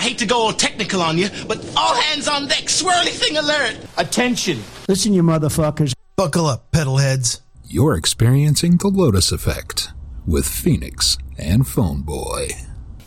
I 0.00 0.04
hate 0.04 0.18
to 0.20 0.26
go 0.26 0.38
all 0.38 0.52
technical 0.54 1.02
on 1.02 1.18
you, 1.18 1.28
but 1.46 1.62
all 1.76 1.94
hands 1.94 2.26
on 2.26 2.48
deck, 2.48 2.68
swirly 2.68 3.10
thing 3.10 3.36
alert. 3.36 3.76
Attention. 3.98 4.62
Listen, 4.88 5.12
you 5.12 5.22
motherfuckers. 5.22 5.92
Buckle 6.16 6.46
up, 6.46 6.72
pedal 6.72 6.96
heads. 6.96 7.42
You're 7.66 7.96
experiencing 7.96 8.78
the 8.78 8.88
Lotus 8.88 9.30
Effect 9.30 9.90
with 10.26 10.46
Pheonix 10.46 11.18
and 11.36 11.68
Phone 11.68 12.00
Boy. 12.00 12.48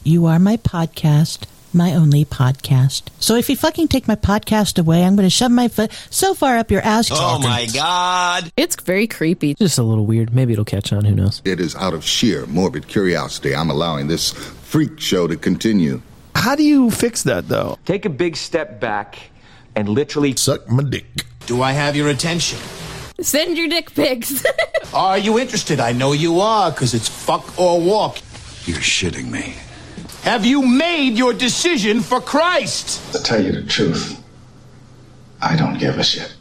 You 0.04 0.28
are 0.28 0.38
my 0.38 0.56
podcast, 0.58 1.48
my 1.74 1.96
only 1.96 2.26
podcast. 2.26 3.08
So 3.20 3.38
if 3.38 3.50
you 3.50 3.56
fucking 3.56 3.88
take 3.88 4.08
my 4.08 4.16
podcast 4.16 4.78
away, 4.78 5.04
I'm 5.04 5.16
going 5.16 5.26
to 5.26 5.32
shove 5.32 5.50
my 5.50 5.70
foot 5.70 5.92
so 6.12 6.36
far 6.36 6.60
up 6.60 6.70
your 6.70 6.82
ass. 6.82 7.10
Oh 7.12 7.40
my 7.40 7.66
god. 7.74 8.52
It's 8.56 8.76
very 8.76 9.08
creepy. 9.08 9.56
Just 9.56 9.80
a 9.80 9.84
little 9.84 10.06
weird. 10.06 10.36
Maybe 10.36 10.54
it'll 10.54 10.64
catch 10.64 10.94
on. 10.94 11.06
Who 11.06 11.16
knows? 11.16 11.42
It 11.44 11.60
is 11.60 11.76
out 11.76 11.96
of 11.96 12.04
sheer 12.04 12.46
morbid 12.46 12.88
curiosity 12.88 13.56
I'm 13.56 13.72
allowing 13.72 14.10
this 14.10 14.32
freak 14.32 15.00
show 15.00 15.26
to 15.26 15.36
continue. 15.36 16.04
How 16.36 16.56
do 16.56 16.64
you 16.64 16.92
fix 16.92 17.24
that, 17.24 17.48
though? 17.48 17.78
Take 17.86 18.06
a 18.06 18.10
big 18.10 18.36
step 18.36 18.80
back 18.80 19.18
and 19.76 19.90
literally 19.90 20.36
Suck 20.36 20.70
my 20.70 20.84
dick. 20.84 21.06
Do 21.46 21.62
I 21.62 21.72
have 21.72 21.96
your 21.96 22.10
attention? 22.10 22.60
Send 23.22 23.58
your 23.58 23.68
dick 23.68 23.94
pics. 23.94 24.44
Are 24.94 25.18
you 25.18 25.40
interested? 25.40 25.80
I 25.80 25.92
know 25.92 26.14
you 26.14 26.40
are, 26.40 26.72
because 26.72 26.94
it's 26.94 27.08
fuck 27.08 27.58
or 27.60 27.80
walk. 27.80 28.18
You're 28.66 28.78
shitting 28.78 29.30
me. 29.30 29.56
Have 30.24 30.46
you 30.46 30.62
made 30.62 31.18
your 31.18 31.34
decision 31.34 32.02
for 32.02 32.22
Christ? 32.22 33.12
To 33.14 33.22
tell 33.22 33.44
you 33.44 33.52
the 33.52 33.64
truth, 33.64 34.22
I 35.42 35.56
don't 35.56 35.78
give 35.78 35.98
a 36.00 36.04
shit. 36.04 36.36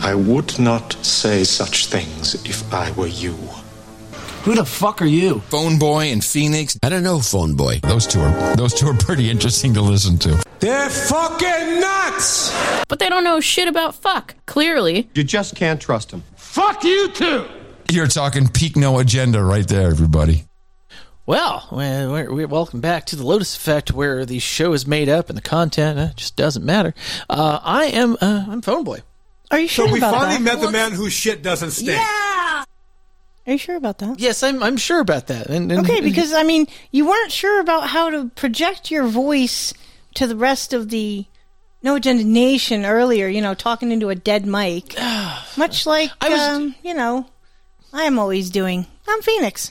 I 0.00 0.14
would 0.14 0.58
not 0.58 0.92
say 1.04 1.44
such 1.44 1.86
things 1.86 2.34
if 2.46 2.72
I 2.72 2.90
were 2.92 3.06
you. 3.06 3.36
Who 4.48 4.54
the 4.54 4.64
fuck 4.64 5.02
are 5.02 5.04
you? 5.04 5.40
Phone 5.50 5.78
Boy 5.78 6.04
and 6.04 6.22
Pheonix. 6.22 6.78
I 6.82 6.88
don't 6.88 7.02
know, 7.02 7.20
Phone 7.20 7.54
Boy. 7.54 7.80
Those 7.82 8.06
two 8.06 8.18
are 8.20 8.56
those 8.56 8.72
two 8.72 8.86
are 8.86 8.94
pretty 8.94 9.28
interesting 9.28 9.74
to 9.74 9.82
listen 9.82 10.16
to. 10.20 10.42
They're 10.60 10.88
fucking 10.88 11.80
nuts! 11.80 12.50
but 12.88 12.98
they 12.98 13.10
don't 13.10 13.24
know 13.24 13.40
shit 13.40 13.68
about 13.68 13.94
fuck, 13.94 14.36
clearly. 14.46 15.10
You 15.12 15.22
just 15.22 15.54
can't 15.54 15.78
trust 15.78 16.12
them. 16.12 16.24
Fuck 16.36 16.82
you 16.82 17.10
too. 17.10 17.44
You're 17.90 18.06
talking 18.06 18.48
peak 18.48 18.74
no 18.74 18.98
agenda 19.00 19.44
right 19.44 19.68
there, 19.68 19.90
everybody. 19.90 20.44
Well, 21.26 21.68
we're, 21.70 22.32
we're, 22.32 22.46
welcome 22.46 22.80
back 22.80 23.04
to 23.08 23.16
the 23.16 23.26
Lotus 23.26 23.54
Effect, 23.54 23.92
where 23.92 24.24
the 24.24 24.38
show 24.38 24.72
is 24.72 24.86
made 24.86 25.10
up 25.10 25.28
and 25.28 25.36
the 25.36 25.42
content 25.42 25.98
uh, 25.98 26.14
just 26.16 26.36
doesn't 26.36 26.64
matter. 26.64 26.94
Uh, 27.28 27.60
I 27.62 27.84
am 27.88 28.16
uh, 28.18 28.46
I'm 28.48 28.62
Phone 28.62 28.84
Boy. 28.84 29.02
Are 29.50 29.58
you 29.58 29.68
sure 29.68 29.88
So 29.88 29.92
we 29.92 30.00
finally 30.00 30.42
that? 30.42 30.42
met 30.42 30.60
the 30.62 30.70
man 30.70 30.92
whose 30.92 31.12
shit 31.12 31.42
doesn't 31.42 31.72
stink. 31.72 32.00
Are 33.48 33.52
you 33.52 33.58
sure 33.58 33.76
about 33.76 33.98
that? 33.98 34.20
Yes, 34.20 34.42
I'm 34.42 34.62
I'm 34.62 34.76
sure 34.76 35.00
about 35.00 35.28
that. 35.28 35.46
And, 35.48 35.72
and- 35.72 35.80
Okay, 35.80 36.02
because 36.02 36.32
I 36.34 36.42
mean, 36.42 36.66
you 36.92 37.08
weren't 37.08 37.32
sure 37.32 37.60
about 37.60 37.88
how 37.88 38.10
to 38.10 38.28
project 38.36 38.90
your 38.90 39.06
voice 39.06 39.72
to 40.14 40.26
the 40.26 40.36
rest 40.36 40.74
of 40.74 40.90
the 40.90 41.24
No 41.82 41.94
Agenda 41.96 42.24
Nation 42.24 42.84
earlier. 42.84 43.26
You 43.26 43.40
know, 43.40 43.54
talking 43.54 43.90
into 43.90 44.10
a 44.10 44.14
dead 44.14 44.44
mic, 44.44 44.94
much 45.56 45.86
like 45.86 46.10
I 46.20 46.28
was- 46.28 46.40
um, 46.40 46.74
you 46.84 46.92
know, 46.92 47.26
I 47.92 48.02
am 48.04 48.18
always 48.18 48.50
doing. 48.50 48.86
I'm 49.08 49.22
Pheonix. 49.22 49.70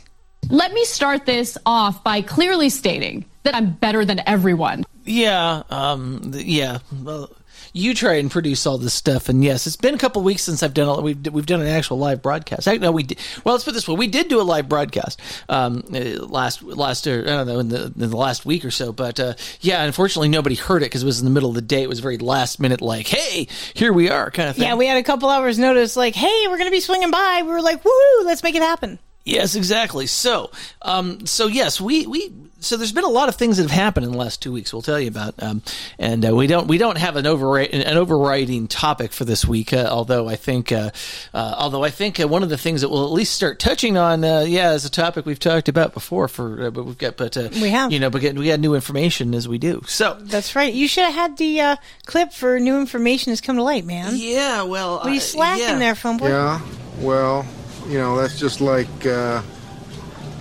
Let 0.50 0.74
me 0.74 0.84
start 0.86 1.26
this 1.28 1.56
off 1.66 2.04
by 2.04 2.22
clearly 2.22 2.70
stating 2.70 3.26
that 3.44 3.54
I'm 3.54 3.74
better 3.74 4.06
than 4.06 4.22
everyone. 4.26 4.86
Yeah, 5.06 5.62
um, 5.70 6.32
yeah. 6.34 6.80
Well, 7.04 7.30
you 7.78 7.94
try 7.94 8.16
and 8.16 8.30
produce 8.30 8.66
all 8.66 8.78
this 8.78 8.94
stuff, 8.94 9.30
and 9.30 9.44
yes, 9.44 9.68
it's 9.68 9.76
been 9.76 9.94
a 9.94 9.98
couple 9.98 10.22
weeks 10.24 10.44
since 10.44 10.64
I've 10.64 10.74
done 10.74 10.88
a, 10.88 11.02
we've 11.02 11.28
we've 11.32 11.46
done 11.46 11.62
an 11.62 11.68
actual 11.68 11.98
live 11.98 12.22
broadcast. 12.22 12.68
I, 12.68 12.78
no, 12.78 12.92
we 12.92 13.04
did, 13.04 13.20
well. 13.44 13.56
Let's 13.56 13.64
put 13.64 13.74
this 13.74 13.88
way: 13.88 13.96
we 13.96 14.08
did 14.08 14.28
do 14.28 14.42
a 14.42 14.44
live 14.44 14.68
broadcast 14.68 15.20
um, 15.50 15.84
uh, 15.94 16.26
last 16.26 16.64
last 16.64 17.08
or, 17.08 17.22
I 17.22 17.26
don't 17.26 17.48
know 17.48 17.60
in 17.60 17.70
the, 17.70 17.86
in 17.86 18.10
the 18.10 18.18
last 18.18 18.46
week 18.46 18.66
or 18.66 18.72
so. 18.72 18.92
But 18.92 19.20
uh, 19.20 19.34
yeah, 19.62 19.84
unfortunately, 19.84 20.30
nobody 20.30 20.56
heard 20.56 20.82
it 20.82 20.86
because 20.86 21.04
it 21.04 21.06
was 21.06 21.20
in 21.20 21.26
the 21.26 21.32
middle 21.32 21.50
of 21.50 21.56
the 21.56 21.62
day. 21.62 21.84
It 21.84 21.90
was 21.90 22.00
very 22.00 22.18
last 22.18 22.60
minute, 22.60 22.82
like, 22.82 23.08
"Hey, 23.08 23.48
here 23.74 23.94
we 23.94 24.10
are," 24.10 24.32
kind 24.32 24.50
of 24.50 24.56
thing. 24.56 24.66
Yeah, 24.66 24.76
we 24.76 24.88
had 24.88 24.98
a 24.98 25.04
couple 25.04 25.30
hours 25.30 25.60
notice, 25.60 25.96
like, 25.96 26.16
hey, 26.16 26.48
we're 26.48 26.58
gonna 26.58 26.72
be 26.72 26.80
swinging 26.80 27.12
by. 27.12 27.42
We 27.44 27.52
were 27.52 27.62
like, 27.62 27.84
woohoo, 27.84 28.26
let's 28.26 28.44
make 28.44 28.56
it 28.56 28.62
happen. 28.62 29.00
Yes, 29.24 29.56
exactly. 29.56 30.08
So, 30.08 30.52
um, 30.82 31.26
so 31.26 31.48
yes, 31.48 31.82
we, 31.82 32.08
we 32.08 32.32
so 32.60 32.76
there's 32.78 32.92
been 32.92 33.04
a 33.04 33.10
lot 33.10 33.30
of 33.30 33.36
things 33.36 33.58
that 33.58 33.64
have 33.64 33.72
happened 33.72 34.06
in 34.06 34.12
the 34.12 34.18
last 34.18 34.42
two 34.42 34.52
weeks. 34.52 34.74
We'll 34.74 34.82
tell 34.82 35.00
you 35.00 35.08
about, 35.10 35.36
um, 35.42 35.62
and 36.00 36.26
uh, 36.28 36.36
we 36.36 36.48
don't 36.48 36.68
we 36.68 36.78
don't 36.78 36.98
have 36.98 37.16
an 37.16 37.26
overri- 37.26 37.70
an 37.72 37.98
overriding 37.98 38.68
topic 38.68 39.12
for 39.12 39.26
this 39.26 39.46
week. 39.46 39.74
Uh, 39.74 39.88
although 39.90 40.28
I 40.28 40.36
think, 40.36 40.72
uh, 40.72 40.90
uh, 41.34 41.56
although 41.58 41.84
I 41.84 41.90
think 41.90 42.20
uh, 42.20 42.28
one 42.28 42.44
of 42.44 42.50
the 42.50 42.58
things 42.58 42.82
that 42.82 42.90
we'll 42.90 43.06
at 43.06 43.12
least 43.12 43.36
start 43.36 43.60
touching 43.60 43.98
on, 43.98 44.24
uh, 44.24 44.42
yeah, 44.42 44.74
is 44.74 44.86
a 44.86 44.90
topic 44.90 45.26
we've 45.26 45.40
talked 45.40 45.70
about 45.70 45.94
before. 45.94 46.28
For 46.28 46.68
uh, 46.68 46.72
but 46.72 46.86
we've 46.86 46.98
got, 46.98 47.16
but 47.18 47.38
uh, 47.38 47.50
We 47.62 47.70
have. 47.70 47.92
you 47.92 48.00
know, 48.00 48.10
but 48.10 48.22
we 48.22 48.48
got 48.48 48.60
new 48.60 48.74
information 48.76 49.34
as 49.36 49.48
we 49.48 49.58
do. 49.58 49.84
So 49.88 50.18
That's 50.20 50.56
right. 50.56 50.74
You 50.74 50.88
should 50.88 51.06
have 51.06 51.14
had 51.14 51.38
the 51.38 51.62
uh, 51.62 51.76
clip 52.06 52.34
for 52.34 52.60
new 52.60 52.80
information 52.80 53.32
has 53.32 53.42
come 53.42 53.56
to 53.58 53.64
light, 53.64 53.86
man. 53.86 54.14
yeah, 54.16 54.64
well, 54.64 54.98
What 54.98 55.08
are 55.08 55.10
you 55.12 55.18
uh, 55.18 55.20
slacking 55.20 55.64
yeah. 55.66 55.78
there, 55.80 55.96
phone 55.96 56.18
boy? 56.18 56.30
Yeah, 56.30 56.62
well, 57.00 57.46
you 57.88 57.98
know, 57.98 58.18
that's 58.18 58.40
just 58.40 58.62
like 58.62 58.88
uh, 59.06 59.42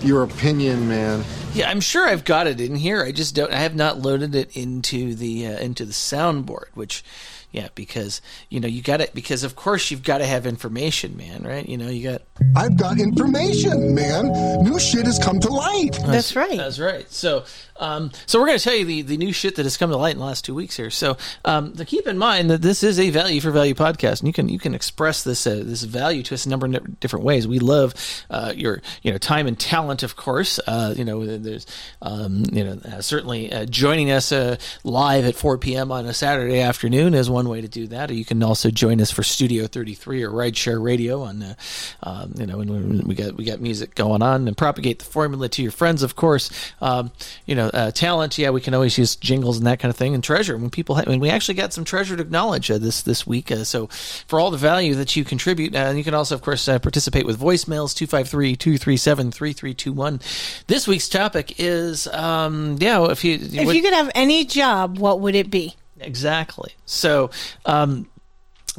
your 0.01 0.23
opinion, 0.23 0.87
man. 0.87 1.23
Yeah, 1.57 1.69
I'm 1.71 1.81
sure 1.81 2.07
I've 2.07 2.23
got 2.23 2.45
it 2.45 2.61
in 2.61 2.75
here. 2.75 3.03
I 3.03 3.11
just 3.11 3.33
don't. 3.33 3.51
I 3.51 3.57
have 3.57 3.75
not 3.75 3.97
loaded 3.99 4.35
it 4.35 4.55
into 4.55 5.15
the 5.15 5.47
uh, 5.47 5.57
into 5.57 5.85
the 5.85 5.93
soundboard, 5.93 6.67
which. 6.73 7.03
Yeah, 7.49 7.69
because 7.75 8.21
you 8.49 8.59
know 8.59 8.67
you 8.67 8.81
got 8.81 8.99
it. 8.99 9.15
Because 9.15 9.43
of 9.45 9.55
course 9.55 9.89
you've 9.89 10.03
got 10.03 10.17
to 10.17 10.25
have 10.25 10.45
information, 10.45 11.15
man. 11.15 11.43
Right? 11.43 11.67
You 11.67 11.77
know 11.77 11.87
you 11.87 12.03
got. 12.03 12.21
I've 12.57 12.77
got 12.77 12.99
information, 12.99 13.95
man. 13.95 14.27
New 14.63 14.77
shit 14.77 15.05
has 15.05 15.17
come 15.17 15.39
to 15.39 15.49
light. 15.49 15.97
That's 16.05 16.35
right. 16.35 16.57
That's 16.57 16.77
right. 16.77 17.09
So, 17.09 17.45
um, 17.79 18.11
so 18.25 18.39
we're 18.39 18.47
going 18.47 18.57
to 18.57 18.63
tell 18.63 18.75
you 18.75 18.85
the, 18.85 19.01
the 19.01 19.17
new 19.17 19.33
shit 19.33 19.55
that 19.55 19.63
has 19.63 19.77
come 19.77 19.89
to 19.89 19.97
light 19.97 20.13
in 20.13 20.19
the 20.19 20.25
last 20.25 20.45
two 20.45 20.55
weeks 20.55 20.77
here. 20.77 20.89
So, 20.89 21.17
um, 21.45 21.73
to 21.73 21.85
keep 21.85 22.07
in 22.07 22.17
mind 22.17 22.49
that 22.49 22.61
this 22.61 22.83
is 22.83 22.99
a 22.99 23.09
value 23.09 23.41
for 23.41 23.51
value 23.51 23.73
podcast, 23.73 24.19
and 24.19 24.27
you 24.27 24.33
can 24.33 24.49
you 24.49 24.59
can 24.59 24.73
express 24.73 25.23
this 25.23 25.47
uh, 25.47 25.61
this 25.63 25.83
value 25.83 26.23
to 26.23 26.33
us 26.33 26.45
a 26.45 26.49
number 26.49 26.65
of 26.67 26.99
different 26.99 27.25
ways. 27.25 27.47
We 27.47 27.59
love 27.59 27.93
uh, 28.29 28.53
your 28.55 28.81
you 29.01 29.11
know 29.11 29.17
time 29.17 29.47
and 29.47 29.59
talent, 29.59 30.03
of 30.03 30.15
course. 30.15 30.59
Uh, 30.67 30.93
you 30.97 31.05
know, 31.05 31.25
there's 31.25 31.65
um, 32.01 32.43
you 32.51 32.63
know 32.63 32.79
uh, 32.85 33.01
certainly 33.01 33.51
uh, 33.51 33.65
joining 33.65 34.11
us 34.11 34.31
uh, 34.31 34.57
live 34.83 35.25
at 35.25 35.35
4 35.35 35.57
p.m. 35.57 35.91
on 35.91 36.05
a 36.05 36.13
Saturday 36.13 36.61
afternoon 36.61 37.13
is 37.13 37.29
one 37.29 37.49
way 37.49 37.61
to 37.61 37.67
do 37.67 37.87
that. 37.87 38.11
Or 38.11 38.13
you 38.13 38.25
can 38.25 38.41
also 38.43 38.69
join 38.71 39.01
us 39.01 39.11
for 39.11 39.23
Studio 39.23 39.67
33 39.67 40.23
or 40.23 40.31
Rideshare 40.31 40.81
Radio 40.81 41.21
on 41.23 41.55
um, 42.03 42.33
you 42.37 42.45
know, 42.45 42.59
and 42.59 43.03
we 43.03 43.15
got 43.15 43.35
we 43.35 43.45
got 43.45 43.61
music 43.61 43.95
going 43.95 44.21
on 44.21 44.47
and 44.47 44.57
propagate 44.57 44.99
the 44.99 45.05
formula 45.05 45.49
to 45.49 45.61
your 45.61 45.71
friends, 45.71 46.03
of 46.03 46.15
course. 46.15 46.49
Um, 46.81 47.11
you 47.45 47.55
know, 47.55 47.66
uh, 47.73 47.91
talent. 47.91 48.37
Yeah, 48.37 48.51
we 48.51 48.61
can 48.61 48.73
always 48.73 48.97
use 48.97 49.15
jingles 49.15 49.57
and 49.57 49.65
that 49.67 49.79
kind 49.79 49.89
of 49.89 49.95
thing. 49.95 50.13
And 50.13 50.23
treasure 50.23 50.57
when 50.57 50.69
people, 50.69 50.95
ha- 50.95 51.03
when 51.05 51.19
we 51.19 51.29
actually 51.29 51.55
got 51.55 51.73
some 51.73 51.83
treasure 51.83 52.15
to 52.15 52.21
acknowledge 52.21 52.69
uh, 52.71 52.77
this 52.77 53.01
this 53.01 53.25
week. 53.27 53.51
Uh, 53.51 53.63
so 53.63 53.87
for 54.27 54.39
all 54.39 54.51
the 54.51 54.57
value 54.57 54.95
that 54.95 55.15
you 55.15 55.23
contribute, 55.23 55.75
uh, 55.75 55.93
you 55.95 56.03
can 56.03 56.13
also, 56.13 56.35
of 56.35 56.41
course, 56.41 56.67
uh, 56.67 56.79
participate 56.79 57.25
with 57.25 57.39
voicemails 57.39 57.93
253-237-3321. 57.95 60.63
This 60.67 60.87
week's 60.87 61.09
topic 61.09 61.59
is, 61.59 62.07
um, 62.07 62.77
yeah, 62.79 63.03
if 63.11 63.23
you 63.23 63.35
If 63.35 63.73
you 63.73 63.81
could 63.81 63.93
have 63.93 64.11
any 64.15 64.45
job, 64.45 64.99
what 64.99 65.19
would 65.21 65.35
it 65.35 65.49
be? 65.49 65.75
exactly. 65.99 66.73
So, 66.85 67.31
um, 67.65 68.07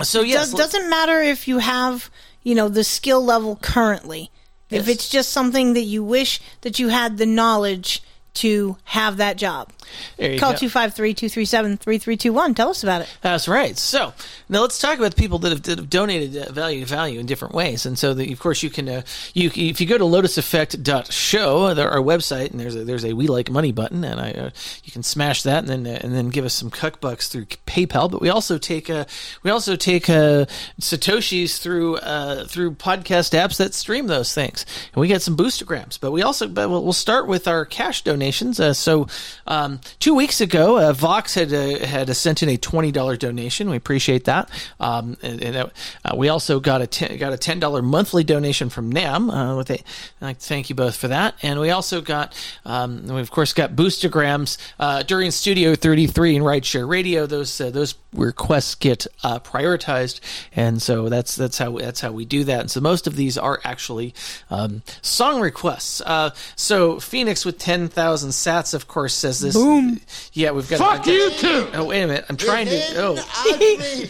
so 0.02 0.20
yes, 0.20 0.52
Does, 0.52 0.72
doesn't 0.72 0.88
matter 0.88 1.20
if 1.20 1.48
you 1.48 1.58
have, 1.58 2.10
you 2.44 2.54
know, 2.54 2.68
the 2.68 2.84
skill 2.84 3.24
level 3.24 3.56
currently. 3.56 4.30
If 4.70 4.86
it's 4.86 5.08
just 5.08 5.32
something 5.32 5.72
that 5.72 5.84
you 5.84 6.04
wish 6.04 6.42
that 6.60 6.78
you 6.78 6.88
had 6.88 7.16
the 7.16 7.24
knowledge 7.24 8.02
to 8.34 8.76
have 8.84 9.16
that 9.16 9.36
job. 9.36 9.70
Call 10.38 10.52
go. 10.52 10.58
253-237-3321. 10.58 12.54
Tell 12.54 12.70
us 12.70 12.82
about 12.82 13.02
it. 13.02 13.08
That's 13.20 13.48
right. 13.48 13.76
So 13.76 14.12
now 14.48 14.60
let's 14.62 14.78
talk 14.78 14.98
about 14.98 15.14
the 15.14 15.20
people 15.20 15.38
that 15.40 15.50
have, 15.50 15.62
that 15.64 15.78
have 15.78 15.90
donated 15.90 16.36
uh, 16.36 16.52
value 16.52 16.80
to 16.80 16.86
value 16.86 17.18
in 17.20 17.26
different 17.26 17.54
ways. 17.54 17.86
And 17.86 17.98
so, 17.98 18.14
the, 18.14 18.32
of 18.32 18.38
course, 18.38 18.62
you 18.62 18.70
can 18.70 18.88
uh, 18.88 19.02
you 19.34 19.50
if 19.54 19.80
you 19.80 19.86
go 19.86 19.98
to 19.98 20.04
lotuseffect.show, 20.04 21.62
uh, 21.64 21.74
there- 21.74 21.90
our 21.90 22.00
website, 22.00 22.50
and 22.50 22.60
there's 22.60 22.76
a, 22.76 22.84
there's 22.84 23.04
a 23.04 23.12
we 23.14 23.26
like 23.26 23.50
money 23.50 23.72
button, 23.72 24.04
and 24.04 24.20
I 24.20 24.32
uh, 24.32 24.50
you 24.84 24.92
can 24.92 25.02
smash 25.02 25.42
that 25.42 25.66
and 25.66 25.68
then 25.68 25.86
uh, 25.86 25.98
and 26.02 26.14
then 26.14 26.28
give 26.28 26.44
us 26.44 26.54
some 26.54 26.70
cuck 26.70 27.00
bucks 27.00 27.28
through 27.28 27.46
PayPal. 27.66 28.10
But 28.10 28.20
we 28.20 28.28
also 28.28 28.58
take 28.58 28.90
uh, 28.90 29.04
we 29.42 29.50
also 29.50 29.74
take 29.76 30.08
uh, 30.10 30.44
satoshis 30.80 31.58
through 31.58 31.96
uh, 31.96 32.44
through 32.46 32.72
podcast 32.72 33.36
apps 33.38 33.56
that 33.58 33.74
stream 33.74 34.06
those 34.06 34.32
things, 34.34 34.64
and 34.92 35.00
we 35.00 35.08
get 35.08 35.22
some 35.22 35.36
boostagrams. 35.36 35.98
But 36.00 36.12
we 36.12 36.22
also 36.22 36.46
but 36.48 36.68
we'll, 36.70 36.84
we'll 36.84 36.92
start 36.92 37.26
with 37.26 37.48
our 37.48 37.64
cash 37.64 38.02
donations. 38.18 38.58
Uh, 38.60 38.74
so 38.74 39.06
um, 39.46 39.80
two 40.00 40.14
weeks 40.14 40.40
ago, 40.40 40.78
uh, 40.78 40.92
Vox 40.92 41.34
had 41.34 41.52
uh, 41.52 41.78
had 41.86 42.14
sent 42.16 42.42
in 42.42 42.48
a 42.48 42.56
twenty 42.56 42.90
dollar 42.90 43.16
donation. 43.16 43.70
We 43.70 43.76
appreciate 43.76 44.24
that. 44.24 44.50
Um, 44.80 45.16
and, 45.22 45.42
and, 45.42 45.56
uh, 45.56 46.16
we 46.16 46.28
also 46.28 46.58
got 46.60 46.82
a 46.82 46.86
ten, 46.86 47.16
got 47.18 47.32
a 47.32 47.38
ten 47.38 47.60
dollar 47.60 47.82
monthly 47.82 48.24
donation 48.24 48.70
from 48.70 48.90
Nam. 48.90 49.30
Uh, 49.30 49.56
with 49.56 49.70
a, 49.70 49.74
I'd 49.74 49.82
like 50.20 50.38
thank 50.38 50.68
you 50.68 50.74
both 50.74 50.96
for 50.96 51.08
that. 51.08 51.34
And 51.42 51.60
we 51.60 51.70
also 51.70 52.00
got 52.00 52.34
um, 52.64 53.06
we 53.06 53.20
of 53.20 53.30
course 53.30 53.52
got 53.52 53.76
boostagrams 53.76 54.58
uh, 54.80 55.02
during 55.04 55.30
Studio 55.30 55.76
thirty 55.76 56.06
three 56.08 56.34
and 56.34 56.44
Rideshare 56.44 56.88
Radio. 56.88 57.26
Those 57.26 57.60
uh, 57.60 57.68
uh, 57.68 57.70
those 57.70 57.94
requests 58.12 58.74
get 58.74 59.06
uh, 59.22 59.38
prioritized, 59.38 60.20
and 60.54 60.80
so 60.80 61.08
that's 61.08 61.36
that's 61.36 61.58
how 61.58 61.78
that's 61.78 62.00
how 62.00 62.12
we 62.12 62.24
do 62.24 62.44
that. 62.44 62.60
And 62.60 62.70
so 62.70 62.80
most 62.80 63.06
of 63.06 63.16
these 63.16 63.38
are 63.38 63.60
actually 63.64 64.14
um, 64.50 64.82
song 65.02 65.40
requests. 65.40 66.00
Uh, 66.00 66.30
so 66.56 66.96
Pheonix 66.96 67.44
with 67.44 67.58
ten 67.58 67.88
thousand 67.88 68.07
sats, 68.16 68.74
of 68.74 68.86
course, 68.88 69.14
says 69.14 69.40
this. 69.40 69.54
Boom. 69.54 70.00
Yeah, 70.32 70.50
we've 70.52 70.68
got. 70.68 70.78
Fuck 70.78 71.00
I've 71.00 71.04
got- 71.04 71.14
you 71.14 71.30
too. 71.30 71.68
Oh 71.74 71.84
wait 71.84 72.02
a 72.02 72.06
minute! 72.06 72.24
I'm 72.28 72.36
trying 72.36 72.66
to. 72.66 72.82
Oh, 72.96 73.16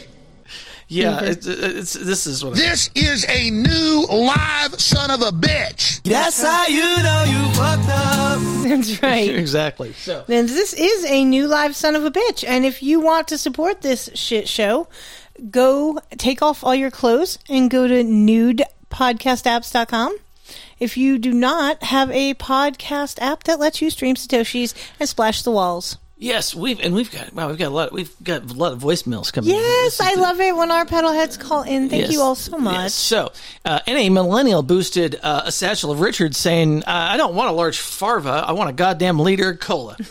yeah. 0.88 1.20
It's, 1.22 1.46
it's, 1.46 1.92
this 1.94 2.26
is 2.26 2.44
what. 2.44 2.52
I'm, 2.54 2.58
This 2.58 2.90
is 2.94 3.24
a 3.28 3.50
new 3.50 4.06
live 4.08 4.74
son 4.80 5.10
of 5.10 5.20
a 5.22 5.30
bitch. 5.30 6.02
That's 6.02 6.42
how 6.42 6.66
you 6.66 6.82
know 7.02 7.24
you 7.28 7.48
fucked 7.54 7.88
up. 7.88 8.40
That's 8.68 9.02
right. 9.02 9.30
exactly. 9.34 9.92
So 9.94 10.24
Then 10.26 10.46
this 10.46 10.72
is 10.74 11.04
a 11.06 11.24
new 11.24 11.46
live 11.46 11.74
son 11.76 11.94
of 11.96 12.04
a 12.04 12.10
bitch. 12.10 12.44
And 12.46 12.64
if 12.64 12.82
you 12.82 13.00
want 13.00 13.28
to 13.28 13.36
support 13.38 13.80
this 13.82 14.08
shit 14.14 14.48
show, 14.48 14.88
go 15.50 15.98
take 16.16 16.42
off 16.42 16.64
all 16.64 16.74
your 16.74 16.90
clothes 16.90 17.38
and 17.48 17.70
go 17.70 17.86
to 17.88 18.02
nudepodcastapps.com. 18.04 20.16
If 20.78 20.96
you 20.96 21.18
do 21.18 21.32
not 21.32 21.82
have 21.84 22.10
a 22.10 22.34
podcast 22.34 23.18
app 23.20 23.44
that 23.44 23.58
lets 23.58 23.82
you 23.82 23.90
stream 23.90 24.16
Satoshis 24.16 24.74
and 24.98 25.08
splash 25.08 25.42
the 25.42 25.50
walls. 25.50 25.98
Yes, 26.20 26.52
we've 26.52 26.80
and 26.80 26.94
we've 26.94 27.10
got 27.12 27.32
wow, 27.32 27.48
we've 27.48 27.58
got 27.58 27.68
a 27.68 27.70
lot. 27.70 27.92
We've 27.92 28.10
got 28.24 28.42
a 28.50 28.54
lot 28.54 28.72
of 28.72 28.80
voicemails 28.80 29.32
coming. 29.32 29.50
in. 29.50 29.56
Yes, 29.56 30.00
I 30.00 30.14
love 30.14 30.40
it 30.40 30.54
when 30.56 30.70
our 30.72 30.84
pedal 30.84 31.12
heads 31.12 31.36
call 31.36 31.62
in. 31.62 31.88
Thank 31.88 32.02
Yes. 32.02 32.12
you 32.12 32.20
all 32.22 32.34
so 32.34 32.58
much. 32.58 32.74
Yes. 32.74 32.94
So, 32.94 33.30
uh, 33.64 33.78
and 33.86 33.96
a 33.98 34.08
millennial 34.08 34.62
boosted 34.64 35.20
uh, 35.22 35.42
a 35.46 35.52
satchel 35.52 35.92
of 35.92 36.00
Richard 36.00 36.34
saying, 36.34 36.82
uh, 36.82 36.82
"I 36.88 37.16
don't 37.16 37.36
want 37.36 37.50
a 37.50 37.52
large 37.52 37.78
farva. 37.78 38.44
I 38.46 38.50
want 38.52 38.68
a 38.68 38.72
goddamn 38.72 39.20
liter 39.20 39.50
of 39.50 39.60
cola." 39.60 39.96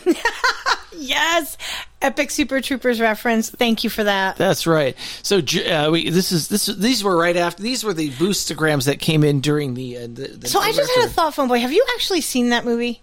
Yes. 1.00 1.56
Epic 2.02 2.30
Super 2.30 2.60
Troopers 2.60 3.00
reference. 3.00 3.50
Thank 3.50 3.84
you 3.84 3.90
for 3.90 4.02
that. 4.04 4.36
That's 4.36 4.66
right. 4.66 4.96
So, 5.22 5.38
uh, 5.38 5.90
we 5.92 6.10
this 6.10 6.32
is 6.32 6.48
this 6.48 6.66
these 6.66 7.04
were 7.04 7.16
right 7.16 7.36
after 7.36 7.62
these 7.62 7.84
were 7.84 7.94
the 7.94 8.10
boostagrams 8.10 8.86
that 8.86 8.98
came 8.98 9.22
in 9.22 9.40
during 9.40 9.74
the. 9.74 9.96
Uh, 9.96 10.00
the, 10.02 10.28
the 10.38 10.48
So 10.48 10.58
I 10.58 10.72
just 10.72 10.90
had 10.96 11.06
a 11.06 11.08
thought, 11.08 11.34
phone 11.34 11.46
boy. 11.48 11.60
Have 11.60 11.72
you 11.72 11.84
actually 11.94 12.20
seen 12.20 12.48
that 12.50 12.64
movie? 12.64 13.00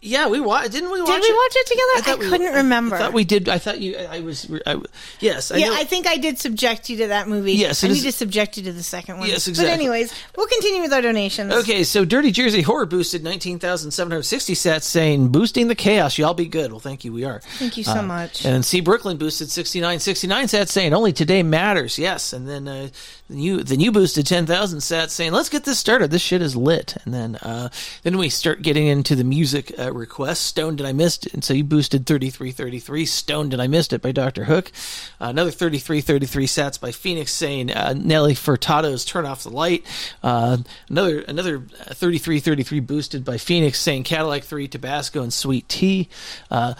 Yeah, 0.00 0.28
we 0.28 0.38
watched. 0.40 0.70
Didn't 0.70 0.92
we 0.92 1.00
watch? 1.02 1.08
Did 1.08 1.22
we 1.22 1.32
watch 1.34 1.52
it 1.56 1.66
together? 1.66 2.10
I, 2.12 2.14
we- 2.24 2.30
couldn't 2.30 2.54
remember. 2.54 2.94
I 2.94 2.98
thought 3.00 3.12
we 3.12 3.24
did. 3.24 3.48
I 3.48 3.58
thought 3.58 3.80
you. 3.80 3.96
I 3.96 4.20
was. 4.20 4.48
I, 4.64 4.80
yes. 5.18 5.50
I 5.50 5.56
yeah, 5.56 5.66
know- 5.70 5.74
I 5.74 5.82
think 5.82 6.06
I 6.06 6.18
did 6.18 6.38
subject 6.38 6.88
you 6.88 6.98
to 6.98 7.08
that 7.08 7.26
movie. 7.26 7.54
Yes, 7.54 7.82
I 7.82 7.88
it 7.88 7.90
need 7.90 7.96
is- 7.98 8.04
to 8.04 8.12
subject 8.12 8.56
you 8.56 8.62
to 8.64 8.72
the 8.72 8.84
second 8.84 9.18
one. 9.18 9.28
Yes, 9.28 9.48
exactly. 9.48 9.70
But 9.72 9.74
anyways, 9.74 10.14
we'll 10.36 10.46
continue 10.46 10.82
with 10.82 10.92
our 10.92 11.02
donations. 11.02 11.52
Okay, 11.52 11.82
so 11.82 12.04
Dirty 12.04 12.30
Jersey 12.30 12.62
Horror 12.62 12.86
boosted 12.86 13.24
19,760 13.24 14.54
sats, 14.54 14.82
saying, 14.84 15.28
boosting 15.28 15.66
the 15.68 15.74
chaos. 15.74 16.16
Y'all 16.16 16.32
be 16.34 16.46
good. 16.46 16.70
Well, 16.70 16.80
thank 16.80 17.04
you. 17.04 17.12
We 17.12 17.24
are. 17.24 17.40
Thank 17.58 17.76
you 17.76 17.82
so 17.84 17.98
Uh, 17.98 18.02
much. 18.02 18.44
And 18.44 18.54
then 18.54 18.62
C. 18.62 18.80
Brooklyn 18.80 19.16
boosted 19.16 19.50
6969 19.50 20.46
sats, 20.46 20.68
saying, 20.68 20.94
only 20.94 21.12
today 21.12 21.42
matters. 21.42 21.98
Yes. 21.98 22.32
And 22.32 22.48
then 22.48 22.68
uh, 22.68 22.88
you 23.28 23.62
then 23.64 23.80
you 23.80 23.90
boosted 23.92 24.26
10,000 24.26 24.78
sats, 24.78 25.10
saying, 25.10 25.32
let's 25.32 25.48
get 25.48 25.64
this 25.64 25.78
started. 25.78 26.10
This 26.12 26.22
shit 26.22 26.40
is 26.40 26.54
lit. 26.54 26.96
And 27.04 27.12
then 27.12 27.36
uh, 27.36 27.68
then 28.04 28.16
we 28.16 28.28
start 28.28 28.62
getting 28.62 28.86
into 28.86 29.16
the 29.16 29.24
music 29.24 29.72
uh, 29.78 29.87
requests. 29.94 30.40
Stoned 30.40 30.80
and 30.80 30.86
I 30.86 30.92
missed 30.92 31.26
it. 31.26 31.34
And 31.34 31.44
so 31.44 31.54
you 31.54 31.64
boosted 31.64 32.06
3333. 32.06 33.06
Stoned 33.06 33.52
and 33.52 33.62
I 33.62 33.66
missed 33.66 33.92
it 33.92 34.02
by 34.02 34.12
Dr. 34.12 34.44
Hook. 34.44 34.72
Uh, 35.20 35.26
another 35.26 35.50
3333 35.50 36.46
sats 36.46 36.80
by 36.80 36.90
Pheonix 36.90 37.28
saying, 37.28 37.70
uh, 37.70 37.94
Nelly 37.96 38.34
Furtado's 38.34 39.04
Turn 39.04 39.26
Off 39.26 39.42
the 39.42 39.50
Light. 39.50 39.84
Uh, 40.22 40.58
another 40.88 41.20
another 41.20 41.60
3333 41.60 42.80
boosted 42.80 43.24
by 43.24 43.36
Pheonix 43.36 43.76
saying 43.76 44.04
Cadillac 44.04 44.44
3, 44.44 44.68
Tabasco, 44.68 45.22
and 45.22 45.32
Sweet 45.32 45.68
Tea. 45.68 46.08
Uh, 46.50 46.74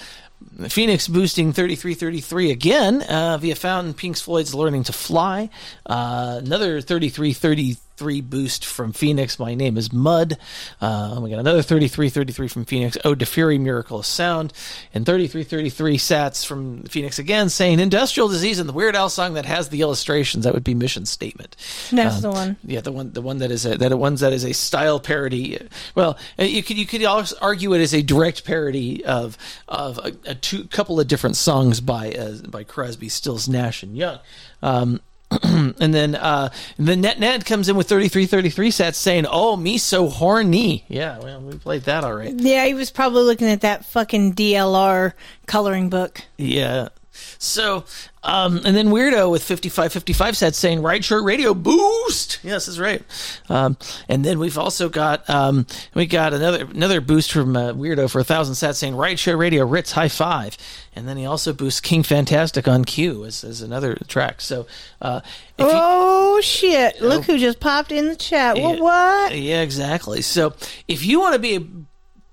Pheonix 0.60 1.08
boosting 1.08 1.52
3333 1.52 2.50
again 2.50 3.02
uh, 3.02 3.38
via 3.38 3.54
Fountain 3.54 3.94
Pink's 3.94 4.20
Floyd's 4.20 4.54
Learning 4.54 4.84
to 4.84 4.92
Fly. 4.92 5.50
Uh, 5.86 6.40
another 6.44 6.80
3333 6.80 7.76
boost 7.98 8.64
from 8.64 8.92
Pheonix. 8.92 9.38
My 9.38 9.54
name 9.54 9.76
is 9.76 9.92
Mud. 9.92 10.36
Uh, 10.80 11.14
oh 11.16 11.20
my 11.20 11.28
god, 11.30 11.38
another 11.38 11.62
3333 11.62 12.48
from 12.48 12.64
Pheonix. 12.64 12.96
Oh, 13.04 13.14
to 13.14 13.26
Fury, 13.26 13.58
Miracle 13.58 13.98
of 13.98 14.06
Sound. 14.06 14.52
And 14.94 15.04
3333 15.04 15.98
sats 15.98 16.46
from 16.46 16.82
Pheonix 16.84 17.18
again 17.18 17.48
saying 17.48 17.80
Industrial 17.80 18.28
Disease 18.28 18.58
and 18.58 18.68
the 18.68 18.72
Weird 18.72 18.94
Al 18.96 19.08
song 19.08 19.34
that 19.34 19.44
has 19.46 19.68
the 19.68 19.80
illustrations. 19.80 20.44
That 20.44 20.54
would 20.54 20.64
be 20.64 20.74
Mission 20.74 21.06
Statement. 21.06 21.56
That's 21.92 22.16
Um, 22.16 22.22
the 22.22 22.30
one. 22.30 22.56
yeah, 22.64 22.80
the 22.80 22.92
one, 22.92 23.12
the 23.12 23.22
one 23.22 23.38
that 23.38 23.50
is 23.50 23.66
a, 23.66 23.76
that 23.78 23.96
one's 23.98 24.20
that 24.20 24.32
is 24.32 24.44
a 24.44 24.52
style 24.54 25.00
parody. 25.00 25.58
Well, 25.94 26.16
uh, 26.38 26.44
you 26.44 26.62
could 26.62 26.76
you 26.78 26.86
could 26.86 27.04
also 27.04 27.36
argue 27.40 27.72
it 27.74 27.80
as 27.80 27.92
a 27.94 28.02
direct 28.02 28.44
parody 28.44 29.04
of 29.04 29.36
of 29.68 29.98
a, 29.98 30.12
a 30.24 30.34
two 30.34 30.64
couple 30.68 31.00
of 31.00 31.08
different 31.08 31.36
songs 31.36 31.80
by 31.80 32.12
uh, 32.12 32.36
by 32.48 32.64
Crosby, 32.64 33.08
Stills, 33.08 33.48
Nash, 33.48 33.82
and 33.82 33.96
Young. 33.96 34.18
Um, 34.62 35.00
and 35.42 35.94
then 35.94 36.14
uh, 36.14 36.50
the 36.78 36.94
NetNed 36.94 37.44
comes 37.44 37.68
in 37.68 37.76
with 37.76 37.88
thirty 37.88 38.08
three 38.08 38.26
thirty 38.26 38.48
three 38.48 38.70
sats 38.70 38.94
saying, 38.94 39.26
"Oh, 39.28 39.56
me 39.56 39.76
so 39.76 40.08
horny." 40.08 40.84
Yeah, 40.88 41.18
well, 41.18 41.40
we 41.40 41.56
played 41.58 41.82
that 41.82 42.04
right. 42.04 42.32
Yeah, 42.34 42.64
he 42.66 42.74
was 42.74 42.90
probably 42.90 43.22
looking 43.24 43.48
at 43.48 43.60
that 43.60 43.84
fucking 43.84 44.34
DLR 44.34 45.12
coloring 45.46 45.90
book. 45.90 46.22
Yeah. 46.38 46.88
So, 47.38 47.84
um, 48.24 48.60
and 48.64 48.76
then 48.76 48.88
Wiirdo 48.88 49.30
with 49.30 49.44
5555 49.44 50.34
sats 50.34 50.56
saying 50.56 50.80
Rideshare 50.80 51.24
Radio 51.24 51.54
boost. 51.54 52.40
Yes, 52.42 52.66
that's 52.66 52.78
right. 52.78 53.02
Um, 53.48 53.76
and 54.08 54.24
then 54.24 54.40
we've 54.40 54.58
also 54.58 54.88
got, 54.88 55.28
um, 55.30 55.64
we 55.94 56.06
got 56.06 56.34
another, 56.34 56.64
another 56.64 57.00
boost 57.00 57.30
from 57.30 57.56
uh, 57.56 57.72
Wiirdo 57.74 58.10
for 58.10 58.20
a 58.20 58.24
thousand 58.24 58.54
sats 58.54 58.76
saying 58.76 58.94
Rideshare 58.94 59.38
Radio 59.38 59.64
Ritz 59.64 59.92
high 59.92 60.08
five. 60.08 60.56
And 60.96 61.06
then 61.06 61.16
he 61.16 61.26
also 61.26 61.52
boosts 61.52 61.80
King 61.80 62.02
Fantastic 62.02 62.66
on 62.66 62.84
cue 62.84 63.24
as, 63.24 63.44
as 63.44 63.62
another 63.62 63.94
track. 64.08 64.40
So, 64.40 64.66
uh, 65.00 65.20
if 65.56 65.64
you, 65.64 65.70
Oh 65.72 66.40
shit! 66.40 67.00
Look 67.00 67.24
who 67.24 67.38
just 67.38 67.60
popped 67.60 67.92
in 67.92 68.08
the 68.08 68.16
chat. 68.16 68.58
What? 68.58 68.80
What? 68.80 69.38
Yeah, 69.38 69.62
exactly. 69.62 70.22
So 70.22 70.54
if 70.88 71.04
you 71.04 71.20
want 71.20 71.34
to 71.34 71.38
be 71.38 71.56
a 71.56 71.60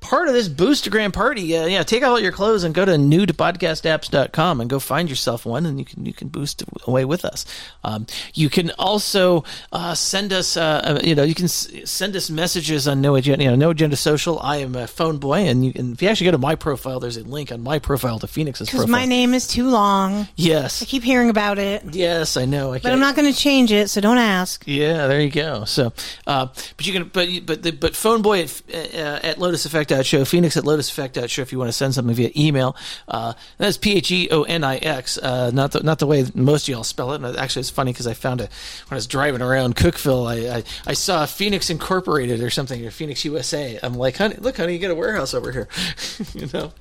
part 0.05 0.27
of 0.27 0.33
this 0.33 0.47
Boostagram 0.49 1.11
party, 1.13 1.57
uh, 1.57 1.65
yeah, 1.65 1.83
take 1.83 2.03
out 2.03 2.11
all 2.11 2.19
your 2.19 2.31
clothes 2.31 2.63
and 2.63 2.73
go 2.73 2.85
to 2.85 2.93
newtopodcastapps.com 2.93 4.61
and 4.61 4.69
go 4.69 4.79
find 4.79 5.09
yourself 5.09 5.45
one, 5.45 5.65
and 5.65 5.79
you 5.79 5.85
can 5.85 6.05
you 6.05 6.13
can 6.13 6.27
boost 6.27 6.63
away 6.87 7.05
with 7.05 7.25
us. 7.25 7.45
Um, 7.83 8.05
you 8.33 8.49
can 8.49 8.71
also 8.79 9.43
uh, 9.71 9.93
send 9.95 10.33
us, 10.33 10.57
uh, 10.57 10.61
uh, 10.83 10.99
you 11.03 11.15
know, 11.15 11.23
you 11.23 11.35
can 11.35 11.45
s- 11.45 11.69
send 11.85 12.15
us 12.15 12.29
messages 12.29 12.87
on 12.87 13.01
No 13.01 13.15
Agenda, 13.15 13.43
you 13.43 13.49
know, 13.49 13.55
No 13.55 13.69
Agenda 13.71 13.95
Social. 13.95 14.39
I 14.39 14.57
am 14.57 14.75
a 14.75 14.87
phone 14.87 15.17
boy, 15.17 15.39
and 15.41 15.65
you 15.65 15.73
can, 15.73 15.93
if 15.93 16.01
you 16.01 16.09
actually 16.09 16.25
go 16.25 16.31
to 16.31 16.37
my 16.37 16.55
profile, 16.55 16.99
there's 16.99 17.17
a 17.17 17.23
link 17.23 17.51
on 17.51 17.61
my 17.61 17.79
profile 17.79 18.19
to 18.19 18.27
Pheonix's 18.27 18.59
Because 18.67 18.71
profile. 18.71 18.87
my 18.87 19.05
name 19.05 19.33
is 19.33 19.47
too 19.47 19.67
long. 19.69 20.27
yes, 20.35 20.81
I 20.81 20.85
keep 20.85 21.03
hearing 21.03 21.29
about 21.29 21.59
it, 21.59 21.83
yes, 21.93 22.37
I 22.37 22.45
know. 22.45 22.73
I 22.73 22.79
but 22.79 22.91
I'm 22.91 22.99
not 22.99 23.15
going 23.15 23.31
to 23.31 23.37
change 23.37 23.71
it, 23.71 23.89
so 23.89 24.01
don't 24.01 24.17
ask. 24.17 24.63
Yeah, 24.67 25.07
there 25.07 25.21
you 25.21 25.29
go. 25.31 25.65
So, 25.65 25.93
uh, 26.27 26.47
but 26.77 26.85
you 26.87 26.93
can, 26.93 27.03
but 27.09 27.27
but 27.45 27.63
the, 27.63 27.71
but 27.71 27.95
phone 27.95 28.21
boy 28.21 28.41
at 28.43 28.61
uh, 28.73 29.19
at 29.23 29.37
Lotus 29.39 29.65
Effect 29.65 29.91
show, 30.03 30.21
Pheonix 30.21 30.57
at 30.57 30.65
Lotus 30.65 30.89
Effect 30.89 31.17
show. 31.29 31.41
If 31.41 31.51
you 31.51 31.59
want 31.59 31.69
to 31.69 31.73
send 31.73 31.93
something 31.93 32.15
via 32.15 32.31
email, 32.35 32.75
uh, 33.07 33.33
that's 33.57 33.77
P 33.77 33.95
H 33.95 34.11
E 34.11 34.29
O 34.31 34.43
N 34.43 34.63
I 34.63 34.77
X. 34.77 35.17
Uh, 35.17 35.51
not 35.53 35.71
the 35.71 35.81
not 35.81 35.99
the 35.99 36.07
way 36.07 36.25
most 36.33 36.63
of 36.63 36.69
y'all 36.69 36.83
spell 36.83 37.13
it. 37.13 37.37
Actually, 37.37 37.61
it's 37.61 37.69
funny 37.69 37.91
because 37.91 38.07
I 38.07 38.13
found 38.13 38.41
it 38.41 38.49
when 38.87 38.95
I 38.95 38.97
was 38.97 39.07
driving 39.07 39.41
around 39.41 39.75
Cookeville. 39.75 40.27
I, 40.27 40.57
I 40.57 40.63
I 40.87 40.93
saw 40.93 41.25
Phoenix 41.25 41.69
Incorporated 41.69 42.41
or 42.41 42.49
something 42.49 42.85
or 42.85 42.91
Phoenix 42.91 43.23
USA. 43.25 43.79
I'm 43.83 43.93
like, 43.95 44.17
honey, 44.17 44.35
look, 44.37 44.57
honey, 44.57 44.73
you 44.73 44.79
got 44.79 44.91
a 44.91 44.95
warehouse 44.95 45.33
over 45.33 45.51
here. 45.51 45.67
you 46.33 46.47
know. 46.53 46.71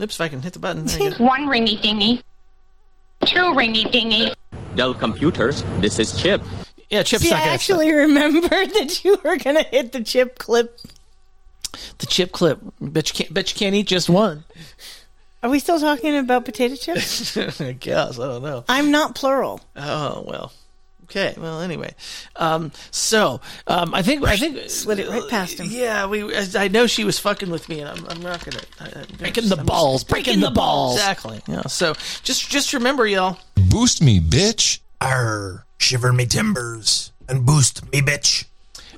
Oops, 0.00 0.14
if 0.14 0.20
I 0.20 0.28
can 0.28 0.42
hit 0.42 0.52
the 0.52 0.58
button. 0.58 0.86
There 0.86 1.02
you 1.02 1.10
go. 1.16 1.24
One 1.24 1.46
ringy 1.46 1.80
dingy. 1.80 2.22
Two 3.24 3.52
ringy 3.54 3.90
dingy. 3.90 4.32
Dell 4.74 4.94
Computers, 4.94 5.62
this 5.80 5.98
is 5.98 6.20
Chip. 6.20 6.42
Yeah, 6.90 7.02
Chip's 7.02 7.24
See, 7.24 7.30
not 7.30 7.38
I 7.38 7.40
gonna 7.40 7.52
actually 7.52 7.92
remembered 7.92 8.50
that 8.74 9.04
you 9.04 9.18
were 9.24 9.36
going 9.36 9.56
to 9.56 9.62
hit 9.62 9.92
the 9.92 10.02
chip 10.02 10.38
clip. 10.38 10.80
the 11.98 12.06
chip 12.06 12.32
clip. 12.32 12.60
Bet 12.80 13.08
you 13.10 13.24
can't. 13.24 13.34
Bet 13.34 13.52
you 13.52 13.58
can't 13.58 13.74
eat 13.74 13.86
just 13.86 14.08
one. 14.08 14.44
Are 15.42 15.50
we 15.50 15.58
still 15.58 15.80
talking 15.80 16.16
about 16.16 16.44
potato 16.44 16.74
chips? 16.76 17.36
I 17.60 17.72
guess 17.72 18.18
I 18.18 18.26
don't 18.26 18.42
know. 18.42 18.64
I'm 18.68 18.90
not 18.90 19.14
plural. 19.14 19.60
Oh 19.76 20.24
well. 20.26 20.52
Okay. 21.10 21.34
Well, 21.36 21.60
anyway, 21.60 21.92
um, 22.36 22.70
so 22.92 23.40
um, 23.66 23.92
I 23.94 24.02
think 24.02 24.24
I 24.24 24.36
think 24.36 24.70
slid 24.70 25.00
it 25.00 25.08
right 25.08 25.28
past 25.28 25.58
him. 25.58 25.66
Yeah, 25.68 26.06
we. 26.06 26.32
I 26.54 26.68
know 26.68 26.86
she 26.86 27.02
was 27.02 27.18
fucking 27.18 27.50
with 27.50 27.68
me, 27.68 27.80
and 27.80 27.88
I'm, 27.88 28.06
I'm 28.08 28.20
not 28.22 28.44
gonna 28.44 28.62
I, 28.78 29.00
I'm 29.00 29.16
Breaking 29.18 29.48
the 29.48 29.56
I'm 29.58 29.66
balls, 29.66 30.02
just- 30.02 30.08
breaking 30.08 30.38
the 30.40 30.50
balls. 30.52 30.94
Exactly. 30.94 31.40
Yeah. 31.48 31.62
So 31.62 31.94
just 32.22 32.48
just 32.48 32.72
remember, 32.74 33.06
y'all. 33.08 33.38
Boost 33.56 34.00
me, 34.02 34.20
bitch. 34.20 34.78
Arr, 35.00 35.64
shiver 35.78 36.12
me 36.12 36.26
timbers 36.26 37.10
and 37.28 37.44
boost 37.44 37.90
me, 37.92 38.00
bitch. 38.02 38.44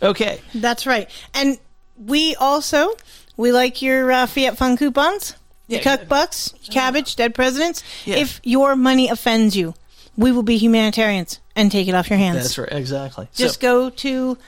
Okay. 0.03 0.41
That's 0.55 0.87
right. 0.87 1.09
And 1.33 1.59
we 1.97 2.35
also 2.37 2.95
we 3.39 3.53
like 3.53 3.81
your 3.81 4.11
uh, 4.13 4.27
Fiat 4.27 4.59
Fun 4.59 4.77
coupons, 4.77 5.35
your 5.69 5.79
Yeah, 5.79 5.85
cuck 5.97 6.09
bucks, 6.09 6.53
cabbage, 6.71 7.17
dead 7.17 7.35
presidents. 7.35 7.83
Yeah. 8.05 8.17
If 8.17 8.41
your 8.45 8.77
money 8.77 9.09
offends 9.09 9.57
you, 9.57 9.75
we 10.17 10.31
will 10.33 10.43
be 10.43 10.59
humanitarians 10.59 11.39
and 11.57 11.71
take 11.71 11.89
it 11.89 11.95
off 11.95 12.09
your 12.11 12.19
hands. 12.19 12.39
That's 12.39 12.59
right. 12.59 12.73
Exactly. 12.73 13.29
Just 13.35 13.61
so, 13.61 13.61
go 13.61 13.91
to 13.91 14.39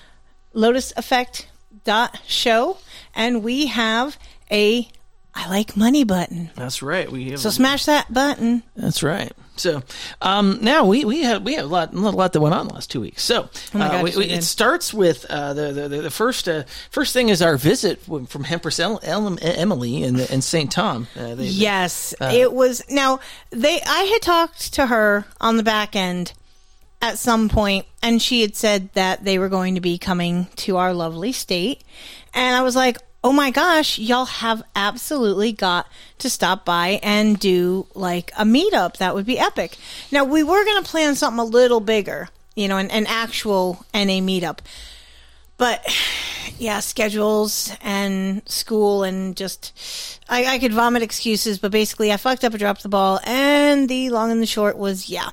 lotuseffect.show 0.55 2.79
and 3.15 3.45
we 3.45 3.67
have 3.67 4.19
a 4.51 4.89
I 5.37 5.49
like 5.49 5.77
money 5.77 6.05
button. 6.05 6.51
That's 6.55 6.81
right. 6.81 7.11
We 7.11 7.31
have 7.31 7.41
So 7.41 7.51
smash 7.51 7.87
that 7.87 8.13
button. 8.13 8.63
That's 8.77 9.03
right. 9.03 9.33
So 9.57 9.83
um, 10.21 10.59
now 10.63 10.85
we 10.85 11.05
we 11.05 11.23
have 11.23 11.43
we 11.43 11.55
have 11.55 11.65
a 11.65 11.69
lot 11.69 11.95
a 11.95 11.99
lot 11.99 12.33
that 12.33 12.41
went 12.41 12.55
on 12.55 12.69
the 12.69 12.75
last 12.75 12.91
two 12.91 13.01
weeks. 13.01 13.23
So 13.23 13.49
Oh 13.75 13.81
uh, 13.81 13.89
gosh, 13.89 14.17
we, 14.17 14.27
we 14.27 14.33
it 14.33 14.43
starts 14.43 14.95
with 14.95 15.27
uh, 15.29 15.55
the, 15.55 15.73
the 15.73 15.89
the 15.89 16.03
the 16.03 16.11
first 16.11 16.49
uh, 16.49 16.65
first 16.91 17.13
thing 17.13 17.29
is 17.29 17.43
our 17.43 17.57
visit 17.57 18.01
from 18.03 18.45
Empress 18.49 18.81
El- 18.81 19.01
El- 19.03 19.39
Emily 19.43 20.03
and 20.03 20.21
and 20.21 20.43
Saint 20.43 20.73
Tom. 20.73 21.07
Uh, 21.17 21.35
they- 21.37 21.47
Yes, 21.47 22.15
uh, 22.21 22.31
it 22.33 22.53
was. 22.53 22.83
Now 22.91 23.21
they, 23.51 23.81
I 23.81 24.03
had 24.13 24.23
talked 24.23 24.75
to 24.75 24.87
her 24.87 25.25
on 25.41 25.57
the 25.57 25.63
back 25.63 25.95
end 25.95 26.33
at 27.05 27.19
some 27.19 27.51
point, 27.51 27.85
and 28.03 28.21
she 28.21 28.41
had 28.41 28.57
said 28.57 28.89
that 28.95 29.25
they 29.25 29.39
were 29.39 29.51
going 29.51 29.75
to 29.75 29.81
be 29.83 29.99
coming 29.99 30.47
to 30.57 30.79
our 30.79 30.95
lovely 30.95 31.33
state, 31.33 31.85
and 32.33 32.57
I 32.57 32.63
was 32.63 32.75
like, 32.75 32.97
"Oh 33.23 33.31
my 33.31 33.51
gosh, 33.51 33.99
y'all 33.99 34.25
have 34.25 34.63
absolutely 34.75 35.53
got 35.53 35.87
to 36.21 36.31
stop 36.31 36.65
by 36.65 36.99
and 37.03 37.39
do 37.39 37.87
like 37.95 38.33
a 38.39 38.45
meetup. 38.45 38.97
That 38.97 39.15
would 39.15 39.27
be 39.27 39.39
epic." 39.39 39.77
Now 40.11 40.25
we 40.25 40.43
were 40.43 40.65
going 40.65 40.83
to 40.83 40.91
plan 40.91 41.15
something 41.15 41.41
a 41.41 41.45
little 41.45 41.81
bigger, 41.81 42.31
you 42.55 42.69
know, 42.69 42.79
an, 42.79 42.91
an 42.91 43.05
actual 43.07 43.85
NA 43.93 44.25
meetup, 44.25 44.61
but 45.57 45.85
yeah, 46.59 46.81
schedules 46.81 47.73
and 47.81 48.43
school 48.49 49.03
and 49.03 49.37
just 49.37 50.21
I, 50.29 50.55
I 50.55 50.59
could 50.59 50.73
vomit 50.73 51.03
excuses, 51.03 51.59
but 51.59 51.71
basically 51.71 52.13
I 52.13 52.17
fucked 52.17 52.45
up 52.45 52.53
and 52.53 52.61
dropped 52.61 52.83
the 52.83 52.89
ball. 52.89 53.21
And 53.25 53.89
the 53.89 54.11
long 54.11 54.31
and 54.31 54.41
the 54.41 54.47
short 54.47 54.77
was, 54.77 55.09
yeah, 55.09 55.31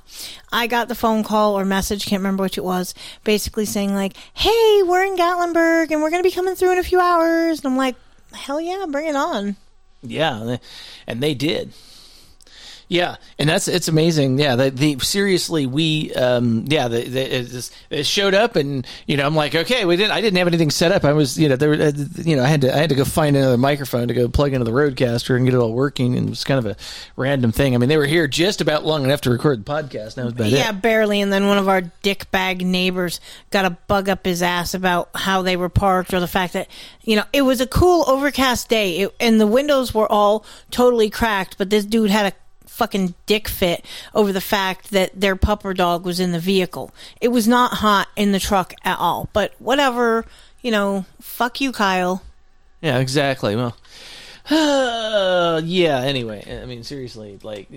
I 0.51 0.67
got 0.67 0.87
the 0.87 0.95
phone 0.95 1.23
call 1.23 1.57
or 1.57 1.65
message, 1.65 2.05
can't 2.05 2.21
remember 2.21 2.43
which 2.43 2.57
it 2.57 2.63
was, 2.63 2.93
basically 3.23 3.65
saying 3.65 3.93
like, 3.93 4.15
"Hey, 4.33 4.81
we're 4.83 5.05
in 5.05 5.15
Gatlinburg 5.15 5.91
and 5.91 6.01
we're 6.01 6.11
gonna 6.11 6.23
be 6.23 6.31
coming 6.31 6.55
through 6.55 6.73
in 6.73 6.79
a 6.79 6.83
few 6.83 6.99
hours." 6.99 7.59
And 7.59 7.67
I'm 7.67 7.77
like, 7.77 7.95
"Hell 8.33 8.59
yeah, 8.59 8.85
bring 8.89 9.07
it 9.07 9.15
on!" 9.15 9.55
Yeah, 10.03 10.39
and 10.39 10.49
they, 10.49 10.59
and 11.07 11.23
they 11.23 11.33
did. 11.33 11.73
Yeah, 12.91 13.15
and 13.39 13.47
that's 13.47 13.69
it's 13.69 13.87
amazing. 13.87 14.37
Yeah, 14.37 14.57
the, 14.57 14.69
the 14.69 14.99
seriously, 14.99 15.65
we 15.65 16.13
um, 16.13 16.65
yeah, 16.67 16.89
the, 16.89 17.03
the, 17.03 17.37
it, 17.37 17.47
just, 17.47 17.73
it 17.89 18.05
showed 18.05 18.33
up, 18.33 18.57
and 18.57 18.85
you 19.07 19.15
know, 19.15 19.25
I'm 19.25 19.33
like, 19.33 19.55
okay, 19.55 19.85
we 19.85 19.95
didn't. 19.95 20.11
I 20.11 20.19
didn't 20.19 20.37
have 20.37 20.47
anything 20.47 20.71
set 20.71 20.91
up. 20.91 21.05
I 21.05 21.13
was, 21.13 21.39
you 21.39 21.47
know, 21.47 21.55
there, 21.55 21.71
uh, 21.71 21.93
you 22.17 22.35
know, 22.35 22.43
I 22.43 22.47
had 22.47 22.59
to 22.59 22.75
I 22.75 22.79
had 22.79 22.89
to 22.89 22.95
go 22.95 23.05
find 23.05 23.37
another 23.37 23.57
microphone 23.57 24.09
to 24.09 24.13
go 24.13 24.27
plug 24.27 24.51
into 24.51 24.65
the 24.65 24.71
RODECaster 24.71 25.37
and 25.37 25.45
get 25.45 25.53
it 25.53 25.57
all 25.57 25.71
working, 25.71 26.17
and 26.17 26.27
it 26.27 26.29
was 26.31 26.43
kind 26.43 26.57
of 26.57 26.65
a 26.65 26.75
random 27.15 27.53
thing. 27.53 27.75
I 27.75 27.77
mean, 27.77 27.87
they 27.87 27.95
were 27.95 28.05
here 28.05 28.27
just 28.27 28.59
about 28.59 28.83
long 28.83 29.05
enough 29.05 29.21
to 29.21 29.29
record 29.29 29.63
the 29.63 29.71
podcast. 29.71 30.15
That 30.15 30.25
was 30.25 30.33
about 30.33 30.49
yeah, 30.49 30.71
it. 30.71 30.81
barely. 30.81 31.21
And 31.21 31.31
then 31.31 31.47
one 31.47 31.59
of 31.59 31.69
our 31.69 31.83
dickbag 32.03 32.59
neighbors 32.59 33.21
got 33.51 33.63
a 33.63 33.69
bug 33.69 34.09
up 34.09 34.25
his 34.25 34.43
ass 34.43 34.73
about 34.73 35.11
how 35.15 35.43
they 35.43 35.55
were 35.55 35.69
parked 35.69 36.13
or 36.13 36.19
the 36.19 36.27
fact 36.27 36.51
that, 36.51 36.67
you 37.03 37.15
know, 37.15 37.23
it 37.31 37.43
was 37.43 37.61
a 37.61 37.67
cool 37.67 38.03
overcast 38.09 38.67
day 38.67 38.99
it, 38.99 39.15
and 39.21 39.39
the 39.39 39.47
windows 39.47 39.93
were 39.93 40.11
all 40.11 40.43
totally 40.71 41.09
cracked, 41.09 41.57
but 41.57 41.69
this 41.69 41.85
dude 41.85 42.09
had 42.09 42.25
a 42.25 42.40
fucking 42.81 43.13
dick 43.27 43.47
fit 43.47 43.85
over 44.15 44.33
the 44.33 44.41
fact 44.41 44.89
that 44.89 45.11
their 45.13 45.35
pupper 45.35 45.77
dog 45.77 46.03
was 46.03 46.19
in 46.19 46.31
the 46.31 46.39
vehicle. 46.39 46.91
It 47.21 47.27
was 47.27 47.47
not 47.47 47.73
hot 47.73 48.07
in 48.15 48.31
the 48.31 48.39
truck 48.39 48.73
at 48.83 48.97
all, 48.97 49.29
but 49.33 49.53
whatever, 49.59 50.25
you 50.63 50.71
know, 50.71 51.05
fuck 51.19 51.61
you, 51.61 51.71
Kyle. 51.71 52.23
Yeah, 52.81 52.97
exactly. 52.97 53.55
Well, 53.55 53.75
yeah. 54.49 55.99
Anyway, 55.99 56.59
I 56.59 56.65
mean, 56.65 56.83
seriously, 56.83 57.37
like, 57.43 57.67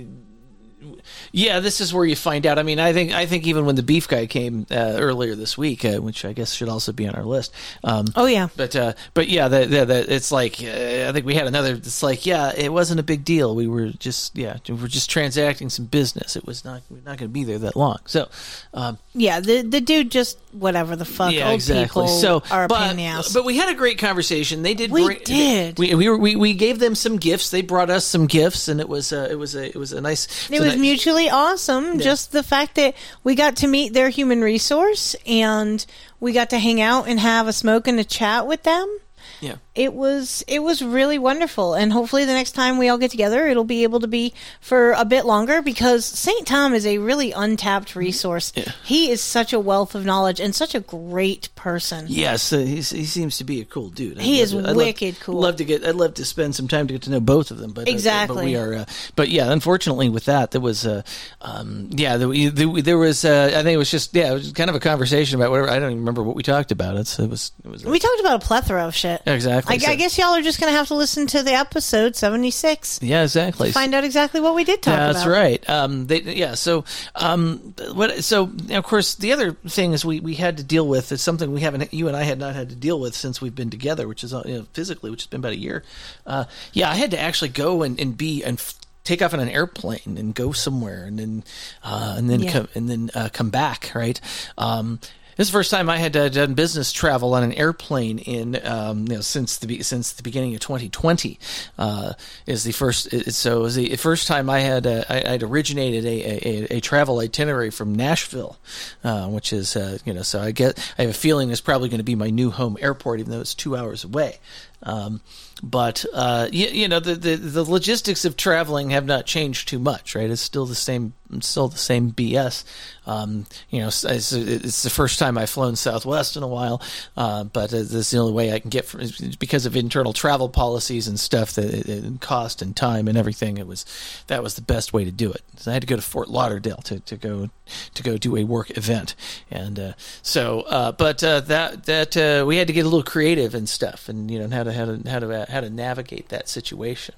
yeah, 1.32 1.60
this 1.60 1.80
is 1.80 1.92
where 1.92 2.04
you 2.04 2.16
find 2.16 2.46
out. 2.46 2.58
I 2.58 2.62
mean, 2.62 2.78
I 2.78 2.92
think 2.92 3.12
I 3.12 3.26
think 3.26 3.46
even 3.46 3.66
when 3.66 3.76
the 3.76 3.82
beef 3.82 4.08
guy 4.08 4.26
came 4.26 4.66
uh, 4.70 4.96
earlier 4.98 5.34
this 5.34 5.56
week, 5.58 5.84
uh, 5.84 5.98
which 5.98 6.24
I 6.24 6.32
guess 6.32 6.54
should 6.54 6.68
also 6.68 6.92
be 6.92 7.06
on 7.08 7.14
our 7.14 7.24
list. 7.24 7.52
Um, 7.82 8.06
oh 8.16 8.26
yeah, 8.26 8.48
but 8.56 8.74
uh, 8.76 8.92
but 9.14 9.28
yeah, 9.28 9.48
the, 9.48 9.66
the, 9.66 9.84
the, 9.84 10.14
it's 10.14 10.30
like 10.32 10.54
uh, 10.62 11.08
I 11.08 11.12
think 11.12 11.26
we 11.26 11.34
had 11.34 11.46
another. 11.46 11.74
It's 11.74 12.02
like 12.02 12.26
yeah, 12.26 12.52
it 12.56 12.72
wasn't 12.72 13.00
a 13.00 13.04
big 13.04 13.24
deal. 13.24 13.54
We 13.54 13.66
were 13.66 13.88
just 13.90 14.36
yeah, 14.36 14.58
we 14.68 14.74
were 14.74 14.88
just 14.88 15.10
transacting 15.10 15.70
some 15.70 15.86
business. 15.86 16.36
It 16.36 16.46
was 16.46 16.64
not 16.64 16.82
we're 16.90 16.96
not 16.98 17.18
going 17.18 17.18
to 17.18 17.28
be 17.28 17.44
there 17.44 17.58
that 17.58 17.76
long. 17.76 17.98
So 18.06 18.28
um, 18.72 18.98
Yeah, 19.14 19.40
the 19.40 19.62
the 19.62 19.80
dude 19.80 20.10
just 20.10 20.38
whatever 20.52 20.96
the 20.96 21.04
fuck. 21.04 21.32
yeah, 21.32 21.46
Old 21.46 21.54
exactly. 21.56 21.84
people 22.04 22.08
So, 22.08 22.42
are 22.50 22.68
but 22.68 22.78
pain 22.78 22.90
in 22.92 22.96
the 22.96 23.04
ass. 23.06 23.32
but 23.32 23.44
we 23.44 23.56
had 23.56 23.68
a 23.70 23.74
great 23.74 23.98
conversation. 23.98 24.62
They 24.62 24.74
did. 24.74 24.90
We 24.90 25.04
bring, 25.04 25.18
did. 25.24 25.78
We 25.78 25.94
we, 25.94 26.08
were, 26.08 26.16
we 26.18 26.36
we 26.36 26.54
gave 26.54 26.78
them 26.78 26.94
some 26.94 27.16
gifts. 27.16 27.50
They 27.50 27.62
brought 27.62 27.90
us 27.90 28.04
some 28.04 28.26
gifts, 28.26 28.68
and 28.68 28.80
it 28.80 28.88
was 28.88 29.12
uh, 29.12 29.28
it 29.30 29.36
was 29.36 29.54
a 29.54 29.64
it 29.66 29.76
was 29.76 29.92
a 29.92 30.00
nice. 30.00 30.50
It 30.50 30.60
was 30.60 30.73
mutually 30.78 31.28
awesome. 31.28 31.98
Just 31.98 32.32
the 32.32 32.42
fact 32.42 32.74
that 32.76 32.94
we 33.22 33.34
got 33.34 33.56
to 33.56 33.66
meet 33.66 33.92
their 33.92 34.08
human 34.08 34.40
resource 34.40 35.16
and 35.26 35.84
we 36.20 36.32
got 36.32 36.50
to 36.50 36.58
hang 36.58 36.80
out 36.80 37.08
and 37.08 37.20
have 37.20 37.48
a 37.48 37.52
smoke 37.52 37.86
and 37.88 37.98
a 37.98 38.04
chat 38.04 38.46
with 38.46 38.62
them. 38.62 38.98
Yeah. 39.44 39.56
It 39.74 39.92
was 39.92 40.44
it 40.46 40.62
was 40.62 40.82
really 40.82 41.18
wonderful, 41.18 41.74
and 41.74 41.92
hopefully 41.92 42.24
the 42.24 42.32
next 42.32 42.52
time 42.52 42.78
we 42.78 42.88
all 42.88 42.96
get 42.98 43.10
together, 43.10 43.46
it'll 43.48 43.64
be 43.64 43.82
able 43.82 43.98
to 44.00 44.06
be 44.06 44.32
for 44.60 44.92
a 44.92 45.04
bit 45.04 45.24
longer 45.26 45.62
because 45.62 46.04
Saint 46.04 46.46
Tom 46.46 46.74
is 46.74 46.86
a 46.86 46.98
really 46.98 47.32
untapped 47.32 47.96
resource. 47.96 48.52
He 48.84 49.10
is 49.10 49.20
such 49.20 49.52
a 49.52 49.58
wealth 49.58 49.96
of 49.96 50.04
knowledge 50.04 50.38
and 50.38 50.54
such 50.54 50.76
a 50.76 50.80
great 50.80 51.48
person. 51.56 52.06
Yes, 52.08 52.52
uh, 52.52 52.58
he 52.58 52.82
seems 52.82 53.38
to 53.38 53.44
be 53.44 53.60
a 53.60 53.64
cool 53.64 53.88
dude. 53.90 54.20
He 54.20 54.38
I'd 54.38 54.42
is 54.44 54.54
love 54.54 54.62
to- 54.62 54.70
I'd 54.70 54.76
love- 54.76 54.86
wicked 54.86 55.18
cool. 55.20 55.40
Love 55.40 55.56
to 55.56 55.64
get. 55.64 55.84
I'd 55.84 55.96
love 55.96 56.14
to 56.14 56.24
spend 56.24 56.54
some 56.54 56.68
time 56.68 56.86
to 56.86 56.94
get 56.94 57.02
to 57.02 57.10
know 57.10 57.18
both 57.20 57.50
of 57.50 57.58
them. 57.58 57.72
But 57.72 57.88
uh, 57.88 57.90
Exactly. 57.90 58.36
but 58.36 58.44
we 58.44 58.56
are. 58.56 58.74
Uh, 58.74 58.84
but 59.16 59.28
yeah, 59.28 59.50
unfortunately, 59.50 60.08
with 60.08 60.26
that, 60.26 60.52
there 60.52 60.60
was. 60.60 60.86
Uh, 60.86 61.02
um, 61.40 61.88
yeah, 61.90 62.16
there, 62.16 62.28
there, 62.50 62.80
there 62.82 62.98
was. 62.98 63.24
Uh, 63.24 63.50
I 63.52 63.62
think 63.64 63.74
it 63.74 63.78
was 63.78 63.90
just. 63.90 64.14
Yeah, 64.14 64.30
it 64.30 64.34
was 64.34 64.52
kind 64.52 64.70
of 64.70 64.76
a 64.76 64.80
conversation 64.80 65.34
about 65.40 65.50
whatever. 65.50 65.68
I 65.68 65.80
don't 65.80 65.90
even 65.90 65.98
remember 65.98 66.22
what 66.22 66.36
we 66.36 66.44
talked 66.44 66.70
about. 66.70 66.96
It's. 66.96 67.18
It 67.18 67.28
was. 67.28 67.50
It 67.64 67.68
was. 67.68 67.84
We 67.84 67.98
talked 67.98 68.20
about 68.20 68.40
a 68.40 68.46
plethora 68.46 68.86
of 68.86 68.94
shit. 68.94 69.20
Exactly. 69.34 69.74
I, 69.74 69.78
So- 69.78 69.90
I 69.90 69.94
guess 69.96 70.16
y'all 70.18 70.34
are 70.34 70.42
just 70.42 70.60
going 70.60 70.72
to 70.72 70.76
have 70.76 70.88
to 70.88 70.94
listen 70.94 71.26
to 71.28 71.42
the 71.42 71.52
episode 71.52 72.16
76 72.16 73.00
yeah, 73.02 73.22
exactly. 73.22 73.72
find 73.72 73.94
out 73.94 74.04
exactly 74.04 74.40
what 74.40 74.54
we 74.54 74.64
did 74.64 74.82
talk 74.82 74.94
about. 74.94 75.12
That's 75.14 75.24
about. 75.24 75.32
right. 75.34 75.70
Um, 75.70 76.06
they, 76.06 76.20
yeah. 76.22 76.54
So, 76.54 76.84
um, 77.14 77.74
what? 77.92 78.24
So, 78.24 78.50
of 78.70 78.84
course, 78.84 79.14
the 79.16 79.32
other 79.32 79.52
thing 79.68 79.92
is 79.92 80.04
we, 80.04 80.20
we 80.20 80.34
had 80.34 80.56
to 80.58 80.62
deal 80.64 80.86
with 80.86 81.12
is 81.12 81.20
something 81.22 81.52
we 81.52 81.60
haven't. 81.60 81.92
You 81.92 82.08
and 82.08 82.16
I 82.16 82.22
had 82.22 82.38
not 82.38 82.54
had 82.54 82.68
to 82.70 82.76
deal 82.76 82.98
with 83.00 83.14
since 83.14 83.40
we've 83.40 83.54
been 83.54 83.70
together, 83.70 84.06
which 84.08 84.24
is 84.24 84.32
uh, 84.32 84.42
you 84.46 84.58
know, 84.58 84.66
physically, 84.72 85.10
which 85.10 85.22
has 85.22 85.26
been 85.26 85.40
about 85.40 85.52
a 85.52 85.58
year. 85.58 85.82
Uh, 86.26 86.44
yeah, 86.72 86.90
I 86.90 86.94
had 86.94 87.10
to 87.12 87.18
actually 87.18 87.50
go 87.50 87.82
and, 87.82 87.98
and 88.00 88.16
be 88.16 88.42
and. 88.44 88.58
F- 88.58 88.74
Take 89.04 89.20
off 89.20 89.34
on 89.34 89.40
an 89.40 89.50
airplane 89.50 90.16
and 90.16 90.34
go 90.34 90.52
somewhere, 90.52 91.04
and 91.04 91.18
then, 91.18 91.44
uh, 91.82 92.14
and 92.16 92.30
then, 92.30 92.40
Yeah. 92.40 92.52
come, 92.52 92.68
and 92.74 92.88
then 92.88 93.10
uh, 93.14 93.28
come 93.30 93.50
back. 93.50 93.92
Right. 93.94 94.18
Um, 94.56 94.98
this 95.36 95.48
is 95.48 95.52
the 95.52 95.58
first 95.58 95.70
time 95.70 95.88
I 95.88 95.98
had 95.98 96.16
uh, 96.16 96.28
done 96.28 96.54
business 96.54 96.92
travel 96.92 97.34
on 97.34 97.42
an 97.42 97.52
airplane 97.52 98.18
in 98.18 98.64
um, 98.66 99.06
you 99.08 99.16
know 99.16 99.20
since 99.20 99.58
the 99.58 99.82
since 99.82 100.12
the 100.12 100.22
beginning 100.22 100.54
of 100.54 100.60
2020 100.60 101.38
uh, 101.78 102.12
is 102.46 102.64
the 102.64 102.72
first 102.72 103.12
it, 103.12 103.34
so 103.34 103.60
it 103.60 103.62
was 103.62 103.74
the 103.74 103.96
first 103.96 104.26
time 104.26 104.48
I 104.48 104.60
had 104.60 104.86
uh, 104.86 105.04
I, 105.08 105.34
I'd 105.34 105.42
originated 105.42 106.04
a, 106.04 106.48
a, 106.48 106.76
a 106.76 106.80
travel 106.80 107.18
itinerary 107.18 107.70
from 107.70 107.94
Nashville, 107.94 108.58
uh, 109.02 109.28
which 109.28 109.52
is 109.52 109.76
uh, 109.76 109.98
you 110.04 110.12
know 110.12 110.22
so 110.22 110.40
I 110.40 110.50
get 110.50 110.78
I 110.98 111.02
have 111.02 111.10
a 111.10 111.14
feeling 111.14 111.50
it's 111.50 111.60
probably 111.60 111.88
going 111.88 111.98
to 111.98 112.04
be 112.04 112.14
my 112.14 112.30
new 112.30 112.50
home 112.50 112.76
airport 112.80 113.20
even 113.20 113.32
though 113.32 113.40
it's 113.40 113.54
two 113.54 113.76
hours 113.76 114.04
away. 114.04 114.38
Um, 114.82 115.20
but 115.62 116.04
uh, 116.12 116.48
you, 116.52 116.66
you 116.66 116.88
know 116.88 117.00
the, 117.00 117.14
the 117.14 117.36
the 117.36 117.64
logistics 117.64 118.24
of 118.24 118.36
traveling 118.36 118.90
have 118.90 119.06
not 119.06 119.24
changed 119.24 119.68
too 119.68 119.78
much, 119.78 120.14
right? 120.14 120.28
It's 120.28 120.42
still 120.42 120.66
the 120.66 120.74
same, 120.74 121.14
still 121.42 121.68
the 121.68 121.78
same 121.78 122.12
BS. 122.12 122.64
Um, 123.06 123.46
you 123.68 123.80
know, 123.80 123.88
it's, 123.88 124.32
it's 124.32 124.82
the 124.82 124.90
first 124.90 125.18
time 125.18 125.36
I've 125.36 125.50
flown 125.50 125.76
Southwest 125.76 126.36
in 126.36 126.42
a 126.42 126.48
while, 126.48 126.80
uh, 127.16 127.44
but 127.44 127.70
this 127.70 127.92
is 127.92 128.10
the 128.10 128.18
only 128.18 128.32
way 128.32 128.52
I 128.52 128.58
can 128.58 128.70
get 128.70 128.86
from, 128.86 129.02
because 129.38 129.66
of 129.66 129.76
internal 129.76 130.12
travel 130.12 130.48
policies 130.48 131.06
and 131.06 131.20
stuff 131.20 131.52
that 131.52 131.86
and 131.86 132.20
cost 132.20 132.62
and 132.62 132.74
time 132.74 133.06
and 133.06 133.18
everything. 133.18 133.58
It 133.58 133.66
was 133.66 133.84
that 134.28 134.42
was 134.42 134.54
the 134.54 134.62
best 134.62 134.92
way 134.92 135.04
to 135.04 135.12
do 135.12 135.30
it. 135.30 135.42
So 135.56 135.70
I 135.70 135.74
had 135.74 135.82
to 135.82 135.86
go 135.86 135.96
to 135.96 136.02
Fort 136.02 136.28
Lauderdale 136.28 136.80
to, 136.84 137.00
to 137.00 137.16
go 137.16 137.50
to 137.94 138.02
go 138.02 138.16
do 138.16 138.36
a 138.36 138.44
work 138.44 138.76
event, 138.76 139.14
and 139.50 139.78
uh, 139.78 139.92
so 140.22 140.62
uh, 140.62 140.92
but 140.92 141.22
uh, 141.22 141.40
that 141.40 141.84
that 141.84 142.16
uh, 142.16 142.44
we 142.46 142.56
had 142.56 142.68
to 142.68 142.72
get 142.72 142.86
a 142.86 142.88
little 142.88 143.02
creative 143.02 143.54
and 143.54 143.68
stuff, 143.68 144.08
and 144.08 144.30
you 144.30 144.38
know 144.38 144.48
how 144.48 144.62
to 144.62 144.72
how 144.72 144.86
to 144.86 145.10
how 145.10 145.18
to 145.18 145.46
how 145.50 145.60
to 145.60 145.68
navigate 145.68 146.30
that 146.30 146.48
situation. 146.48 147.14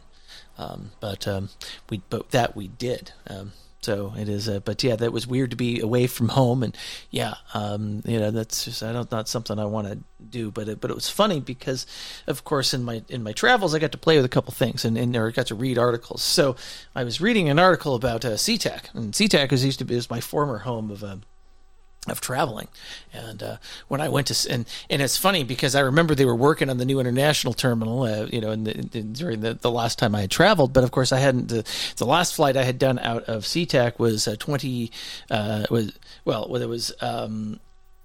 Um, 0.59 0.93
but 1.01 1.29
um, 1.29 1.51
we 1.91 2.03
but 2.11 2.31
that 2.31 2.57
we 2.57 2.69
did. 2.69 3.13
Um, 3.29 3.53
So 3.83 4.15
it 4.17 4.29
is, 4.29 4.49
uh, 4.49 4.61
but 4.61 4.83
yeah, 4.83 4.97
that 4.97 5.13
was 5.13 5.29
weird 5.29 5.51
to 5.51 5.57
be 5.57 5.79
away 5.81 6.09
from 6.09 6.31
home, 6.31 6.65
and 6.65 6.77
yeah, 7.11 7.35
um, 7.55 8.03
you 8.05 8.19
know, 8.19 8.33
that's 8.33 8.65
just 8.65 8.83
I 8.83 8.93
don't 8.93 9.11
not 9.13 9.29
something 9.29 9.61
I 9.61 9.65
want 9.65 9.87
to 9.87 9.99
do, 10.29 10.51
but 10.51 10.69
it, 10.69 10.81
but 10.81 10.91
it 10.91 10.95
was 10.95 11.09
funny 11.09 11.39
because, 11.39 11.87
of 12.27 12.43
course, 12.43 12.75
in 12.75 12.83
my 12.83 13.03
in 13.09 13.23
my 13.23 13.33
travels, 13.33 13.75
I 13.75 13.79
got 13.79 13.93
to 13.93 13.99
play 13.99 14.17
with 14.17 14.25
a 14.25 14.31
couple 14.31 14.53
things, 14.53 14.85
and, 14.85 14.99
and 14.99 15.15
or 15.15 15.31
got 15.31 15.47
to 15.49 15.55
read 15.55 15.79
articles. 15.79 16.23
So 16.23 16.57
I 16.97 17.05
was 17.05 17.21
reading 17.21 17.49
an 17.49 17.61
article 17.61 17.95
about 17.95 18.25
uh, 18.25 18.31
SeaTac, 18.31 18.93
and 18.93 19.13
SeaTac 19.13 19.53
was 19.53 19.65
used 19.65 19.79
to 19.79 19.85
be 19.85 19.95
is 19.95 20.11
my 20.11 20.21
former 20.21 20.59
home 20.59 20.91
of. 20.91 21.05
Uh, 21.05 21.17
of 22.09 22.21
traveling. 22.21 22.69
And 23.13 23.43
uh, 23.43 23.57
when 23.89 24.01
I 24.01 24.09
went 24.09 24.29
to, 24.29 24.53
and 24.53 24.67
and 24.91 25.03
it's 25.03 25.17
funny 25.17 25.45
because 25.45 25.75
I 25.75 25.81
remember 25.81 26.15
they 26.15 26.25
were 26.25 26.37
working 26.37 26.71
on 26.71 26.79
the 26.79 26.85
new 26.85 27.01
international 27.01 27.55
terminal, 27.55 28.03
uh, 28.03 28.27
you 28.27 28.41
know, 28.41 28.51
in 28.51 28.65
the, 28.65 28.77
in, 28.77 29.13
during 29.13 29.41
the, 29.41 29.55
the 29.55 29.71
last 29.71 29.99
time 29.99 30.15
I 30.15 30.23
had 30.23 30.31
traveled. 30.31 30.73
But 30.73 30.85
of 30.85 30.91
course, 30.91 31.13
I 31.13 31.19
hadn't. 31.19 31.49
The, 31.49 31.65
the 31.97 32.07
last 32.07 32.35
flight 32.35 32.57
I 32.57 32.65
had 32.65 32.79
done 32.79 32.99
out 32.99 33.25
of 33.25 33.45
SeaTac 33.45 33.99
was 33.99 34.29
uh, 34.29 34.37
twenty. 34.39 34.91
Uh, 35.31 35.67
was 35.71 35.93
well, 36.25 36.47
well, 36.49 36.63
it 36.63 36.69
was. 36.69 36.93
Um, 37.01 37.61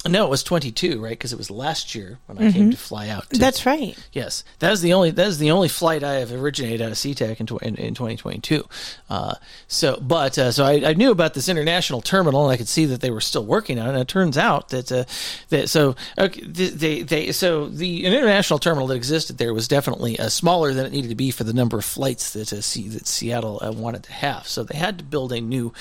no, 0.07 0.25
it 0.25 0.29
was 0.29 0.41
22, 0.43 0.99
right? 0.99 1.11
Because 1.11 1.31
it 1.31 1.37
was 1.37 1.51
last 1.51 1.93
year 1.93 2.17
when 2.25 2.37
I 2.39 2.51
came 2.51 2.69
Mhm. 2.69 2.71
to 2.71 2.77
fly 2.77 3.09
out. 3.09 3.29
To, 3.29 3.39
That's 3.39 3.65
right. 3.65 3.95
Yes, 4.13 4.43
that 4.59 4.71
is 4.71 4.81
the 4.81 4.93
only 4.93 5.11
that 5.11 5.27
is 5.27 5.37
the 5.37 5.51
only 5.51 5.67
flight 5.67 6.03
I 6.03 6.13
have 6.15 6.31
originated 6.31 6.81
out 6.81 6.91
of 6.91 6.97
SeaTac 6.97 7.39
in, 7.39 7.47
in, 7.67 7.75
in 7.75 7.93
2022. 7.93 8.67
Uh, 9.09 9.35
so, 9.67 9.99
but 10.01 10.37
uh, 10.39 10.51
so 10.51 10.65
I, 10.65 10.89
I 10.89 10.93
knew 10.93 11.11
about 11.11 11.33
this 11.35 11.47
international 11.49 12.01
terminal, 12.01 12.43
and 12.45 12.51
I 12.53 12.57
could 12.57 12.67
see 12.67 12.85
that 12.85 13.01
they 13.01 13.11
were 13.11 13.21
still 13.21 13.45
working 13.45 13.77
on 13.79 13.87
it. 13.89 13.91
And 13.91 13.99
it 13.99 14.07
turns 14.07 14.37
out 14.37 14.69
that 14.69 14.91
uh, 14.91 15.03
that 15.49 15.69
so 15.69 15.95
okay, 16.17 16.41
they 16.45 17.03
they 17.03 17.31
so 17.31 17.67
the 17.67 18.05
an 18.05 18.13
international 18.13 18.59
terminal 18.59 18.87
that 18.87 18.95
existed 18.95 19.37
there 19.37 19.53
was 19.53 19.67
definitely 19.67 20.17
uh, 20.19 20.29
smaller 20.29 20.73
than 20.73 20.85
it 20.85 20.91
needed 20.91 21.09
to 21.09 21.15
be 21.15 21.29
for 21.31 21.43
the 21.43 21.53
number 21.53 21.77
of 21.77 21.85
flights 21.85 22.31
that 22.33 22.51
uh, 22.51 22.55
that 22.55 23.05
Seattle 23.07 23.59
uh, 23.61 23.71
wanted 23.71 24.03
to 24.03 24.13
have. 24.13 24.47
So 24.47 24.63
they 24.63 24.77
had 24.77 24.97
to 24.97 25.03
build 25.03 25.31
a 25.31 25.41
new 25.41 25.73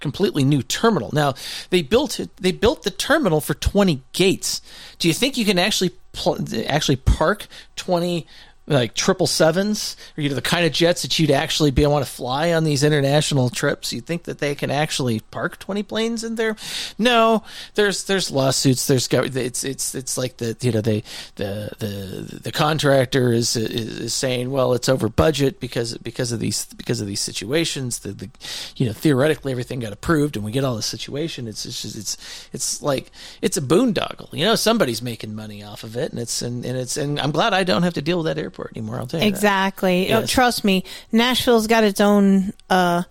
completely 0.00 0.44
new 0.44 0.62
terminal. 0.62 1.10
Now 1.12 1.34
they 1.70 1.82
built 1.82 2.20
it. 2.20 2.36
They 2.36 2.52
built 2.52 2.82
the 2.82 2.90
terminal 2.90 3.40
for 3.40 3.54
twenty 3.54 4.02
gates. 4.12 4.60
Do 4.98 5.08
you 5.08 5.14
think 5.14 5.36
you 5.36 5.44
can 5.44 5.58
actually 5.58 5.92
pl- 6.12 6.38
actually 6.66 6.96
park 6.96 7.46
twenty 7.76 8.26
like 8.66 8.94
triple 8.94 9.26
sevens, 9.26 9.96
or 10.16 10.22
you 10.22 10.28
know 10.28 10.34
the 10.34 10.42
kind 10.42 10.66
of 10.66 10.72
jets 10.72 11.02
that 11.02 11.18
you'd 11.18 11.30
actually 11.30 11.70
be 11.70 11.86
want 11.86 12.04
to 12.04 12.10
fly 12.10 12.52
on 12.52 12.64
these 12.64 12.82
international 12.82 13.48
trips? 13.48 13.92
You 13.92 14.00
think 14.00 14.24
that 14.24 14.38
they 14.38 14.54
can 14.54 14.70
actually 14.70 15.20
park 15.20 15.58
twenty 15.58 15.82
planes 15.82 16.24
in 16.24 16.34
there? 16.34 16.56
No, 16.98 17.44
there's 17.74 18.04
there's 18.04 18.30
lawsuits. 18.30 18.86
There's 18.86 19.08
it's 19.10 19.64
it's 19.64 19.94
it's 19.94 20.18
like 20.18 20.38
the 20.38 20.56
you 20.60 20.72
know 20.72 20.80
they 20.80 21.02
the 21.36 21.70
the 21.78 22.40
the 22.42 22.52
contractor 22.52 23.32
is 23.32 23.56
is, 23.56 24.00
is 24.00 24.14
saying 24.14 24.50
well 24.50 24.72
it's 24.72 24.88
over 24.88 25.08
budget 25.08 25.60
because 25.60 25.96
because 25.98 26.32
of 26.32 26.40
these 26.40 26.66
because 26.74 27.00
of 27.00 27.06
these 27.06 27.20
situations. 27.20 28.00
The, 28.00 28.12
the 28.12 28.30
you 28.76 28.86
know 28.86 28.92
theoretically 28.92 29.52
everything 29.52 29.80
got 29.80 29.92
approved 29.92 30.36
and 30.36 30.44
we 30.44 30.52
get 30.52 30.64
all 30.64 30.76
this 30.76 30.86
situation. 30.86 31.46
It's 31.46 31.64
it's 31.64 31.82
just, 31.82 31.96
it's 31.96 32.48
it's 32.52 32.82
like 32.82 33.10
it's 33.42 33.56
a 33.56 33.62
boondoggle. 33.62 34.32
You 34.32 34.44
know 34.44 34.56
somebody's 34.56 35.02
making 35.02 35.34
money 35.34 35.62
off 35.62 35.84
of 35.84 35.96
it 35.96 36.10
and 36.10 36.20
it's 36.20 36.42
and, 36.42 36.64
and 36.64 36.76
it's 36.76 36.96
and 36.96 37.20
I'm 37.20 37.30
glad 37.30 37.54
I 37.54 37.64
don't 37.64 37.82
have 37.82 37.94
to 37.94 38.02
deal 38.02 38.18
with 38.18 38.26
that 38.26 38.38
airport 38.56 38.76
anymore. 38.76 38.98
I'll 38.98 39.06
tell 39.06 39.20
you. 39.20 39.26
Exactly. 39.26 40.12
Oh, 40.12 40.26
trust 40.26 40.64
me, 40.64 40.84
Nashville's 41.12 41.66
got 41.66 41.84
its 41.84 42.00
own 42.00 42.52
uh, 42.70 43.02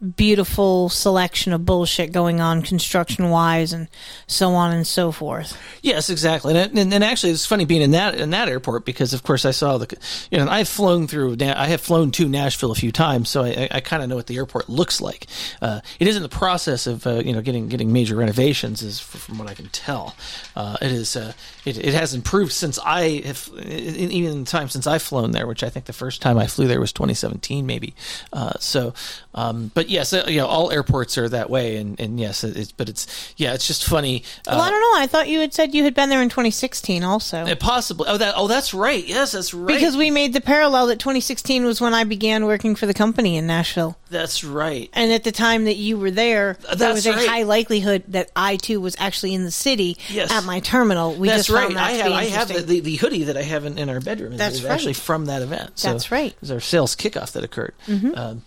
beautiful 0.00 0.88
selection 0.88 1.52
of 1.52 1.66
bullshit 1.66 2.12
going 2.12 2.40
on 2.40 2.62
construction 2.62 3.30
wise 3.30 3.72
and 3.72 3.88
so 4.26 4.50
on 4.54 4.72
and 4.72 4.86
so 4.86 5.12
forth. 5.12 5.58
Yes, 5.82 6.10
exactly, 6.10 6.56
and, 6.56 6.78
and 6.78 6.92
and 6.92 7.04
actually, 7.04 7.32
it's 7.32 7.46
funny 7.46 7.64
being 7.64 7.82
in 7.82 7.90
that 7.92 8.14
in 8.14 8.30
that 8.30 8.48
airport 8.48 8.84
because, 8.84 9.12
of 9.12 9.22
course, 9.22 9.44
I 9.44 9.50
saw 9.50 9.78
the, 9.78 9.96
you 10.30 10.38
know, 10.38 10.48
I've 10.48 10.68
flown 10.68 11.06
through, 11.06 11.36
I 11.40 11.66
have 11.66 11.80
flown 11.80 12.10
to 12.12 12.28
Nashville 12.28 12.72
a 12.72 12.74
few 12.74 12.92
times, 12.92 13.28
so 13.28 13.44
I, 13.44 13.68
I 13.70 13.80
kind 13.80 14.02
of 14.02 14.08
know 14.08 14.16
what 14.16 14.26
the 14.26 14.36
airport 14.36 14.68
looks 14.68 15.00
like. 15.00 15.26
Uh, 15.60 15.80
it 15.98 16.08
is 16.08 16.16
in 16.16 16.22
the 16.22 16.28
process 16.28 16.86
of, 16.86 17.06
uh, 17.06 17.22
you 17.24 17.32
know, 17.32 17.42
getting 17.42 17.68
getting 17.68 17.92
major 17.92 18.16
renovations, 18.16 18.82
is 18.82 19.00
from 19.00 19.38
what 19.38 19.48
I 19.48 19.54
can 19.54 19.68
tell. 19.68 20.16
Uh, 20.56 20.76
it 20.80 20.92
is, 20.92 21.16
uh, 21.16 21.32
it, 21.64 21.76
it 21.78 21.94
has 21.94 22.14
improved 22.14 22.52
since 22.52 22.78
I 22.78 23.22
have, 23.26 23.50
even 23.66 24.32
in 24.32 24.44
the 24.44 24.50
time 24.50 24.68
since 24.68 24.86
I've 24.86 25.02
flown 25.02 25.32
there, 25.32 25.46
which 25.46 25.62
I 25.62 25.68
think 25.68 25.86
the 25.86 25.92
first 25.92 26.22
time 26.22 26.38
I 26.38 26.46
flew 26.46 26.66
there 26.66 26.80
was 26.80 26.92
2017, 26.92 27.66
maybe. 27.66 27.94
Uh, 28.32 28.52
so, 28.58 28.94
um, 29.34 29.70
but 29.74 29.89
yes, 29.90 30.12
uh, 30.12 30.24
you 30.28 30.38
know, 30.38 30.46
all 30.46 30.70
airports 30.70 31.18
are 31.18 31.28
that 31.28 31.50
way, 31.50 31.76
and, 31.76 31.98
and 32.00 32.18
yes, 32.18 32.44
it's, 32.44 32.72
but 32.72 32.88
it's, 32.88 33.06
yeah, 33.36 33.52
it's 33.54 33.66
just 33.66 33.84
funny. 33.84 34.22
Uh, 34.46 34.52
well, 34.52 34.60
I 34.62 34.70
don't 34.70 34.80
know. 34.80 35.02
I 35.02 35.06
thought 35.06 35.28
you 35.28 35.40
had 35.40 35.52
said 35.52 35.74
you 35.74 35.84
had 35.84 35.94
been 35.94 36.08
there 36.08 36.22
in 36.22 36.28
2016 36.28 37.02
also. 37.04 37.38
uh, 37.38 37.54
Possibly. 37.56 38.06
Oh, 38.08 38.16
that. 38.16 38.34
Oh, 38.36 38.46
that's 38.46 38.72
right. 38.72 39.06
Yes, 39.06 39.32
that's 39.32 39.52
right. 39.52 39.66
Because 39.66 39.96
we 39.96 40.10
made 40.10 40.32
the 40.32 40.40
parallel 40.40 40.86
that 40.86 40.98
2016 40.98 41.64
was 41.64 41.80
when 41.80 41.92
I 41.94 42.04
began 42.04 42.46
working 42.46 42.74
for 42.74 42.86
the 42.86 42.94
company 42.94 43.36
in 43.36 43.46
Nashville. 43.46 43.96
that's 44.10 44.42
right. 44.44 44.88
And 44.92 45.12
at 45.12 45.24
the 45.24 45.32
time 45.32 45.64
that 45.64 45.76
you 45.76 45.98
were 45.98 46.10
there, 46.10 46.56
there 46.62 46.76
That's 46.76 46.94
was 46.94 47.06
a 47.06 47.12
right. 47.12 47.28
high 47.28 47.42
likelihood 47.42 48.04
that 48.08 48.30
I 48.36 48.56
too 48.56 48.80
was 48.80 48.96
actually 48.98 49.34
in 49.34 49.44
the 49.44 49.50
city 49.50 49.96
Yes. 50.08 50.30
at 50.32 50.44
my 50.44 50.60
terminal. 50.60 51.14
We 51.14 51.28
that's 51.28 51.46
just 51.46 51.50
right. 51.50 51.64
found 51.64 51.76
that 51.76 51.84
I 51.84 51.92
have. 51.92 52.12
I 52.12 52.24
have 52.24 52.48
the, 52.48 52.60
the, 52.60 52.80
the 52.80 52.96
hoodie 52.96 53.24
that 53.24 53.36
I 53.36 53.42
have 53.42 53.64
in, 53.64 53.78
in 53.78 53.88
our 53.88 54.00
bedroom. 54.00 54.32
is- 54.32 54.38
That's 54.38 54.62
right. 54.62 54.72
actually 54.72 54.94
from 54.94 55.26
that 55.26 55.42
event. 55.42 55.78
So 55.78 55.90
That's 55.92 56.10
right. 56.12 56.32
It 56.32 56.40
was 56.40 56.50
our 56.50 56.60
sales 56.60 56.94
kickoff 56.96 57.32
that 57.32 57.44
occurred. 57.44 57.74
Mhm. 57.86 58.16
Um, 58.16 58.42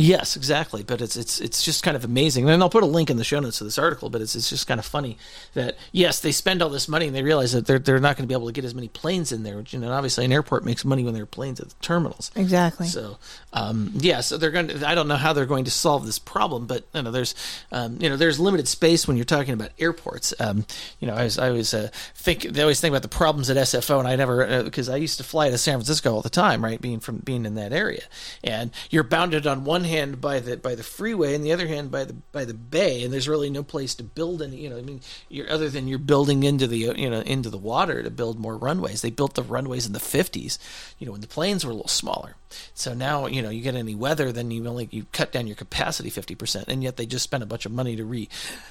Yes, 0.00 0.36
exactly. 0.36 0.84
But 0.84 1.00
it's 1.00 1.16
it's 1.16 1.40
it's 1.40 1.64
just 1.64 1.82
kind 1.82 1.96
of 1.96 2.04
amazing. 2.04 2.48
And 2.48 2.62
I'll 2.62 2.70
put 2.70 2.84
a 2.84 2.86
link 2.86 3.10
in 3.10 3.16
the 3.16 3.24
show 3.24 3.40
notes 3.40 3.58
to 3.58 3.64
this 3.64 3.78
article. 3.78 4.08
But 4.10 4.20
it's 4.20 4.36
it's 4.36 4.48
just 4.48 4.68
kind 4.68 4.78
of 4.78 4.86
funny 4.86 5.18
that 5.54 5.76
yes, 5.90 6.20
they 6.20 6.30
spend 6.30 6.62
all 6.62 6.68
this 6.68 6.88
money 6.88 7.08
and 7.08 7.16
they 7.16 7.22
realize 7.24 7.52
that 7.52 7.66
they're 7.66 7.80
they're 7.80 7.98
not 7.98 8.16
going 8.16 8.22
to 8.22 8.28
be 8.28 8.34
able 8.34 8.46
to 8.46 8.52
get 8.52 8.64
as 8.64 8.76
many 8.76 8.86
planes 8.86 9.32
in 9.32 9.42
there. 9.42 9.56
Which, 9.56 9.72
you 9.72 9.80
know, 9.80 9.90
obviously 9.90 10.24
an 10.24 10.30
airport 10.30 10.64
makes 10.64 10.84
money 10.84 11.02
when 11.02 11.14
there 11.14 11.24
are 11.24 11.26
planes 11.26 11.58
at 11.58 11.70
the 11.70 11.74
terminals. 11.80 12.30
Exactly. 12.36 12.86
So 12.86 13.18
um, 13.52 13.92
yeah, 13.96 14.20
so 14.20 14.38
they're 14.38 14.52
going 14.52 14.68
to. 14.68 14.88
I 14.88 14.94
don't 14.94 15.08
know 15.08 15.16
how 15.16 15.32
they're 15.32 15.46
going 15.46 15.64
to 15.64 15.70
solve 15.70 16.06
this 16.06 16.20
problem, 16.20 16.66
but 16.66 16.86
you 16.94 17.02
know, 17.02 17.10
there's 17.10 17.34
um, 17.72 17.98
you 18.00 18.08
know 18.08 18.16
there's 18.16 18.38
limited 18.38 18.68
space 18.68 19.08
when 19.08 19.16
you're 19.16 19.24
talking 19.24 19.54
about 19.54 19.70
airports. 19.80 20.32
Um, 20.38 20.64
you 21.00 21.08
know, 21.08 21.14
I 21.14 21.24
was 21.24 21.38
I 21.38 21.48
always 21.48 21.74
uh, 21.74 21.88
think 22.14 22.42
they 22.42 22.62
always 22.62 22.80
think 22.80 22.92
about 22.92 23.02
the 23.02 23.08
problems 23.08 23.50
at 23.50 23.56
SFO, 23.56 23.98
and 23.98 24.06
I 24.06 24.14
never 24.14 24.62
because 24.62 24.88
I 24.88 24.96
used 24.96 25.16
to 25.18 25.24
fly 25.24 25.50
to 25.50 25.58
San 25.58 25.74
Francisco 25.74 26.14
all 26.14 26.22
the 26.22 26.30
time, 26.30 26.62
right? 26.62 26.80
Being 26.80 27.00
from 27.00 27.16
being 27.18 27.44
in 27.46 27.56
that 27.56 27.72
area, 27.72 28.02
and 28.44 28.70
you're 28.90 29.02
bounded 29.02 29.46
on 29.46 29.64
one 29.64 29.87
hand 29.88 30.20
by 30.20 30.38
the 30.40 30.56
by 30.56 30.74
the 30.74 30.82
freeway, 30.82 31.34
and 31.34 31.44
the 31.44 31.52
other 31.52 31.66
hand 31.66 31.90
by 31.90 32.04
the 32.04 32.14
by 32.32 32.44
the 32.44 32.54
bay, 32.54 33.02
and 33.02 33.12
there's 33.12 33.28
really 33.28 33.50
no 33.50 33.62
place 33.62 33.94
to 33.96 34.04
build 34.04 34.40
any. 34.40 34.56
You 34.56 34.70
know, 34.70 34.78
I 34.78 34.82
mean, 34.82 35.00
you're 35.28 35.50
other 35.50 35.68
than 35.68 35.88
you're 35.88 35.98
building 35.98 36.44
into 36.44 36.66
the 36.66 36.78
you 36.78 37.10
know 37.10 37.20
into 37.20 37.50
the 37.50 37.58
water 37.58 38.02
to 38.02 38.10
build 38.10 38.38
more 38.38 38.56
runways. 38.56 39.02
They 39.02 39.10
built 39.10 39.34
the 39.34 39.42
runways 39.42 39.86
in 39.86 39.92
the 39.92 39.98
50s, 39.98 40.58
you 40.98 41.06
know, 41.06 41.12
when 41.12 41.20
the 41.20 41.26
planes 41.26 41.64
were 41.64 41.72
a 41.72 41.74
little 41.74 41.88
smaller. 41.88 42.36
So 42.74 42.94
now 42.94 43.26
you 43.26 43.42
know 43.42 43.50
you 43.50 43.62
get 43.62 43.74
any 43.74 43.94
weather, 43.94 44.30
then 44.30 44.50
you 44.50 44.66
only 44.66 44.88
you 44.92 45.06
cut 45.12 45.32
down 45.32 45.46
your 45.46 45.56
capacity 45.56 46.10
50 46.10 46.34
percent, 46.34 46.68
and 46.68 46.82
yet 46.82 46.96
they 46.96 47.06
just 47.06 47.24
spent 47.24 47.42
a 47.42 47.46
bunch 47.46 47.66
of 47.66 47.72
money 47.72 47.96
to 47.96 48.04
re 48.04 48.28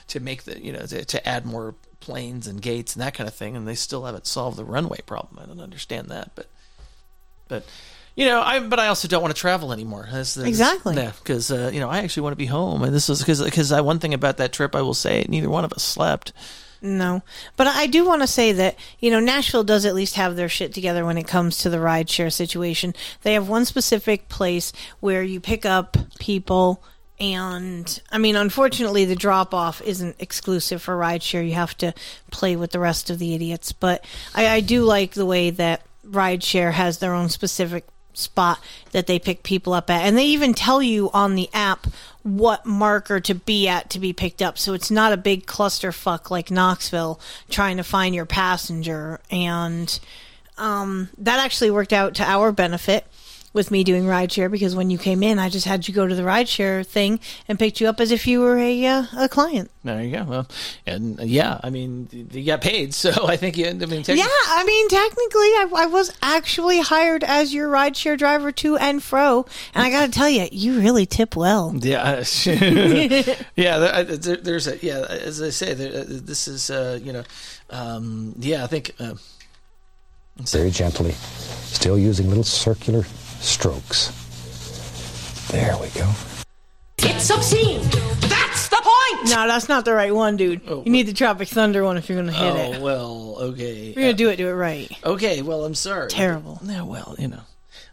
to 0.08 0.20
make 0.20 0.44
the 0.44 0.64
you 0.64 0.72
know 0.72 0.86
to, 0.86 1.04
to 1.04 1.28
add 1.28 1.46
more 1.46 1.76
planes 2.00 2.48
and 2.48 2.62
gates 2.62 2.96
and 2.96 3.02
that 3.02 3.14
kind 3.14 3.28
of 3.28 3.34
thing, 3.34 3.56
and 3.56 3.68
they 3.68 3.76
still 3.76 4.06
haven't 4.06 4.28
solved 4.28 4.58
the 4.58 4.66
runway 4.66 5.02
problem. 5.06 5.40
I 5.42 5.46
don't 5.46 5.60
understand 5.60 6.08
that, 6.10 6.32
but 6.36 6.48
but 7.48 7.66
you 8.18 8.26
know, 8.26 8.42
I 8.42 8.60
but 8.60 8.80
I 8.80 8.88
also 8.88 9.08
don't 9.08 9.22
want 9.22 9.34
to 9.34 9.40
travel 9.40 9.72
anymore. 9.72 10.10
That's, 10.12 10.34
that's, 10.34 10.48
Exactly. 10.48 10.96
Yeah, 10.96 11.12
because 11.20 11.52
uh, 11.52 11.70
you 11.72 11.80
know 11.80 11.88
I 11.88 12.00
actually 12.00 12.24
want 12.24 12.32
to 12.32 12.38
be 12.38 12.48
home, 12.48 12.82
and 12.82 12.94
this 12.94 13.10
is 13.10 13.20
because 13.20 13.44
because 13.44 13.72
I 13.72 13.82
one 13.82 14.00
thing 14.00 14.16
about 14.16 14.38
that 14.38 14.52
trip 14.52 14.76
I 14.76 14.82
will 14.82 14.96
say 14.96 15.24
neither 15.30 15.52
one 15.52 15.64
of 15.64 15.72
us 15.72 15.84
slept. 15.84 16.34
No, 16.82 17.22
but 17.58 17.68
I 17.68 17.86
do 17.86 18.06
want 18.06 18.24
to 18.24 18.28
say 18.28 18.54
that 18.54 18.76
you 19.00 19.12
know 19.12 19.20
Nashville 19.20 19.64
does 19.64 19.86
at 19.86 19.94
least 19.94 20.16
have 20.16 20.36
their 20.36 20.50
shit 20.50 20.74
together 20.74 21.06
when 21.06 21.20
it 21.20 21.28
comes 21.28 21.60
to 21.60 21.70
the 21.70 21.78
rideshare 21.78 22.34
situation. 22.34 22.96
They 23.22 23.36
have 23.36 23.48
one 23.48 23.66
specific 23.66 24.30
place 24.30 24.74
where 25.00 25.22
you 25.22 25.40
pick 25.40 25.64
up 25.64 25.96
people, 26.18 26.84
and 27.20 28.02
I 28.12 28.18
mean, 28.18 28.36
unfortunately, 28.36 29.06
the 29.06 29.16
drop 29.16 29.54
off 29.54 29.80
isn't 29.84 30.16
exclusive 30.18 30.82
for 30.82 30.98
rideshare. 30.98 31.48
You 31.48 31.54
have 31.54 31.78
to 31.78 31.94
play 32.32 32.56
with 32.56 32.72
the 32.72 32.80
rest 32.80 33.12
of 33.12 33.20
the 33.20 33.36
idiots. 33.36 33.74
But 33.74 34.04
I, 34.34 34.48
I 34.48 34.60
do 34.62 34.82
like 34.86 35.12
the 35.12 35.26
way 35.28 35.52
that 35.52 35.84
rideshare 36.04 36.72
has 36.72 36.98
their 36.98 37.14
own 37.14 37.30
specific 37.30 37.86
spot 38.18 38.60
that 38.92 39.08
they 39.08 39.20
pick 39.20 39.44
people 39.44 39.74
up 39.74 39.90
at. 39.90 40.02
And 40.02 40.18
they 40.18 40.26
even 40.26 40.54
tell 40.54 40.82
you 40.82 41.10
on 41.14 41.36
the 41.36 41.50
app 41.54 41.88
what 42.24 42.66
marker 42.66 43.20
to 43.22 43.36
be 43.36 43.68
at 43.68 43.90
to 43.92 44.00
be 44.00 44.14
picked 44.14 44.42
up. 44.42 44.58
So 44.58 44.74
it's 44.74 44.92
not 44.92 45.14
a 45.14 45.18
big 45.18 45.46
clusterfuck 45.46 46.30
like 46.30 46.52
Knoxville 46.52 47.20
trying 47.50 47.78
to 47.78 47.84
find 47.84 48.14
your 48.14 48.26
passenger. 48.26 49.20
And 49.32 50.00
um, 50.58 51.10
that 51.20 51.40
actually 51.40 51.72
worked 51.72 51.94
out 51.94 52.16
to 52.16 52.24
our 52.24 52.52
benefit 52.52 53.06
with 53.58 53.72
me 53.72 53.84
doing 53.84 54.06
rideshare 54.06 54.50
because 54.50 54.74
when 54.74 54.90
you 54.90 54.98
came 54.98 55.22
in, 55.22 55.38
I 55.40 55.50
just 55.50 55.66
had 55.66 55.86
you 55.90 55.94
go 55.94 56.08
to 56.08 56.16
the 56.16 56.22
rideshare 56.22 56.86
thing 56.86 57.20
and 57.50 57.60
picked 57.60 57.82
you 57.82 57.90
up 57.90 58.00
as 58.00 58.12
if 58.12 58.26
you 58.26 58.40
were 58.40 58.58
a 58.58 58.86
uh, 58.86 59.06
a 59.18 59.28
client. 59.28 59.70
There 59.84 60.02
you 60.02 60.16
go. 60.18 60.24
Well, 60.24 60.48
and 60.86 61.20
uh, 61.20 61.24
yeah, 61.24 61.60
I 61.64 61.70
mean 61.70 62.08
you 62.32 62.46
got 62.46 62.62
paid, 62.62 62.94
so 63.04 63.28
I 63.28 63.36
think 63.36 63.58
you. 63.58 63.68
I 63.68 63.74
mean, 63.74 64.04
technically- 64.04 64.18
Yeah, 64.20 64.28
I 64.30 64.64
mean, 64.66 64.88
technically, 64.88 65.52
I, 65.60 65.68
I 65.76 65.86
was 65.88 66.14
actually 66.22 66.80
hired 66.80 67.24
as 67.26 67.54
your 67.54 67.68
rideshare 67.70 68.18
driver 68.18 68.52
to 68.54 68.78
and 68.78 69.02
fro, 69.04 69.46
and 69.74 69.84
I 69.84 69.90
got 69.90 70.06
to 70.06 70.12
tell 70.12 70.30
you, 70.30 70.48
you 70.52 70.80
really 70.80 71.06
tip 71.06 71.36
well. 71.36 71.74
Yeah, 71.76 72.24
yeah. 72.46 73.78
there- 73.80 74.04
there- 74.04 74.38
There's 74.38 74.68
a 74.68 74.78
yeah. 74.78 75.06
As 75.10 75.42
I 75.42 75.50
say, 75.50 75.74
there, 75.74 76.02
uh, 76.02 76.06
this 76.08 76.48
is 76.48 76.70
uh, 76.70 77.00
you 77.04 77.12
know, 77.14 77.24
um, 77.72 78.36
yeah. 78.40 78.64
I 78.64 78.68
think 78.68 78.92
uh, 79.00 79.16
Very 80.52 80.70
gently, 80.70 81.12
still 81.12 81.98
using 81.98 82.28
little 82.28 82.44
circular 82.44 83.04
strokes. 83.40 84.12
There 85.52 85.78
we 85.78 85.88
go. 85.90 86.10
It's 87.00 87.30
obscene. 87.30 87.82
That's 88.22 88.68
the 88.70 88.82
point! 88.82 89.30
No, 89.30 89.48
that's 89.48 89.70
not 89.70 89.86
the 89.86 89.94
right 89.94 90.14
one, 90.14 90.36
dude. 90.36 90.62
Oh, 90.68 90.84
you 90.84 90.92
need 90.92 91.08
the 91.08 91.14
Tropic 91.14 91.48
Thunder 91.48 91.84
one 91.84 91.98
if 91.98 92.10
you're 92.10 92.16
going 92.22 92.28
to 92.28 92.38
hit 92.38 92.54
oh 92.54 92.58
it. 92.58 92.78
Oh 92.78 92.82
well, 92.82 93.38
okay. 93.50 93.90
If 93.90 93.96
you're 93.96 94.06
going 94.06 94.18
to 94.18 94.24
do 94.24 94.30
it, 94.30 94.36
do 94.38 94.48
it 94.50 94.54
right. 94.54 94.92
Okay, 95.04 95.42
well, 95.42 95.64
I'm 95.64 95.76
sorry. 95.76 96.10
Terrible. 96.10 96.60
Yeah, 96.64 96.82
well, 96.82 97.16
you 97.18 97.28
know, 97.28 97.42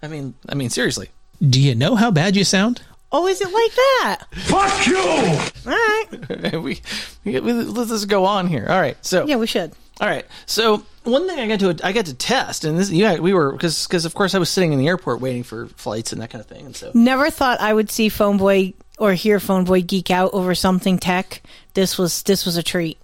I 0.02 0.08
mean, 0.08 0.34
I 0.48 0.54
mean, 0.54 0.70
seriously. 0.70 1.10
Do 1.46 1.60
you 1.60 1.74
know 1.74 1.94
how 1.96 2.10
bad 2.10 2.36
you 2.36 2.44
sound? 2.44 2.82
Oh, 3.12 3.26
is 3.28 3.40
it 3.40 3.52
like 3.52 3.74
that? 3.74 4.24
Fuck 4.32 4.86
you! 4.86 4.98
All 4.98 5.72
right. 5.72 6.52
we, 6.62 6.80
we, 7.24 7.40
we 7.40 7.52
let's 7.52 7.90
just 7.90 8.08
go 8.08 8.24
on 8.24 8.48
here. 8.48 8.66
All 8.68 8.80
right, 8.80 8.96
so 9.04 9.26
Yeah, 9.26 9.36
we 9.36 9.46
should. 9.46 9.72
All 10.00 10.08
right, 10.08 10.24
so 10.46 10.84
one 11.04 11.28
thing 11.28 11.38
I 11.38 11.46
got 11.46 11.60
to 11.60 11.86
I 11.86 11.92
got 11.92 12.06
to 12.06 12.14
test, 12.14 12.64
and 12.64 12.78
this 12.78 12.90
yeah, 12.90 13.18
we 13.18 13.32
were 13.32 13.52
because 13.52 13.86
because 13.86 14.04
of 14.04 14.14
course 14.14 14.34
I 14.34 14.38
was 14.38 14.50
sitting 14.50 14.72
in 14.72 14.78
the 14.78 14.88
airport 14.88 15.20
waiting 15.20 15.42
for 15.42 15.66
flights 15.68 16.12
and 16.12 16.20
that 16.20 16.30
kind 16.30 16.40
of 16.40 16.46
thing, 16.48 16.66
and 16.66 16.76
so 16.76 16.90
Never 16.94 17.30
thought 17.30 17.60
I 17.60 17.72
would 17.72 17.90
see 17.90 18.08
Phone 18.08 18.36
Boy 18.36 18.74
or 18.98 19.14
hear 19.14 19.38
Phone 19.38 19.64
Boy 19.64 19.82
geek 19.82 20.10
out 20.10 20.32
over 20.32 20.54
something 20.54 20.98
tech. 20.98 21.42
This 21.74 21.96
was 21.98 22.22
this 22.22 22.44
was 22.44 22.56
a 22.56 22.62
treat. 22.62 22.98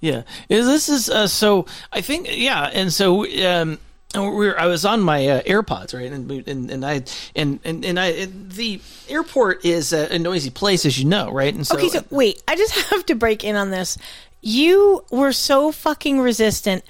Yeah, 0.00 0.22
is 0.48 0.66
this 0.66 0.88
is 0.88 1.10
uh, 1.10 1.26
so? 1.26 1.66
I 1.92 2.00
think 2.00 2.28
yeah, 2.30 2.70
and 2.72 2.92
so 2.92 3.24
um, 3.46 3.78
we 4.14 4.20
were, 4.30 4.58
I 4.58 4.66
was 4.66 4.84
on 4.84 5.00
my 5.00 5.26
uh, 5.26 5.42
AirPods 5.42 5.94
right, 5.94 6.10
and 6.10 6.30
and, 6.30 6.70
and 6.70 6.84
I 6.84 7.04
and 7.36 7.60
and, 7.64 7.84
and 7.84 8.00
I 8.00 8.06
and 8.06 8.50
the 8.52 8.80
airport 9.08 9.64
is 9.64 9.92
a, 9.92 10.14
a 10.14 10.18
noisy 10.18 10.50
place, 10.50 10.84
as 10.84 10.98
you 10.98 11.04
know, 11.04 11.30
right? 11.30 11.54
And 11.54 11.66
so, 11.66 11.76
okay, 11.76 11.88
so 11.88 12.04
wait, 12.10 12.42
I 12.48 12.56
just 12.56 12.74
have 12.90 13.06
to 13.06 13.14
break 13.14 13.44
in 13.44 13.56
on 13.56 13.70
this. 13.70 13.96
You 14.42 15.04
were 15.10 15.32
so 15.32 15.72
fucking 15.72 16.20
resistant. 16.20 16.84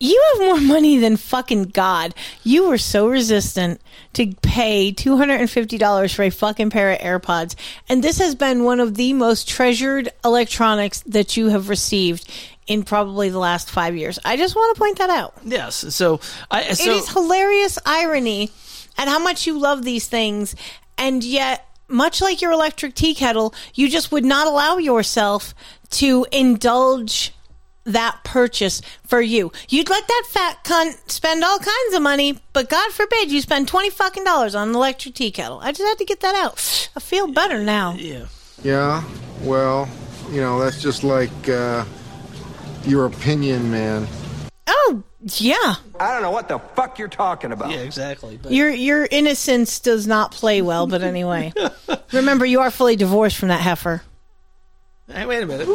You 0.00 0.22
have 0.32 0.46
more 0.46 0.60
money 0.60 0.98
than 0.98 1.16
fucking 1.16 1.64
God. 1.64 2.14
You 2.44 2.68
were 2.68 2.78
so 2.78 3.08
resistant 3.08 3.80
to 4.12 4.32
pay 4.42 4.92
$250 4.92 6.14
for 6.14 6.22
a 6.22 6.30
fucking 6.30 6.70
pair 6.70 6.92
of 6.92 6.98
AirPods. 7.00 7.56
And 7.88 8.04
this 8.04 8.18
has 8.18 8.36
been 8.36 8.62
one 8.62 8.78
of 8.78 8.94
the 8.94 9.12
most 9.12 9.48
treasured 9.48 10.10
electronics 10.24 11.00
that 11.06 11.36
you 11.36 11.48
have 11.48 11.68
received 11.68 12.30
in 12.68 12.84
probably 12.84 13.30
the 13.30 13.38
last 13.38 13.70
five 13.70 13.96
years. 13.96 14.18
I 14.24 14.36
just 14.36 14.54
want 14.54 14.76
to 14.76 14.78
point 14.78 14.98
that 14.98 15.10
out. 15.10 15.34
yes, 15.42 15.74
so 15.94 16.20
I 16.50 16.74
so 16.74 16.90
it 16.90 16.96
is 16.96 17.08
hilarious 17.08 17.78
irony 17.84 18.50
at 18.98 19.08
how 19.08 19.18
much 19.18 19.46
you 19.46 19.58
love 19.58 19.82
these 19.82 20.06
things, 20.06 20.54
and 20.96 21.24
yet, 21.24 21.66
much 21.88 22.20
like 22.20 22.40
your 22.40 22.52
electric 22.52 22.94
tea 22.94 23.14
kettle, 23.14 23.54
you 23.74 23.88
just 23.88 24.12
would 24.12 24.24
not 24.24 24.46
allow 24.46 24.76
yourself 24.78 25.54
to 25.90 26.26
indulge 26.30 27.32
that 27.84 28.20
purchase 28.22 28.82
for 29.06 29.20
you. 29.20 29.50
You'd 29.70 29.88
let 29.88 30.06
that 30.06 30.24
fat 30.28 30.62
cunt 30.64 31.10
spend 31.10 31.42
all 31.42 31.58
kinds 31.58 31.94
of 31.94 32.02
money, 32.02 32.38
but 32.52 32.68
God 32.68 32.92
forbid 32.92 33.32
you 33.32 33.40
spend 33.40 33.66
twenty 33.66 33.88
fucking 33.88 34.24
dollars 34.24 34.54
on 34.54 34.68
an 34.68 34.74
electric 34.74 35.14
tea 35.14 35.30
kettle. 35.30 35.58
I 35.62 35.72
just 35.72 35.88
had 35.88 35.98
to 35.98 36.04
get 36.04 36.20
that 36.20 36.34
out. 36.34 36.90
I 36.94 37.00
feel 37.00 37.28
better 37.28 37.62
now. 37.62 37.94
Yeah. 37.94 38.26
Yeah, 38.62 39.04
well, 39.42 39.88
you 40.30 40.40
know, 40.40 40.58
that's 40.58 40.82
just 40.82 41.04
like 41.04 41.48
uh, 41.48 41.84
your 42.84 43.06
opinion, 43.06 43.70
man. 43.70 44.06
Oh 44.66 45.02
yeah, 45.20 45.74
I 45.98 46.12
don't 46.12 46.22
know 46.22 46.30
what 46.30 46.48
the 46.48 46.58
fuck 46.58 46.98
you're 46.98 47.08
talking 47.08 47.52
about. 47.52 47.70
Yeah, 47.70 47.78
exactly. 47.78 48.38
But 48.40 48.52
your 48.52 48.70
your 48.70 49.06
innocence 49.10 49.80
does 49.80 50.06
not 50.06 50.32
play 50.32 50.62
well. 50.62 50.86
But 50.86 51.02
anyway, 51.02 51.52
remember 52.12 52.46
you 52.46 52.60
are 52.60 52.70
fully 52.70 52.96
divorced 52.96 53.36
from 53.36 53.48
that 53.48 53.60
heifer. 53.60 54.02
Hey, 55.10 55.24
wait 55.24 55.42
a 55.42 55.46
minute, 55.46 55.66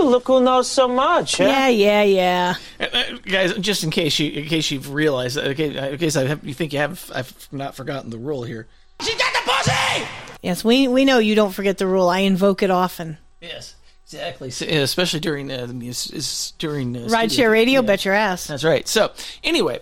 look 0.00 0.26
who 0.26 0.40
knows 0.40 0.70
so 0.70 0.86
much. 0.86 1.40
Yeah, 1.40 1.68
yeah, 1.68 2.02
yeah. 2.02 2.54
Uh, 2.78 2.84
uh, 2.92 3.02
guys. 3.24 3.54
Just 3.54 3.84
in 3.84 3.90
case 3.90 4.18
you 4.18 4.30
in 4.30 4.46
case 4.46 4.70
you've 4.70 4.92
realized 4.92 5.36
that, 5.36 5.46
okay, 5.48 5.92
in 5.92 5.98
case 5.98 6.16
I 6.16 6.26
have, 6.26 6.44
you 6.44 6.54
think 6.54 6.72
you 6.72 6.78
have, 6.78 7.10
I've 7.14 7.48
not 7.52 7.74
forgotten 7.74 8.10
the 8.10 8.18
rule 8.18 8.44
here. 8.44 8.68
She 9.02 9.16
got 9.18 9.32
the 9.32 9.50
pussy. 9.50 10.06
Yes, 10.42 10.64
we 10.64 10.88
we 10.88 11.04
know 11.04 11.18
you 11.18 11.34
don't 11.34 11.52
forget 11.52 11.78
the 11.78 11.86
rule. 11.86 12.08
I 12.08 12.20
invoke 12.20 12.62
it 12.62 12.70
often. 12.70 13.18
Yes, 13.40 13.74
exactly. 14.06 14.50
So, 14.50 14.66
especially 14.66 15.20
during 15.20 15.50
uh, 15.50 15.66
during 15.66 16.96
uh, 16.96 17.00
Rideshare 17.08 17.50
radio, 17.50 17.80
yeah. 17.80 17.86
bet 17.86 18.04
your 18.04 18.14
ass. 18.14 18.46
That's 18.46 18.64
right. 18.64 18.86
So 18.86 19.12
anyway, 19.42 19.80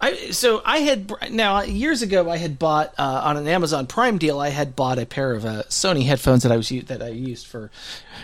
I 0.00 0.30
so 0.30 0.62
I 0.64 0.78
had 0.78 1.32
now 1.32 1.62
years 1.62 2.02
ago 2.02 2.28
I 2.28 2.36
had 2.36 2.58
bought 2.58 2.92
uh, 2.98 3.20
on 3.24 3.36
an 3.36 3.48
Amazon 3.48 3.86
Prime 3.86 4.18
deal 4.18 4.40
I 4.40 4.50
had 4.50 4.76
bought 4.76 4.98
a 4.98 5.06
pair 5.06 5.32
of 5.32 5.44
uh, 5.44 5.62
Sony 5.64 6.04
headphones 6.04 6.42
that 6.42 6.52
I 6.52 6.56
was 6.56 6.68
that 6.68 7.02
I 7.02 7.08
used 7.08 7.46
for 7.46 7.70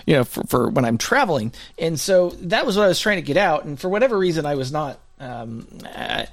you 0.05 0.15
know 0.15 0.25
for, 0.25 0.45
for 0.45 0.69
when 0.69 0.85
I'm 0.85 0.99
traveling, 0.99 1.53
and 1.79 1.99
so 1.99 2.31
that 2.41 2.67
was 2.67 2.77
what 2.77 2.85
I 2.85 2.89
was 2.89 3.01
trying 3.01 3.17
to 3.17 3.23
get 3.23 3.37
out, 3.37 3.65
and 3.65 3.81
for 3.81 3.89
whatever 3.89 4.19
reason 4.19 4.45
I 4.45 4.57
was 4.57 4.73
not. 4.73 4.99
Um, 5.19 5.69
I, 5.85 6.27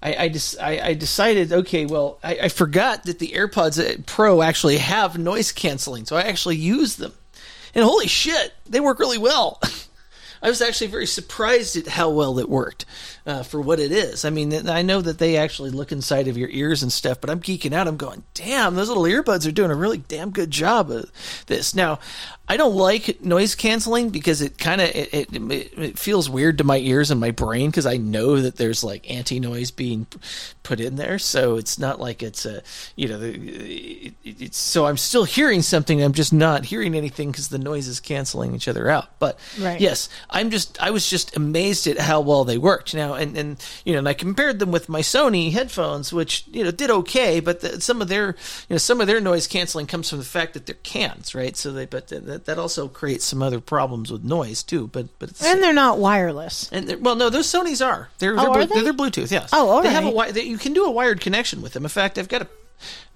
I, 0.00 0.14
I, 0.14 0.28
just, 0.28 0.60
I, 0.60 0.78
I 0.80 0.94
decided, 0.94 1.52
okay, 1.52 1.84
well, 1.84 2.20
I, 2.22 2.38
I 2.42 2.48
forgot 2.50 3.02
that 3.04 3.18
the 3.18 3.30
AirPods 3.30 3.84
uh, 3.84 4.00
Pro 4.06 4.42
actually 4.42 4.78
have 4.78 5.18
noise 5.18 5.50
canceling, 5.50 6.04
so 6.04 6.16
I 6.16 6.22
actually 6.22 6.54
used 6.54 7.00
them. 7.00 7.12
And 7.74 7.84
holy 7.84 8.06
shit, 8.06 8.54
they 8.66 8.80
work 8.80 8.98
really 8.98 9.18
well. 9.18 9.60
I 10.42 10.48
was 10.48 10.62
actually 10.62 10.86
very 10.86 11.06
surprised 11.06 11.76
at 11.76 11.88
how 11.88 12.10
well 12.10 12.38
it 12.38 12.48
worked 12.48 12.84
uh, 13.28 13.42
for 13.42 13.60
what 13.60 13.78
it 13.78 13.92
is. 13.92 14.24
I 14.24 14.30
mean, 14.30 14.66
I 14.68 14.80
know 14.80 15.02
that 15.02 15.18
they 15.18 15.36
actually 15.36 15.68
look 15.68 15.92
inside 15.92 16.28
of 16.28 16.38
your 16.38 16.48
ears 16.48 16.82
and 16.82 16.90
stuff, 16.90 17.20
but 17.20 17.28
I'm 17.28 17.40
geeking 17.40 17.74
out. 17.74 17.86
I'm 17.86 17.98
going, 17.98 18.24
damn, 18.32 18.74
those 18.74 18.88
little 18.88 19.02
earbuds 19.04 19.46
are 19.46 19.52
doing 19.52 19.70
a 19.70 19.76
really 19.76 19.98
damn 19.98 20.30
good 20.30 20.50
job 20.50 20.90
of 20.90 21.12
this. 21.46 21.74
Now, 21.74 21.98
I 22.50 22.56
don't 22.56 22.74
like 22.74 23.22
noise 23.22 23.54
canceling 23.54 24.08
because 24.08 24.40
it 24.40 24.56
kind 24.56 24.80
of 24.80 24.88
it, 24.88 25.12
it, 25.12 25.28
it 25.78 25.98
feels 25.98 26.30
weird 26.30 26.56
to 26.58 26.64
my 26.64 26.78
ears 26.78 27.10
and 27.10 27.20
my 27.20 27.30
brain 27.30 27.68
because 27.68 27.84
I 27.84 27.98
know 27.98 28.40
that 28.40 28.56
there's 28.56 28.82
like 28.82 29.10
anti 29.10 29.38
noise 29.38 29.70
being 29.70 30.06
put 30.62 30.80
in 30.80 30.96
there, 30.96 31.18
so 31.18 31.58
it's 31.58 31.78
not 31.78 32.00
like 32.00 32.22
it's 32.22 32.46
a 32.46 32.62
you 32.96 33.06
know 33.08 33.18
the, 33.18 33.34
it, 33.34 34.14
it's 34.24 34.56
so 34.56 34.86
I'm 34.86 34.96
still 34.96 35.24
hearing 35.24 35.60
something. 35.60 36.02
I'm 36.02 36.14
just 36.14 36.32
not 36.32 36.64
hearing 36.64 36.94
anything 36.94 37.30
because 37.30 37.48
the 37.48 37.58
noise 37.58 37.86
is 37.86 38.00
canceling 38.00 38.54
each 38.54 38.66
other 38.66 38.88
out. 38.88 39.18
But 39.18 39.38
Right. 39.60 39.78
yes, 39.78 40.08
I'm 40.30 40.48
just 40.48 40.82
I 40.82 40.90
was 40.90 41.08
just 41.08 41.36
amazed 41.36 41.86
at 41.86 41.98
how 41.98 42.22
well 42.22 42.44
they 42.44 42.56
worked. 42.56 42.94
Now 42.94 43.12
and 43.18 43.36
and 43.36 43.64
you 43.84 43.92
know 43.92 43.98
and 43.98 44.08
I 44.08 44.14
compared 44.14 44.58
them 44.58 44.70
with 44.70 44.88
my 44.88 45.00
Sony 45.00 45.52
headphones, 45.52 46.12
which 46.12 46.44
you 46.50 46.64
know 46.64 46.70
did 46.70 46.90
okay, 46.90 47.40
but 47.40 47.60
the, 47.60 47.80
some 47.80 48.00
of 48.00 48.08
their 48.08 48.28
you 48.68 48.74
know 48.74 48.78
some 48.78 49.00
of 49.00 49.06
their 49.06 49.20
noise 49.20 49.46
canceling 49.46 49.86
comes 49.86 50.08
from 50.08 50.18
the 50.18 50.24
fact 50.24 50.54
that 50.54 50.66
they're 50.66 50.76
cans, 50.82 51.34
right? 51.34 51.56
So 51.56 51.72
they 51.72 51.86
but 51.86 52.08
that, 52.08 52.44
that 52.46 52.58
also 52.58 52.88
creates 52.88 53.24
some 53.24 53.42
other 53.42 53.60
problems 53.60 54.10
with 54.12 54.24
noise 54.24 54.62
too. 54.62 54.86
But 54.88 55.08
but 55.18 55.30
it's, 55.30 55.44
And 55.44 55.62
they're 55.62 55.72
not 55.72 55.98
wireless. 55.98 56.70
and 56.72 57.04
well, 57.04 57.16
no, 57.16 57.28
those 57.30 57.46
Sony's 57.46 57.82
are. 57.82 58.08
They're 58.18 58.34
Oh, 58.38 58.52
they're, 58.52 58.62
are 58.62 58.66
they? 58.66 58.82
they're 58.82 58.92
Bluetooth. 58.94 59.30
Yes. 59.30 59.50
Oh, 59.52 59.68
all 59.68 59.82
they 59.82 59.90
have 59.90 60.04
a 60.04 60.06
right. 60.06 60.12
wi- 60.14 60.30
they, 60.32 60.42
you 60.42 60.58
can 60.58 60.72
do 60.72 60.84
a 60.84 60.90
wired 60.90 61.20
connection 61.20 61.60
with 61.62 61.72
them. 61.72 61.84
In 61.84 61.88
fact, 61.88 62.18
I've 62.18 62.28
got 62.28 62.42
a. 62.42 62.48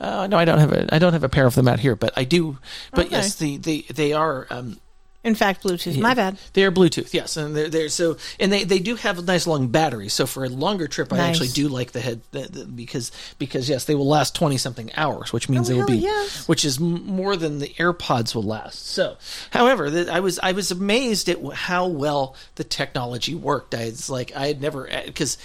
Uh, 0.01 0.27
no, 0.27 0.37
I 0.37 0.45
don't 0.45 0.59
have 0.59 0.73
a. 0.73 0.93
I 0.93 0.99
don't 0.99 1.13
have 1.13 1.23
a 1.23 1.29
pair 1.29 1.47
of 1.47 1.55
them 1.55 1.69
out 1.69 1.79
here, 1.79 1.95
but 1.95 2.13
I 2.17 2.25
do. 2.25 2.59
But 2.91 3.07
Okay. 3.07 3.17
yes, 3.17 3.37
the, 3.37 3.57
they 3.59 3.83
they 3.83 4.13
are. 4.13 4.47
Um, 4.51 4.79
In 5.25 5.37
fact, 5.37 5.63
Bluetooth. 5.63 5.97
My 6.01 6.15
bad. 6.15 6.37
they 6.55 6.65
are 6.65 6.73
Bluetooth, 6.73 7.15
yes, 7.15 7.37
and 7.37 7.55
they're, 7.55 7.69
they're 7.69 7.89
so 7.89 8.17
and 8.41 8.53
they, 8.53 8.65
they 8.65 8.81
do 8.81 8.97
have 8.97 9.19
a 9.21 9.23
nice 9.23 9.47
long 9.47 9.69
batteries. 9.69 10.13
So 10.13 10.27
for 10.27 10.45
a 10.45 10.49
longer 10.49 10.89
trip, 10.89 11.13
I 11.13 11.19
Nice. 11.19 11.29
actually 11.31 11.49
do 11.51 11.69
like 11.69 11.93
the 11.93 12.01
head 12.01 12.23
the, 12.33 12.41
the, 12.43 12.65
because 12.65 13.13
because 13.39 13.69
yes, 13.69 13.85
they 13.85 13.95
will 13.95 14.09
last 14.09 14.35
twenty 14.35 14.57
something 14.59 14.91
hours, 14.97 15.33
which 15.33 15.49
means 15.49 15.71
Oh, 15.71 15.73
they 15.75 15.79
will 15.79 15.87
be 15.87 15.99
yes. 15.99 16.49
which 16.49 16.65
is 16.65 16.81
more 16.81 17.37
than 17.37 17.61
the 17.61 17.69
AirPods 17.69 18.35
will 18.35 18.43
last. 18.43 18.85
So, 18.87 19.17
however, 19.53 19.91
the, 19.91 20.13
I 20.13 20.19
was 20.19 20.41
I 20.41 20.51
was 20.53 20.73
amazed 20.73 21.29
at 21.29 21.39
how 21.55 21.87
well 21.87 22.35
the 22.57 22.65
technology 22.65 23.35
worked. 23.37 23.77
I 23.77 23.85
was 23.85 24.11
like 24.11 24.35
I 24.35 24.49
had 24.49 24.61
never 24.61 24.91
uh, 24.91 25.03
because 25.07 25.39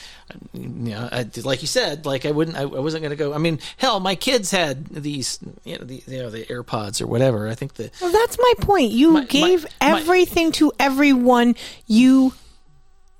you 0.54 0.68
know 0.68 1.10
I, 1.12 1.26
like 1.44 1.62
you 1.62 1.68
said 1.68 2.06
like 2.06 2.26
I 2.26 2.32
wouldn't 2.32 2.58
I, 2.58 2.62
I 2.62 2.66
wasn't 2.66 3.04
going 3.04 3.12
to 3.12 3.16
go. 3.16 3.34
I 3.34 3.38
mean, 3.38 3.60
hell, 3.78 4.00
my 4.00 4.16
kids 4.16 4.52
had 4.52 4.86
these 4.88 5.40
you 5.64 5.78
know 5.78 5.86
the 5.86 6.04
you 6.08 6.20
know 6.20 6.30
the 6.30 6.46
AirPods 6.46 7.02
or 7.02 7.08
whatever. 7.08 7.48
I 7.48 7.56
think 7.56 7.76
the 7.76 7.92
Well, 8.02 8.12
that's 8.12 8.38
my 8.38 8.54
point. 8.60 8.92
You 8.92 9.26
gave 9.26 9.66
everything 9.82 10.52
to 10.54 10.72
everyone. 10.80 11.56
You 11.86 12.34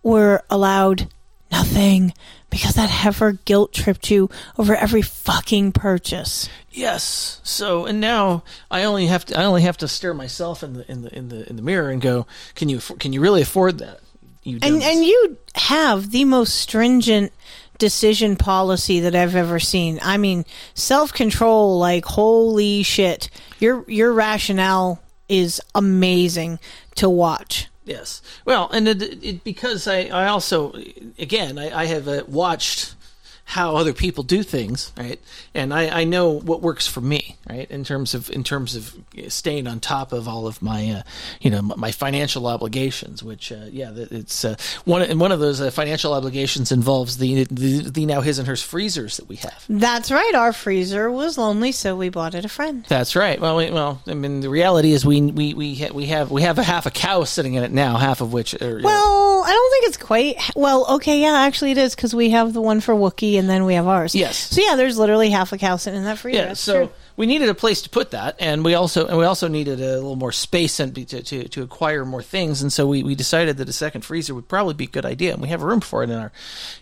were 0.04 0.44
allowed 0.50 1.10
nothing 1.52 2.14
because 2.50 2.76
that 2.76 2.90
heifer 2.90 3.34
guilt 3.34 3.74
tripped 3.74 4.10
you 4.10 4.30
over 4.58 4.76
every 4.76 5.02
fucking 5.02 5.72
purchase. 5.72 6.50
Yes. 6.72 7.42
So 7.44 7.86
and 7.86 8.00
now 8.00 8.44
I 8.70 8.84
only 8.84 9.08
have 9.08 9.26
to 9.26 9.40
I 9.40 9.46
only 9.46 9.64
have 9.64 9.78
to 9.78 9.88
stare 9.88 10.14
myself 10.14 10.64
in 10.64 10.74
the 10.74 10.92
in 10.92 11.02
the 11.02 11.16
in 11.16 11.30
the 11.30 11.50
in 11.50 11.56
the 11.56 11.62
mirror 11.62 11.90
and 11.90 12.02
go, 12.02 12.28
can 12.56 12.70
you 12.70 12.80
can 12.80 13.14
you 13.14 13.22
really 13.22 13.42
afford 13.42 13.80
that? 13.80 14.00
You 14.48 14.60
And 14.62 14.82
and 14.82 15.04
you 15.04 15.38
have 15.56 16.12
the 16.12 16.24
most 16.24 16.56
stringent 16.56 17.34
decision 17.78 18.38
policy 18.38 19.02
that 19.02 19.14
I've 19.14 19.36
ever 19.36 19.60
seen. 19.60 20.00
I 20.02 20.18
mean, 20.18 20.46
self-control 20.74 21.78
like 21.78 22.06
holy 22.06 22.82
shit. 22.84 23.30
Your 23.60 23.84
your 23.90 24.14
rationale 24.14 25.02
is 25.28 25.62
amazing 25.76 26.60
to 26.96 27.10
watch. 27.10 27.68
Yes. 27.84 28.22
Well, 28.46 28.70
and 28.72 28.88
it, 28.88 29.02
it, 29.24 29.44
because 29.44 29.88
I, 29.88 30.06
I 30.06 30.28
also, 30.28 30.74
again, 31.18 31.58
I, 31.58 31.84
I 31.84 31.86
have 31.86 32.08
uh, 32.08 32.24
watched 32.28 32.96
how 33.50 33.78
other 33.78 33.94
people 33.94 34.24
do 34.24 34.44
things, 34.44 34.92
right? 34.98 35.22
And 35.54 35.74
I, 35.74 36.02
I 36.02 36.04
know 36.04 36.32
what 36.32 36.62
works 36.62 36.86
for 36.86 37.00
me, 37.00 37.38
right? 37.50 37.72
In 37.72 37.86
terms 37.86 38.14
of 38.14 38.30
in 38.30 38.44
terms 38.44 38.76
of 38.76 38.94
staying 39.30 39.68
on 39.68 39.80
top 39.80 40.12
of 40.12 40.28
all 40.28 40.48
of 40.48 40.62
my, 40.62 40.92
uh, 40.92 41.04
you 41.40 41.50
know, 41.50 41.62
my 41.62 41.94
financial 41.94 42.46
obligations. 42.46 43.24
Which, 43.24 43.54
uh, 43.54 43.68
yeah, 43.72 43.92
it's 43.96 44.44
uh, 44.44 44.58
one. 44.84 45.02
And 45.02 45.18
one 45.18 45.32
of 45.32 45.40
those 45.40 45.62
uh, 45.62 45.72
financial 45.72 46.14
obligations 46.14 46.74
involves 46.74 47.20
the, 47.20 47.46
the 47.46 47.90
the 47.90 48.06
now 48.06 48.20
his 48.20 48.38
and 48.38 48.46
hers 48.50 48.62
freezers 48.62 49.16
that 49.16 49.30
we 49.30 49.38
have. 49.38 49.64
That's 49.70 50.12
right. 50.12 50.36
Our 50.36 50.52
freezer 50.52 51.10
was 51.10 51.38
lonely, 51.38 51.72
so 51.72 51.96
we 51.96 52.10
bought 52.10 52.36
it 52.36 52.44
a 52.44 52.50
friend. 52.50 52.86
That's 52.90 53.16
right. 53.16 53.40
Well, 53.40 53.56
we, 53.56 53.72
well, 53.72 54.02
I 54.08 54.14
mean, 54.14 54.42
the 54.42 54.50
reality 54.50 54.92
is 54.92 55.06
we 55.06 55.22
we 55.22 55.54
we 55.54 55.76
ha- 55.76 55.94
we 55.94 56.08
have 56.08 56.32
we 56.32 56.42
have 56.42 56.60
a 56.60 56.64
half 56.64 56.86
a 56.86 56.92
cow 56.92 57.24
sitting 57.24 57.54
in 57.54 57.64
it 57.64 57.72
now, 57.72 57.96
half 57.96 58.20
of 58.20 58.34
which. 58.34 58.62
Are, 58.62 58.82
Well, 58.84 59.44
I 59.46 59.52
don't 59.52 59.72
think 59.72 59.86
it's 59.88 59.98
quite. 59.98 60.36
Well, 60.54 60.86
okay, 60.96 61.22
yeah, 61.22 61.38
actually 61.46 61.72
it 61.72 61.78
is 61.78 61.96
because 61.96 62.14
we 62.14 62.32
have 62.32 62.52
the 62.52 62.62
one 62.62 62.82
for 62.82 62.94
And 63.38 63.50
then 63.50 63.66
we 63.66 63.76
have 63.76 63.88
ours. 63.88 64.14
Yes. 64.16 64.38
So 64.38 64.62
yeah, 64.62 64.76
there's 64.76 64.98
literally 64.98 65.30
half 65.30 65.52
a 65.54 65.58
cow 65.58 65.76
sitting 65.78 66.00
in 66.00 66.06
that 66.06 66.18
freezer. 66.18 66.38
yeah. 66.40 66.46
That's 66.48 66.60
So 66.60 66.86
true. 66.88 66.94
we 67.16 67.26
needed 67.26 67.50
a 67.50 67.54
place 67.54 67.82
to 67.84 67.90
put 67.90 68.12
that, 68.12 68.36
and 68.40 68.64
we 68.66 68.74
also 68.74 69.08
and 69.08 69.18
we 69.18 69.26
also 69.26 69.48
needed 69.48 69.80
a 69.80 69.96
little 69.96 70.16
more 70.16 70.32
space 70.32 70.80
and 70.80 70.94
to, 70.96 71.22
to 71.24 71.48
to 71.48 71.62
acquire 71.64 72.06
more 72.06 72.22
things, 72.24 72.62
and 72.62 72.72
so 72.74 72.86
we, 72.88 73.04
we 73.04 73.16
decided 73.16 73.58
that 73.58 73.70
a 73.70 73.74
second 73.74 74.02
freezer 74.02 74.34
would 74.36 74.48
probably 74.48 74.74
be 74.74 74.86
a 74.86 74.88
good 74.88 75.06
idea, 75.06 75.34
and 75.34 75.42
we 75.42 75.48
have 75.50 75.62
a 75.62 75.66
room 75.66 75.82
for 75.82 76.04
it 76.04 76.10
in 76.10 76.18
our 76.18 76.32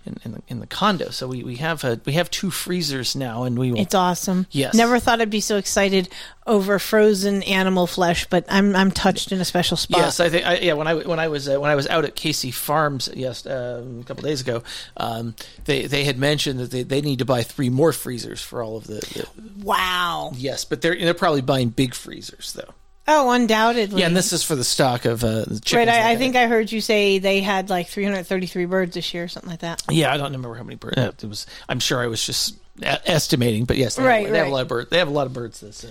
in, 0.06 0.18
in, 0.24 0.32
the, 0.34 0.42
in 0.48 0.60
the 0.60 0.68
condo. 0.68 1.10
So 1.10 1.28
we, 1.28 1.44
we 1.44 1.56
have 1.58 1.84
a, 1.84 2.00
we 2.06 2.14
have 2.14 2.30
two 2.32 2.52
freezers 2.52 3.16
now, 3.16 3.44
and 3.44 3.58
we 3.58 3.72
will. 3.72 3.80
It's 3.80 3.96
awesome. 3.96 4.48
Yes. 4.52 4.74
Never 4.74 5.00
thought 5.00 5.22
I'd 5.22 5.30
be 5.30 5.42
so 5.42 5.58
excited 5.58 6.10
over 6.48 6.78
frozen 6.78 7.42
animal 7.44 7.88
flesh, 7.88 8.28
but 8.30 8.46
I'm 8.50 8.76
I'm 8.76 8.92
touched 8.92 9.32
in 9.32 9.42
a 9.42 9.46
special 9.46 9.78
spot. 9.78 10.00
Yes, 10.00 10.20
I 10.20 10.30
think. 10.30 10.46
I, 10.46 10.58
yeah, 10.58 10.74
when 10.74 10.88
I 10.88 10.94
when 10.96 11.20
I 11.20 11.28
was 11.28 11.50
uh, 11.50 11.60
when 11.60 11.72
I 11.72 11.76
was 11.76 11.88
out 11.88 12.06
at 12.06 12.16
Casey 12.16 12.52
Farms 12.52 13.10
yes 13.14 13.46
um, 13.48 14.02
a 14.02 14.04
couple 14.06 14.24
days 14.24 14.42
ago, 14.42 14.62
um, 14.98 15.36
they 15.66 15.88
they 15.88 16.04
had 16.04 16.18
mentioned 16.20 16.60
that 16.60 16.72
they, 16.72 16.84
they 16.84 17.02
need 17.02 17.20
to 17.20 17.26
buy 17.26 17.42
three 17.44 17.70
more 17.70 17.92
freezers 17.92 18.42
for 18.42 18.62
all 18.62 18.78
of 18.78 18.86
the. 18.88 18.96
the 18.96 19.28
Wow. 19.64 20.32
yes, 20.36 20.66
but 20.66 20.82
they're 20.82 20.96
they're 20.96 21.14
probably 21.14 21.42
buying 21.42 21.70
big 21.70 21.94
freezers 21.96 22.54
though. 22.54 22.74
Oh, 23.08 23.30
undoubtedly. 23.32 24.02
Yeah, 24.02 24.08
and 24.08 24.18
this 24.18 24.34
is 24.34 24.44
for 24.44 24.56
the 24.56 24.64
stock 24.64 25.06
of 25.06 25.24
uh, 25.24 25.42
the 25.46 25.60
chickens. 25.64 25.74
Right, 25.74 25.90
I, 25.90 26.12
I 26.14 26.16
think 26.16 26.36
I 26.36 26.48
heard 26.48 26.72
you 26.72 26.82
say 26.82 27.20
they 27.20 27.40
had 27.42 27.70
like 27.70 27.88
333 27.88 28.66
birds 28.66 28.96
this 28.96 29.14
year, 29.14 29.26
or 29.26 29.28
something 29.28 29.50
like 29.52 29.60
that. 29.60 29.84
Yeah, 29.92 30.12
I 30.12 30.18
don't 30.18 30.26
remember 30.32 30.56
how 30.56 30.64
many 30.64 30.76
birds. 30.76 30.98
Uh, 30.98 31.12
it 31.22 31.24
was. 31.28 31.46
I'm 31.70 31.80
sure 31.80 32.02
I 32.02 32.08
was 32.08 32.26
just 32.26 32.56
a- 32.82 33.08
estimating, 33.10 33.66
but 33.66 33.78
yes, 33.78 33.96
they, 33.96 34.04
Right, 34.04 34.24
have, 34.24 34.32
they 34.32 34.38
have 34.40 34.48
a 34.48 34.52
lot 34.52 34.64
of 34.64 34.68
birds. 34.68 34.90
They 34.90 34.98
have 34.98 35.08
a 35.08 35.12
lot 35.12 35.28
of 35.28 35.34
birds. 35.34 35.60
This. 35.60 35.84
Uh, 35.86 35.90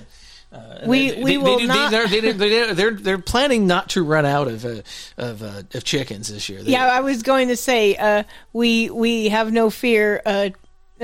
uh, 0.54 0.86
We- 0.86 1.10
they, 1.10 1.22
we 1.22 1.30
they, 1.32 1.38
will 1.38 1.58
they, 1.58 1.66
not- 1.66 1.90
They're, 1.90 2.06
they, 2.06 2.20
they, 2.32 2.72
they're, 2.72 2.90
they're 2.92 3.18
planning 3.18 3.66
not 3.66 3.90
to 3.90 4.02
run 4.04 4.24
out 4.26 4.48
of 4.48 4.64
uh, 4.64 4.82
of 5.18 5.42
uh, 5.42 5.62
of 5.74 5.84
chickens 5.84 6.28
this 6.28 6.48
year. 6.48 6.60
Yeah, 6.62 6.86
I 6.86 7.00
was 7.00 7.22
going 7.22 7.48
to 7.48 7.56
say 7.56 7.96
uh, 7.96 8.22
we 8.52 8.90
we 8.90 9.28
have 9.30 9.52
no 9.52 9.70
fear. 9.70 10.22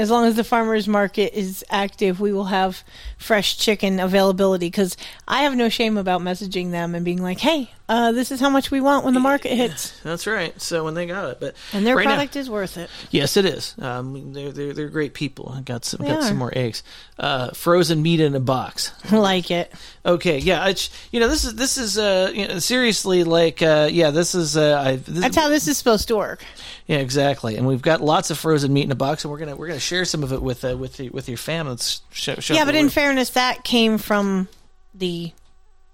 As 0.01 0.11
long 0.11 0.25
as 0.25 0.35
the 0.35 0.45
farmers 0.45 0.89
market 0.89 1.39
is 1.39 1.63
active, 1.69 2.21
we 2.21 2.33
will 2.33 2.47
have 2.47 2.83
fresh 3.19 3.59
chicken 3.59 4.01
availability. 4.01 4.67
Because 4.69 4.97
I 5.29 5.43
have 5.43 5.55
no 5.55 5.69
shame 5.69 5.99
about 5.99 6.23
messaging 6.23 6.71
them 6.71 6.95
and 6.95 7.05
being 7.05 7.23
like, 7.23 7.39
"Hey, 7.41 7.71
uh, 7.87 8.11
this 8.11 8.31
is 8.31 8.41
how 8.41 8.49
much 8.49 8.71
we 8.71 8.81
want 8.81 9.05
when 9.05 9.13
the 9.13 9.21
market 9.21 9.53
hits," 9.53 9.93
That's 10.03 10.27
right. 10.27 10.59
So 10.59 10.85
when 10.85 10.95
they 10.95 11.05
got 11.05 11.29
it, 11.29 11.37
but 11.39 11.55
and 11.75 11.87
their 11.87 11.97
right 11.97 12.05
now- 12.07 12.15
product 12.15 12.35
is 12.37 12.49
worth 12.49 12.79
it. 12.79 12.89
yes, 13.11 13.37
it 13.37 13.45
is. 13.45 13.75
Um, 13.79 14.33
they're 14.33 14.53
they're 14.53 14.73
they're 14.73 14.89
great 14.89 15.13
people. 15.13 15.53
I 15.55 15.61
got 15.61 15.85
some 15.85 16.01
They 16.03 16.09
got 16.11 16.23
some 16.25 16.39
more 16.39 16.53
eggs. 16.57 16.83
Uh, 17.19 17.51
frozen 17.51 18.01
meat 18.01 18.21
in 18.21 18.35
a 18.35 18.41
box. 18.41 18.93
I 19.11 19.17
like 19.19 19.51
it. 19.51 19.71
Okay, 20.07 20.39
yeah, 20.39 20.67
it's 20.69 20.89
you 21.13 21.21
know 21.21 21.29
this 21.29 21.45
is 21.45 21.57
this 21.57 21.77
is 21.77 21.99
uh 21.99 22.33
you 22.35 22.49
know, 22.49 22.59
seriously 22.59 23.23
like 23.23 23.61
uh 23.61 23.91
yeah 23.93 24.11
this 24.11 24.35
is 24.35 24.57
uh 24.57 24.83
I, 24.83 24.97
this, 24.97 25.21
That's 25.21 25.37
how 25.37 25.51
this 25.51 25.69
is 25.69 25.77
supposed 25.77 26.09
to 26.09 26.17
work. 26.17 26.43
Yeah 26.91 26.99
exactly 26.99 27.57
and 27.57 27.69
we've 27.69 27.83
got 27.83 28.01
lots 28.01 28.33
of 28.33 28.39
frozen 28.39 28.73
meat 28.73 28.83
in 28.83 28.91
a 28.91 28.97
box 28.97 29.25
and 29.25 29.31
we're 29.31 29.39
gonna 29.39 29.55
we're 29.55 29.69
gonna 29.69 29.79
share 29.79 30.05
some 30.05 30.25
of 30.25 30.33
it 30.33 30.43
with 30.43 30.65
uh, 30.65 30.77
with 30.77 30.97
the, 30.97 31.09
with 31.11 31.29
your 31.29 31.39
fam. 31.39 31.69
Let's 31.69 32.03
show, 32.11 32.35
show 32.35 32.55
yeah, 32.55 32.65
but 32.65 32.75
in 32.75 32.89
fairness, 32.89 33.31
that 33.31 33.63
came 33.63 33.97
from 33.97 34.49
the 34.93 35.31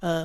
uh, 0.03 0.25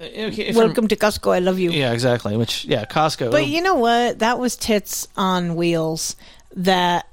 okay, 0.00 0.52
from- 0.54 0.64
"Welcome 0.64 0.88
to 0.88 0.96
Costco, 0.96 1.34
I 1.34 1.40
love 1.40 1.58
you." 1.58 1.72
yeah 1.72 1.92
exactly 1.92 2.38
which 2.38 2.64
yeah 2.64 2.86
Costco 2.86 3.30
But 3.30 3.48
you 3.48 3.60
know 3.60 3.74
what? 3.74 4.20
That 4.20 4.38
was 4.38 4.56
tits 4.56 5.08
on 5.14 5.56
wheels 5.56 6.16
that 6.54 7.06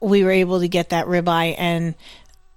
we 0.00 0.22
were 0.22 0.32
able 0.32 0.60
to 0.60 0.68
get 0.68 0.90
that 0.90 1.06
ribeye. 1.06 1.54
And 1.56 1.94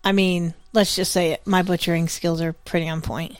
I 0.04 0.12
mean, 0.12 0.54
let's 0.78 0.96
just 0.96 1.12
say 1.12 1.32
it. 1.32 1.46
My 1.46 1.64
butchering 1.64 2.08
skills 2.08 2.40
are 2.42 2.54
pretty 2.54 2.88
on 2.88 3.02
point. 3.02 3.36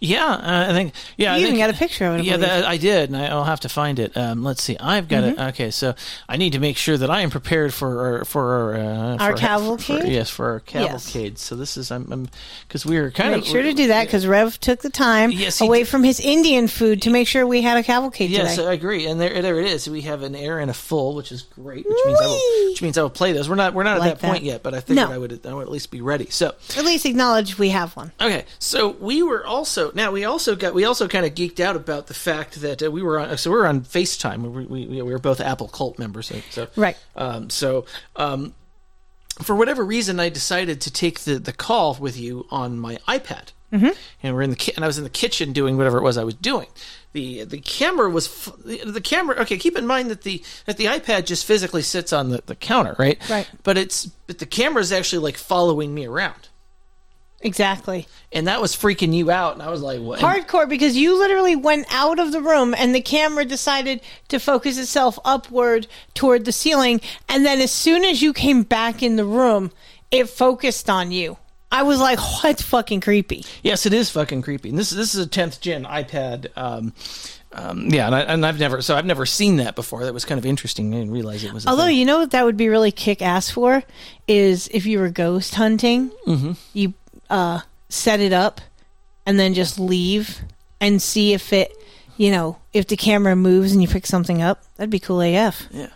Yeah, 0.00 0.26
uh, 0.26 0.66
I 0.68 0.72
think. 0.72 0.92
Yeah, 1.16 1.32
I 1.32 1.36
You 1.36 1.42
even 1.46 1.52
think, 1.56 1.64
got 1.66 1.74
a 1.74 1.78
picture 1.78 2.04
of 2.06 2.16
it, 2.16 2.18
I 2.18 2.22
yeah, 2.22 2.36
that, 2.38 2.64
I 2.64 2.76
did, 2.76 3.10
and 3.10 3.16
I, 3.16 3.26
I'll 3.28 3.44
have 3.44 3.60
to 3.60 3.68
find 3.68 3.98
it. 3.98 4.16
Um, 4.16 4.42
let's 4.42 4.62
see. 4.62 4.76
I've 4.78 5.08
got 5.08 5.22
it. 5.24 5.36
Mhm. 5.36 5.48
Okay, 5.50 5.70
so 5.70 5.94
I 6.28 6.36
need 6.36 6.52
to 6.54 6.58
make 6.58 6.76
sure 6.76 6.96
that 6.98 7.08
I 7.10 7.20
am 7.20 7.30
prepared 7.30 7.72
for 7.72 8.18
our, 8.18 8.24
for 8.24 8.74
our, 8.74 8.74
uh, 8.74 9.16
Our 9.18 9.32
for, 9.32 9.38
cavalcade? 9.38 10.00
For, 10.02 10.06
yes, 10.08 10.28
for 10.30 10.46
our 10.50 10.62
Yes. 10.72 10.86
cavalcade. 11.12 11.38
So 11.38 11.54
this 11.56 11.76
is 11.76 11.90
I'm 11.92 12.28
because 12.66 12.84
we 12.84 12.98
were 13.00 13.10
kind 13.12 13.30
Make 13.30 13.42
of 13.42 13.46
sure 13.48 13.62
to 13.62 13.72
do 13.72 13.86
that 13.88 14.06
because 14.06 14.26
Rev 14.26 14.58
took 14.58 14.80
the 14.80 14.90
time 14.90 15.30
Yes, 15.30 15.60
away 15.60 15.84
from 15.84 16.02
his 16.02 16.18
Indian 16.20 16.66
food 16.66 17.02
to 17.02 17.10
make 17.10 17.28
sure 17.28 17.46
we 17.46 17.62
had 17.62 17.78
a 17.78 17.82
cavalcade 17.84 18.30
Yes, 18.30 18.56
today. 18.56 18.68
I 18.68 18.72
agree, 18.72 19.06
and 19.06 19.20
there, 19.20 19.40
there 19.42 19.60
it 19.60 19.66
is. 19.66 19.88
We 19.88 20.00
have 20.02 20.22
an 20.22 20.34
air 20.34 20.58
and 20.58 20.70
a 20.70 20.74
full, 20.74 21.14
which 21.14 21.30
is 21.30 21.42
great. 21.42 21.86
Which 21.88 21.98
means 22.06 22.20
I 22.20 22.26
will, 22.26 22.70
which 22.70 22.82
means 22.82 22.98
I 22.98 23.02
will 23.02 23.10
play 23.10 23.32
those. 23.32 23.48
We're 23.48 23.54
not, 23.54 23.74
we're 23.74 23.84
not 23.84 24.00
Like 24.00 24.12
at 24.12 24.18
that, 24.20 24.26
point 24.28 24.42
yet, 24.42 24.62
but 24.64 24.74
I 24.74 24.80
figured 24.80 25.08
No. 25.08 25.14
I 25.14 25.18
would, 25.18 25.46
I 25.46 25.54
would 25.54 25.62
at 25.62 25.70
least 25.70 25.90
be 25.90 26.00
ready. 26.00 26.26
So, 26.30 26.54
At 26.80 26.86
least 26.86 27.04
acknowledge 27.06 27.58
we 27.58 27.68
have 27.70 27.94
one. 27.96 28.10
Okay, 28.20 28.44
so 28.58 28.88
we 28.88 29.22
were 29.22 29.44
also 29.46 29.92
now 29.94 30.10
we 30.10 30.24
also 30.24 30.56
got 30.56 30.74
we 30.74 30.84
also 30.84 31.06
kind 31.08 31.24
of 31.26 31.34
geeked 31.34 31.60
out 31.60 31.76
about 31.76 32.06
the 32.08 32.14
fact 32.14 32.60
that 32.62 32.82
uh, 32.82 32.90
we 32.90 33.02
were 33.02 33.18
on 33.20 33.36
so 33.38 33.50
we 33.50 33.56
were 33.56 33.66
on 33.66 33.82
FaceTime. 33.82 34.40
We, 34.42 34.64
we, 34.86 34.86
we 35.02 35.12
were 35.12 35.18
both 35.18 35.40
Apple 35.40 35.68
Cult 35.68 35.98
members, 35.98 36.26
so, 36.28 36.40
so 36.50 36.68
Right. 36.76 36.96
Um, 37.14 37.50
so 37.50 37.84
um, 38.16 38.54
for 39.42 39.54
whatever 39.56 39.84
reason, 39.84 40.18
I 40.20 40.28
decided 40.28 40.80
to 40.82 40.90
take 40.90 41.20
the 41.20 41.38
the 41.38 41.52
call 41.52 41.94
with 42.00 42.18
you 42.18 42.46
on 42.50 42.78
my 42.78 42.96
iPad, 43.08 43.52
Mhm. 43.72 43.96
and 44.22 44.34
we're 44.34 44.42
in 44.42 44.50
the 44.50 44.56
ki- 44.56 44.72
and 44.76 44.84
I 44.84 44.88
was 44.88 44.98
in 44.98 45.04
the 45.04 45.10
kitchen 45.10 45.52
doing 45.52 45.76
whatever 45.76 45.98
it 45.98 46.02
was 46.02 46.16
I 46.18 46.24
was 46.24 46.34
doing. 46.34 46.66
the 47.12 47.44
The 47.44 47.58
camera 47.60 48.08
was 48.10 48.26
f- 48.26 48.54
the, 48.64 48.84
the 48.90 49.00
camera. 49.00 49.36
Okay, 49.42 49.56
keep 49.58 49.76
in 49.78 49.86
mind 49.86 50.10
that 50.10 50.22
the 50.22 50.42
that 50.66 50.76
the 50.76 50.86
iPad 50.86 51.24
just 51.26 51.44
physically 51.46 51.82
sits 51.82 52.12
on 52.12 52.30
the, 52.30 52.42
the 52.46 52.54
counter, 52.56 52.94
right? 52.98 53.18
Right. 53.30 53.48
But 53.62 53.76
it's 53.78 54.06
but 54.26 54.38
the 54.38 54.46
camera 54.46 54.80
is 54.82 54.92
actually 54.92 55.22
like 55.24 55.36
following 55.38 55.94
me 55.94 56.06
around 56.06 56.48
Exactly. 57.42 58.06
and 58.32 58.46
that 58.46 58.60
was 58.60 58.76
freaking 58.76 59.14
you 59.14 59.30
out. 59.30 59.54
And 59.54 59.62
I 59.62 59.70
was 59.70 59.80
like, 59.82 60.00
"What?" 60.00 60.20
Hardcore 60.20 60.68
because 60.68 60.96
you 60.96 61.18
literally 61.18 61.56
went 61.56 61.86
out 61.92 62.18
of 62.18 62.32
the 62.32 62.40
room 62.40 62.74
and 62.76 62.94
the 62.94 63.00
camera 63.00 63.44
decided 63.44 64.00
to 64.28 64.38
focus 64.38 64.78
itself 64.78 65.18
upward 65.24 65.86
toward 66.14 66.44
the 66.44 66.52
ceiling. 66.52 67.00
And 67.28 67.44
then 67.46 67.60
as 67.60 67.70
soon 67.72 68.04
as 68.04 68.20
you 68.22 68.32
came 68.32 68.62
back 68.62 69.02
in 69.02 69.16
the 69.16 69.24
room, 69.24 69.72
it 70.10 70.28
focused 70.28 70.90
on 70.90 71.10
you. 71.12 71.38
I 71.72 71.82
was 71.84 71.98
like, 72.00 72.18
that's 72.42 72.62
fucking 72.62 73.00
creepy. 73.00 73.44
Yes, 73.62 73.86
it 73.86 73.92
is 73.94 74.10
fucking 74.10 74.42
creepy. 74.42 74.68
And 74.68 74.78
this 74.78 74.90
this 74.90 75.14
is 75.14 75.24
a 75.24 75.28
tenth 75.28 75.60
gen 75.60 75.84
iPad. 75.84 76.48
Um, 76.56 76.92
um, 77.52 77.88
yeah, 77.90 78.06
and, 78.06 78.14
I, 78.14 78.20
and 78.20 78.46
I've 78.46 78.60
never 78.60 78.80
so 78.80 78.94
I've 78.96 79.06
never 79.06 79.26
seen 79.26 79.56
that 79.56 79.74
before. 79.74 80.04
That 80.04 80.14
was 80.14 80.24
kind 80.24 80.38
of 80.38 80.46
interesting. 80.46 80.94
I 80.94 80.98
didn't 80.98 81.12
realize 81.12 81.42
it 81.42 81.52
was. 81.52 81.64
A 81.66 81.70
Although, 81.70 81.86
thing. 81.86 81.96
you 81.96 82.04
know 82.04 82.18
what 82.18 82.30
that 82.30 82.44
would 82.44 82.56
be 82.56 82.68
really 82.68 82.92
kick 82.92 83.22
ass 83.22 83.50
for? 83.50 83.82
Is 84.28 84.68
if 84.72 84.86
you 84.86 85.00
were 85.00 85.08
ghost 85.10 85.56
hunting, 85.56 86.10
Mhm. 86.28 86.56
you 86.74 86.94
uh, 87.30 87.60
set 87.88 88.20
it 88.20 88.32
up 88.32 88.60
and 89.24 89.38
then 89.40 89.54
just 89.54 89.78
leave 89.78 90.40
and 90.80 91.00
see 91.00 91.32
if 91.32 91.52
it, 91.52 91.72
you 92.16 92.30
know, 92.30 92.58
if 92.72 92.86
the 92.88 92.96
camera 92.96 93.34
moves 93.36 93.72
and 93.72 93.80
you 93.80 93.88
pick 93.88 94.06
something 94.06 94.42
up. 94.42 94.62
That'd 94.76 94.90
be 94.90 94.98
cool 94.98 95.20
AF. 95.22 95.66
yeah, 95.70 95.88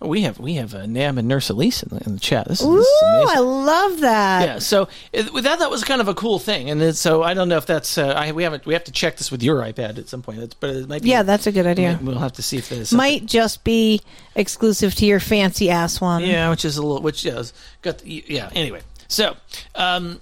Oh, 0.00 0.08
we 0.08 0.22
have 0.22 0.40
we 0.40 0.54
have 0.54 0.74
uh, 0.74 0.84
Nam 0.86 1.16
and 1.16 1.28
Nurse 1.28 1.48
Elise 1.48 1.84
in 1.84 1.96
the, 1.96 2.04
in 2.04 2.14
the 2.14 2.20
chat. 2.20 2.48
This 2.48 2.60
is, 2.60 2.66
Ooh, 2.66 2.76
this 2.76 2.86
is. 2.86 3.30
I 3.30 3.38
love 3.38 4.00
that. 4.00 4.44
yeah, 4.44 4.58
so 4.58 4.88
it, 5.12 5.32
with 5.32 5.44
that 5.44 5.60
that 5.60 5.70
was 5.70 5.84
kind 5.84 6.00
of 6.00 6.08
a 6.08 6.14
cool 6.14 6.40
thing, 6.40 6.70
and 6.70 6.82
it, 6.82 6.96
so 6.96 7.22
I 7.22 7.34
don't 7.34 7.48
know 7.48 7.56
if 7.56 7.66
that's 7.66 7.96
uh, 7.96 8.08
I, 8.08 8.32
we 8.32 8.42
haven't 8.42 8.66
we 8.66 8.72
have 8.74 8.82
to 8.84 8.92
check 8.92 9.16
this 9.16 9.30
with 9.30 9.44
your 9.44 9.60
iPad 9.60 9.98
at 9.98 10.08
some 10.08 10.20
point. 10.22 10.40
It's, 10.40 10.54
but 10.54 10.70
it 10.70 10.88
might 10.88 11.02
be, 11.02 11.10
Yeah, 11.10 11.22
that's 11.22 11.46
a 11.46 11.52
good 11.52 11.66
idea. 11.68 12.00
We'll 12.02 12.18
have 12.18 12.32
to 12.32 12.42
see 12.42 12.56
if 12.56 12.68
this 12.68 12.92
Might 12.92 13.26
just 13.26 13.62
be 13.62 14.00
exclusive 14.34 14.92
to 14.96 15.06
your 15.06 15.20
fancy 15.20 15.70
ass 15.70 16.00
one. 16.00 16.24
Yeah, 16.24 16.50
which 16.50 16.64
is 16.64 16.76
a 16.78 16.82
little, 16.82 17.00
which 17.02 17.24
is- 17.24 17.52
got 17.82 17.98
the, 17.98 18.24
yeah. 18.26 18.50
Anyway, 18.56 18.80
so 19.06 19.36
um, 19.76 20.20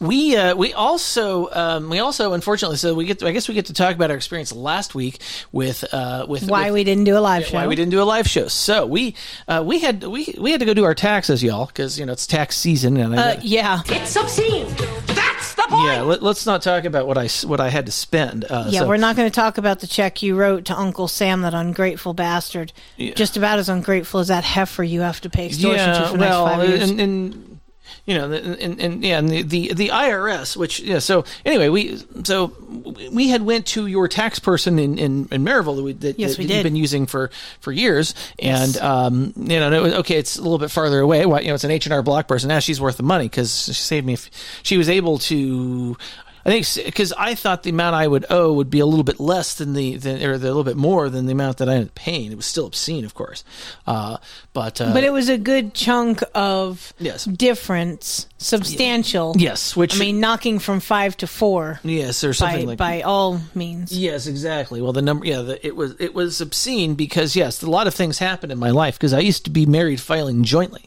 we 0.00 0.36
uh, 0.36 0.54
we 0.54 0.72
also 0.72 1.50
um, 1.52 1.88
we 1.90 1.98
also 1.98 2.32
unfortunately 2.32 2.76
so 2.76 2.94
we 2.94 3.04
get 3.04 3.18
to, 3.20 3.26
I 3.26 3.32
guess 3.32 3.48
we 3.48 3.54
get 3.54 3.66
to 3.66 3.72
talk 3.72 3.94
about 3.94 4.10
our 4.10 4.16
experience 4.16 4.52
last 4.52 4.94
week 4.94 5.20
with 5.52 5.84
uh, 5.92 6.26
with 6.28 6.48
Why 6.48 6.64
with- 6.66 6.74
we 6.74 6.84
didn't 6.84 7.04
do 7.04 7.16
a 7.16 7.20
live 7.20 7.42
yeah, 7.42 7.48
show. 7.48 7.54
Why 7.56 7.66
we 7.66 7.74
didn't 7.76 7.90
do 7.92 8.02
a 8.02 8.04
live 8.04 8.26
show? 8.28 8.48
So 8.48 8.86
we 8.86 9.14
uh, 9.48 9.62
we 9.66 9.78
had 9.80 10.02
we 10.04 10.34
we 10.38 10.50
had 10.50 10.60
to 10.60 10.66
go 10.66 10.74
do 10.74 10.84
our 10.84 10.94
taxes, 10.94 11.42
y'all, 11.42 11.66
because 11.66 11.98
you 11.98 12.06
know 12.06 12.12
it's 12.12 12.26
tax 12.26 12.56
season, 12.56 12.96
and 12.96 13.18
I, 13.18 13.32
Uh, 13.34 13.40
yeah. 13.42 13.82
It's 13.86 14.16
obscene. 14.16 14.66
That's 15.06 15.54
the 15.54 15.62
point. 15.68 15.84
yeah. 15.84 16.00
Let, 16.02 16.22
us 16.22 16.46
not 16.46 16.62
talk 16.62 16.84
about 16.84 17.06
what 17.06 17.16
I 17.18 17.24
s- 17.26 17.44
what 17.44 17.60
I 17.60 17.68
had 17.70 17.86
to 17.86 17.92
spend. 17.92 18.44
Uh, 18.44 18.66
Yeah, 18.68 18.80
so- 18.80 18.88
we're 18.88 18.96
not 18.96 19.16
going 19.16 19.30
to 19.30 19.34
talk 19.34 19.58
about 19.58 19.80
the 19.80 19.86
check 19.86 20.22
you 20.22 20.36
wrote 20.36 20.64
to 20.66 20.78
Uncle 20.78 21.08
Sam, 21.08 21.42
that 21.42 21.54
ungrateful 21.54 22.14
bastard. 22.14 22.72
Yeah. 22.96 23.14
Just 23.14 23.36
about 23.36 23.58
as 23.58 23.68
ungrateful 23.68 24.20
as 24.20 24.28
that 24.28 24.44
heifer 24.44 24.82
you 24.82 25.00
have 25.02 25.20
to 25.22 25.30
pay 25.30 25.46
extortion 25.46 25.94
to 25.94 26.06
for 26.08 26.12
the 26.12 26.18
next 26.18 26.34
five 26.36 26.68
years. 26.68 26.90
and, 26.90 27.00
and 27.00 27.60
you 28.06 28.14
know, 28.18 28.30
and, 28.30 28.56
and, 28.60 28.80
and 28.80 29.04
yeah, 29.04 29.18
and 29.18 29.28
the, 29.28 29.42
the 29.42 29.72
the 29.72 29.88
IRS, 29.88 30.56
which 30.56 30.80
yeah. 30.80 30.98
So 30.98 31.24
anyway, 31.44 31.68
we 31.70 31.96
so 32.24 32.48
we 33.10 33.28
had 33.30 33.42
went 33.42 33.66
to 33.68 33.86
your 33.86 34.08
tax 34.08 34.38
person 34.38 34.78
in 34.78 34.98
in, 34.98 35.28
in 35.32 35.44
Maryville 35.44 35.76
that, 35.76 35.82
we, 35.82 35.92
that, 35.94 36.18
Yes, 36.18 36.32
that 36.32 36.38
we 36.38 36.44
you've 36.44 36.62
been 36.62 36.76
using 36.76 37.06
for 37.06 37.30
for 37.60 37.72
years, 37.72 38.14
and 38.38 38.76
um, 38.78 39.32
you 39.36 39.58
know, 39.58 39.66
and 39.66 39.74
it 39.74 39.80
was- 39.82 39.94
okay, 39.94 40.16
it's 40.18 40.36
a 40.36 40.42
little 40.42 40.58
bit 40.58 40.70
farther 40.70 41.00
away. 41.00 41.24
Why, 41.24 41.40
you 41.40 41.48
know, 41.48 41.54
it's 41.54 41.64
an 41.64 41.70
H 41.70 41.86
and 41.86 41.92
R 41.94 42.02
Block 42.02 42.28
person. 42.28 42.48
Now 42.48 42.58
she's 42.58 42.80
worth 42.80 42.98
the 42.98 43.02
money 43.02 43.24
because 43.24 43.64
she 43.66 43.72
saved 43.72 44.06
me. 44.06 44.12
If 44.14 44.30
she 44.62 44.76
was 44.76 44.88
able 44.88 45.18
to. 45.20 45.96
I 46.46 46.50
think 46.62 46.86
because 46.86 47.12
I 47.14 47.34
thought 47.34 47.62
the 47.62 47.70
amount 47.70 47.94
I 47.96 48.06
would 48.06 48.26
owe 48.28 48.52
would 48.52 48.68
be 48.68 48.80
a 48.80 48.86
little 48.86 49.04
bit 49.04 49.18
less 49.18 49.54
than 49.54 49.72
the, 49.72 49.96
than, 49.96 50.22
or 50.22 50.36
the, 50.36 50.46
a 50.46 50.48
little 50.48 50.64
bit 50.64 50.76
more 50.76 51.08
than 51.08 51.24
the 51.26 51.32
amount 51.32 51.56
that 51.58 51.68
I 51.70 51.74
ended 51.74 51.88
up 51.88 51.94
paying. 51.94 52.30
It 52.32 52.36
was 52.36 52.44
still 52.46 52.66
obscene, 52.66 53.04
of 53.06 53.14
course, 53.14 53.44
uh, 53.86 54.18
but 54.52 54.80
uh, 54.80 54.92
but 54.92 55.04
it 55.04 55.12
was 55.12 55.28
a 55.30 55.38
good 55.38 55.72
chunk 55.72 56.22
of 56.34 56.92
Yes. 56.98 57.24
difference, 57.24 58.26
substantial. 58.36 59.34
Yes, 59.38 59.74
which- 59.74 59.96
I 59.96 59.98
mean, 59.98 60.20
knocking 60.20 60.58
from 60.58 60.80
five 60.80 61.16
to 61.18 61.26
four. 61.26 61.80
yes, 61.82 62.22
or 62.24 62.34
something 62.34 62.60
by, 62.62 62.66
like 62.72 62.78
by 62.78 63.00
all 63.02 63.40
means. 63.54 63.96
Yes, 63.96 64.26
exactly. 64.26 64.82
Well, 64.82 64.92
the 64.92 65.02
number, 65.02 65.26
yeah, 65.26 65.40
the, 65.42 65.66
it 65.66 65.74
was 65.76 65.94
it 65.98 66.14
was 66.14 66.40
obscene 66.40 66.94
because 66.94 67.34
yes, 67.36 67.62
a 67.62 67.70
lot 67.70 67.86
of 67.86 67.94
things 67.94 68.18
happened 68.18 68.52
in 68.52 68.58
my 68.58 68.70
life 68.70 68.96
because 68.98 69.12
I 69.12 69.20
used 69.20 69.44
to 69.44 69.50
be 69.50 69.66
married 69.66 70.00
filing 70.00 70.44
jointly, 70.44 70.82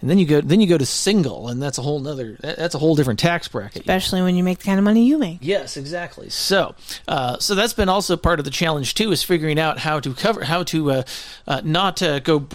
and 0.00 0.08
then 0.08 0.18
you 0.18 0.26
go 0.26 0.40
then 0.40 0.60
you 0.60 0.66
go 0.66 0.78
to 0.78 0.86
single, 0.86 1.48
and 1.48 1.62
that's 1.62 1.78
a 1.78 1.82
whole 1.82 2.00
nother 2.00 2.38
that's 2.40 2.74
a 2.74 2.78
whole 2.78 2.94
different 2.94 3.20
tax 3.20 3.46
bracket. 3.48 3.82
Especially 3.82 4.22
when 4.22 4.36
you 4.36 4.42
make 4.42 4.58
the 4.58 4.64
kind 4.64 4.78
of 4.78 4.84
money 4.84 5.01
you 5.04 5.18
make. 5.18 5.38
Yes, 5.40 5.76
exactly. 5.76 6.30
So, 6.30 6.74
uh, 7.08 7.38
so 7.38 7.54
that's 7.54 7.72
been 7.72 7.88
also 7.88 8.16
part 8.16 8.38
of 8.38 8.44
the 8.44 8.50
challenge 8.50 8.94
too, 8.94 9.12
is 9.12 9.22
figuring 9.22 9.58
out 9.58 9.78
how 9.78 10.00
to 10.00 10.14
cover, 10.14 10.44
how 10.44 10.62
to 10.64 10.90
uh, 10.90 11.02
uh, 11.46 11.60
not 11.64 12.02
uh, 12.02 12.20
go, 12.20 12.46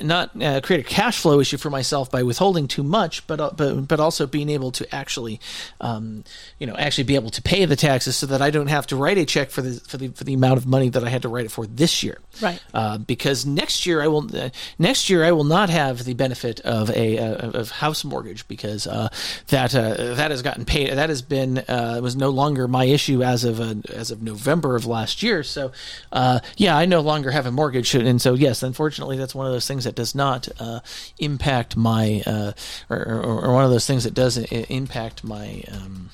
not 0.00 0.30
uh, 0.42 0.60
create 0.60 0.80
a 0.80 0.88
cash 0.88 1.20
flow 1.20 1.40
issue 1.40 1.56
for 1.56 1.70
myself 1.70 2.10
by 2.10 2.22
withholding 2.22 2.68
too 2.68 2.82
much, 2.82 3.26
but 3.26 3.40
uh, 3.40 3.50
but 3.56 3.88
but 3.88 4.00
also 4.00 4.26
being 4.26 4.48
able 4.48 4.70
to 4.72 4.94
actually, 4.94 5.40
um, 5.80 6.24
you 6.58 6.66
know, 6.66 6.76
actually 6.76 7.04
be 7.04 7.14
able 7.14 7.30
to 7.30 7.42
pay 7.42 7.64
the 7.64 7.76
taxes 7.76 8.16
so 8.16 8.26
that 8.26 8.42
I 8.42 8.50
don't 8.50 8.68
have 8.68 8.86
to 8.88 8.96
write 8.96 9.18
a 9.18 9.24
check 9.24 9.50
for 9.50 9.62
the 9.62 9.80
for 9.80 9.96
the 9.96 10.08
for 10.08 10.24
the 10.24 10.34
amount 10.34 10.58
of 10.58 10.66
money 10.66 10.88
that 10.88 11.04
I 11.04 11.08
had 11.08 11.22
to 11.22 11.28
write 11.28 11.44
it 11.44 11.50
for 11.50 11.66
this 11.66 12.02
year. 12.02 12.18
Right. 12.40 12.60
Uh, 12.74 12.98
because 12.98 13.46
next 13.46 13.86
year 13.86 14.02
I 14.02 14.08
will 14.08 14.36
uh, 14.36 14.50
next 14.78 15.08
year 15.08 15.24
I 15.24 15.32
will 15.32 15.44
not 15.44 15.70
have 15.70 16.04
the 16.04 16.14
benefit 16.14 16.60
of 16.60 16.90
a 16.90 17.18
uh, 17.18 17.50
of 17.50 17.70
house 17.70 18.04
mortgage 18.04 18.46
because 18.48 18.86
uh, 18.86 19.08
that 19.48 19.74
uh, 19.74 20.14
that 20.14 20.30
has 20.30 20.42
gotten 20.42 20.64
paid 20.64 20.92
that 20.92 21.08
has 21.08 21.22
been 21.22 21.58
uh, 21.68 21.95
was 22.02 22.16
no 22.16 22.30
longer 22.30 22.68
my 22.68 22.84
issue 22.84 23.22
as 23.22 23.44
of 23.44 23.60
uh, 23.60 23.74
as 23.92 24.10
of 24.10 24.22
November 24.22 24.76
of 24.76 24.86
last 24.86 25.22
year. 25.22 25.42
So 25.42 25.72
uh, 26.12 26.40
yeah, 26.56 26.76
I 26.76 26.86
no 26.86 27.00
longer 27.00 27.30
have 27.30 27.46
a 27.46 27.52
mortgage, 27.52 27.94
and 27.94 28.20
so 28.20 28.34
yes, 28.34 28.62
unfortunately, 28.62 29.16
that's 29.16 29.34
one 29.34 29.46
of 29.46 29.52
those 29.52 29.66
things 29.66 29.84
that 29.84 29.94
does 29.94 30.14
not 30.14 30.48
uh, 30.58 30.80
impact 31.18 31.76
my 31.76 32.22
uh, 32.26 32.52
or, 32.88 32.98
or, 32.98 33.44
or 33.46 33.54
one 33.54 33.64
of 33.64 33.70
those 33.70 33.86
things 33.86 34.04
that 34.04 34.14
does 34.14 34.36
impact 34.38 35.24
my. 35.24 35.62
Um, 35.70 36.10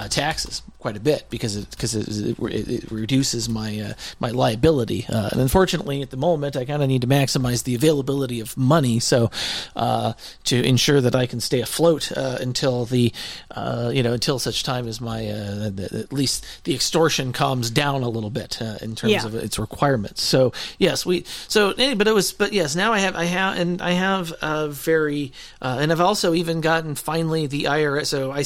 uh, 0.00 0.08
taxes 0.08 0.62
quite 0.78 0.96
a 0.96 1.00
bit 1.00 1.26
because 1.28 1.56
it 1.56 1.70
because 1.70 1.94
it, 1.94 2.38
it, 2.38 2.68
it, 2.68 2.90
reduces 2.90 3.48
my 3.48 3.78
uh, 3.80 3.92
my 4.18 4.30
liability. 4.30 5.04
Uh, 5.08 5.28
and 5.30 5.40
unfortunately, 5.40 6.00
at 6.00 6.10
the 6.10 6.16
moment, 6.16 6.56
I 6.56 6.64
kind 6.64 6.82
of 6.82 6.88
need 6.88 7.02
to 7.02 7.06
maximize 7.06 7.64
the 7.64 7.74
availability 7.74 8.40
of 8.40 8.56
money 8.56 8.98
so 8.98 9.30
uh, 9.76 10.14
to 10.44 10.62
ensure 10.64 11.00
that 11.02 11.14
I 11.14 11.26
can 11.26 11.40
stay 11.40 11.60
afloat 11.60 12.10
uh, 12.16 12.38
until 12.40 12.86
the 12.86 13.12
uh, 13.50 13.90
you 13.92 14.02
know 14.02 14.14
until 14.14 14.38
such 14.38 14.62
time 14.62 14.88
as 14.88 15.00
my 15.00 15.28
uh, 15.28 15.70
the, 15.70 16.04
at 16.04 16.12
least 16.12 16.46
the 16.64 16.74
extortion 16.74 17.32
calms 17.32 17.70
down 17.70 18.02
a 18.02 18.08
little 18.08 18.30
bit 18.30 18.60
uh, 18.62 18.78
in 18.80 18.96
terms 18.96 19.12
Yeah. 19.12 19.26
of 19.26 19.34
its 19.34 19.58
requirements. 19.58 20.22
So 20.22 20.52
yes, 20.78 21.04
we 21.04 21.24
so 21.48 21.74
but 21.76 22.08
it 22.08 22.14
was 22.14 22.32
but 22.32 22.52
yes 22.52 22.74
now 22.74 22.92
I 22.92 23.00
have 23.00 23.16
I 23.16 23.24
have 23.24 23.58
and 23.58 23.82
I 23.82 23.92
have 23.92 24.32
a 24.40 24.68
very 24.68 25.32
uh, 25.60 25.78
and 25.80 25.92
I've 25.92 26.00
also 26.00 26.32
even 26.32 26.62
gotten 26.62 26.94
finally 26.94 27.46
the 27.46 27.64
IRS. 27.64 28.06
So 28.06 28.32
I 28.32 28.44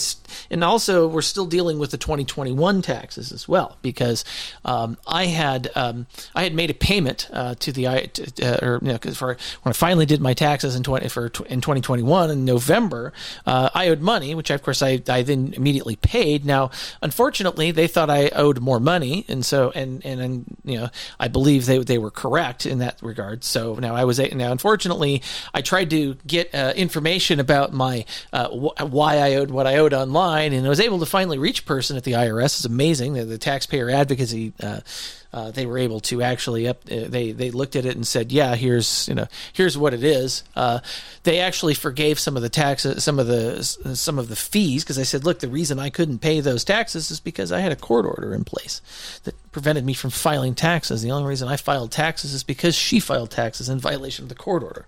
and 0.51 0.65
also 0.65 1.07
we're 1.07 1.23
still 1.23 1.44
dealing 1.47 1.79
with 1.79 1.91
the 1.91 1.99
2021 1.99 2.83
taxes 2.83 3.33
as 3.33 3.49
well 3.49 3.79
because 3.83 4.25
um, 4.65 4.97
I 5.07 5.27
had 5.27 5.71
um, 5.75 6.07
I 6.35 6.43
had 6.43 6.55
made 6.55 6.71
a 6.71 6.75
payment 6.75 7.29
uh, 7.33 7.55
to 7.57 7.73
the 7.73 7.87
uh, 7.87 8.59
or 8.63 8.79
you 8.83 8.93
know, 8.93 8.99
for 8.99 9.37
when 9.63 9.71
I 9.71 9.73
finally 9.73 10.07
did 10.07 10.21
my 10.21 10.35
taxes 10.35 10.77
in 10.77 10.83
20 10.83 11.09
for 11.09 11.27
in 11.47 11.61
2021 11.61 12.31
in 12.31 12.45
November 12.45 13.13
uh, 13.47 13.71
I 13.75 13.89
owed 13.89 14.01
money 14.01 14.35
which 14.35 14.51
of 14.51 14.63
course 14.63 14.83
I 14.83 15.03
I 15.09 15.23
then 15.23 15.53
immediately 15.55 15.97
paid. 15.97 16.45
Now 16.45 16.71
unfortunately 17.03 17.71
they 17.71 17.87
thought 17.87 18.11
I 18.11 18.29
owed 18.31 18.61
more 18.61 18.81
money 18.81 19.25
and 19.29 19.45
so 19.45 19.71
and 19.75 20.05
and, 20.05 20.21
and 20.21 20.57
you 20.65 20.79
know 20.79 20.89
I 21.19 21.29
believe 21.29 21.67
they 21.67 21.79
they 21.79 21.99
were 21.99 22.11
correct 22.11 22.67
in 22.67 22.79
that 22.79 22.99
regard. 23.03 23.45
So 23.45 23.75
now 23.75 23.95
I 23.95 24.05
was 24.05 24.19
now 24.19 24.53
unfortunately 24.53 25.23
I 25.53 25.61
tried 25.61 25.91
to 25.91 26.17
get 26.27 26.55
uh, 26.55 26.73
information 26.77 27.41
about 27.41 27.73
my 27.73 28.05
uh, 28.33 28.49
wh- 28.49 28.93
why 28.93 29.19
I 29.19 29.35
owed 29.35 29.51
what 29.51 29.67
I 29.67 29.77
owed 29.77 29.95
online 29.95 30.53
and 30.53 30.67
I 30.67 30.69
was 30.69 30.81
able 30.81 30.99
to 31.01 31.07
finally 31.07 31.34
reach 31.39 31.67
person 31.67 31.97
at 31.97 32.05
the 32.05 32.13
IRS. 32.13 32.59
is 32.59 32.65
amazing 32.65 33.15
the, 33.15 33.25
the 33.25 33.39
taxpayer 33.39 33.91
advocacy. 33.91 34.53
Uh, 34.63 34.81
uh, 35.33 35.51
they 35.51 35.67
were 35.67 35.79
able 35.79 35.99
to 35.99 36.23
actually 36.23 36.69
up. 36.69 36.83
Uh, 36.91 37.09
they 37.09 37.33
they 37.33 37.51
looked 37.51 37.75
at 37.75 37.85
it 37.85 37.97
and 37.97 38.07
said, 38.07 38.31
"Yeah, 38.31 38.55
here's 38.55 39.09
you 39.09 39.15
know 39.15 39.27
here's 39.53 39.77
what 39.77 39.93
it 39.93 40.05
is." 40.05 40.45
Uh, 40.55 40.79
they 41.25 41.41
actually 41.41 41.75
forgave 41.75 42.21
some 42.21 42.37
of 42.37 42.43
the 42.43 42.49
taxes, 42.49 43.03
some 43.03 43.19
of 43.19 43.27
the 43.27 43.63
some 43.65 44.19
of 44.19 44.29
the 44.29 44.37
fees 44.37 44.85
because 44.85 44.99
I 44.99 45.03
said, 45.03 45.25
"Look, 45.25 45.41
the 45.41 45.49
reason 45.49 45.81
I 45.81 45.91
couldn't 45.91 46.21
pay 46.21 46.41
those 46.41 46.63
taxes 46.63 47.11
is 47.11 47.19
because 47.19 47.51
I 47.51 47.61
had 47.61 47.73
a 47.73 47.77
court 47.77 48.07
order 48.07 48.33
in 48.33 48.45
place 48.45 48.81
that 49.25 49.35
prevented 49.55 49.87
me 49.87 49.95
from 49.95 50.11
filing 50.11 50.55
taxes. 50.55 51.01
The 51.01 51.11
only 51.11 51.29
reason 51.29 51.49
I 51.49 51.57
filed 51.57 51.93
taxes 51.93 52.35
is 52.35 52.43
because 52.43 52.75
she 52.75 53.01
filed 53.01 53.31
taxes 53.31 53.71
in 53.71 53.79
violation 53.79 54.25
of 54.25 54.29
the 54.29 54.35
court 54.35 54.63
order." 54.63 54.85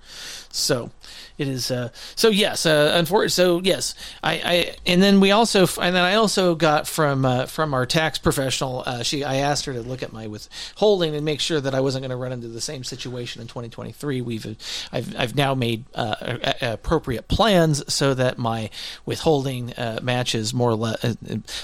So 0.50 0.90
it 1.38 1.48
is. 1.48 1.70
Uh, 1.70 1.90
so 2.14 2.28
yes, 2.28 2.64
uh, 2.64 2.92
unfortunately. 2.94 3.28
So 3.28 3.60
yes, 3.62 3.94
I, 4.22 4.32
I 4.32 4.76
and 4.86 5.02
then 5.02 5.20
we 5.20 5.30
also 5.30 5.66
and 5.80 5.94
then 5.94 6.02
I 6.02 6.14
also 6.14 6.54
got 6.54 6.86
from 6.86 7.24
uh, 7.24 7.46
from 7.46 7.74
our 7.74 7.84
tax 7.84 8.18
professional. 8.18 8.82
Uh, 8.86 9.02
she 9.02 9.22
I 9.22 9.36
asked 9.36 9.66
her 9.66 9.74
to 9.74 9.82
look 9.82 10.02
at 10.02 10.12
my 10.12 10.26
withholding 10.26 11.14
and 11.14 11.24
make 11.24 11.40
sure 11.40 11.60
that 11.60 11.74
I 11.74 11.80
wasn't 11.80 12.02
going 12.02 12.10
to 12.10 12.16
run 12.16 12.32
into 12.32 12.48
the 12.48 12.60
same 12.60 12.84
situation 12.84 13.42
in 13.42 13.48
2023. 13.48 14.22
We've 14.22 14.56
I've 14.92 15.14
I've 15.16 15.36
now 15.36 15.54
made 15.54 15.84
uh, 15.94 16.38
appropriate 16.62 17.28
plans 17.28 17.82
so 17.92 18.14
that 18.14 18.38
my 18.38 18.70
withholding 19.04 19.74
uh, 19.74 20.00
matches 20.02 20.54
more 20.54 20.70
or 20.70 20.74
less. 20.74 21.16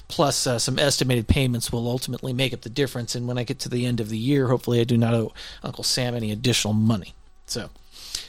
Plus 0.09 0.37
some 0.37 0.79
estimated 0.79 1.29
payments 1.29 1.73
will 1.73 1.89
ultimately 1.89 2.33
make 2.33 2.53
up 2.53 2.61
the 2.61 2.69
difference. 2.69 2.92
And 2.95 3.27
when 3.27 3.39
I 3.39 3.45
get 3.45 3.59
to 3.61 3.69
the 3.69 3.87
end 3.87 4.01
of 4.01 4.09
the 4.09 4.19
year, 4.19 4.49
hopefully 4.49 4.81
I 4.81 4.85
do 4.85 4.97
not 4.97 5.15
owe 5.15 5.33
Uncle 5.63 5.85
Sam 5.85 6.15
any 6.15 6.31
additional 6.33 6.75
money. 6.75 7.15
So. 7.47 7.71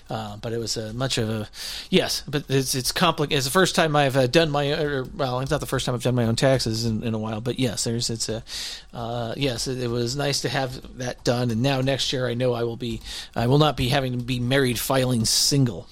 Uh, 0.09 0.35
but 0.37 0.51
it 0.51 0.57
was 0.57 0.75
a 0.75 0.93
much 0.93 1.17
of 1.17 1.29
a 1.29 1.47
yes, 1.89 2.23
but 2.27 2.43
it's 2.49 2.75
it's 2.75 2.91
complicated. 2.91 3.37
It's 3.37 3.45
the 3.45 3.51
first 3.51 3.73
time 3.73 3.95
I've 3.95 4.17
uh, 4.17 4.27
done 4.27 4.51
my 4.51 4.71
or, 4.71 5.05
well, 5.05 5.39
it's 5.39 5.49
not 5.49 5.61
the 5.61 5.65
first 5.65 5.85
time 5.85 5.95
I've 5.95 6.03
done 6.03 6.13
my 6.13 6.25
own 6.25 6.35
taxes 6.35 6.85
in, 6.85 7.03
in 7.03 7.13
a 7.13 7.17
while. 7.17 7.39
But 7.39 7.57
yes, 7.57 7.85
there's 7.85 8.09
it's 8.09 8.27
a 8.27 8.43
uh, 8.93 9.33
yes, 9.37 9.65
it, 9.65 9.81
it 9.81 9.87
was 9.87 10.15
nice 10.17 10.41
to 10.41 10.49
have 10.49 10.97
that 10.97 11.23
done. 11.23 11.51
And 11.51 11.63
now 11.63 11.79
next 11.79 12.11
year, 12.11 12.27
I 12.27 12.33
know 12.33 12.53
I 12.53 12.63
will 12.63 12.75
be 12.75 12.99
I 13.33 13.47
will 13.47 13.59
not 13.59 13.77
be 13.77 13.89
having 13.89 14.19
to 14.19 14.23
be 14.23 14.39
married 14.39 14.77
filing 14.77 15.23
single 15.23 15.87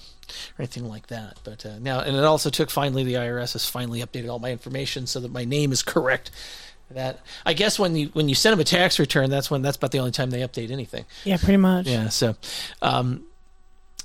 or 0.57 0.61
anything 0.61 0.87
like 0.87 1.07
that. 1.07 1.39
But 1.43 1.65
uh, 1.65 1.79
now, 1.79 2.01
and 2.01 2.15
it 2.15 2.23
also 2.23 2.49
took 2.49 2.69
finally 2.69 3.03
the 3.03 3.15
IRS 3.15 3.53
has 3.53 3.67
finally 3.67 4.01
updated 4.01 4.29
all 4.29 4.39
my 4.39 4.51
information 4.51 5.07
so 5.07 5.19
that 5.21 5.31
my 5.31 5.45
name 5.45 5.71
is 5.71 5.83
correct. 5.83 6.31
That 6.95 7.19
I 7.45 7.53
guess 7.53 7.77
when 7.79 7.95
you 7.95 8.07
when 8.13 8.29
you 8.29 8.35
send 8.35 8.53
them 8.53 8.59
a 8.59 8.63
tax 8.63 8.99
return, 8.99 9.29
that's 9.29 9.49
when 9.51 9.61
that's 9.61 9.77
about 9.77 9.91
the 9.91 9.99
only 9.99 10.11
time 10.11 10.29
they 10.29 10.41
update 10.41 10.71
anything. 10.71 11.05
Yeah, 11.23 11.37
pretty 11.37 11.57
much. 11.57 11.87
Yeah. 11.87 12.09
So, 12.09 12.35
um, 12.81 13.23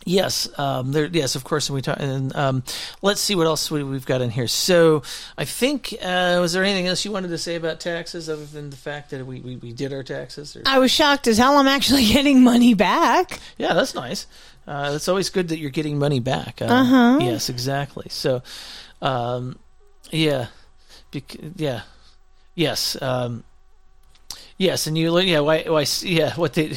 yes, 0.05 0.49
um, 0.59 0.93
there. 0.93 1.07
Yes, 1.07 1.35
of 1.35 1.45
course. 1.45 1.69
And 1.69 1.75
we 1.75 1.83
talk. 1.83 1.99
And 2.01 2.35
um, 2.37 2.63
let's 3.03 3.21
see 3.21 3.35
what 3.35 3.47
else 3.47 3.71
we, 3.71 3.83
we've 3.83 4.07
got 4.07 4.21
in 4.21 4.31
here. 4.31 4.47
So, 4.49 5.03
I 5.37 5.45
think 5.45 5.95
uh, 6.03 6.39
was 6.41 6.53
there 6.53 6.63
anything 6.65 6.87
else 6.87 7.05
you 7.05 7.13
wanted 7.13 7.29
to 7.29 7.39
say 7.39 7.57
about 7.57 7.81
taxes 7.81 8.29
other 8.29 8.45
than 8.47 8.71
the 8.71 8.77
fact 8.77 9.11
that 9.11 9.27
we 9.27 9.41
we, 9.41 9.57
we 9.57 9.73
did 9.73 9.93
our 9.93 10.03
taxes? 10.03 10.57
Or? 10.57 10.63
I 10.67 10.79
was 10.79 10.91
shocked 10.91 11.27
as 11.27 11.39
hell 11.39 11.57
I'm 11.59 11.69
actually 11.69 12.07
getting 12.13 12.43
money 12.43 12.75
back. 12.75 13.41
Yeah, 13.59 13.75
that's 13.75 13.95
nice. 13.95 14.27
Uh, 14.67 14.93
it's 14.97 15.07
always 15.09 15.31
good 15.31 15.49
that 15.49 15.59
you're 15.59 15.71
getting 15.71 15.97
money 15.99 16.19
back. 16.19 16.61
Uh, 16.61 16.65
Uh-huh. 16.67 17.19
Yes, 17.21 17.49
exactly. 17.49 18.07
So, 18.11 18.43
um, 19.01 19.59
yeah, 20.11 20.47
bec- 21.13 21.37
yeah, 21.57 21.83
yes, 22.57 23.01
um, 23.01 23.45
yes, 24.59 24.89
and 24.89 24.99
you, 24.99 25.17
yeah, 25.21 25.41
why, 25.41 25.63
why, 25.63 25.87
yeah, 26.03 26.35
what 26.35 26.55
they, 26.55 26.73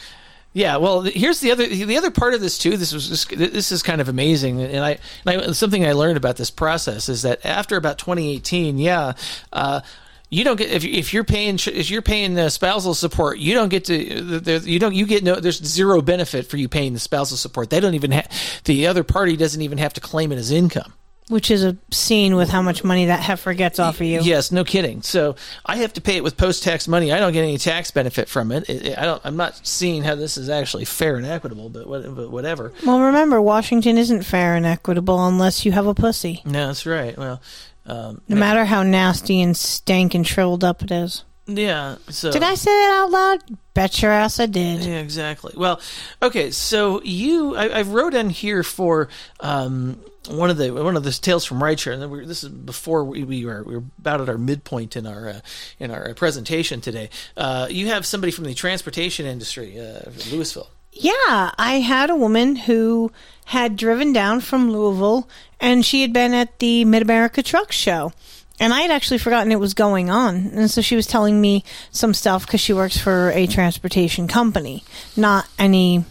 yeah. 0.52 0.76
Well, 0.76 1.00
here's 1.00 1.40
the 1.40 1.52
other, 1.52 1.66
the 1.66 1.96
other 1.96 2.10
part 2.10 2.34
of 2.34 2.42
this 2.42 2.58
too. 2.58 2.76
This 2.76 2.92
was, 2.92 3.08
just, 3.08 3.30
this 3.30 3.72
is 3.72 3.82
kind 3.82 4.02
of 4.02 4.10
amazing, 4.10 4.60
and 4.60 4.84
I, 4.84 4.98
and 5.24 5.42
I, 5.42 5.52
something 5.52 5.86
I 5.86 5.92
learned 5.92 6.18
about 6.18 6.36
this 6.36 6.50
process 6.50 7.08
is 7.08 7.22
that 7.22 7.46
after 7.46 7.76
about 7.76 7.96
2018, 7.96 8.76
yeah. 8.76 9.14
Uh, 9.50 9.80
you 10.28 10.44
don't 10.44 10.56
get 10.56 10.70
if, 10.70 10.82
if 10.82 11.12
you're 11.12 11.24
paying 11.24 11.56
if 11.56 11.90
you're 11.90 12.00
paying 12.00 12.32
the 12.32 12.48
spousal 12.48 12.94
support 12.94 13.38
you 13.38 13.52
don't 13.52 13.68
get 13.68 13.84
to 13.84 13.94
you 13.94 14.78
don't 14.78 14.94
you 14.94 15.04
get 15.04 15.22
no 15.22 15.38
there's 15.38 15.62
zero 15.62 16.00
benefit 16.00 16.46
for 16.46 16.56
you 16.56 16.70
paying 16.70 16.94
the 16.94 16.98
spousal 16.98 17.36
support 17.36 17.68
they 17.68 17.80
don't 17.80 17.92
even 17.92 18.12
have 18.12 18.26
the 18.64 18.86
other 18.86 19.04
party 19.04 19.36
doesn't 19.36 19.60
even 19.60 19.76
have 19.76 19.92
to 19.92 20.00
claim 20.00 20.32
it 20.32 20.36
as 20.36 20.50
income 20.50 20.94
Which 21.32 21.50
is 21.50 21.64
obscene 21.64 22.36
with 22.36 22.50
how 22.50 22.60
much 22.62 22.84
money 22.84 23.06
that 23.06 23.20
heifer 23.20 23.54
gets 23.54 23.78
off 23.78 23.96
of 24.00 24.06
you. 24.06 24.20
Yes, 24.20 24.52
no 24.52 24.64
kidding. 24.64 25.00
So 25.02 25.34
I 25.64 25.76
have 25.76 25.92
to 25.94 26.00
pay 26.00 26.16
it 26.16 26.22
with 26.22 26.36
post-tax 26.36 26.86
money. 26.86 27.10
I 27.10 27.18
don't 27.18 27.32
get 27.32 27.42
any 27.42 27.56
tax 27.58 27.90
benefit 27.90 28.28
from 28.28 28.52
it. 28.52 28.68
It- 28.68 28.86
it- 28.86 28.98
I 28.98 29.04
don't. 29.04 29.20
I'm 29.24 29.36
not 29.36 29.66
seeing 29.66 30.02
how 30.04 30.14
this 30.14 30.36
is 30.36 30.48
actually 30.50 30.84
fair 30.84 31.16
and 31.16 31.24
equitable, 31.26 31.70
but, 31.70 31.86
what, 31.88 32.14
but 32.14 32.30
whatever. 32.30 32.72
Well, 32.84 33.00
remember, 33.00 33.40
Washington 33.40 33.96
isn't 33.98 34.22
fair 34.24 34.54
and 34.54 34.66
equitable 34.66 35.26
unless 35.26 35.64
you 35.64 35.72
have 35.72 35.86
a 35.86 35.94
pussy. 35.94 36.42
No, 36.44 36.66
that's 36.66 36.84
right. 36.86 37.16
Well, 37.16 37.40
um, 37.86 38.20
No 38.28 38.36
matter 38.36 38.64
how 38.66 38.82
nasty 38.82 39.40
and 39.40 39.56
stank 39.56 40.14
and 40.14 40.26
shriveled 40.26 40.62
up 40.62 40.82
it 40.82 40.90
is. 40.92 41.24
yeah. 41.46 41.96
So 42.10 42.30
Did 42.30 42.42
I 42.42 42.54
say 42.54 42.70
that 42.70 42.90
out 43.02 43.10
loud? 43.10 43.38
Bet 43.74 44.02
your 44.02 44.12
ass 44.12 44.38
I 44.38 44.46
did. 44.46 44.84
Yeah, 44.84 44.98
exactly. 44.98 45.54
Well, 45.56 45.80
okay. 46.22 46.50
So 46.50 47.00
you, 47.02 47.56
I, 47.56 47.68
I 47.68 47.82
wrote 47.82 48.12
in 48.14 48.28
here 48.30 48.62
for 48.62 49.08
um, 49.40 49.98
one 50.28 50.50
of 50.50 50.56
the 50.56 50.70
one 50.72 50.96
of 50.96 51.04
the 51.04 51.12
tales 51.12 51.44
from 51.44 51.60
Rideshare, 51.60 51.94
and 51.94 52.10
we're, 52.10 52.24
this 52.24 52.44
is 52.44 52.50
before 52.50 53.04
we, 53.04 53.24
we 53.24 53.44
were 53.44 53.62
we 53.62 53.76
were 53.76 53.84
about 53.98 54.20
at 54.20 54.28
our 54.28 54.38
midpoint 54.38 54.96
in 54.96 55.06
our 55.06 55.28
uh, 55.28 55.40
in 55.78 55.90
our 55.90 56.14
presentation 56.14 56.80
today. 56.80 57.10
Uh, 57.36 57.66
you 57.70 57.88
have 57.88 58.06
somebody 58.06 58.30
from 58.30 58.44
the 58.44 58.54
transportation 58.54 59.26
industry, 59.26 59.78
uh, 59.78 60.10
Louisville. 60.30 60.70
Yeah, 60.92 61.52
I 61.58 61.80
had 61.80 62.10
a 62.10 62.16
woman 62.16 62.54
who 62.54 63.10
had 63.46 63.76
driven 63.76 64.12
down 64.12 64.40
from 64.40 64.70
Louisville 64.70 65.28
and 65.58 65.86
she 65.86 66.02
had 66.02 66.12
been 66.12 66.34
at 66.34 66.58
the 66.58 66.84
Mid 66.84 67.02
America 67.02 67.42
Truck 67.42 67.72
Show. 67.72 68.12
And 68.60 68.72
I 68.72 68.82
had 68.82 68.90
actually 68.90 69.18
forgotten 69.18 69.50
it 69.50 69.58
was 69.58 69.74
going 69.74 70.10
on. 70.10 70.50
And 70.52 70.70
so 70.70 70.82
she 70.82 70.94
was 70.94 71.06
telling 71.06 71.40
me 71.40 71.64
some 71.90 72.14
stuff 72.14 72.46
because 72.46 72.60
she 72.60 72.72
works 72.72 72.96
for 72.96 73.30
a 73.30 73.46
transportation 73.46 74.28
company, 74.28 74.84
not 75.16 75.48
any 75.58 76.04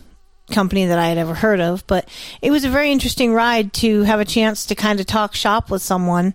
company 0.52 0.86
that 0.86 1.00
I 1.00 1.08
had 1.08 1.18
ever 1.18 1.34
heard 1.34 1.60
of. 1.60 1.86
But 1.88 2.08
it 2.42 2.52
was 2.52 2.64
a 2.64 2.70
very 2.70 2.92
interesting 2.92 3.34
ride 3.34 3.74
to 3.74 4.04
have 4.04 4.20
a 4.20 4.26
chance 4.26 4.66
to 4.68 4.76
kind 4.76 5.00
of 5.00 5.06
talk 5.06 5.34
shop 5.36 5.72
with 5.72 5.82
someone 5.82 6.34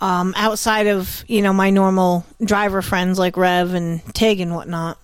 um, 0.00 0.32
outside 0.36 0.86
of, 0.86 1.24
you 1.28 1.42
know, 1.42 1.52
my 1.52 1.70
normal 1.70 2.24
driver 2.42 2.82
friends 2.82 3.18
like 3.18 3.36
Rev 3.36 3.74
and 3.74 4.02
Tig 4.14 4.40
and 4.40 4.54
whatnot. 4.54 4.98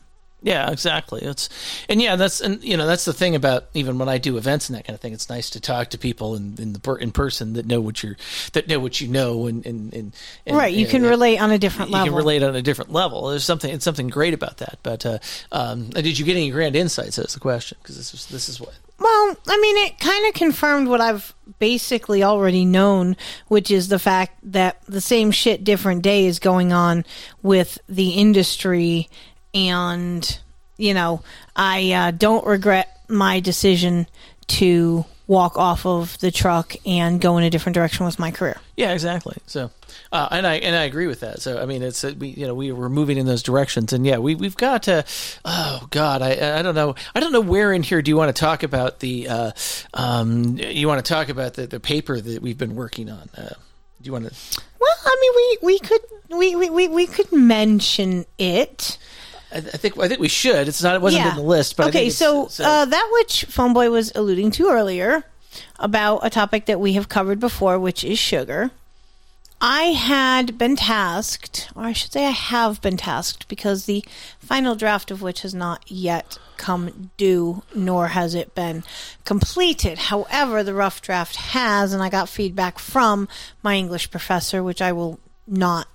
Yeah, 0.47 0.71
exactly. 0.71 1.23
It's 1.23 1.49
and 1.89 2.01
yeah, 2.01 2.15
that's 2.15 2.41
and 2.41 2.63
you 2.63 2.77
know 2.77 2.87
that's 2.87 3.05
the 3.05 3.13
thing 3.13 3.35
about 3.35 3.67
even 3.75 3.99
when 3.99 4.09
I 4.09 4.19
do 4.19 4.37
events 4.37 4.69
and 4.69 4.79
that 4.79 4.85
kind 4.87 4.95
of 4.95 5.01
thing. 5.01 5.13
It's 5.13 5.29
nice 5.29 5.51
to 5.51 5.61
talk 5.61 5.91
to 5.91 5.99
people 5.99 6.37
in 6.37 6.55
in 6.61 6.73
the 6.73 6.95
in 7.01 7.11
person 7.11 7.55
that 7.55 7.67
know 7.67 7.81
what 7.81 8.01
you're 8.05 8.17
that 8.53 8.69
know 8.69 8.79
what 8.79 9.01
you 9.01 9.09
know 9.09 9.49
and 9.49 9.67
and, 9.67 9.93
and, 9.93 10.15
and 10.47 10.57
right, 10.57 10.73
you 10.73 10.87
can 10.87 11.03
and- 11.03 11.11
relate 11.11 11.39
on 11.39 11.51
a 11.51 11.59
different 11.59 11.91
level. 11.91 12.07
you 12.07 12.13
can 12.13 12.17
relate 12.17 12.45
on 12.45 12.55
a 12.55 12.63
different 12.63 12.93
level. 12.93 13.27
There's 13.27 13.43
something 13.43 13.75
it's 13.75 13.85
something 13.85 14.07
great 14.07 14.35
about 14.35 14.59
that. 14.59 14.79
But 14.85 15.05
uh, 15.05 15.19
um, 15.51 15.91
did 15.91 16.17
you 16.17 16.25
get 16.25 16.37
any 16.37 16.51
grand 16.51 16.77
insights? 16.77 17.17
That's 17.17 17.35
the 17.35 17.41
question 17.41 17.77
because 17.83 17.97
this 17.97 18.15
is 18.15 18.27
this 18.27 18.49
is 18.49 18.61
what 18.61 18.79
Well, 19.01 19.37
I 19.49 19.59
mean, 19.61 19.77
it 19.79 19.99
kind 19.99 20.29
of 20.29 20.35
confirmed 20.35 20.87
what 20.87 21.01
I've 21.01 21.35
basically 21.59 22.23
already 22.23 22.65
known, 22.65 23.17
which 23.49 23.73
is 23.73 23.89
the 23.89 23.99
fact 23.99 24.39
that 24.45 24.81
the 24.87 25.01
same 25.01 25.33
shit, 25.33 25.65
different 25.65 26.03
day 26.03 26.27
is 26.27 26.39
going 26.39 26.73
on 26.73 27.05
with 27.43 27.79
the 27.89 28.11
industry. 28.11 29.09
And, 29.55 30.39
you 30.77 30.95
know, 30.95 31.23
I 31.55 31.93
uh, 31.93 32.11
don't 32.11 32.47
regret 32.47 33.01
my 33.09 33.41
decision 33.41 34.07
to 34.49 35.05
walk 35.27 35.57
off 35.59 35.85
of 35.85 36.19
the 36.21 36.31
truck 36.31 36.75
and 36.87 37.21
go 37.21 37.37
in 37.37 37.45
a 37.45 37.51
different 37.51 37.75
direction 37.75 38.07
with 38.07 38.19
my 38.19 38.31
career. 38.31 38.61
Yeah, 38.77 38.93
exactly. 38.93 39.37
So, 39.47 39.71
uh, 40.13 40.29
and 40.31 40.47
I 40.47 40.55
and 40.57 40.77
I 40.77 40.85
agree 40.85 41.07
with 41.07 41.21
that. 41.21 41.41
So, 41.43 41.61
I 41.61 41.67
mean, 41.67 41.83
it's 41.83 42.05
uh, 42.05 42.15
we 42.17 42.29
you 42.29 42.47
know 42.47 42.55
we 42.55 42.71
were 42.73 42.89
moving 42.89 43.19
in 43.19 43.27
those 43.27 43.43
directions, 43.43 43.93
and 43.93 44.07
yeah, 44.07 44.19
we 44.19 44.35
we've 44.35 44.57
got 44.57 44.85
to. 44.85 45.05
Oh 45.45 45.87
God, 45.91 46.23
I 46.23 46.59
I 46.59 46.63
don't 46.63 46.75
know. 46.75 46.95
I 47.15 47.21
don't 47.21 47.33
know 47.33 47.41
where 47.41 47.73
in 47.73 47.83
here 47.83 48.03
do 48.03 48.11
you 48.11 48.17
want 48.17 48.35
to 48.35 48.41
talk 48.41 48.63
about 48.63 49.01
the. 49.01 49.29
Uh, 49.29 49.53
um, 49.95 50.59
you 50.59 50.87
want 50.87 51.05
to 51.05 51.09
talk 51.13 51.29
about 51.29 51.55
the 51.55 51.67
the 51.67 51.81
paper 51.81 52.21
that 52.21 52.43
we've 52.43 52.59
been 52.59 52.77
working 52.77 53.11
on. 53.11 53.29
Uh, 53.37 53.49
do 54.01 54.05
you 54.05 54.13
want 54.13 54.27
to? 54.27 54.61
Well, 54.79 54.97
I 55.05 55.17
mean, 55.21 55.33
we, 55.63 55.67
we 55.67 55.79
could 55.79 56.01
we, 56.31 56.57
we, 56.57 56.71
we, 56.71 56.89
we 56.89 57.07
could 57.07 57.33
mention 57.33 58.27
it. 58.39 58.99
I, 59.57 59.59
I 59.59 59.77
think 59.79 59.99
I 59.99 60.09
think 60.09 60.21
we 60.21 60.29
should. 60.29 60.69
It's 60.69 60.83
not. 60.83 60.95
It 60.95 61.01
wasn't 61.03 61.25
Yeah. 61.25 61.31
in 61.31 61.37
the 61.37 61.43
list, 61.43 61.77
but 61.77 61.89
okay. 61.89 62.11
So, 62.11 62.49
so 62.49 62.65
Uh, 62.65 62.85
that 62.85 63.09
which 63.15 63.47
PhoneBoy 63.49 63.91
was 63.91 64.13
alluding 64.15 64.51
to 64.53 64.69
earlier 64.69 65.25
about 65.79 66.21
a 66.23 66.31
topic 66.31 66.67
that 66.67 66.81
we 66.81 66.93
have 66.95 67.09
covered 67.09 67.41
before, 67.41 67.79
which 67.79 68.05
is 68.05 68.19
sugar. 68.19 68.71
I 69.59 69.85
had 69.85 70.59
been 70.59 70.77
tasked, 70.77 71.71
or 71.75 71.85
I 71.85 71.95
should 71.95 72.13
say, 72.13 72.27
I 72.27 72.31
have 72.31 72.83
been 72.83 72.99
tasked, 72.99 73.49
because 73.49 73.87
the 73.87 74.05
final 74.39 74.75
draft 74.75 75.11
of 75.11 75.23
which 75.23 75.41
has 75.41 75.55
not 75.55 75.83
yet 75.91 76.37
come 76.59 77.11
due, 77.17 77.63
nor 77.75 78.09
has 78.09 78.35
it 78.35 78.55
been 78.55 78.85
completed. 79.25 79.97
However, 79.97 80.63
the 80.63 80.75
rough 80.75 81.01
draft 81.01 81.37
has, 81.37 81.95
and 81.95 82.03
I 82.03 82.11
got 82.11 82.29
feedback 82.29 82.79
from 82.79 83.29
my 83.63 83.77
English 83.77 84.11
professor, 84.11 84.63
which 84.63 84.83
I 84.83 84.93
will 84.93 85.19
not 85.47 85.89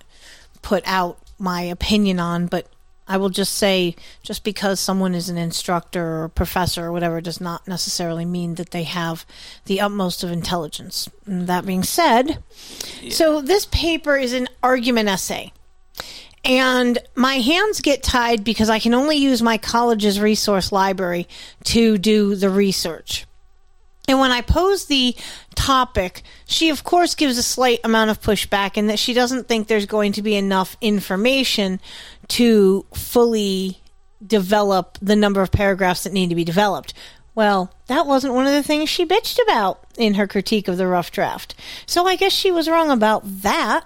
put 0.60 0.82
out 0.84 1.18
my 1.38 1.62
opinion 1.62 2.18
on, 2.18 2.46
but 2.46 2.66
I 3.08 3.16
will 3.16 3.30
just 3.30 3.54
say 3.54 3.96
just 4.22 4.44
because 4.44 4.78
someone 4.78 5.14
is 5.14 5.28
an 5.28 5.36
instructor 5.36 6.22
or 6.22 6.28
professor 6.28 6.86
or 6.86 6.92
whatever 6.92 7.20
does 7.20 7.40
not 7.40 7.66
necessarily 7.66 8.24
mean 8.24 8.54
that 8.54 8.70
they 8.70 8.84
have 8.84 9.26
the 9.64 9.80
utmost 9.80 10.22
of 10.22 10.30
intelligence. 10.30 11.08
And 11.26 11.46
that 11.48 11.66
being 11.66 11.82
said, 11.82 12.42
so 13.10 13.40
this 13.40 13.66
paper 13.66 14.16
is 14.16 14.32
an 14.32 14.48
argument 14.62 15.08
essay. 15.08 15.52
And 16.44 16.98
my 17.14 17.34
hands 17.36 17.80
get 17.80 18.02
tied 18.02 18.44
because 18.44 18.68
I 18.68 18.78
can 18.78 18.94
only 18.94 19.16
use 19.16 19.42
my 19.42 19.58
college's 19.58 20.20
resource 20.20 20.72
library 20.72 21.28
to 21.64 21.98
do 21.98 22.34
the 22.34 22.50
research. 22.50 23.26
And 24.08 24.18
when 24.18 24.32
I 24.32 24.40
pose 24.40 24.86
the 24.86 25.14
topic, 25.54 26.22
she 26.44 26.70
of 26.70 26.82
course 26.82 27.14
gives 27.14 27.38
a 27.38 27.42
slight 27.42 27.78
amount 27.84 28.10
of 28.10 28.20
pushback 28.20 28.76
in 28.76 28.88
that 28.88 28.98
she 28.98 29.14
doesn't 29.14 29.46
think 29.46 29.68
there's 29.68 29.86
going 29.86 30.12
to 30.12 30.22
be 30.22 30.34
enough 30.34 30.76
information 30.80 31.80
to 32.32 32.86
fully 32.94 33.78
develop 34.26 34.96
the 35.02 35.14
number 35.14 35.42
of 35.42 35.52
paragraphs 35.52 36.04
that 36.04 36.14
need 36.14 36.30
to 36.30 36.34
be 36.34 36.44
developed. 36.44 36.94
Well, 37.34 37.74
that 37.88 38.06
wasn't 38.06 38.32
one 38.32 38.46
of 38.46 38.54
the 38.54 38.62
things 38.62 38.88
she 38.88 39.04
bitched 39.04 39.38
about 39.42 39.84
in 39.98 40.14
her 40.14 40.26
critique 40.26 40.66
of 40.66 40.78
the 40.78 40.86
rough 40.86 41.10
draft. 41.10 41.54
So 41.84 42.06
I 42.06 42.16
guess 42.16 42.32
she 42.32 42.50
was 42.50 42.70
wrong 42.70 42.90
about 42.90 43.22
that. 43.42 43.84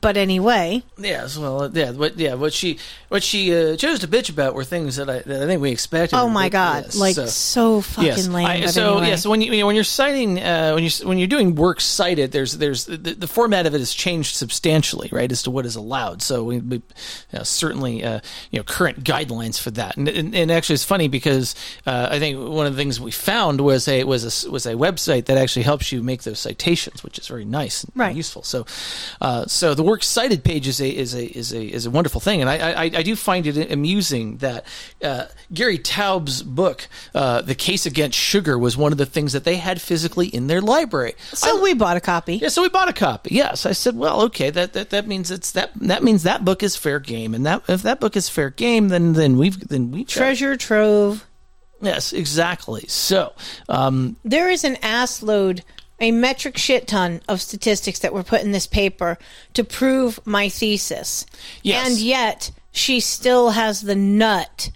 But 0.00 0.16
anyway, 0.16 0.82
Yes, 0.96 1.36
well, 1.36 1.70
yeah, 1.70 1.90
what 1.90 2.16
yeah, 2.18 2.34
what 2.34 2.54
she 2.54 2.78
what 3.10 3.22
she 3.22 3.54
uh, 3.54 3.76
chose 3.76 3.98
to 3.98 4.08
bitch 4.08 4.30
about 4.30 4.54
were 4.54 4.64
things 4.64 4.96
that 4.96 5.10
I 5.10 5.18
that 5.18 5.42
I 5.42 5.46
think 5.46 5.60
we 5.60 5.70
expected. 5.72 6.16
oh 6.16 6.28
my 6.30 6.48
god, 6.48 6.84
Yes, 6.86 6.96
like 6.96 7.16
so, 7.16 7.82
fucking 7.82 8.32
lame. 8.32 8.46
I- 8.46 8.66
so 8.66 8.92
anyway. 8.94 9.08
yeah, 9.10 9.16
so 9.16 9.28
when 9.28 9.42
you, 9.42 9.52
you 9.52 9.60
know, 9.60 9.66
when 9.66 9.74
you're 9.74 9.84
citing 9.84 10.40
uh, 10.40 10.72
when 10.72 10.84
you 10.84 10.90
when 11.06 11.18
you're 11.18 11.28
doing 11.28 11.54
work 11.54 11.82
cited, 11.82 12.32
there's 12.32 12.54
there's 12.54 12.86
the, 12.86 12.96
the 12.96 13.26
format 13.26 13.66
of 13.66 13.74
it 13.74 13.78
has 13.78 13.92
changed 13.92 14.36
substantially, 14.36 15.10
right, 15.12 15.30
as 15.30 15.42
to 15.42 15.50
what 15.50 15.66
is 15.66 15.76
allowed. 15.76 16.22
So 16.22 16.44
we, 16.44 16.60
we 16.60 16.76
you 16.76 16.82
know, 17.34 17.42
certainly 17.42 18.02
uh, 18.02 18.20
you 18.50 18.58
know 18.60 18.64
current 18.64 19.04
guidelines 19.04 19.60
for 19.60 19.70
that, 19.72 19.98
and, 19.98 20.08
and, 20.08 20.34
and 20.34 20.50
actually 20.50 20.74
it's 20.76 20.84
funny 20.84 21.08
because 21.08 21.54
uh, 21.86 22.08
I 22.10 22.18
think 22.18 22.38
one 22.40 22.64
of 22.66 22.72
the 22.74 22.78
things 22.80 22.98
we 23.02 23.10
found 23.10 23.60
was 23.60 23.86
a 23.86 24.04
was 24.04 24.46
a 24.46 24.50
was 24.50 24.64
a 24.64 24.72
website 24.72 25.26
that 25.26 25.36
actually 25.36 25.64
helps 25.64 25.92
you 25.92 26.02
make 26.02 26.22
those 26.22 26.38
citations, 26.38 27.04
which 27.04 27.18
is 27.18 27.28
very 27.28 27.44
nice 27.44 27.84
and 27.84 27.92
Right. 27.94 28.16
useful. 28.16 28.42
So 28.44 28.64
uh, 29.20 29.44
so 29.44 29.73
the 29.74 29.82
works 29.82 30.06
cited 30.06 30.44
page 30.44 30.66
is 30.66 30.80
a 30.80 30.88
is 30.88 31.14
a 31.14 31.26
is 31.26 31.52
a 31.52 31.62
is 31.62 31.86
a 31.86 31.90
wonderful 31.90 32.20
thing, 32.20 32.40
and 32.40 32.50
I 32.50 32.56
I, 32.72 32.82
I 32.84 33.02
do 33.02 33.16
find 33.16 33.46
it 33.46 33.70
amusing 33.70 34.38
that 34.38 34.64
uh, 35.02 35.26
Gary 35.52 35.78
Taubes 35.78 36.42
book, 36.42 36.88
uh, 37.14 37.42
"The 37.42 37.54
Case 37.54 37.86
Against 37.86 38.18
Sugar," 38.18 38.58
was 38.58 38.76
one 38.76 38.92
of 38.92 38.98
the 38.98 39.06
things 39.06 39.32
that 39.32 39.44
they 39.44 39.56
had 39.56 39.80
physically 39.80 40.28
in 40.28 40.46
their 40.46 40.60
library. 40.60 41.14
so 41.32 41.62
we 41.62 41.74
bought 41.74 41.96
a 41.96 42.00
copy. 42.00 42.36
Yeah, 42.36 42.48
so 42.48 42.62
we 42.62 42.68
bought 42.68 42.88
a 42.88 42.92
copy. 42.92 43.34
Yes, 43.34 43.66
I 43.66 43.72
said, 43.72 43.96
well, 43.96 44.22
okay, 44.22 44.50
that, 44.50 44.72
that 44.72 44.90
that 44.90 45.06
means 45.06 45.30
it's 45.30 45.52
that 45.52 45.72
that 45.76 46.02
means 46.02 46.22
that 46.22 46.44
book 46.44 46.62
is 46.62 46.76
fair 46.76 47.00
game, 47.00 47.34
and 47.34 47.44
that 47.46 47.62
if 47.68 47.82
that 47.82 48.00
book 48.00 48.16
is 48.16 48.28
fair 48.28 48.50
game, 48.50 48.88
then 48.88 49.12
then 49.14 49.36
we've 49.38 49.68
then 49.68 49.90
we 49.90 50.04
Treasure 50.04 50.56
trove. 50.56 51.26
Yes, 51.80 52.12
exactly. 52.12 52.84
So, 52.88 53.34
um, 53.68 54.16
There 54.24 54.48
is 54.48 54.64
an 54.64 54.76
ass 54.76 55.22
load, 55.22 55.64
a 56.04 56.10
metric 56.10 56.58
shit 56.58 56.86
ton 56.86 57.22
of 57.28 57.40
statistics 57.40 58.00
that 58.00 58.12
were 58.12 58.22
put 58.22 58.42
in 58.42 58.52
this 58.52 58.66
paper 58.66 59.16
to 59.54 59.64
prove 59.64 60.20
my 60.26 60.50
thesis. 60.50 61.24
Yes. 61.62 61.88
And 61.88 61.98
yet, 61.98 62.50
she 62.72 63.00
still 63.00 63.50
has 63.50 63.80
the 63.80 63.94
nut 63.94 64.70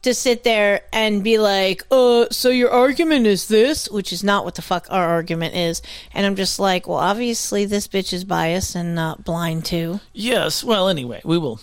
to 0.00 0.14
sit 0.14 0.44
there 0.44 0.80
and 0.90 1.22
be 1.22 1.36
like, 1.36 1.84
uh, 1.90 2.26
so 2.30 2.48
your 2.48 2.70
argument 2.70 3.26
is 3.26 3.48
this, 3.48 3.88
which 3.90 4.12
is 4.12 4.24
not 4.24 4.44
what 4.46 4.54
the 4.54 4.62
fuck 4.62 4.86
our 4.88 5.08
argument 5.10 5.54
is. 5.54 5.82
And 6.14 6.24
I'm 6.24 6.36
just 6.36 6.58
like, 6.58 6.88
well, 6.88 6.98
obviously 6.98 7.66
this 7.66 7.86
bitch 7.86 8.12
is 8.14 8.24
biased 8.24 8.74
and 8.74 8.94
not 8.94 9.24
blind 9.24 9.66
too. 9.66 10.00
Yes. 10.14 10.64
Well, 10.64 10.88
anyway, 10.88 11.20
we 11.22 11.36
will. 11.36 11.60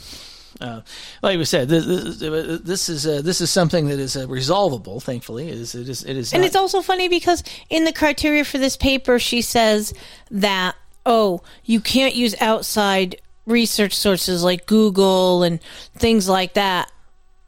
Uh, 0.61 0.81
like 1.21 1.37
we 1.37 1.45
said, 1.45 1.69
this, 1.69 1.85
this, 1.85 2.61
this 2.61 2.89
is 2.89 3.07
uh, 3.07 3.21
this 3.21 3.39
is 3.41 3.49
something 3.49 3.87
that 3.87 3.99
is 3.99 4.17
uh, 4.17 4.27
resolvable. 4.27 4.99
Thankfully, 4.99 5.47
it 5.49 5.57
is 5.57 5.73
it 5.75 5.87
is 5.87 6.03
it 6.03 6.17
is. 6.17 6.33
And 6.33 6.41
not- 6.41 6.47
it's 6.47 6.55
also 6.55 6.81
funny 6.81 7.07
because 7.07 7.43
in 7.69 7.85
the 7.85 7.93
criteria 7.93 8.43
for 8.43 8.57
this 8.57 8.75
paper, 8.75 9.19
she 9.19 9.41
says 9.41 9.93
that, 10.29 10.75
oh, 11.05 11.41
you 11.63 11.79
can't 11.79 12.13
use 12.15 12.35
outside 12.41 13.21
research 13.45 13.93
sources 13.93 14.43
like 14.43 14.65
Google 14.65 15.43
and 15.43 15.61
things 15.95 16.27
like 16.27 16.53
that. 16.55 16.91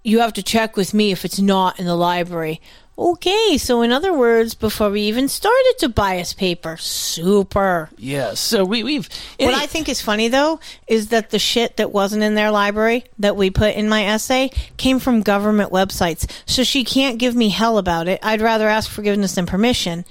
You 0.03 0.19
have 0.21 0.33
to 0.33 0.43
check 0.43 0.75
with 0.77 0.93
me 0.93 1.11
if 1.11 1.25
it's 1.25 1.39
not 1.39 1.79
in 1.79 1.85
the 1.85 1.95
library. 1.95 2.59
Okay, 3.01 3.57
so 3.57 3.81
in 3.81 3.91
other 3.91 4.13
words, 4.13 4.53
before 4.53 4.91
we 4.91 5.01
even 5.01 5.27
started 5.27 5.73
to 5.79 5.89
bias 5.89 6.35
paper, 6.35 6.77
super. 6.77 7.89
Yes. 7.97 8.39
So 8.39 8.63
we, 8.63 8.83
we've. 8.83 9.09
What 9.39 9.55
I 9.55 9.65
think 9.65 9.89
is 9.89 9.99
funny 9.99 10.27
though 10.27 10.59
is 10.85 11.07
that 11.07 11.31
the 11.31 11.39
shit 11.39 11.77
that 11.77 11.91
wasn't 11.91 12.21
in 12.21 12.35
their 12.35 12.51
library 12.51 13.05
that 13.17 13.35
we 13.35 13.49
put 13.49 13.73
in 13.73 13.89
my 13.89 14.05
essay 14.05 14.51
came 14.77 14.99
from 14.99 15.21
government 15.21 15.71
websites. 15.71 16.29
So 16.45 16.63
she 16.63 16.83
can't 16.83 17.17
give 17.17 17.33
me 17.35 17.49
hell 17.49 17.79
about 17.79 18.07
it. 18.07 18.19
I'd 18.21 18.39
rather 18.39 18.67
ask 18.67 18.87
forgiveness 18.87 19.33
than 19.33 19.47
permission 19.47 20.05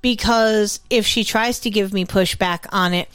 because 0.00 0.80
if 0.88 1.04
she 1.04 1.24
tries 1.24 1.60
to 1.60 1.68
give 1.68 1.92
me 1.92 2.06
pushback 2.06 2.64
on 2.72 2.94
it, 2.94 3.10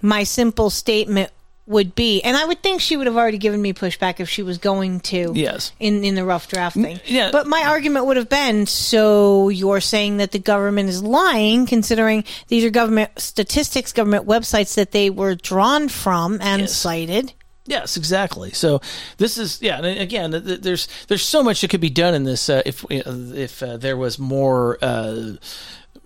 my 0.00 0.22
simple 0.22 0.70
statement 0.70 1.30
would 1.70 1.94
be, 1.94 2.20
and 2.20 2.36
I 2.36 2.44
would 2.44 2.62
think 2.62 2.80
she 2.80 2.96
would 2.96 3.06
have 3.06 3.16
already 3.16 3.38
given 3.38 3.62
me 3.62 3.72
pushback 3.72 4.20
if 4.20 4.28
she 4.28 4.42
was 4.42 4.58
going 4.58 5.00
to. 5.00 5.32
Yes. 5.34 5.72
In 5.80 6.04
in 6.04 6.16
the 6.16 6.24
rough 6.24 6.48
draft 6.48 6.76
thing. 6.76 7.00
yeah. 7.06 7.30
But 7.30 7.46
my 7.46 7.62
argument 7.62 8.06
would 8.06 8.16
have 8.18 8.28
been, 8.28 8.66
so 8.66 9.48
you're 9.48 9.80
saying 9.80 10.18
that 10.18 10.32
the 10.32 10.38
government 10.38 10.88
is 10.88 11.02
lying, 11.02 11.66
considering 11.66 12.24
these 12.48 12.64
are 12.64 12.70
government 12.70 13.10
statistics, 13.18 13.92
government 13.92 14.26
websites 14.26 14.74
that 14.74 14.90
they 14.92 15.08
were 15.08 15.34
drawn 15.34 15.88
from 15.88 16.38
and 16.42 16.68
cited. 16.68 17.32
Yes, 17.66 17.96
exactly. 17.96 18.50
So 18.50 18.80
this 19.18 19.38
is 19.38 19.62
yeah. 19.62 19.76
And 19.78 19.86
again, 20.00 20.32
th- 20.32 20.44
th- 20.44 20.60
there's 20.60 20.88
there's 21.06 21.24
so 21.24 21.42
much 21.42 21.60
that 21.60 21.70
could 21.70 21.80
be 21.80 21.90
done 21.90 22.14
in 22.14 22.24
this 22.24 22.48
uh, 22.48 22.62
if 22.66 22.84
if 22.90 23.62
uh, 23.62 23.76
there 23.76 23.96
was 23.96 24.18
more. 24.18 24.76
Uh, 24.82 25.34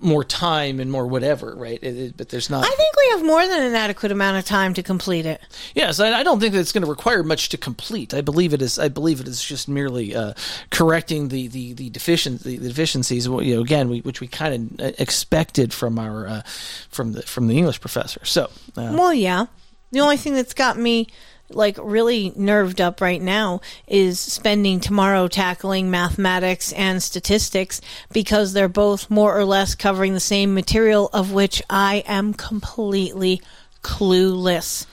more 0.05 0.23
time 0.23 0.79
and 0.81 0.91
more 0.91 1.07
whatever, 1.07 1.55
right? 1.57 1.79
It, 1.83 1.97
it- 1.97 2.17
but 2.17 2.29
there's 2.29 2.51
not. 2.51 2.65
I 2.65 2.69
think 2.69 2.97
we 2.97 3.11
have 3.13 3.25
more 3.25 3.47
than 3.47 3.63
an 3.63 3.75
adequate 3.75 4.13
amount 4.13 4.37
of 4.39 4.45
time 4.45 4.75
to 4.75 4.83
complete 4.83 5.27
it. 5.27 5.41
Yes, 5.75 5.99
I, 6.01 6.13
I 6.13 6.23
don't 6.23 6.39
think 6.41 6.53
that 6.55 6.61
it's 6.61 6.73
going 6.73 6.85
to 6.85 6.91
require 6.91 7.23
much 7.23 7.49
to 7.51 7.57
complete. 7.57 8.13
I 8.15 8.21
believe 8.21 8.53
it 8.55 8.63
is. 8.63 8.79
I 8.79 8.89
believe 8.89 9.21
it 9.21 9.27
is 9.29 9.43
just 9.43 9.69
merely 9.69 10.15
uh, 10.15 10.35
correcting 10.71 11.29
the 11.29 11.49
the 11.49 11.73
the, 11.73 11.91
deficient, 11.91 12.43
the, 12.45 12.59
the 12.59 12.69
deficiencies. 12.69 13.27
You 13.27 13.57
know, 13.57 13.61
again, 13.63 13.89
we, 13.89 14.01
which 14.01 14.21
we 14.21 14.27
kind 14.29 14.79
of 14.81 14.95
expected 15.01 15.73
from 15.73 15.99
our 15.99 16.27
uh, 16.29 16.43
from 16.91 17.13
the 17.13 17.23
from 17.23 17.47
the 17.49 17.57
English 17.57 17.81
professor. 17.81 18.25
So, 18.25 18.45
uh, 18.77 18.95
Well, 18.97 19.15
yeah. 19.15 19.47
The 19.93 20.01
only 20.01 20.17
thing 20.17 20.35
that's 20.35 20.55
got 20.55 20.77
me 20.77 21.07
like 21.51 21.79
really 21.81 22.33
nerved 22.37 22.81
up 22.81 23.01
right 23.01 23.21
now 23.21 23.61
is 23.87 24.19
spending 24.19 24.81
tomorrow 24.81 25.29
tackling 25.29 25.91
mathematics 25.91 26.73
and 26.73 27.03
statistics 27.03 27.81
because 28.13 28.53
they're 28.53 28.69
both 28.69 29.11
more 29.11 29.37
or 29.37 29.45
less 29.45 29.75
covering 29.75 30.15
the 30.15 30.21
same 30.21 30.55
material 30.55 31.11
of 31.13 31.33
which 31.33 31.63
I 31.69 32.03
am 32.07 32.35
completely 32.35 33.41
clueless. 33.83 34.87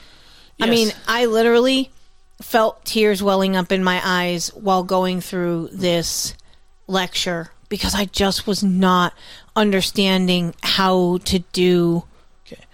I 0.59 0.69
mean, 0.69 0.91
I 1.07 1.25
literally 1.25 1.89
felt 2.41 2.85
tears 2.85 3.23
welling 3.23 3.55
up 3.55 3.71
in 3.71 3.83
my 3.83 4.01
eyes 4.03 4.49
while 4.49 4.83
going 4.83 5.21
through 5.21 5.69
this 5.71 6.35
lecture 6.87 7.51
because 7.69 7.95
I 7.95 8.05
just 8.05 8.45
was 8.45 8.63
not 8.63 9.13
understanding 9.55 10.53
how 10.61 11.17
to 11.25 11.39
do 11.39 12.03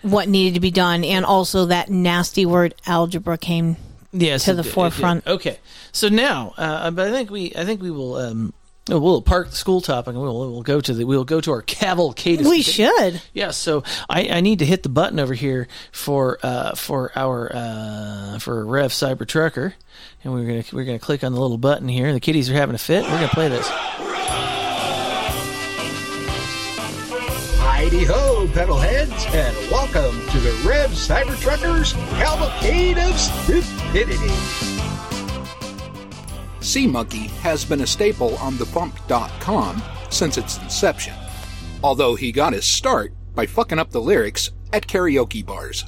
what 0.02 0.28
needed 0.28 0.56
to 0.56 0.60
be 0.60 0.72
done, 0.72 1.04
and 1.04 1.26
also 1.26 1.66
that 1.68 1.90
nasty 1.90 2.46
word 2.46 2.76
algebra 2.86 3.38
came 3.38 3.78
yes, 4.12 4.46
to 4.46 4.54
the 4.54 4.64
did, 4.64 4.72
forefront. 4.72 5.26
Okay, 5.28 5.60
so 5.92 6.10
now, 6.10 6.54
uh, 6.58 6.92
but 6.92 7.08
I 7.08 7.12
think 7.12 7.30
we 7.30 7.54
I 7.56 7.66
think 7.66 7.82
we 7.82 7.92
will. 7.92 8.16
Um, 8.16 8.54
We'll 8.90 9.22
park 9.22 9.50
the 9.50 9.56
school 9.58 9.82
topic 9.82 10.14
and 10.14 10.22
we'll, 10.22 10.52
we'll 10.52 10.64
go 10.64 10.80
to 10.80 10.94
the 10.94 11.04
we'll 11.04 11.26
go 11.26 11.42
to 11.42 11.52
our 11.52 11.62
cavalcade. 11.64 12.40
We 12.40 12.62
statistics. 12.62 13.00
should. 13.00 13.22
Yeah, 13.34 13.52
so 13.52 13.84
I, 14.10 14.30
I 14.30 14.40
need 14.42 14.60
to 14.60 14.66
hit 14.66 14.84
the 14.84 14.90
button 14.90 15.20
over 15.20 15.34
here 15.34 15.68
for 15.92 16.40
uh, 16.42 16.74
for 16.76 17.12
our 17.14 17.52
uh, 17.54 18.40
for 18.40 18.66
Rev 18.66 18.92
Cyber 18.92 19.28
Trucker, 19.28 19.74
and 20.24 20.32
we're 20.34 20.46
gonna 20.46 20.64
we're 20.72 20.86
gonna 20.86 21.00
click 21.00 21.26
on 21.26 21.34
the 21.34 21.42
little 21.42 21.58
button 21.58 21.90
here. 21.90 22.14
The 22.14 22.22
kiddies 22.22 22.50
are 22.50 22.54
having 22.54 22.76
a 22.76 22.80
fit. 22.80 23.04
We're 23.04 23.10
gonna 23.10 23.28
play 23.28 23.50
this. 23.50 23.68
Heidi 27.60 28.06
ho, 28.06 28.27
pedal 28.52 28.78
heads, 28.78 29.26
and 29.30 29.56
welcome 29.72 30.20
to 30.30 30.40
the 30.40 30.52
Rev 30.68 30.90
Cyber 30.92 31.40
Truckers 31.40 31.94
Cavalcade 31.94 32.98
of 32.98 33.18
Stupidity. 33.18 34.34
Sea 36.60 36.88
Monkey 36.88 37.28
has 37.42 37.66
been 37.66 37.82
a 37.82 37.88
staple 37.88 38.36
on 38.38 38.54
thebump.com 38.54 39.82
since 40.10 40.38
its 40.38 40.58
inception, 40.60 41.14
although 41.84 42.16
he 42.16 42.32
got 42.32 42.54
his 42.54 42.66
start 42.66 43.14
by 43.36 43.46
fucking 43.46 43.80
up 43.80 43.92
the 43.92 44.02
lyrics 44.02 44.52
at 44.74 44.88
karaoke 44.88 45.46
bars. 45.46 45.86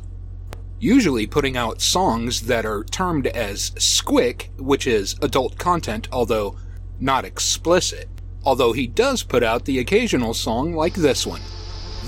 Usually 0.79 1.27
putting 1.27 1.57
out 1.57 1.81
songs 1.81 2.41
that 2.41 2.65
are 2.65 2.83
termed 2.85 3.27
as 3.27 3.71
squick, 3.71 4.49
which 4.57 4.87
is 4.87 5.15
adult 5.21 5.57
content, 5.57 6.07
although 6.11 6.55
not 6.99 7.25
explicit. 7.25 8.07
Although 8.45 8.71
he 8.71 8.87
does 8.87 9.23
put 9.23 9.43
out 9.43 9.65
the 9.65 9.79
occasional 9.79 10.33
song 10.33 10.73
like 10.73 10.93
this 10.93 11.27
one. 11.27 11.41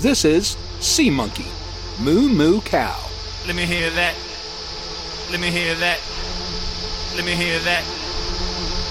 This 0.02 0.24
is 0.24 0.56
Sea 0.80 1.10
Monkey, 1.10 1.46
Moo 2.00 2.28
Moo 2.28 2.60
Cow. 2.62 2.98
Let 3.46 3.54
me 3.54 3.62
hear 3.62 3.88
that. 3.90 4.16
Let 5.30 5.38
me 5.38 5.48
hear 5.48 5.76
that. 5.76 6.00
Let 7.14 7.24
me 7.24 7.36
hear 7.36 7.60
that. 7.60 7.84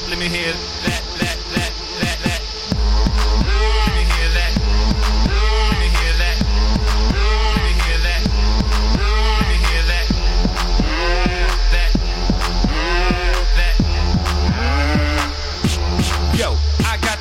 Let 0.07 0.17
me 0.17 0.29
hear 0.29 0.53
that, 0.53 1.03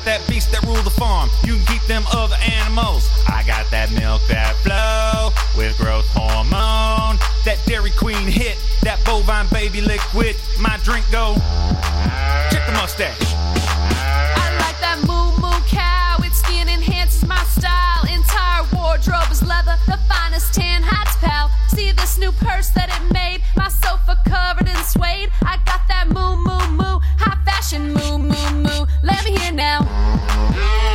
that 0.05 0.21
beast 0.27 0.51
that 0.51 0.63
rule 0.63 0.81
the 0.83 0.89
farm. 0.89 1.29
You 1.43 1.55
can 1.55 1.65
keep 1.65 1.83
them 1.83 2.03
other 2.13 2.37
animals. 2.41 3.09
I 3.27 3.43
got 3.45 3.69
that 3.71 3.91
milk 3.91 4.21
that 4.27 4.55
flow 4.63 5.29
with 5.57 5.77
growth 5.77 6.07
hormone. 6.13 7.17
That 7.45 7.57
Dairy 7.65 7.91
Queen 7.91 8.27
hit, 8.27 8.57
that 8.81 9.03
bovine 9.05 9.47
baby 9.49 9.81
liquid. 9.81 10.35
My 10.59 10.77
drink 10.83 11.05
go. 11.11 11.35
Check 12.51 12.65
the 12.65 12.73
mustache. 12.73 13.33
I 14.37 14.47
like 14.61 14.77
that 14.81 15.01
moo 15.05 15.33
moo 15.41 15.59
cow. 15.67 16.17
Its 16.25 16.39
skin 16.39 16.69
enhances 16.69 17.27
my 17.27 17.41
style. 17.49 18.05
Entire 18.09 18.63
wardrobe 18.73 19.31
is 19.31 19.41
leather, 19.43 19.77
the 19.87 19.97
finest 20.09 20.53
tan 20.53 20.83
hats, 20.83 21.17
pal. 21.17 21.49
See 21.69 21.91
this 21.91 22.17
new 22.17 22.31
purse 22.31 22.69
that 22.69 22.89
it 22.89 23.13
made. 23.13 23.41
My 23.55 23.69
sofa 23.69 24.17
covered 24.29 24.69
in 24.69 24.81
suede. 24.85 25.29
I 25.41 25.57
got 25.65 25.81
that 25.89 26.09
moo 26.09 26.37
moo 26.37 26.65
moo, 26.77 26.99
high 27.17 27.40
fashion 27.61 27.93
moo 27.93 28.17
moo 28.17 28.51
moo. 28.63 28.85
Let 29.03 29.23
me 29.23 29.31
hear 29.37 29.53
now. 29.53 30.90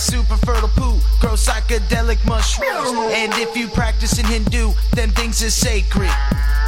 Super 0.00 0.36
fertile 0.36 0.68
poo, 0.68 0.98
grow 1.20 1.34
psychedelic 1.34 2.24
mushrooms. 2.26 2.90
And 3.12 3.32
if 3.34 3.56
you 3.56 3.68
practice 3.68 4.18
in 4.18 4.24
Hindu, 4.24 4.72
then 4.94 5.10
things 5.10 5.42
is 5.42 5.54
sacred. 5.54 6.10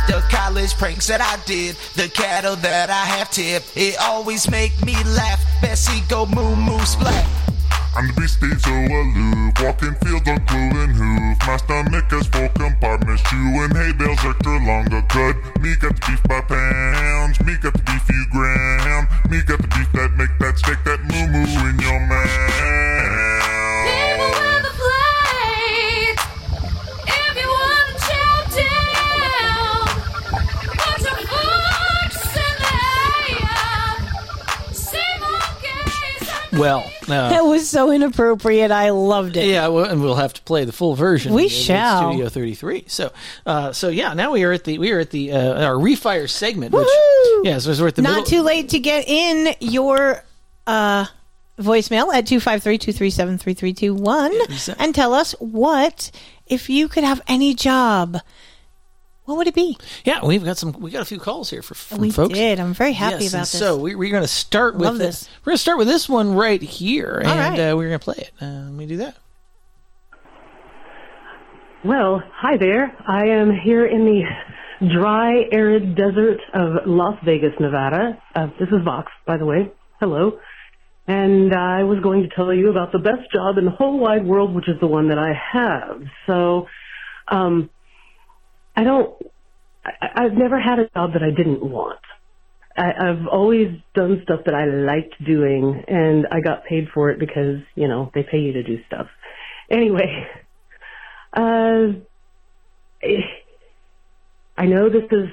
The 0.06 0.22
college 0.30 0.74
pranks 0.74 1.06
that 1.06 1.20
I 1.20 1.42
did, 1.46 1.76
the 1.94 2.08
cattle 2.08 2.56
that 2.56 2.90
I 2.90 3.04
have 3.16 3.30
tipped, 3.30 3.72
it 3.76 3.96
always 4.00 4.50
make 4.50 4.72
me 4.84 4.94
laugh. 5.04 5.40
Bessie 5.62 6.02
go 6.08 6.26
moo 6.26 6.54
moo 6.56 6.78
splat. 6.80 7.26
I'm 7.94 8.08
the 8.08 8.14
beast 8.20 8.40
so 8.40 8.72
aloof, 8.72 9.52
walking 9.60 9.94
fields 10.00 10.28
on 10.28 10.40
cloven 10.46 10.90
hoof. 10.96 11.38
My 11.46 11.56
stomach 11.56 12.08
has 12.10 12.26
full 12.28 12.48
compartments, 12.56 13.22
chewing 13.28 13.72
hay 13.76 13.92
bales 13.92 14.18
extra 14.24 14.58
longer. 14.64 15.02
Cut 15.08 15.36
me 15.60 15.76
got 15.76 15.94
the 15.96 16.02
beef 16.08 16.22
by 16.24 16.40
pounds, 16.40 17.40
me 17.44 17.56
got 17.60 17.72
the 17.72 17.82
beef 17.84 18.08
you 18.08 18.24
ground, 18.32 19.08
me 19.30 19.42
got 19.42 19.60
the 19.60 19.68
beef 19.68 19.92
that 19.92 20.10
make 20.16 20.32
that 20.40 20.58
steak 20.58 20.82
that 20.84 21.00
moo 21.04 21.26
moo 21.32 21.68
in 21.68 21.78
your 21.80 22.00
mouth. 22.08 22.81
Well, 36.62 36.88
uh, 37.08 37.30
that 37.30 37.44
was 37.44 37.68
so 37.68 37.90
inappropriate. 37.90 38.70
I 38.70 38.90
loved 38.90 39.36
it. 39.36 39.46
Yeah, 39.46 39.66
well, 39.66 39.86
and 39.86 40.00
we'll 40.00 40.14
have 40.14 40.32
to 40.34 40.42
play 40.42 40.64
the 40.64 40.70
full 40.70 40.94
version. 40.94 41.34
We 41.34 41.46
of 41.46 41.52
shall. 41.52 42.12
Studio 42.12 42.28
33. 42.28 42.84
So, 42.86 43.12
uh, 43.44 43.72
so 43.72 43.88
yeah, 43.88 44.14
now 44.14 44.30
we 44.30 44.44
are 44.44 44.52
at 44.52 44.62
the 44.62 44.78
we 44.78 44.92
are 44.92 45.00
at 45.00 45.10
the 45.10 45.32
uh, 45.32 45.66
our 45.66 45.74
refire 45.74 46.30
segment. 46.30 46.72
Which, 46.72 46.86
yeah, 47.42 47.58
so 47.58 47.72
we're 47.82 47.88
at 47.88 47.96
the 47.96 48.02
Not 48.02 48.10
middle. 48.10 48.26
too 48.26 48.42
late 48.42 48.68
to 48.68 48.78
get 48.78 49.08
in 49.08 49.56
your 49.58 50.22
uh, 50.68 51.06
voicemail 51.58 52.14
at 52.14 52.26
253-237-3321 52.26 54.76
and 54.78 54.94
tell 54.94 55.14
us 55.14 55.32
what 55.40 56.12
if 56.46 56.70
you 56.70 56.86
could 56.86 57.02
have 57.04 57.20
any 57.26 57.54
job. 57.54 58.18
What 59.24 59.36
would 59.36 59.46
it 59.46 59.54
be? 59.54 59.78
Yeah, 60.04 60.24
we've 60.24 60.44
got 60.44 60.56
some. 60.58 60.72
We 60.72 60.90
got 60.90 61.00
a 61.02 61.04
few 61.04 61.20
calls 61.20 61.48
here 61.48 61.62
for 61.62 61.74
from 61.74 61.98
We 61.98 62.10
folks. 62.10 62.34
did. 62.34 62.58
I'm 62.58 62.74
very 62.74 62.92
happy 62.92 63.24
Yes, 63.24 63.32
about 63.32 63.38
and 63.38 63.42
this. 63.44 63.50
So 63.58 63.76
we, 63.76 63.94
we're 63.94 64.10
going 64.10 64.22
to 64.24 64.28
start 64.28 64.74
with 64.74 64.82
Love 64.86 64.98
the- 64.98 65.04
this. 65.04 65.28
We're 65.44 65.50
going 65.52 65.56
to 65.58 65.62
start 65.62 65.78
with 65.78 65.86
this 65.86 66.08
one 66.08 66.34
right 66.34 66.60
here, 66.60 67.22
All 67.24 67.30
and 67.30 67.38
right. 67.58 67.70
uh, 67.70 67.76
we're 67.76 67.88
going 67.88 68.00
to 68.00 68.04
play 68.04 68.16
it. 68.18 68.32
Uh, 68.40 68.46
let 68.46 68.72
me 68.72 68.86
do 68.86 68.96
that. 68.98 69.16
Well, 71.84 72.22
hi 72.34 72.56
there. 72.56 72.96
I 73.08 73.26
am 73.28 73.50
here 73.52 73.84
in 73.86 74.04
the 74.04 74.22
dry, 74.92 75.44
arid 75.50 75.96
desert 75.96 76.40
of 76.54 76.86
Las 76.86 77.18
Vegas, 77.24 77.52
Nevada. 77.58 78.20
Uh, 78.34 78.46
this 78.58 78.68
is 78.68 78.84
Vox, 78.84 79.10
by 79.26 79.36
the 79.36 79.44
way. 79.44 79.70
Hello. 79.98 80.38
And 81.08 81.52
I 81.52 81.82
was 81.82 81.98
going 82.00 82.22
to 82.22 82.28
tell 82.34 82.54
you 82.54 82.70
about 82.70 82.92
the 82.92 82.98
best 83.00 83.30
job 83.32 83.58
in 83.58 83.64
the 83.64 83.72
whole 83.72 83.98
wide 83.98 84.24
world, 84.24 84.54
which 84.54 84.68
is 84.68 84.78
the 84.80 84.86
one 84.86 85.08
that 85.08 85.18
I 85.18 85.32
have. 85.52 86.02
So, 86.26 86.68
um, 87.28 87.68
I 88.76 88.84
don't, 88.84 89.14
I, 89.84 90.24
I've 90.24 90.32
never 90.32 90.60
had 90.60 90.78
a 90.78 90.88
job 90.90 91.12
that 91.14 91.22
I 91.22 91.30
didn't 91.30 91.62
want. 91.62 92.00
I, 92.76 92.92
I've 92.98 93.26
always 93.26 93.68
done 93.94 94.20
stuff 94.24 94.40
that 94.46 94.54
I 94.54 94.64
liked 94.64 95.22
doing, 95.24 95.84
and 95.88 96.26
I 96.30 96.40
got 96.40 96.64
paid 96.64 96.88
for 96.92 97.10
it 97.10 97.18
because, 97.18 97.60
you 97.74 97.88
know, 97.88 98.10
they 98.14 98.22
pay 98.22 98.38
you 98.38 98.52
to 98.54 98.62
do 98.62 98.78
stuff. 98.86 99.06
Anyway, 99.70 100.26
uh, 101.34 101.92
I 104.56 104.66
know 104.66 104.88
this 104.88 105.04
is 105.10 105.28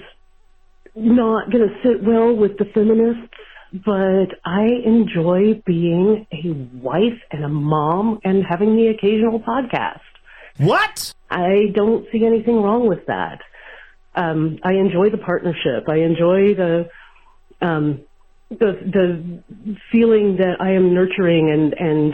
not 0.96 1.52
going 1.52 1.68
to 1.68 1.76
sit 1.84 2.04
well 2.04 2.36
with 2.36 2.58
the 2.58 2.66
feminists, 2.74 3.34
but 3.86 4.40
I 4.44 4.68
enjoy 4.84 5.62
being 5.66 6.26
a 6.34 6.52
wife 6.84 7.22
and 7.32 7.44
a 7.44 7.50
mom 7.50 8.20
and 8.24 8.44
having 8.48 8.76
the 8.76 8.88
occasional 8.88 9.40
podcast. 9.40 10.00
What? 10.58 11.14
I 11.30 11.72
don't 11.74 12.06
see 12.12 12.26
anything 12.26 12.62
wrong 12.62 12.88
with 12.88 13.06
that. 13.08 13.40
Um, 14.16 14.60
I 14.64 14.74
enjoy 14.74 15.10
the 15.10 15.18
partnership. 15.18 15.88
I 15.88 15.98
enjoy 15.98 16.56
the 16.56 16.90
um, 17.62 18.02
the 18.50 18.58
the 18.58 19.44
feeling 19.92 20.38
that 20.38 20.58
I 20.60 20.72
am 20.72 20.94
nurturing 20.94 21.52
and 21.52 21.74
and 21.74 22.14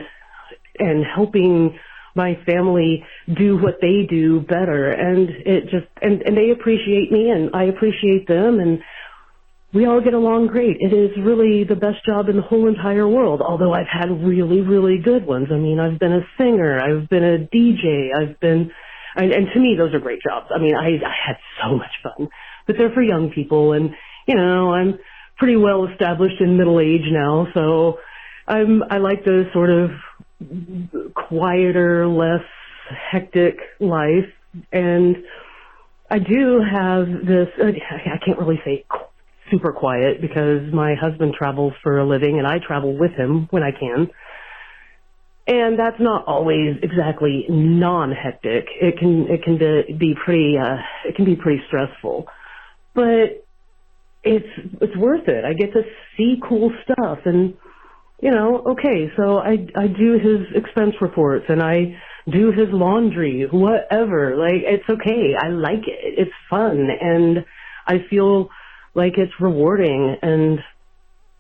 and 0.78 1.06
helping 1.06 1.80
my 2.16 2.38
family 2.46 3.04
do 3.34 3.58
what 3.58 3.80
they 3.82 4.06
do 4.10 4.42
better 4.42 4.90
and 4.90 5.30
it 5.30 5.64
just 5.64 5.88
and 6.02 6.22
and 6.22 6.38
they 6.38 6.52
appreciate 6.52 7.12
me 7.12 7.30
and 7.30 7.52
I 7.54 7.66
appreciate 7.66 8.28
them 8.28 8.60
and 8.60 8.82
we 9.76 9.86
all 9.86 10.00
get 10.00 10.14
along 10.14 10.48
great. 10.48 10.78
It 10.80 10.94
is 10.94 11.12
really 11.22 11.66
the 11.66 11.76
best 11.76 12.06
job 12.06 12.30
in 12.30 12.38
the 12.38 12.42
whole 12.42 12.70
entire 12.70 13.08
world, 13.08 13.42
although 13.42 13.74
I've 13.74 13.92
had 13.92 14.10
really, 14.24 14.62
really 14.62 14.98
good 14.98 15.28
ones. 15.28 15.48
I 15.52 15.58
mean, 15.58 15.80
I've 15.82 16.00
been 16.00 16.14
a 16.14 16.26
singer, 16.38 16.80
I've 16.80 17.10
been 17.10 17.26
a 17.26 17.38
DJ, 17.54 18.10
I've 18.16 18.40
been, 18.40 18.72
and, 19.16 19.32
and 19.32 19.48
to 19.54 19.60
me, 19.60 19.76
those 19.78 19.94
are 19.94 20.00
great 20.00 20.20
jobs. 20.22 20.48
I 20.54 20.60
mean, 20.60 20.76
I, 20.76 20.88
I 21.06 21.14
had 21.28 21.38
so 21.64 21.76
much 21.76 21.92
fun, 22.04 22.30
but 22.68 22.76
they're 22.78 22.92
for 22.92 23.02
young 23.02 23.32
people 23.34 23.74
and, 23.74 23.92
you 24.28 24.36
know, 24.36 24.74
I'm 24.74 25.00
pretty 25.38 25.56
well 25.56 25.88
established 25.92 26.40
in 26.40 26.58
middle 26.58 26.80
age 26.80 27.06
now, 27.12 27.48
so 27.54 28.00
I'm, 28.48 28.84
I 28.90 28.98
like 28.98 29.24
the 29.24 29.46
sort 29.54 29.70
of 29.70 29.92
quieter, 31.14 32.08
less 32.08 32.46
hectic 33.12 33.58
life. 33.80 34.32
And 34.72 35.18
I 36.10 36.20
do 36.20 36.62
have 36.62 37.08
this, 37.26 37.48
I 37.60 38.20
can't 38.26 38.40
really 38.40 38.62
say 38.64 38.86
super 39.52 39.72
quiet 39.72 40.22
because 40.22 40.72
my 40.74 40.96
husband 41.00 41.34
travels 41.38 41.74
for 41.84 42.00
a 42.00 42.06
living 42.06 42.38
and 42.40 42.48
I 42.48 42.60
travel 42.66 42.98
with 42.98 43.12
him 43.12 43.48
when 43.52 43.64
I 43.64 43.72
can. 43.72 44.10
And 45.48 45.78
that's 45.78 46.00
not 46.00 46.26
always 46.28 46.78
exactly 46.82 47.46
non-hectic. 47.50 48.66
It 48.82 48.98
can, 48.98 49.28
it 49.30 49.44
can 49.44 49.58
be 49.60 49.94
be 49.94 50.16
pretty, 50.16 50.58
uh, 50.58 50.78
it 51.08 51.16
can 51.16 51.26
be 51.26 51.36
pretty 51.36 51.62
stressful. 51.68 52.26
But 52.96 53.46
it's, 54.24 54.48
it's 54.82 54.98
worth 54.98 55.28
it. 55.28 55.46
I 55.46 55.54
get 55.54 55.72
to 55.74 55.84
see 56.18 56.38
cool 56.48 56.72
stuff 56.84 57.20
and, 57.26 57.54
you 58.22 58.32
know, 58.32 58.64
okay, 58.72 59.12
so 59.16 59.38
I, 59.38 59.68
I 59.76 59.86
do 59.86 60.14
his 60.14 60.48
expense 60.56 60.96
reports 61.00 61.46
and 61.48 61.62
I 61.62 61.96
do 62.28 62.52
his 62.52 62.70
laundry, 62.72 63.48
whatever. 63.52 64.36
Like, 64.36 64.64
it's 64.66 64.90
okay. 64.90 65.36
I 65.40 65.50
like 65.50 65.88
it. 65.88 66.16
It's 66.18 66.32
fun. 66.50 66.88
And 67.00 67.46
I 67.86 68.00
feel 68.10 68.50
like 68.96 69.14
it's 69.18 69.34
rewarding 69.40 70.18
and 70.24 70.60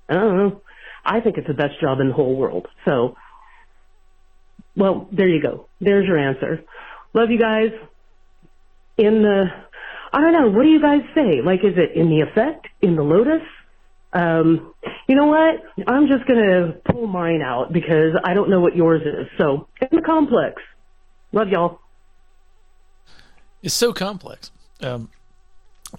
I 0.09 0.13
don't 0.13 0.37
know. 0.37 0.61
I 1.03 1.21
think 1.21 1.37
it's 1.37 1.47
the 1.47 1.55
best 1.55 1.81
job 1.81 1.99
in 2.01 2.09
the 2.09 2.13
whole 2.13 2.35
world. 2.35 2.67
So, 2.83 3.15
well, 4.75 5.07
there 5.11 5.27
you 5.27 5.41
go. 5.41 5.67
There's 5.79 6.07
your 6.07 6.17
answer. 6.17 6.63
Love 7.13 7.29
you 7.29 7.39
guys. 7.39 7.71
In 8.97 9.23
the, 9.23 9.45
I 10.13 10.21
don't 10.21 10.33
know, 10.33 10.49
what 10.49 10.63
do 10.63 10.69
you 10.69 10.81
guys 10.81 11.01
say? 11.13 11.41
Like, 11.41 11.59
is 11.63 11.73
it 11.77 11.97
in 11.97 12.09
the 12.09 12.21
effect? 12.21 12.67
In 12.81 12.95
the 12.95 13.03
lotus? 13.03 13.41
Um, 14.13 14.73
you 15.07 15.15
know 15.15 15.25
what? 15.25 15.61
I'm 15.87 16.07
just 16.07 16.25
gonna 16.25 16.73
pull 16.89 17.05
mine 17.05 17.41
out 17.41 17.73
because 17.73 18.13
I 18.23 18.33
don't 18.33 18.49
know 18.49 18.61
what 18.61 18.75
yours 18.75 19.01
is. 19.01 19.27
So, 19.37 19.67
in 19.81 19.89
the 19.91 20.01
complex. 20.01 20.61
Love 21.33 21.49
y'all. 21.49 21.79
It's 23.61 23.73
so 23.73 23.91
complex. 23.91 24.51
Um, 24.79 25.09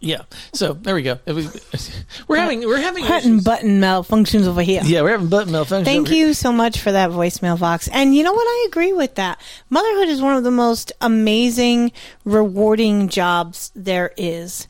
yeah. 0.01 0.23
So 0.53 0.73
there 0.73 0.95
we 0.95 1.03
go. 1.03 1.19
Was, 1.27 2.05
we're 2.29 2.39
having 2.39 2.61
we're 2.61 2.81
having 2.81 3.07
button 3.07 3.41
button 3.41 3.81
malfunctions 3.81 4.47
over 4.47 4.63
here. 4.63 4.83
Yeah, 4.85 5.03
we're 5.03 5.13
having 5.13 5.29
button 5.29 5.53
malfunctions. 5.53 5.85
Thank 5.85 6.11
you 6.11 6.35
so 6.35 6.53
much 6.53 6.81
for 6.81 6.93
that 6.93 7.11
voicemail, 7.11 7.57
Vox. 7.57 7.89
And 7.89 8.15
you 8.15 8.23
know 8.23 8.33
what? 8.33 8.47
I 8.47 8.67
agree 8.69 8.93
with 8.93 9.15
that. 9.17 9.41
Motherhood 9.71 10.09
is 10.09 10.21
one 10.21 10.37
of 10.37 10.45
the 10.45 10.51
most 10.51 10.93
amazing, 11.01 11.93
rewarding 12.25 13.09
jobs 13.09 13.73
there 13.75 14.13
is, 14.17 14.69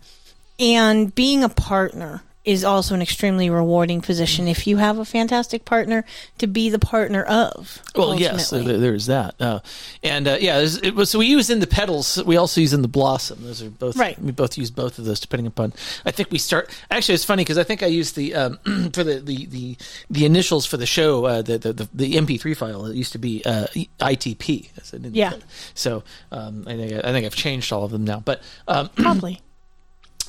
and 0.58 1.14
being 1.14 1.42
a 1.42 1.48
partner 1.48 2.22
is 2.46 2.64
also 2.64 2.94
an 2.94 3.02
extremely 3.02 3.50
rewarding 3.50 4.00
position 4.00 4.46
if 4.46 4.66
you 4.66 4.76
have 4.76 4.98
a 4.98 5.04
fantastic 5.04 5.64
partner 5.64 6.04
to 6.38 6.46
be 6.46 6.70
the 6.70 6.78
partner 6.78 7.22
of. 7.24 7.82
Well, 7.94 8.18
yes, 8.18 8.50
there, 8.50 8.62
there's 8.62 9.06
that, 9.06 9.34
uh, 9.40 9.60
and 10.02 10.28
uh, 10.28 10.38
yeah, 10.40 10.60
it 10.60 10.94
was, 10.94 11.10
so 11.10 11.18
we 11.18 11.26
use 11.26 11.50
in 11.50 11.60
the 11.60 11.66
petals. 11.66 12.22
We 12.24 12.36
also 12.36 12.60
use 12.60 12.72
in 12.72 12.82
the 12.82 12.88
blossom. 12.88 13.42
Those 13.42 13.62
are 13.62 13.70
both 13.70 13.96
right. 13.96 14.18
We 14.20 14.32
both 14.32 14.56
use 14.56 14.70
both 14.70 14.98
of 14.98 15.04
those 15.04 15.20
depending 15.20 15.46
upon. 15.46 15.72
I 16.04 16.12
think 16.12 16.30
we 16.30 16.38
start. 16.38 16.70
Actually, 16.90 17.16
it's 17.16 17.24
funny 17.24 17.42
because 17.42 17.58
I 17.58 17.64
think 17.64 17.82
I 17.82 17.86
used 17.86 18.16
the 18.16 18.34
um, 18.34 18.58
for 18.92 19.02
the, 19.02 19.20
the, 19.20 19.46
the 19.46 19.76
the 20.08 20.24
initials 20.24 20.64
for 20.66 20.76
the 20.76 20.86
show. 20.86 21.24
Uh, 21.24 21.42
the, 21.42 21.58
the 21.58 21.88
the 21.92 22.12
MP3 22.14 22.56
file. 22.56 22.86
It 22.86 22.96
used 22.96 23.12
to 23.12 23.18
be 23.18 23.42
uh, 23.44 23.66
ITP. 24.00 24.70
Yeah. 25.12 25.34
So 25.74 26.04
um, 26.30 26.64
I 26.66 26.76
think 26.76 26.92
I 27.04 27.12
think 27.12 27.26
I've 27.26 27.34
changed 27.34 27.72
all 27.72 27.84
of 27.84 27.90
them 27.90 28.04
now, 28.04 28.20
but 28.20 28.42
um, 28.68 28.88
probably. 28.96 29.40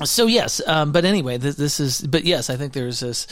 So 0.05 0.27
yes, 0.27 0.61
um, 0.67 0.91
but 0.91 1.05
anyway, 1.05 1.37
this, 1.37 1.55
this, 1.55 1.79
is. 1.79 2.01
But 2.01 2.23
yes, 2.23 2.51
I 2.51 2.55
think 2.55 2.73
there's 2.73 2.99
this. 2.99 3.25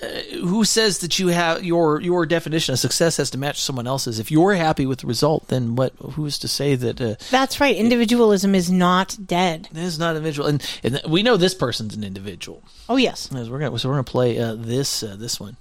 Uh, 0.00 0.06
who 0.44 0.64
says 0.64 0.98
that 0.98 1.18
you 1.18 1.28
have 1.28 1.64
your 1.64 2.00
your 2.00 2.26
definition 2.26 2.72
of 2.72 2.78
success 2.78 3.16
has 3.16 3.30
to 3.30 3.38
match 3.38 3.60
someone 3.60 3.88
else's? 3.88 4.20
If 4.20 4.30
you're 4.30 4.54
happy 4.54 4.86
with 4.86 5.00
the 5.00 5.08
result, 5.08 5.48
then 5.48 5.74
what? 5.74 5.94
Who's 6.12 6.38
to 6.38 6.48
say 6.48 6.76
that? 6.76 7.00
Uh, 7.00 7.16
That's 7.30 7.60
right. 7.60 7.74
Individualism 7.74 8.54
is 8.54 8.70
not 8.70 9.16
dead. 9.24 9.68
It 9.72 9.78
is 9.78 9.98
not 9.98 10.14
individual, 10.14 10.48
and, 10.48 10.80
and 10.84 11.00
we 11.08 11.24
know 11.24 11.36
this 11.36 11.54
person's 11.54 11.96
an 11.96 12.04
individual. 12.04 12.62
Oh 12.88 12.96
yes. 12.96 13.28
As 13.34 13.50
we're 13.50 13.58
gonna 13.58 13.76
so 13.80 13.88
we're 13.88 13.96
gonna 13.96 14.04
play 14.04 14.38
uh, 14.38 14.54
this 14.54 15.02
uh, 15.02 15.16
this 15.18 15.40
one. 15.40 15.56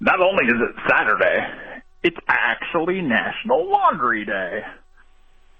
Not 0.00 0.20
only 0.20 0.46
is 0.46 0.54
it 0.58 0.74
Saturday, 0.88 1.46
it's 2.02 2.18
actually 2.28 3.02
National 3.02 3.70
Laundry 3.70 4.24
Day, 4.24 4.62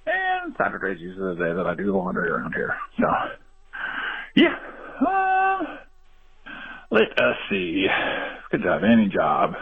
and 0.06 0.54
Saturday's 0.56 1.00
usually 1.00 1.34
the 1.34 1.44
day 1.44 1.52
that 1.52 1.66
I 1.66 1.74
do 1.74 1.94
laundry 1.94 2.30
around 2.30 2.54
here. 2.54 2.76
So. 2.98 3.06
Yeah. 4.36 4.54
Uh, 5.06 5.58
let 6.90 7.10
us 7.18 7.36
see. 7.50 7.86
Good 8.50 8.62
job. 8.62 8.82
Any 8.84 9.08
job. 9.08 9.54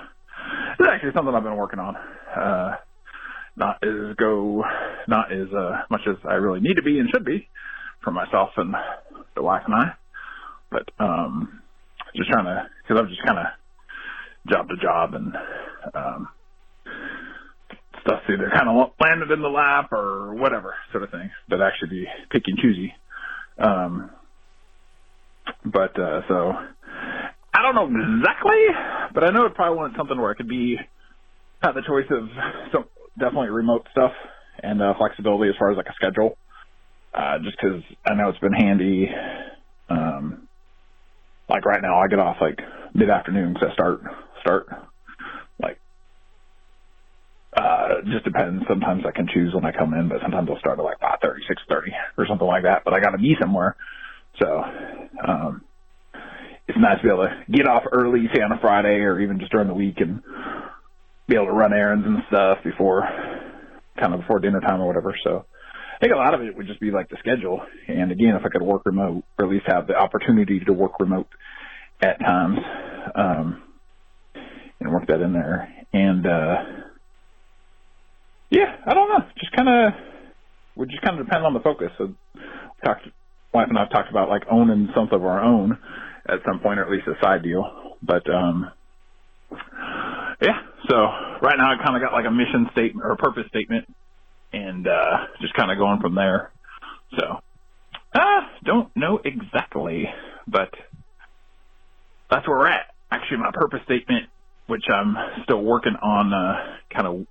It's 0.78 0.88
actually 0.90 1.12
something 1.14 1.34
I've 1.34 1.42
been 1.44 1.56
working 1.56 1.80
on. 1.80 1.96
Uh, 1.96 2.76
not 3.56 3.78
as 3.82 4.16
go, 4.16 4.64
not 5.08 5.32
as 5.32 5.48
uh, 5.56 5.82
much 5.90 6.02
as 6.08 6.16
I 6.28 6.34
really 6.34 6.60
need 6.60 6.74
to 6.76 6.82
be 6.82 6.98
and 6.98 7.08
should 7.10 7.24
be 7.24 7.48
for 8.02 8.10
myself 8.10 8.50
and 8.56 8.74
the 9.36 9.42
wife 9.42 9.62
and 9.66 9.74
I. 9.74 9.92
But 10.70 10.88
um, 10.98 11.62
just 12.16 12.30
trying 12.30 12.46
to, 12.46 12.66
because 12.82 13.00
I'm 13.00 13.08
just 13.08 13.24
kind 13.24 13.38
of 13.38 13.46
job 14.50 14.68
to 14.68 14.76
job 14.76 15.14
and 15.14 15.34
um, 15.94 16.28
stuff's 18.02 18.24
either 18.28 18.50
kind 18.54 18.68
of 18.68 18.90
landed 19.00 19.30
in 19.30 19.42
the 19.42 19.48
lap 19.48 19.92
or 19.92 20.34
whatever 20.34 20.74
sort 20.92 21.04
of 21.04 21.10
thing. 21.10 21.30
But 21.48 21.62
actually 21.62 21.90
be 21.90 22.06
picky 22.30 22.52
and 22.52 22.58
choosy. 22.58 22.94
Um, 23.58 24.10
but 25.64 25.98
uh, 25.98 26.22
so 26.28 26.52
I 27.52 27.62
don't 27.62 27.74
know 27.74 27.86
exactly, 27.86 28.62
but 29.14 29.24
I 29.24 29.30
know 29.30 29.46
it 29.46 29.54
probably 29.54 29.76
wanted 29.78 29.96
something 29.96 30.20
where 30.20 30.30
I 30.30 30.34
could 30.34 30.48
be 30.48 30.76
have 31.62 31.74
the 31.74 31.82
choice 31.82 32.06
of 32.10 32.28
some 32.72 32.84
definitely 33.18 33.50
remote 33.50 33.86
stuff 33.90 34.12
and 34.62 34.82
uh, 34.82 34.94
flexibility 34.98 35.50
as 35.50 35.56
far 35.58 35.70
as 35.70 35.76
like 35.76 35.86
a 35.86 35.94
schedule. 35.94 36.36
Uh, 37.12 37.38
just 37.44 37.56
because 37.60 37.82
I 38.04 38.14
know 38.14 38.28
it's 38.28 38.38
been 38.40 38.52
handy. 38.52 39.08
Um, 39.88 40.48
like 41.48 41.64
right 41.64 41.80
now, 41.82 42.00
I 42.00 42.08
get 42.08 42.18
off 42.18 42.36
like 42.40 42.58
mid 42.94 43.08
afternoon 43.08 43.54
because 43.54 43.68
I 43.70 43.74
start 43.74 44.00
start 44.40 44.66
like 45.62 45.78
uh, 47.56 48.02
just 48.10 48.24
depends. 48.24 48.64
Sometimes 48.68 49.04
I 49.06 49.12
can 49.12 49.28
choose 49.32 49.54
when 49.54 49.64
I 49.64 49.70
come 49.70 49.94
in, 49.94 50.08
but 50.08 50.18
sometimes 50.22 50.48
I'll 50.50 50.58
start 50.58 50.78
at 50.78 50.84
like 50.84 50.98
five 51.00 51.18
thirty, 51.22 51.42
six 51.46 51.62
thirty, 51.68 51.92
or 52.18 52.26
something 52.26 52.46
like 52.46 52.64
that. 52.64 52.82
But 52.84 52.94
I 52.94 53.00
got 53.00 53.10
to 53.10 53.18
be 53.18 53.36
somewhere. 53.40 53.76
So 54.40 54.62
um, 55.26 55.62
it's 56.66 56.78
nice 56.78 56.98
to 56.98 57.02
be 57.02 57.08
able 57.08 57.24
to 57.24 57.44
get 57.50 57.68
off 57.68 57.84
early, 57.92 58.24
say 58.34 58.40
on 58.40 58.52
a 58.52 58.60
Friday 58.60 59.00
or 59.00 59.20
even 59.20 59.38
just 59.38 59.52
during 59.52 59.68
the 59.68 59.74
week, 59.74 59.96
and 59.98 60.22
be 61.28 61.36
able 61.36 61.46
to 61.46 61.52
run 61.52 61.72
errands 61.72 62.06
and 62.06 62.18
stuff 62.28 62.58
before 62.64 63.08
kind 63.98 64.14
of 64.14 64.20
before 64.20 64.40
dinner 64.40 64.60
time 64.60 64.80
or 64.80 64.86
whatever. 64.86 65.14
So 65.22 65.46
I 65.96 65.98
think 66.00 66.12
a 66.12 66.16
lot 66.16 66.34
of 66.34 66.42
it 66.42 66.56
would 66.56 66.66
just 66.66 66.80
be 66.80 66.90
like 66.90 67.08
the 67.08 67.16
schedule. 67.20 67.62
And 67.88 68.10
again, 68.10 68.34
if 68.34 68.44
I 68.44 68.48
could 68.48 68.62
work 68.62 68.82
remote, 68.84 69.24
or 69.38 69.44
at 69.44 69.50
least 69.50 69.66
have 69.66 69.86
the 69.86 69.94
opportunity 69.94 70.60
to 70.60 70.72
work 70.72 70.98
remote 70.98 71.28
at 72.02 72.18
times, 72.18 72.58
um, 73.14 73.62
and 74.80 74.92
work 74.92 75.06
that 75.06 75.20
in 75.20 75.32
there. 75.32 75.72
And 75.92 76.26
uh, 76.26 76.56
yeah, 78.50 78.76
I 78.86 78.94
don't 78.94 79.08
know. 79.08 79.24
Just 79.38 79.52
kind 79.52 79.68
of 79.68 79.92
would 80.76 80.90
just 80.90 81.02
kind 81.02 81.18
of 81.18 81.26
depend 81.26 81.44
on 81.46 81.54
the 81.54 81.60
focus. 81.60 81.90
So, 81.98 82.14
talked, 82.84 83.06
wife 83.54 83.68
and 83.68 83.78
I 83.78 83.82
have 83.82 83.90
talked 83.90 84.10
about 84.10 84.28
like 84.28 84.42
owning 84.50 84.90
something 84.94 85.16
of 85.16 85.24
our 85.24 85.40
own 85.40 85.78
at 86.28 86.40
some 86.44 86.60
point, 86.60 86.78
or 86.80 86.84
at 86.84 86.90
least 86.90 87.06
a 87.06 87.14
side 87.22 87.42
deal. 87.42 87.96
But 88.02 88.28
um, 88.28 88.70
yeah, 90.42 90.60
so 90.88 90.96
right 91.40 91.56
now 91.56 91.72
I 91.72 91.82
kind 91.82 91.96
of 91.96 92.02
got 92.02 92.12
like 92.12 92.26
a 92.26 92.30
mission 92.30 92.68
statement 92.72 93.06
or 93.06 93.16
purpose 93.16 93.44
statement, 93.48 93.86
and 94.52 94.86
uh, 94.86 95.26
just 95.40 95.54
kind 95.54 95.70
of 95.70 95.78
going 95.78 96.00
from 96.00 96.14
there. 96.14 96.50
So, 97.18 97.40
uh, 98.14 98.40
don't 98.64 98.94
know 98.96 99.20
exactly, 99.24 100.08
but 100.48 100.70
that's 102.30 102.46
where 102.48 102.58
we're 102.58 102.68
at. 102.68 102.86
Actually, 103.10 103.38
my 103.38 103.52
purpose 103.52 103.80
statement, 103.84 104.26
which 104.66 104.84
I'm 104.92 105.16
still 105.44 105.62
working 105.62 105.94
on, 106.02 106.32
uh, 106.32 106.76
kind 106.92 107.06
of 107.06 107.26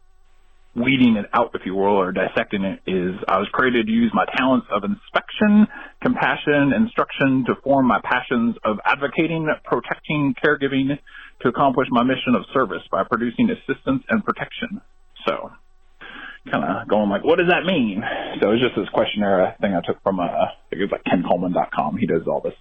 weeding 0.76 1.18
it 1.18 1.26
out, 1.34 1.52
if 1.54 1.62
you 1.66 1.76
will, 1.76 2.00
or 2.00 2.12
dissecting 2.12 2.64
it, 2.64 2.82
is 2.88 3.16
I 3.28 3.38
was 3.38 3.48
created 3.52 3.86
to 3.88 3.92
use 3.92 4.12
my 4.14 4.26
talents 4.38 4.68
of 4.72 4.84
inspection, 4.84 5.68
compassion, 6.02 6.74
instruction 6.74 7.46
to 7.48 7.56
form 7.64 7.88
my 7.88 8.02
passions 8.04 8.56
of 8.64 8.78
advocating, 8.86 9.48
protecting, 9.64 10.34
caregiving 10.44 10.98
to 11.42 11.48
accomplish 11.48 11.88
my 11.92 12.04
mission 12.04 12.36
of 12.36 12.46
service 12.54 12.82
by 12.92 13.04
producing 13.04 13.50
assistance 13.50 14.04
and 14.10 14.26
protection. 14.26 14.82
So, 15.28 15.52
kind 16.52 16.64
of 16.64 16.88
going 16.88 17.10
like, 17.10 17.24
what 17.24 17.38
does 17.38 17.50
that 17.50 17.66
mean? 17.66 18.02
So 18.42 18.52
it's 18.52 18.62
just 18.62 18.76
this 18.76 18.90
questionnaire 18.90 19.56
thing 19.62 19.74
I 19.74 19.86
took 19.86 20.02
from, 20.04 20.20
uh, 20.20 20.24
I 20.24 20.54
think 20.70 20.82
it 20.82 20.90
was 20.90 20.92
like 20.92 21.06
kencoleman.com. 21.06 21.98
He 21.98 22.08
does 22.08 22.24
all 22.28 22.42
this 22.42 22.56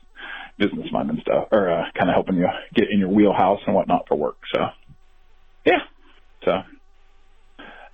business 0.58 0.92
mind 0.92 1.10
and 1.10 1.18
stuff, 1.20 1.48
or 1.50 1.70
uh, 1.70 1.84
kind 1.96 2.10
of 2.10 2.14
helping 2.14 2.36
you 2.36 2.46
get 2.74 2.90
in 2.90 3.00
your 3.00 3.08
wheelhouse 3.08 3.60
and 3.66 3.74
whatnot 3.74 4.06
for 4.06 4.16
work. 4.16 4.36
So, 4.54 4.60
yeah. 5.64 5.80
So, 6.44 6.52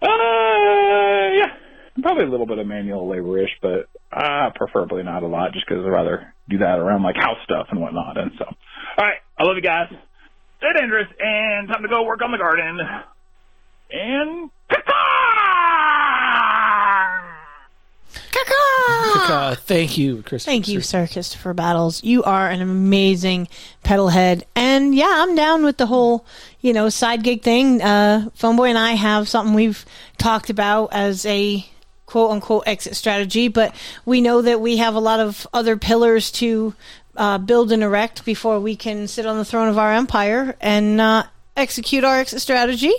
uh, 0.02 1.34
yeah, 1.34 1.52
probably 2.02 2.24
a 2.24 2.28
little 2.28 2.46
bit 2.46 2.58
of 2.58 2.66
manual 2.66 3.06
laborish, 3.06 3.50
but 3.60 3.88
uh, 4.12 4.50
preferably 4.54 5.02
not 5.02 5.22
a 5.22 5.26
lot, 5.26 5.52
just 5.52 5.66
because 5.68 5.84
I'd 5.84 5.90
rather 5.90 6.34
do 6.48 6.58
that 6.58 6.78
around 6.78 7.02
like 7.02 7.16
house 7.16 7.38
stuff 7.44 7.68
and 7.70 7.80
whatnot. 7.80 8.16
And 8.16 8.30
so, 8.38 8.44
all 8.44 9.04
right, 9.04 9.18
I 9.38 9.44
love 9.44 9.56
you 9.56 9.62
guys. 9.62 9.88
Stay 10.58 10.72
dangerous, 10.78 11.08
and 11.18 11.68
time 11.68 11.82
to 11.82 11.88
go 11.88 12.02
work 12.04 12.20
on 12.22 12.32
the 12.32 12.38
garden. 12.38 12.80
And 13.90 14.50
Thank 19.54 19.98
you, 19.98 20.22
Chris. 20.22 20.44
Thank 20.44 20.68
you, 20.68 20.80
Sir 20.80 21.06
Christopher 21.06 21.54
Battles. 21.54 22.02
You 22.02 22.22
are 22.24 22.48
an 22.48 22.60
amazing 22.60 23.48
pedal 23.82 24.08
head. 24.08 24.46
And 24.54 24.94
yeah, 24.94 25.10
I'm 25.10 25.34
down 25.34 25.64
with 25.64 25.76
the 25.76 25.86
whole, 25.86 26.24
you 26.60 26.72
know, 26.72 26.88
side 26.88 27.22
gig 27.22 27.42
thing. 27.42 27.82
Uh, 27.82 28.30
PhoneBoy 28.38 28.70
and 28.70 28.78
I 28.78 28.92
have 28.92 29.28
something 29.28 29.54
we've 29.54 29.84
talked 30.16 30.50
about 30.50 30.92
as 30.92 31.26
a 31.26 31.64
quote 32.06 32.30
unquote 32.30 32.64
exit 32.66 32.96
strategy, 32.96 33.48
but 33.48 33.74
we 34.04 34.20
know 34.20 34.40
that 34.42 34.60
we 34.60 34.78
have 34.78 34.94
a 34.94 35.00
lot 35.00 35.20
of 35.20 35.46
other 35.52 35.76
pillars 35.76 36.30
to 36.32 36.74
uh, 37.16 37.36
build 37.36 37.70
and 37.72 37.82
erect 37.82 38.24
before 38.24 38.58
we 38.60 38.76
can 38.76 39.06
sit 39.06 39.26
on 39.26 39.36
the 39.36 39.44
throne 39.44 39.68
of 39.68 39.76
our 39.76 39.92
empire 39.92 40.56
and 40.60 41.00
uh, 41.00 41.24
execute 41.56 42.04
our 42.04 42.18
exit 42.18 42.40
strategy. 42.40 42.92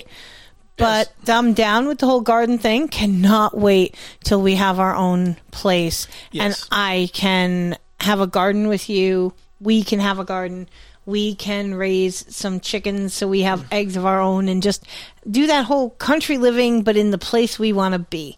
But 0.80 1.12
I'm 1.28 1.54
down 1.54 1.88
with 1.88 2.00
the 2.00 2.06
whole 2.06 2.22
garden 2.22 2.58
thing. 2.58 2.88
Cannot 2.88 3.58
wait 3.58 3.96
till 4.24 4.42
we 4.42 4.56
have 4.56 4.80
our 4.80 4.96
own 4.96 5.38
place 5.52 6.08
Yes. 6.32 6.44
and 6.62 6.68
I 6.72 7.10
can 7.14 7.78
have 8.00 8.20
a 8.20 8.28
garden 8.28 8.68
with 8.68 8.90
you. 8.90 9.34
We 9.60 9.84
can 9.84 10.00
have 10.00 10.20
a 10.20 10.26
garden. 10.26 10.70
We 11.06 11.36
can 11.36 11.74
raise 11.76 12.24
some 12.36 12.60
chickens 12.60 13.14
so 13.14 13.28
we 13.28 13.42
have 13.42 13.66
eggs 13.72 13.96
of 13.98 14.06
our 14.06 14.22
own 14.22 14.48
and 14.48 14.62
just 14.62 14.86
do 15.30 15.48
that 15.48 15.66
whole 15.66 15.90
country 15.92 16.38
living, 16.38 16.84
but 16.84 16.96
in 16.96 17.12
the 17.12 17.18
place 17.18 17.58
we 17.60 17.74
want 17.74 17.94
to 17.94 18.00
be. 18.00 18.36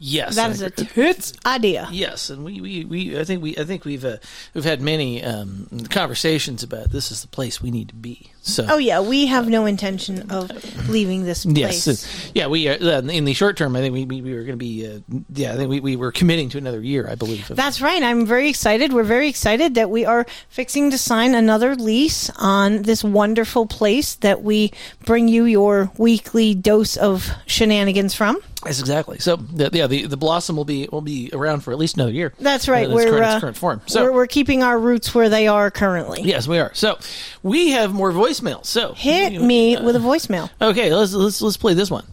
Yes, 0.00 0.36
that 0.36 0.50
is 0.52 0.62
a 0.62 0.70
tits 0.70 1.32
idea. 1.44 1.88
Yes, 1.90 2.30
and 2.30 2.44
we, 2.44 2.60
we, 2.60 2.84
we 2.84 3.18
I 3.18 3.24
think 3.24 3.42
we 3.42 3.56
I 3.58 3.64
think 3.64 3.84
we've 3.84 4.04
uh, 4.04 4.18
we've 4.54 4.64
had 4.64 4.80
many 4.80 5.24
um, 5.24 5.66
conversations 5.90 6.62
about 6.62 6.90
this 6.90 7.10
is 7.10 7.22
the 7.22 7.28
place 7.28 7.60
we 7.60 7.72
need 7.72 7.88
to 7.88 7.96
be. 7.96 8.30
So 8.42 8.66
Oh 8.68 8.78
yeah, 8.78 9.00
we 9.00 9.26
have 9.26 9.48
no 9.48 9.66
intention 9.66 10.30
of 10.30 10.50
leaving 10.88 11.24
this 11.24 11.44
place. 11.44 11.86
Yes, 11.86 11.88
uh, 11.88 12.30
yeah. 12.34 12.46
We 12.46 12.68
are 12.68 12.78
uh, 12.80 13.02
in 13.02 13.24
the 13.24 13.34
short 13.34 13.56
term. 13.56 13.76
I 13.76 13.80
think 13.80 13.92
we, 13.92 14.04
we, 14.04 14.22
we 14.22 14.34
were 14.34 14.42
going 14.42 14.52
to 14.52 14.56
be. 14.56 14.86
Uh, 14.86 15.00
yeah, 15.34 15.52
I 15.52 15.56
think 15.56 15.70
we, 15.70 15.80
we 15.80 15.96
were 15.96 16.12
committing 16.12 16.48
to 16.50 16.58
another 16.58 16.80
year. 16.80 17.08
I 17.08 17.14
believe. 17.14 17.48
That's 17.48 17.80
right. 17.80 18.02
I'm 18.02 18.24
very 18.26 18.48
excited. 18.48 18.92
We're 18.92 19.02
very 19.02 19.28
excited 19.28 19.74
that 19.74 19.90
we 19.90 20.04
are 20.04 20.26
fixing 20.48 20.90
to 20.92 20.98
sign 20.98 21.34
another 21.34 21.74
lease 21.76 22.30
on 22.38 22.82
this 22.82 23.04
wonderful 23.04 23.66
place 23.66 24.14
that 24.16 24.42
we 24.42 24.72
bring 25.04 25.28
you 25.28 25.44
your 25.44 25.90
weekly 25.98 26.54
dose 26.54 26.96
of 26.96 27.30
shenanigans 27.46 28.14
from. 28.14 28.38
Yes, 28.66 28.80
exactly. 28.80 29.18
So 29.18 29.36
the, 29.36 29.70
yeah, 29.72 29.86
the, 29.86 30.06
the 30.06 30.16
blossom 30.16 30.56
will 30.56 30.64
be 30.64 30.88
will 30.90 31.00
be 31.00 31.30
around 31.32 31.60
for 31.60 31.72
at 31.72 31.78
least 31.78 31.94
another 31.94 32.10
year. 32.10 32.34
That's 32.40 32.68
right. 32.68 32.90
we're 32.90 33.08
current, 33.08 33.24
uh, 33.24 33.40
current 33.40 33.56
form. 33.56 33.80
So 33.86 34.04
we're, 34.04 34.12
we're 34.12 34.26
keeping 34.26 34.64
our 34.64 34.78
roots 34.78 35.14
where 35.14 35.28
they 35.28 35.46
are 35.46 35.70
currently. 35.70 36.22
yes, 36.22 36.48
we 36.48 36.58
are. 36.58 36.74
So 36.74 36.98
we 37.44 37.70
have 37.70 37.92
more 37.92 38.10
voicemails. 38.28 38.66
So 38.66 38.92
Hit 38.94 39.40
me 39.40 39.76
uh, 39.76 39.84
with 39.84 39.96
a 39.96 40.00
voicemail. 40.00 40.50
Okay, 40.60 40.92
let's 40.92 41.12
let's 41.12 41.40
let's 41.40 41.56
play 41.56 41.74
this 41.74 41.90
one. 41.90 42.04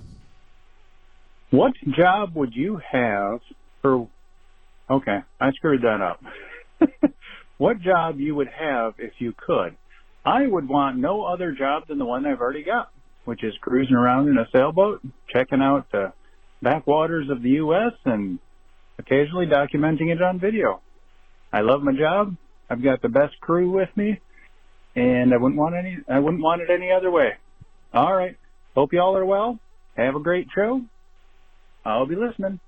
What 1.51 1.73
job 1.97 2.35
would 2.35 2.55
you 2.55 2.81
have 2.91 3.39
for? 3.81 4.07
Okay, 4.89 5.19
I 5.39 5.51
screwed 5.51 5.83
that 5.83 6.01
up. 6.01 6.23
what 7.57 7.79
job 7.81 8.19
you 8.19 8.35
would 8.35 8.49
have 8.49 8.95
if 8.97 9.13
you 9.19 9.33
could? 9.37 9.75
I 10.25 10.45
would 10.47 10.67
want 10.67 10.97
no 10.97 11.23
other 11.23 11.51
job 11.51 11.87
than 11.87 11.99
the 11.99 12.05
one 12.05 12.25
I've 12.25 12.41
already 12.41 12.63
got, 12.63 12.91
which 13.25 13.43
is 13.43 13.53
cruising 13.61 13.95
around 13.95 14.27
in 14.27 14.37
a 14.37 14.47
sailboat, 14.51 15.01
checking 15.29 15.61
out 15.61 15.91
the 15.91 16.13
backwaters 16.61 17.29
of 17.29 17.43
the 17.43 17.51
U.S. 17.51 17.93
and 18.05 18.39
occasionally 18.97 19.45
documenting 19.45 20.11
it 20.11 20.21
on 20.21 20.39
video. 20.39 20.81
I 21.53 21.61
love 21.61 21.83
my 21.83 21.93
job. 21.93 22.35
I've 22.69 22.83
got 22.83 23.01
the 23.01 23.09
best 23.09 23.39
crew 23.39 23.69
with 23.69 23.89
me, 23.95 24.19
and 24.95 25.33
I 25.33 25.37
wouldn't 25.37 25.59
want 25.59 25.75
any. 25.75 25.97
I 26.07 26.19
wouldn't 26.19 26.41
want 26.41 26.61
it 26.61 26.69
any 26.69 26.91
other 26.91 27.11
way. 27.11 27.35
All 27.93 28.13
right. 28.13 28.37
Hope 28.75 28.93
you 28.93 28.99
all 28.99 29.15
are 29.15 29.25
well. 29.25 29.59
Have 29.95 30.15
a 30.15 30.19
great 30.19 30.47
show. 30.53 30.81
I'll 31.85 32.05
be 32.05 32.15
listening. 32.15 32.59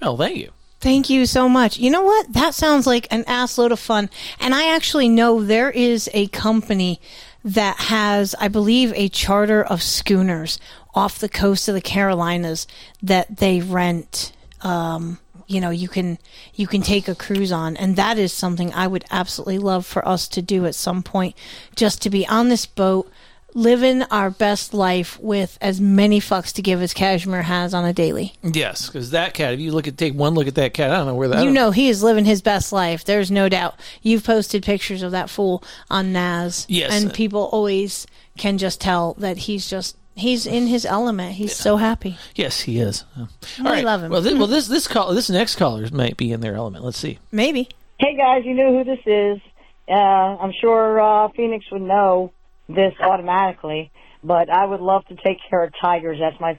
Oh, 0.00 0.16
thank 0.16 0.36
you. 0.36 0.50
Thank 0.80 1.08
you 1.08 1.24
so 1.26 1.48
much. 1.48 1.78
You 1.78 1.90
know 1.90 2.02
what? 2.02 2.32
That 2.32 2.54
sounds 2.54 2.86
like 2.86 3.06
an 3.10 3.24
assload 3.24 3.70
of 3.70 3.80
fun. 3.80 4.10
And 4.38 4.54
I 4.54 4.74
actually 4.74 5.08
know 5.08 5.42
there 5.42 5.70
is 5.70 6.10
a 6.12 6.26
company 6.28 7.00
that 7.42 7.76
has, 7.76 8.34
I 8.38 8.48
believe, 8.48 8.92
a 8.94 9.08
charter 9.08 9.62
of 9.62 9.82
schooners 9.82 10.60
off 10.94 11.18
the 11.18 11.28
coast 11.28 11.68
of 11.68 11.74
the 11.74 11.80
Carolinas 11.80 12.66
that 13.02 13.38
they 13.38 13.60
rent. 13.60 14.32
Um, 14.60 15.18
you 15.46 15.60
know, 15.60 15.70
you 15.70 15.88
can 15.88 16.18
you 16.54 16.66
can 16.66 16.82
take 16.82 17.08
a 17.08 17.14
cruise 17.14 17.52
on, 17.52 17.76
and 17.76 17.96
that 17.96 18.18
is 18.18 18.32
something 18.32 18.72
I 18.72 18.86
would 18.86 19.04
absolutely 19.10 19.58
love 19.58 19.86
for 19.86 20.06
us 20.06 20.28
to 20.28 20.42
do 20.42 20.66
at 20.66 20.74
some 20.74 21.02
point. 21.02 21.36
Just 21.76 22.02
to 22.02 22.10
be 22.10 22.26
on 22.26 22.48
this 22.48 22.66
boat, 22.66 23.10
living 23.54 24.02
our 24.04 24.30
best 24.30 24.74
life 24.74 25.18
with 25.20 25.56
as 25.60 25.80
many 25.80 26.20
fucks 26.20 26.52
to 26.54 26.62
give 26.62 26.82
as 26.82 26.92
Cashmere 26.92 27.42
has 27.42 27.72
on 27.72 27.84
a 27.84 27.92
daily. 27.92 28.34
Yes, 28.42 28.86
because 28.86 29.10
that 29.10 29.34
cat. 29.34 29.54
If 29.54 29.60
you 29.60 29.72
look 29.72 29.86
at 29.86 29.96
take 29.96 30.14
one 30.14 30.34
look 30.34 30.48
at 30.48 30.56
that 30.56 30.74
cat, 30.74 30.90
I 30.90 30.96
don't 30.96 31.06
know 31.06 31.14
where 31.14 31.28
that. 31.28 31.44
You 31.44 31.50
know 31.50 31.70
he 31.70 31.88
is 31.88 32.02
living 32.02 32.24
his 32.24 32.42
best 32.42 32.72
life. 32.72 33.04
There's 33.04 33.30
no 33.30 33.48
doubt. 33.48 33.78
You've 34.02 34.24
posted 34.24 34.64
pictures 34.64 35.02
of 35.02 35.12
that 35.12 35.30
fool 35.30 35.62
on 35.90 36.12
Nas. 36.12 36.66
Yes. 36.68 36.92
And 36.92 37.14
people 37.14 37.48
always 37.52 38.06
can 38.36 38.58
just 38.58 38.80
tell 38.80 39.14
that 39.14 39.38
he's 39.38 39.70
just 39.70 39.96
he's 40.16 40.46
in 40.46 40.66
his 40.66 40.84
element. 40.86 41.32
He's 41.32 41.54
so 41.54 41.76
happy. 41.76 42.16
Yes, 42.34 42.60
he 42.62 42.78
is. 42.78 43.04
Oh. 43.16 43.28
We 43.58 43.66
All 43.66 43.72
right. 43.72 43.84
love 43.84 44.02
him. 44.02 44.10
Well, 44.10 44.20
this, 44.22 44.34
well, 44.34 44.46
this 44.48 44.68
this 44.68 44.86
call 44.88 45.14
this 45.14 45.30
next 45.30 45.56
caller 45.56 45.88
might 45.92 46.16
be 46.16 46.32
in 46.32 46.40
their 46.40 46.54
element. 46.54 46.84
Let's 46.84 46.98
see. 46.98 47.18
Maybe. 47.32 47.68
Hey 47.98 48.16
guys, 48.16 48.42
you 48.44 48.54
know 48.54 48.76
who 48.76 48.84
this 48.84 49.00
is. 49.06 49.40
Uh, 49.88 49.92
I'm 49.92 50.52
sure 50.60 51.00
uh, 51.00 51.28
Pheonix 51.28 51.62
would 51.70 51.82
know 51.82 52.32
this 52.68 52.94
automatically, 53.00 53.90
but 54.22 54.48
I 54.50 54.64
would 54.64 54.80
love 54.80 55.06
to 55.06 55.16
take 55.16 55.38
care 55.48 55.62
of 55.62 55.72
tigers. 55.80 56.18
That's 56.18 56.40
my 56.40 56.58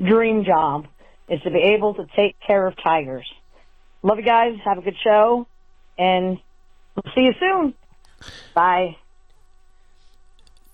dream 0.00 0.44
job, 0.44 0.86
is 1.28 1.40
to 1.42 1.50
be 1.50 1.58
able 1.74 1.94
to 1.94 2.06
take 2.16 2.36
care 2.40 2.66
of 2.66 2.74
tigers. 2.82 3.30
Love 4.02 4.18
you 4.18 4.24
guys. 4.24 4.54
Have 4.64 4.78
a 4.78 4.82
good 4.82 4.96
show, 5.02 5.46
and 5.98 6.38
we'll 6.94 7.12
see 7.14 7.22
you 7.22 7.34
soon. 7.38 7.74
Bye. 8.54 8.96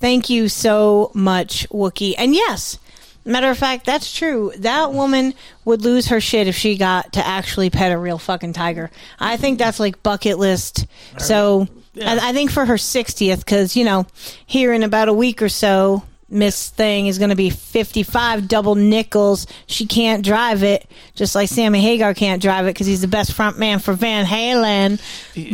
Thank 0.00 0.28
you 0.30 0.48
so 0.48 1.10
much, 1.14 1.68
Wookie. 1.70 2.14
And 2.18 2.34
yes, 2.34 2.78
matter 3.24 3.50
of 3.50 3.58
fact, 3.58 3.86
that's 3.86 4.14
true. 4.14 4.52
That 4.58 4.92
woman 4.92 5.34
would 5.64 5.82
lose 5.82 6.08
her 6.08 6.20
shit 6.20 6.46
if 6.46 6.54
she 6.54 6.76
got 6.76 7.14
to 7.14 7.26
actually 7.26 7.70
pet 7.70 7.92
a 7.92 7.98
real 7.98 8.18
fucking 8.18 8.52
tiger. 8.52 8.90
I 9.18 9.36
think 9.36 9.58
that's 9.58 9.80
like 9.80 10.02
bucket 10.02 10.38
list. 10.38 10.86
So 11.18 11.66
I, 12.00 12.30
I 12.30 12.32
think 12.32 12.50
for 12.50 12.64
her 12.66 12.74
60th, 12.74 13.38
because, 13.38 13.76
you 13.76 13.84
know, 13.84 14.06
here 14.44 14.72
in 14.72 14.82
about 14.82 15.08
a 15.08 15.12
week 15.14 15.40
or 15.42 15.48
so, 15.48 16.02
Miss 16.28 16.70
Thing 16.70 17.06
is 17.06 17.18
going 17.18 17.30
to 17.30 17.36
be 17.36 17.50
55 17.50 18.48
double 18.48 18.74
nickels. 18.74 19.46
She 19.66 19.86
can't 19.86 20.24
drive 20.24 20.62
it, 20.64 20.90
just 21.14 21.34
like 21.36 21.48
Sammy 21.48 21.80
Hagar 21.80 22.14
can't 22.14 22.42
drive 22.42 22.64
it 22.66 22.70
because 22.74 22.86
he's 22.88 23.00
the 23.00 23.06
best 23.08 23.32
front 23.32 23.58
man 23.58 23.78
for 23.78 23.92
Van 23.92 24.24
Halen. 24.26 25.00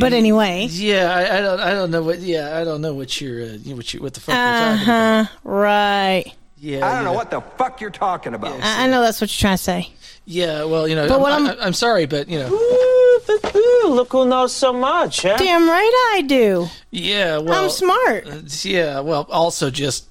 But 0.01 0.13
anyway, 0.15 0.69
Yeah, 0.71 1.13
I, 1.15 1.39
I 1.39 1.41
don't. 1.43 1.61
I 1.61 1.73
don't 1.73 1.91
know 1.91 2.03
what. 2.03 2.21
Yeah, 2.21 2.59
I 2.59 2.65
don't 2.65 2.81
know 2.81 2.95
what 2.95 3.21
you're. 3.21 3.43
Uh, 3.43 3.59
what 3.75 3.93
you. 3.93 4.01
What 4.01 4.15
the 4.15 4.21
fuck 4.21 4.35
uh 4.35 4.39
you're 4.39 4.87
talking 4.87 4.89
about. 5.27 5.29
right. 5.45 6.25
Yeah, 6.57 6.87
I 6.89 6.95
don't 6.95 7.05
know 7.05 7.13
what 7.13 7.31
the 7.31 7.41
fuck 7.59 7.81
you're 7.81 7.91
talking 7.91 8.35
about. 8.35 8.61
I, 8.63 8.85
I 8.85 8.87
know 8.87 9.01
that's 9.03 9.21
what 9.21 9.31
you're 9.33 9.41
trying 9.49 9.57
to 9.59 9.63
say. 9.63 9.91
Yeah, 10.25 10.63
well, 10.65 10.87
you 10.87 10.95
know, 10.95 11.09
But 11.09 11.17
I'm, 11.17 11.21
what 11.21 11.33
I'm, 11.33 11.47
I'm- 11.49 11.59
I'm 11.61 11.73
sorry, 11.73 12.07
but 12.07 12.29
you 12.29 12.39
know, 12.39 12.49
Ooh, 12.53 13.89
look 13.89 14.13
who 14.13 14.25
knows 14.29 14.55
so 14.55 14.73
much, 14.73 15.23
huh? 15.23 15.37
Damn 15.37 15.69
right 15.69 16.13
I 16.15 16.23
do. 16.23 16.69
yeah, 16.93 17.39
well, 17.39 17.65
I'm 17.65 17.69
smart. 17.71 18.27
uh, 18.29 18.39
yeah, 18.63 19.01
well, 19.01 19.27
also 19.31 19.69
just 19.71 20.07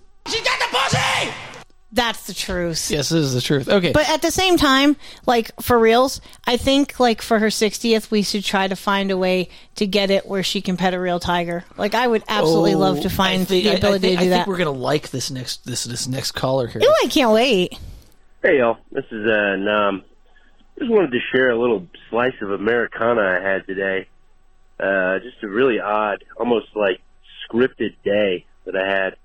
That's 1.94 2.26
the 2.26 2.34
truth. 2.34 2.90
yes, 2.90 3.10
this 3.10 3.12
is 3.26 3.34
the 3.34 3.42
truth. 3.42 3.68
Okay, 3.68 3.92
But 3.92 4.08
at 4.10 4.22
the 4.22 4.32
same 4.32 4.56
time, 4.56 4.96
like 5.26 5.52
for 5.62 5.78
reals, 5.78 6.22
I 6.48 6.56
think 6.56 7.02
like 7.02 7.22
for 7.22 7.38
her 7.38 7.48
60th, 7.48 8.10
we 8.10 8.22
should 8.24 8.46
try 8.46 8.70
to 8.70 8.78
find 8.78 9.12
a 9.12 9.18
way 9.18 9.50
to 9.76 9.86
get 9.86 10.10
it 10.10 10.26
where 10.26 10.42
she 10.42 10.62
can 10.62 10.78
pet 10.78 10.94
a 10.94 11.00
real 11.02 11.20
tiger. 11.20 11.66
Like 11.78 11.94
I 11.94 12.08
would 12.08 12.24
absolutely 12.30 12.76
Oh, 12.76 12.80
love 12.80 13.02
to 13.02 13.08
I 13.08 13.12
find 13.12 13.46
think- 13.48 13.66
the 13.66 13.70
I- 13.72 13.74
I 13.74 13.76
ability 13.76 14.08
think- 14.08 14.20
to 14.20 14.26
do 14.26 14.28
I 14.28 14.30
that. 14.30 14.36
think 14.46 14.48
we're 14.48 14.58
gonna 14.58 14.72
like 14.72 15.10
this 15.10 15.30
next 15.32 15.66
this 15.66 15.84
this 15.84 16.08
next 16.08 16.32
caller 16.32 16.68
here. 16.68 16.82
Ew, 16.82 16.94
I 17.04 17.08
can't 17.08 17.32
wait. 17.34 17.78
Hey 18.42 18.60
y'all, 18.60 18.78
this 18.94 19.06
is 19.12 19.28
uh 19.30 19.58
Nam. 19.58 20.04
Just 20.80 20.90
wanted 20.90 21.12
to 21.12 21.20
share 21.36 21.50
a 21.50 21.60
little 21.60 21.88
slice 22.10 22.36
of 22.42 22.52
Americana 22.52 23.22
I 23.22 23.42
had 23.46 23.68
today. 23.68 24.08
Uh 24.80 25.20
just 25.20 25.44
a 25.44 25.48
really 25.50 25.82
odd, 25.82 26.24
almost 26.38 26.68
like 26.74 27.02
scripted 27.52 27.96
day 28.06 28.46
that 28.64 28.78
I 28.78 28.88
had. 28.88 29.16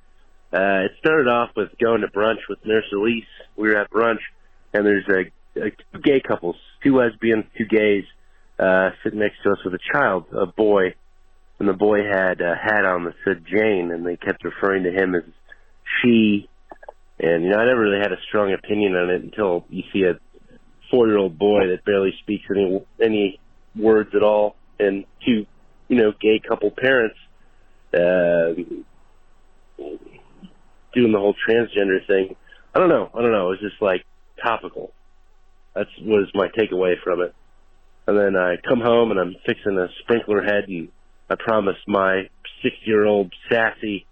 Uh 0.56 0.86
it 0.86 0.92
started 0.98 1.28
off 1.28 1.50
with 1.56 1.70
going 1.78 2.00
to 2.00 2.08
brunch 2.08 2.48
with 2.48 2.64
Nurse 2.64 2.90
Elise. 2.92 3.24
We 3.56 3.68
were 3.68 3.76
at 3.76 3.90
brunch 3.90 4.24
and 4.72 4.86
there's 4.86 5.08
a, 5.08 5.60
a 5.60 5.70
two 5.70 6.00
gay 6.02 6.20
couples, 6.20 6.56
two 6.82 6.96
lesbians, 6.96 7.44
two 7.58 7.66
gays, 7.66 8.04
uh 8.58 8.90
sitting 9.02 9.18
next 9.18 9.42
to 9.42 9.50
us 9.50 9.58
with 9.64 9.74
a 9.74 9.84
child, 9.92 10.26
a 10.32 10.46
boy. 10.46 10.94
And 11.58 11.68
the 11.68 11.74
boy 11.74 12.04
had 12.04 12.40
a 12.40 12.54
hat 12.54 12.84
on 12.84 13.04
that 13.04 13.14
said 13.24 13.44
Jane 13.46 13.90
and 13.92 14.06
they 14.06 14.16
kept 14.16 14.44
referring 14.44 14.84
to 14.84 14.92
him 14.92 15.14
as 15.14 15.24
she 16.00 16.48
and 17.18 17.44
you 17.44 17.50
know, 17.50 17.58
I 17.58 17.64
never 17.66 17.80
really 17.80 18.00
had 18.00 18.12
a 18.12 18.20
strong 18.28 18.52
opinion 18.52 18.94
on 18.94 19.10
it 19.10 19.22
until 19.22 19.64
you 19.70 19.82
see 19.92 20.04
a 20.04 20.18
four-year-old 20.90 21.38
boy 21.38 21.68
that 21.68 21.84
barely 21.84 22.14
speaks 22.22 22.44
any 22.50 22.84
any 23.02 23.40
words 23.74 24.10
at 24.14 24.22
all, 24.22 24.56
and 24.78 25.04
two, 25.24 25.46
you 25.88 25.96
know, 25.96 26.12
gay 26.20 26.40
couple 26.46 26.70
parents 26.70 27.16
uh, 27.94 28.54
doing 30.96 31.12
the 31.12 31.18
whole 31.18 31.36
transgender 31.48 32.04
thing. 32.06 32.34
I 32.74 32.80
don't 32.80 32.88
know. 32.88 33.10
I 33.14 33.22
don't 33.22 33.32
know. 33.32 33.52
It 33.52 33.60
was 33.62 33.70
just 33.70 33.80
like 33.80 34.04
topical. 34.42 34.92
That's 35.74 35.90
was 36.00 36.28
my 36.34 36.48
takeaway 36.48 36.94
from 37.04 37.20
it. 37.20 37.34
And 38.06 38.18
then 38.18 38.36
I 38.36 38.56
come 38.66 38.80
home 38.80 39.10
and 39.10 39.20
I'm 39.20 39.36
fixing 39.44 39.78
a 39.78 39.88
sprinkler 40.00 40.42
head, 40.42 40.64
and 40.68 40.88
I 41.28 41.34
promised 41.38 41.86
my 41.86 42.28
six-year-old 42.62 43.32
sassy 43.50 44.06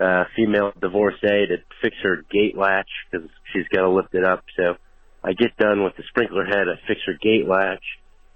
uh, 0.00 0.24
female 0.34 0.72
divorcee 0.80 1.46
to 1.46 1.56
fix 1.82 1.96
her 2.02 2.24
gate 2.30 2.56
latch 2.56 2.88
because 3.10 3.28
she's 3.52 3.66
got 3.72 3.82
to 3.82 3.90
lift 3.90 4.14
it 4.14 4.24
up. 4.24 4.44
So 4.56 4.76
I 5.22 5.32
get 5.32 5.56
done 5.56 5.84
with 5.84 5.96
the 5.96 6.04
sprinkler 6.08 6.44
head, 6.44 6.66
I 6.68 6.80
fix 6.86 7.00
her 7.06 7.14
gate 7.20 7.46
latch, 7.46 7.84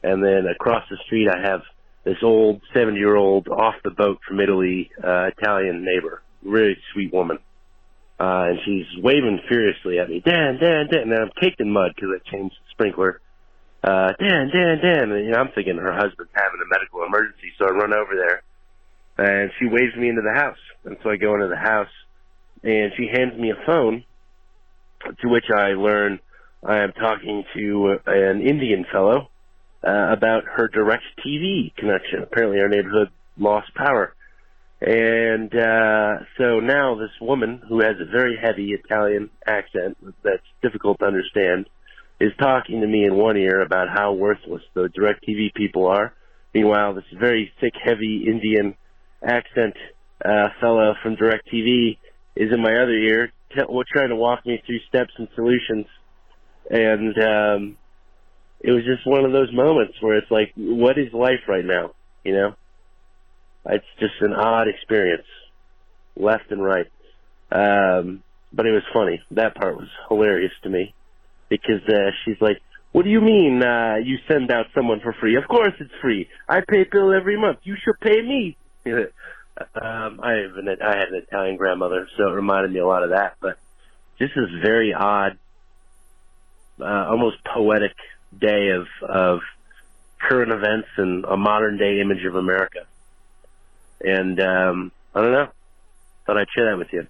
and 0.02 0.22
then 0.22 0.46
across 0.46 0.84
the 0.90 0.98
street 1.06 1.28
I 1.28 1.40
have 1.48 1.60
this 2.04 2.18
old 2.22 2.62
70 2.74 2.98
year 2.98 3.16
old 3.16 3.48
off 3.48 3.74
the 3.84 3.90
boat 3.90 4.18
from 4.26 4.40
Italy, 4.40 4.90
uh, 5.02 5.30
Italian 5.36 5.84
neighbor, 5.84 6.22
really 6.42 6.76
sweet 6.92 7.12
woman. 7.12 7.38
Uh, 8.18 8.50
and 8.50 8.58
she's 8.64 9.02
waving 9.02 9.40
furiously 9.48 10.00
at 10.00 10.08
me, 10.08 10.20
Dan, 10.24 10.58
Dan, 10.60 10.88
Dan, 10.90 11.12
and 11.12 11.14
I'm 11.14 11.30
caked 11.40 11.60
in 11.60 11.70
mud 11.70 11.92
because 11.94 12.10
I 12.18 12.30
changed 12.30 12.56
the 12.56 12.70
sprinkler. 12.72 13.20
Uh, 13.84 14.10
Dan, 14.18 14.50
Dan, 14.50 14.78
Dan, 14.82 15.12
and 15.12 15.24
you 15.24 15.30
know, 15.30 15.38
I'm 15.38 15.52
thinking 15.54 15.76
her 15.76 15.92
husband's 15.92 16.34
having 16.34 16.58
a 16.58 16.68
medical 16.68 17.04
emergency, 17.06 17.54
so 17.58 17.66
I 17.66 17.70
run 17.70 17.94
over 17.94 18.16
there 18.16 18.42
and 19.18 19.50
she 19.58 19.66
waves 19.66 19.96
me 19.96 20.08
into 20.08 20.22
the 20.22 20.32
house. 20.32 20.58
And 20.84 20.96
so 21.02 21.10
I 21.10 21.16
go 21.16 21.34
into 21.34 21.48
the 21.48 21.56
house, 21.56 21.90
and 22.62 22.92
she 22.96 23.08
hands 23.12 23.38
me 23.38 23.50
a 23.50 23.66
phone, 23.66 24.04
to 25.20 25.28
which 25.28 25.50
I 25.54 25.72
learn 25.72 26.20
I 26.64 26.78
am 26.78 26.92
talking 26.92 27.44
to 27.56 27.98
an 28.06 28.40
Indian 28.42 28.86
fellow 28.90 29.28
uh, 29.86 30.12
about 30.12 30.44
her 30.44 30.68
direct 30.68 31.04
TV 31.24 31.74
connection. 31.76 32.22
Apparently, 32.22 32.60
our 32.60 32.68
neighborhood 32.68 33.10
lost 33.36 33.74
power. 33.74 34.14
And 34.80 35.52
uh, 35.54 36.24
so 36.36 36.60
now 36.60 36.94
this 36.94 37.10
woman 37.20 37.60
who 37.68 37.80
has 37.80 37.96
a 38.00 38.10
very 38.10 38.38
heavy 38.40 38.72
Italian 38.72 39.30
accent 39.46 39.96
that's 40.22 40.42
difficult 40.62 41.00
to 41.00 41.06
understand 41.06 41.66
is 42.20 42.32
talking 42.40 42.80
to 42.80 42.86
me 42.86 43.04
in 43.04 43.16
one 43.16 43.36
ear 43.36 43.60
about 43.60 43.88
how 43.88 44.12
worthless 44.12 44.62
the 44.74 44.88
DirecTV 44.88 45.54
people 45.54 45.86
are. 45.86 46.14
Meanwhile, 46.54 46.94
this 46.94 47.04
very 47.18 47.52
thick, 47.60 47.74
heavy 47.82 48.24
Indian 48.26 48.76
accent 49.22 49.74
uh, 50.24 50.48
fellow 50.60 50.94
from 51.02 51.16
DirecTV 51.16 51.98
is 52.36 52.52
in 52.52 52.62
my 52.62 52.74
other 52.74 52.96
ear, 52.96 53.32
t- 53.54 53.84
trying 53.92 54.08
to 54.08 54.16
walk 54.16 54.46
me 54.46 54.62
through 54.64 54.80
steps 54.88 55.12
and 55.18 55.28
solutions. 55.34 55.86
And 56.70 57.16
um, 57.18 57.76
it 58.60 58.70
was 58.70 58.84
just 58.84 59.06
one 59.06 59.24
of 59.24 59.32
those 59.32 59.52
moments 59.52 59.94
where 60.00 60.16
it's 60.16 60.30
like, 60.30 60.52
what 60.56 60.98
is 60.98 61.12
life 61.12 61.46
right 61.48 61.64
now? 61.64 61.92
You 62.24 62.32
know, 62.32 62.54
it's 63.68 63.86
just 63.98 64.14
an 64.20 64.32
odd 64.32 64.68
experience, 64.68 65.26
left 66.16 66.50
and 66.50 66.62
right. 66.62 66.86
Um, 67.50 68.22
but 68.52 68.66
it 68.66 68.72
was 68.72 68.82
funny. 68.92 69.22
That 69.32 69.54
part 69.54 69.76
was 69.76 69.88
hilarious 70.08 70.52
to 70.62 70.70
me 70.70 70.94
because 71.48 71.82
uh, 71.88 72.10
she's 72.24 72.40
like, 72.40 72.60
"What 72.92 73.04
do 73.04 73.10
you 73.10 73.20
mean 73.20 73.62
uh, 73.62 73.96
you 74.02 74.18
send 74.26 74.50
out 74.50 74.66
someone 74.74 75.00
for 75.00 75.12
free? 75.12 75.36
Of 75.36 75.46
course 75.48 75.74
it's 75.80 75.92
free. 76.00 76.28
I 76.48 76.60
pay 76.60 76.84
bill 76.84 77.12
every 77.12 77.38
month. 77.38 77.58
You 77.62 77.76
should 77.82 78.00
pay 78.00 78.20
me." 78.22 78.56
um, 78.86 80.20
I 80.22 80.32
have 80.32 80.56
an, 80.56 80.68
I 80.82 80.96
had 80.96 81.08
an 81.08 81.22
Italian 81.26 81.56
grandmother, 81.56 82.08
so 82.16 82.28
it 82.28 82.32
reminded 82.32 82.72
me 82.72 82.80
a 82.80 82.86
lot 82.86 83.02
of 83.02 83.10
that. 83.10 83.36
But 83.40 83.58
this 84.18 84.30
very 84.62 84.94
odd, 84.94 85.38
uh, 86.80 87.06
almost 87.10 87.36
poetic 87.44 87.94
day 88.38 88.70
of 88.70 88.86
of 89.08 89.40
current 90.20 90.52
events 90.52 90.88
and 90.96 91.24
a 91.24 91.36
modern 91.36 91.78
day 91.78 92.00
image 92.00 92.24
of 92.24 92.34
America. 92.34 92.86
And 94.00 94.40
um, 94.40 94.92
I 95.14 95.20
don't 95.20 95.32
know. 95.32 95.48
Thought 96.26 96.38
I'd 96.38 96.50
share 96.54 96.70
that 96.70 96.78
with 96.78 96.92
you. 96.92 97.06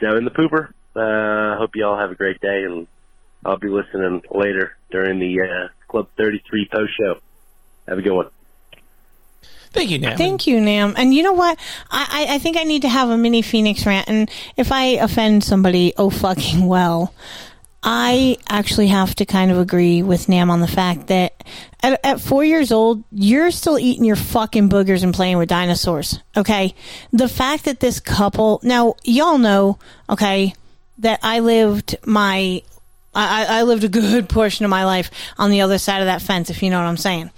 So 0.00 0.16
in 0.16 0.24
the 0.24 0.30
pooper. 0.30 0.72
Uh, 0.94 1.56
hope 1.56 1.76
you 1.76 1.86
all 1.86 1.96
have 1.96 2.10
a 2.10 2.16
great 2.16 2.40
day, 2.40 2.64
and 2.64 2.86
I'll 3.44 3.58
be 3.58 3.68
listening 3.68 4.22
later 4.30 4.76
during 4.90 5.20
the 5.20 5.40
uh, 5.42 5.68
Club 5.88 6.08
33 6.16 6.68
post 6.70 6.92
show. 6.98 7.20
Have 7.86 7.98
a 7.98 8.02
good 8.02 8.12
one. 8.12 8.28
Thank 9.72 9.90
you, 9.90 10.00
Nam. 10.00 10.16
Thank 10.18 10.46
you, 10.48 10.60
Nam. 10.60 10.94
And 10.96 11.14
you 11.14 11.22
know 11.22 11.32
what? 11.32 11.58
I, 11.90 12.26
I, 12.28 12.34
I 12.34 12.38
think 12.38 12.56
I 12.56 12.64
need 12.64 12.82
to 12.82 12.88
have 12.88 13.08
a 13.08 13.16
mini 13.16 13.40
Pheonix 13.40 13.86
rant. 13.86 14.08
And 14.08 14.28
if 14.56 14.72
I 14.72 14.84
offend 14.84 15.44
somebody, 15.44 15.94
oh 15.96 16.10
fucking 16.10 16.66
well. 16.66 17.14
I 17.82 18.36
actually 18.48 18.88
have 18.88 19.14
to 19.16 19.24
kind 19.24 19.50
of 19.50 19.58
agree 19.58 20.02
with 20.02 20.28
Nam 20.28 20.50
on 20.50 20.60
the 20.60 20.68
fact 20.68 21.06
that 21.06 21.42
at, 21.82 21.98
at 22.04 22.20
four 22.20 22.44
years 22.44 22.72
old, 22.72 23.04
you're 23.10 23.50
still 23.50 23.78
eating 23.78 24.04
your 24.04 24.16
fucking 24.16 24.68
boogers 24.68 25.02
and 25.02 25.14
playing 25.14 25.38
with 25.38 25.48
dinosaurs. 25.48 26.20
Okay. 26.36 26.74
The 27.12 27.28
fact 27.28 27.64
that 27.64 27.80
this 27.80 27.98
couple, 27.98 28.60
now 28.62 28.96
y'all 29.04 29.38
know, 29.38 29.78
okay, 30.10 30.54
that 30.98 31.20
I 31.22 31.40
lived 31.40 31.96
my, 32.04 32.62
I, 33.14 33.46
I 33.48 33.62
lived 33.62 33.84
a 33.84 33.88
good 33.88 34.28
portion 34.28 34.66
of 34.66 34.70
my 34.70 34.84
life 34.84 35.10
on 35.38 35.50
the 35.50 35.62
other 35.62 35.78
side 35.78 36.00
of 36.00 36.06
that 36.06 36.20
fence, 36.20 36.50
if 36.50 36.62
you 36.62 36.68
know 36.68 36.78
what 36.78 36.86
I'm 36.86 36.98
saying. 36.98 37.30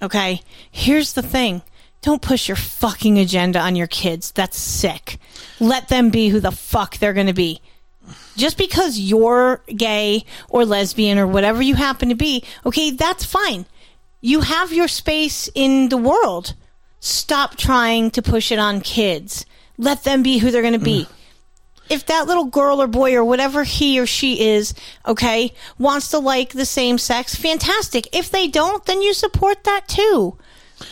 Okay. 0.00 0.40
Here's 0.70 1.14
the 1.14 1.22
thing. 1.22 1.62
Don't 2.02 2.22
push 2.22 2.48
your 2.48 2.56
fucking 2.56 3.18
agenda 3.18 3.58
on 3.58 3.76
your 3.76 3.88
kids. 3.88 4.30
That's 4.30 4.56
sick. 4.56 5.18
Let 5.58 5.88
them 5.88 6.10
be 6.10 6.28
who 6.28 6.38
the 6.38 6.52
fuck 6.52 6.96
they're 6.96 7.12
going 7.12 7.26
to 7.26 7.34
be. 7.34 7.60
Just 8.36 8.56
because 8.56 8.98
you're 8.98 9.62
gay 9.66 10.24
or 10.48 10.64
lesbian 10.64 11.18
or 11.18 11.26
whatever 11.26 11.62
you 11.62 11.74
happen 11.74 12.08
to 12.08 12.14
be, 12.14 12.44
okay, 12.64 12.90
that's 12.90 13.24
fine. 13.24 13.66
You 14.20 14.42
have 14.42 14.72
your 14.72 14.88
space 14.88 15.48
in 15.54 15.88
the 15.88 15.96
world. 15.96 16.54
Stop 17.00 17.56
trying 17.56 18.10
to 18.12 18.22
push 18.22 18.52
it 18.52 18.58
on 18.58 18.80
kids. 18.80 19.46
Let 19.78 20.04
them 20.04 20.22
be 20.22 20.38
who 20.38 20.50
they're 20.50 20.62
going 20.62 20.74
to 20.74 20.78
be. 20.78 21.04
Mm. 21.04 21.12
If 21.88 22.06
that 22.06 22.28
little 22.28 22.44
girl 22.44 22.80
or 22.80 22.86
boy 22.86 23.16
or 23.16 23.24
whatever 23.24 23.64
he 23.64 23.98
or 23.98 24.06
she 24.06 24.48
is, 24.48 24.74
okay, 25.04 25.52
wants 25.76 26.10
to 26.10 26.18
like 26.18 26.50
the 26.50 26.66
same 26.66 26.98
sex, 26.98 27.34
fantastic. 27.34 28.14
If 28.14 28.30
they 28.30 28.46
don't, 28.46 28.84
then 28.84 29.02
you 29.02 29.12
support 29.12 29.64
that 29.64 29.88
too. 29.88 30.38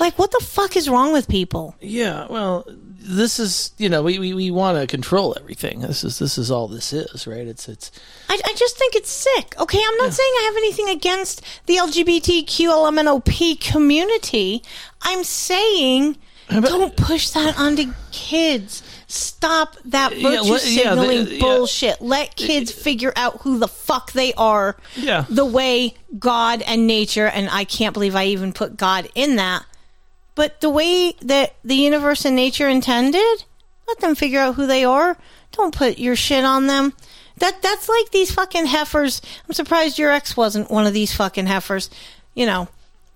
Like, 0.01 0.19
what 0.19 0.33
the 0.33 0.45
fuck 0.45 0.77
is 0.77 0.89
wrong 0.89 1.13
with 1.13 1.29
people? 1.29 1.77
Yeah, 1.81 2.27
well, 2.29 2.67
this 3.09 3.39
is 3.41 3.73
you 3.79 3.89
know 3.89 4.03
we, 4.03 4.19
we, 4.19 4.35
we 4.35 4.51
want 4.51 4.79
to 4.79 4.87
control 4.87 5.35
everything. 5.39 5.81
This 5.81 6.05
is 6.05 6.19
this 6.19 6.37
is 6.39 6.51
all 6.51 6.69
this 6.69 6.93
is, 6.93 7.27
right? 7.27 7.47
It's 7.47 7.69
it's 7.69 7.91
I, 8.29 8.39
I 8.45 8.53
just 8.55 8.77
think 8.77 8.95
it's 8.95 9.11
sick. 9.11 9.55
Okay, 9.59 9.81
I'm 9.87 9.97
not 9.97 10.13
saying 10.13 10.33
I 10.39 10.43
have 10.47 10.57
anything 10.57 10.89
against 10.91 11.43
the 11.67 11.77
LGBTQ 11.77 13.61
community. 13.61 14.63
I'm 15.03 15.25
saying 15.25 16.17
don't 16.49 16.97
push 16.97 17.31
that 17.31 17.59
onto 17.59 17.93
kids. 18.11 18.83
Stop 19.07 19.77
that 19.87 20.17
Yeah, 20.17 20.31
virtue 20.43 20.53
yeah, 20.53 20.59
signaling 20.59 21.25
the- 21.25 21.35
yeah. 21.37 21.41
bullshit. 21.41 22.01
Let 22.01 22.37
kids 22.37 22.71
figure 22.71 23.13
out 23.17 23.41
who 23.43 23.59
the 23.59 23.69
fuck 23.69 24.13
they 24.13 24.33
are. 24.35 24.77
Yeah. 24.97 25.25
The 25.31 25.45
way 25.47 25.95
God 26.19 26.63
and 26.63 26.87
nature, 26.87 27.27
and 27.27 27.49
I 27.51 27.65
can't 27.65 27.95
believe 27.95 28.15
I 28.15 28.27
even 28.27 28.53
put 28.53 28.77
God 28.77 29.09
in 29.15 29.37
that, 29.37 29.65
but 30.39 30.61
the 30.61 30.71
way 30.71 31.15
that 31.23 31.57
the 31.65 31.75
universe 31.75 32.25
and 32.25 32.37
nature 32.37 32.69
intended, 32.69 33.43
let 33.89 33.99
them 33.99 34.15
figure 34.15 34.39
out 34.39 34.55
who 34.55 34.69
they 34.69 34.85
are. 34.85 35.17
Don't 35.51 35.75
put 35.75 35.99
your 35.99 36.15
shit 36.15 36.45
on 36.45 36.69
them. 36.69 36.93
That 37.39 37.61
that's 37.61 37.89
like 37.89 38.13
these 38.13 38.31
fucking 38.31 38.67
heifers. 38.67 39.21
I'm 39.49 39.53
surprised 39.53 39.99
your 39.99 40.13
ex 40.13 40.37
wasn't 40.37 40.71
one 40.71 40.87
of 40.87 40.93
these 40.93 41.13
fucking 41.13 41.47
heifers. 41.47 41.91
You 42.35 42.47
know, 42.47 42.69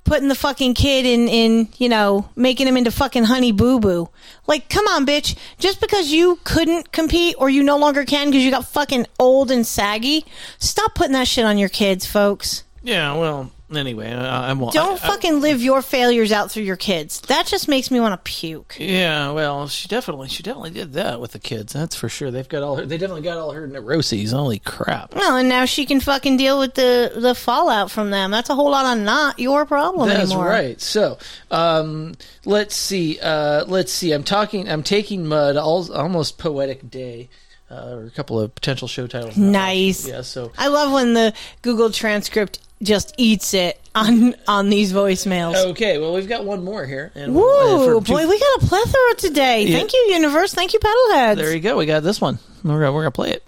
putting 0.02 0.26
the 0.26 0.34
fucking 0.34 0.74
kid 0.74 1.06
in 1.06 1.28
in 1.28 1.68
you 1.76 1.88
know 1.88 2.28
making 2.34 2.66
him 2.66 2.76
into 2.76 2.90
fucking 2.90 3.22
honey 3.22 3.52
boo 3.52 3.78
boo. 3.78 4.08
Like, 4.48 4.68
come 4.68 4.88
on, 4.88 5.06
bitch. 5.06 5.38
Just 5.60 5.80
because 5.80 6.10
you 6.10 6.40
couldn't 6.42 6.90
compete 6.90 7.36
or 7.38 7.48
you 7.48 7.62
no 7.62 7.78
longer 7.78 8.04
can 8.04 8.30
because 8.30 8.42
you 8.42 8.50
got 8.50 8.66
fucking 8.66 9.06
old 9.20 9.52
and 9.52 9.64
saggy, 9.64 10.26
stop 10.58 10.96
putting 10.96 11.12
that 11.12 11.28
shit 11.28 11.44
on 11.44 11.56
your 11.56 11.68
kids, 11.68 12.04
folks. 12.04 12.64
Yeah, 12.82 13.14
well, 13.14 13.52
anyway, 13.76 14.12
I, 14.12 14.50
I 14.50 14.52
won't. 14.52 14.72
Don't 14.74 14.92
I- 15.02 15.06
I- 15.06 15.08
fucking 15.10 15.40
live 15.40 15.62
your 15.62 15.82
failures 15.82 16.32
out 16.32 16.50
through 16.50 16.64
your 16.64 16.76
kids. 16.76 17.20
That 17.22 17.46
just 17.46 17.68
makes 17.68 17.90
me 17.90 18.00
want 18.00 18.12
to 18.12 18.30
puke. 18.30 18.76
Yeah, 18.78 19.30
well, 19.32 19.68
she 19.68 19.88
definitely, 19.88 20.28
she 20.28 20.42
definitely 20.42 20.70
did 20.70 20.92
that 20.94 21.20
with 21.20 21.32
the 21.32 21.38
kids. 21.38 21.72
That's 21.72 21.94
for 21.96 22.08
sure. 22.08 22.30
They've 22.30 22.48
got 22.48 22.62
all, 22.62 22.76
her, 22.76 22.86
they 22.86 22.98
definitely 22.98 23.22
got 23.22 23.38
all 23.38 23.52
her 23.52 23.66
neuroses. 23.66 24.32
Holy 24.32 24.58
crap! 24.58 25.14
Well, 25.14 25.36
and 25.36 25.48
now 25.48 25.64
she 25.64 25.86
can 25.86 26.00
fucking 26.00 26.36
deal 26.36 26.58
with 26.58 26.74
the 26.74 27.12
the 27.16 27.34
fallout 27.34 27.90
from 27.90 28.10
them. 28.10 28.30
That's 28.30 28.50
a 28.50 28.54
whole 28.54 28.70
lot 28.70 28.96
of 28.96 29.02
not 29.02 29.38
your 29.38 29.66
problem 29.66 30.08
That's 30.08 30.30
anymore. 30.30 30.46
right. 30.46 30.80
So, 30.80 31.18
um, 31.50 32.14
let's 32.44 32.74
see. 32.74 33.18
Uh, 33.20 33.64
let's 33.66 33.92
see. 33.92 34.12
I'm 34.12 34.24
talking. 34.24 34.68
I'm 34.68 34.82
taking 34.82 35.26
mud. 35.26 35.56
All, 35.56 35.92
almost 35.92 36.38
poetic 36.38 36.90
day. 36.90 37.28
Uh, 37.72 37.94
or 37.96 38.04
a 38.04 38.10
couple 38.10 38.38
of 38.38 38.54
potential 38.54 38.86
show 38.86 39.06
titles. 39.06 39.36
Nice. 39.38 40.06
Yeah. 40.06 40.20
So 40.20 40.52
I 40.58 40.68
love 40.68 40.92
when 40.92 41.14
the 41.14 41.32
Google 41.62 41.90
transcript 41.90 42.58
just 42.82 43.14
eats 43.16 43.54
it 43.54 43.80
on 43.94 44.34
on 44.46 44.68
these 44.68 44.92
voicemails. 44.92 45.54
okay. 45.70 45.96
Well, 45.96 46.12
we've 46.12 46.28
got 46.28 46.44
one 46.44 46.62
more 46.64 46.84
here. 46.84 47.12
And 47.14 47.34
Woo, 47.34 47.42
uh, 47.42 48.00
two- 48.00 48.12
boy, 48.12 48.28
we 48.28 48.38
got 48.38 48.62
a 48.62 48.66
plethora 48.66 49.14
today. 49.16 49.64
Yeah. 49.64 49.78
Thank 49.78 49.94
you, 49.94 50.00
universe. 50.10 50.52
Thank 50.52 50.74
you, 50.74 50.80
pedalheads. 50.80 51.36
There 51.36 51.54
you 51.54 51.60
go. 51.60 51.78
We 51.78 51.86
got 51.86 52.02
this 52.02 52.20
one. 52.20 52.38
We're 52.62 52.80
gonna, 52.80 52.92
we're 52.92 53.02
gonna 53.02 53.10
play 53.12 53.30
it. 53.30 53.44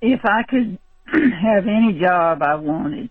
if 0.00 0.24
I 0.24 0.42
could 0.48 0.78
have 1.06 1.66
any 1.68 1.98
job 2.00 2.42
I 2.42 2.56
wanted, 2.56 3.10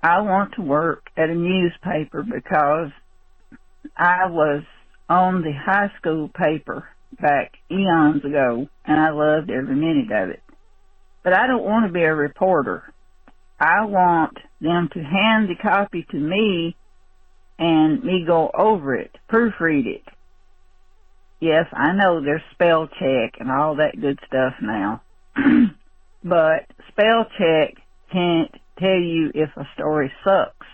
I 0.00 0.20
want 0.20 0.54
to 0.54 0.62
work 0.62 1.08
at 1.16 1.28
a 1.28 1.34
newspaper 1.34 2.22
because 2.22 2.90
I 3.96 4.26
was 4.26 4.62
on 5.08 5.42
the 5.42 5.52
high 5.52 5.90
school 5.98 6.28
paper 6.28 6.88
back 7.20 7.52
eons 7.70 8.24
ago 8.24 8.68
and 8.84 9.00
I 9.00 9.10
loved 9.10 9.50
every 9.50 9.74
minute 9.74 10.10
of 10.12 10.30
it. 10.30 10.42
But 11.24 11.32
I 11.32 11.46
don't 11.46 11.64
want 11.64 11.86
to 11.86 11.92
be 11.92 12.02
a 12.02 12.14
reporter. 12.14 12.92
I 13.58 13.84
want 13.86 14.36
them 14.60 14.88
to 14.92 15.00
hand 15.00 15.48
the 15.48 15.56
copy 15.60 16.06
to 16.10 16.16
me 16.16 16.76
and 17.58 18.04
me 18.04 18.24
go 18.26 18.50
over 18.52 18.94
it, 18.94 19.14
proofread 19.30 19.86
it. 19.86 20.04
Yes, 21.40 21.66
I 21.72 21.92
know 21.92 22.22
there's 22.22 22.42
spell 22.52 22.86
check 22.86 23.40
and 23.40 23.50
all 23.50 23.76
that 23.76 24.00
good 24.00 24.18
stuff 24.26 24.54
now. 24.62 25.02
but 26.24 26.66
spell 26.88 27.26
check 27.38 27.74
can't 28.12 28.54
tell 28.78 28.98
you 28.98 29.30
if 29.34 29.50
a 29.56 29.68
story 29.74 30.12
sucks 30.24 30.66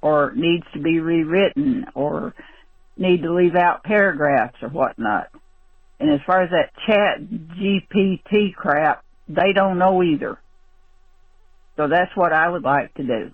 or 0.00 0.32
needs 0.34 0.66
to 0.74 0.80
be 0.80 1.00
rewritten 1.00 1.86
or 1.94 2.34
need 2.96 3.22
to 3.22 3.34
leave 3.34 3.54
out 3.54 3.84
paragraphs 3.84 4.56
or 4.62 4.68
whatnot. 4.68 5.28
And 6.00 6.10
as 6.10 6.20
far 6.26 6.42
as 6.42 6.50
that 6.50 6.70
chat 6.86 7.20
GPT 7.20 8.54
crap, 8.54 9.04
they 9.28 9.52
don't 9.52 9.78
know 9.78 10.02
either. 10.02 10.38
So 11.76 11.88
that's 11.88 12.14
what 12.16 12.32
I 12.32 12.48
would 12.48 12.62
like 12.62 12.94
to 12.94 13.02
do. 13.02 13.30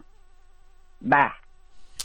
Bye. 1.01 1.33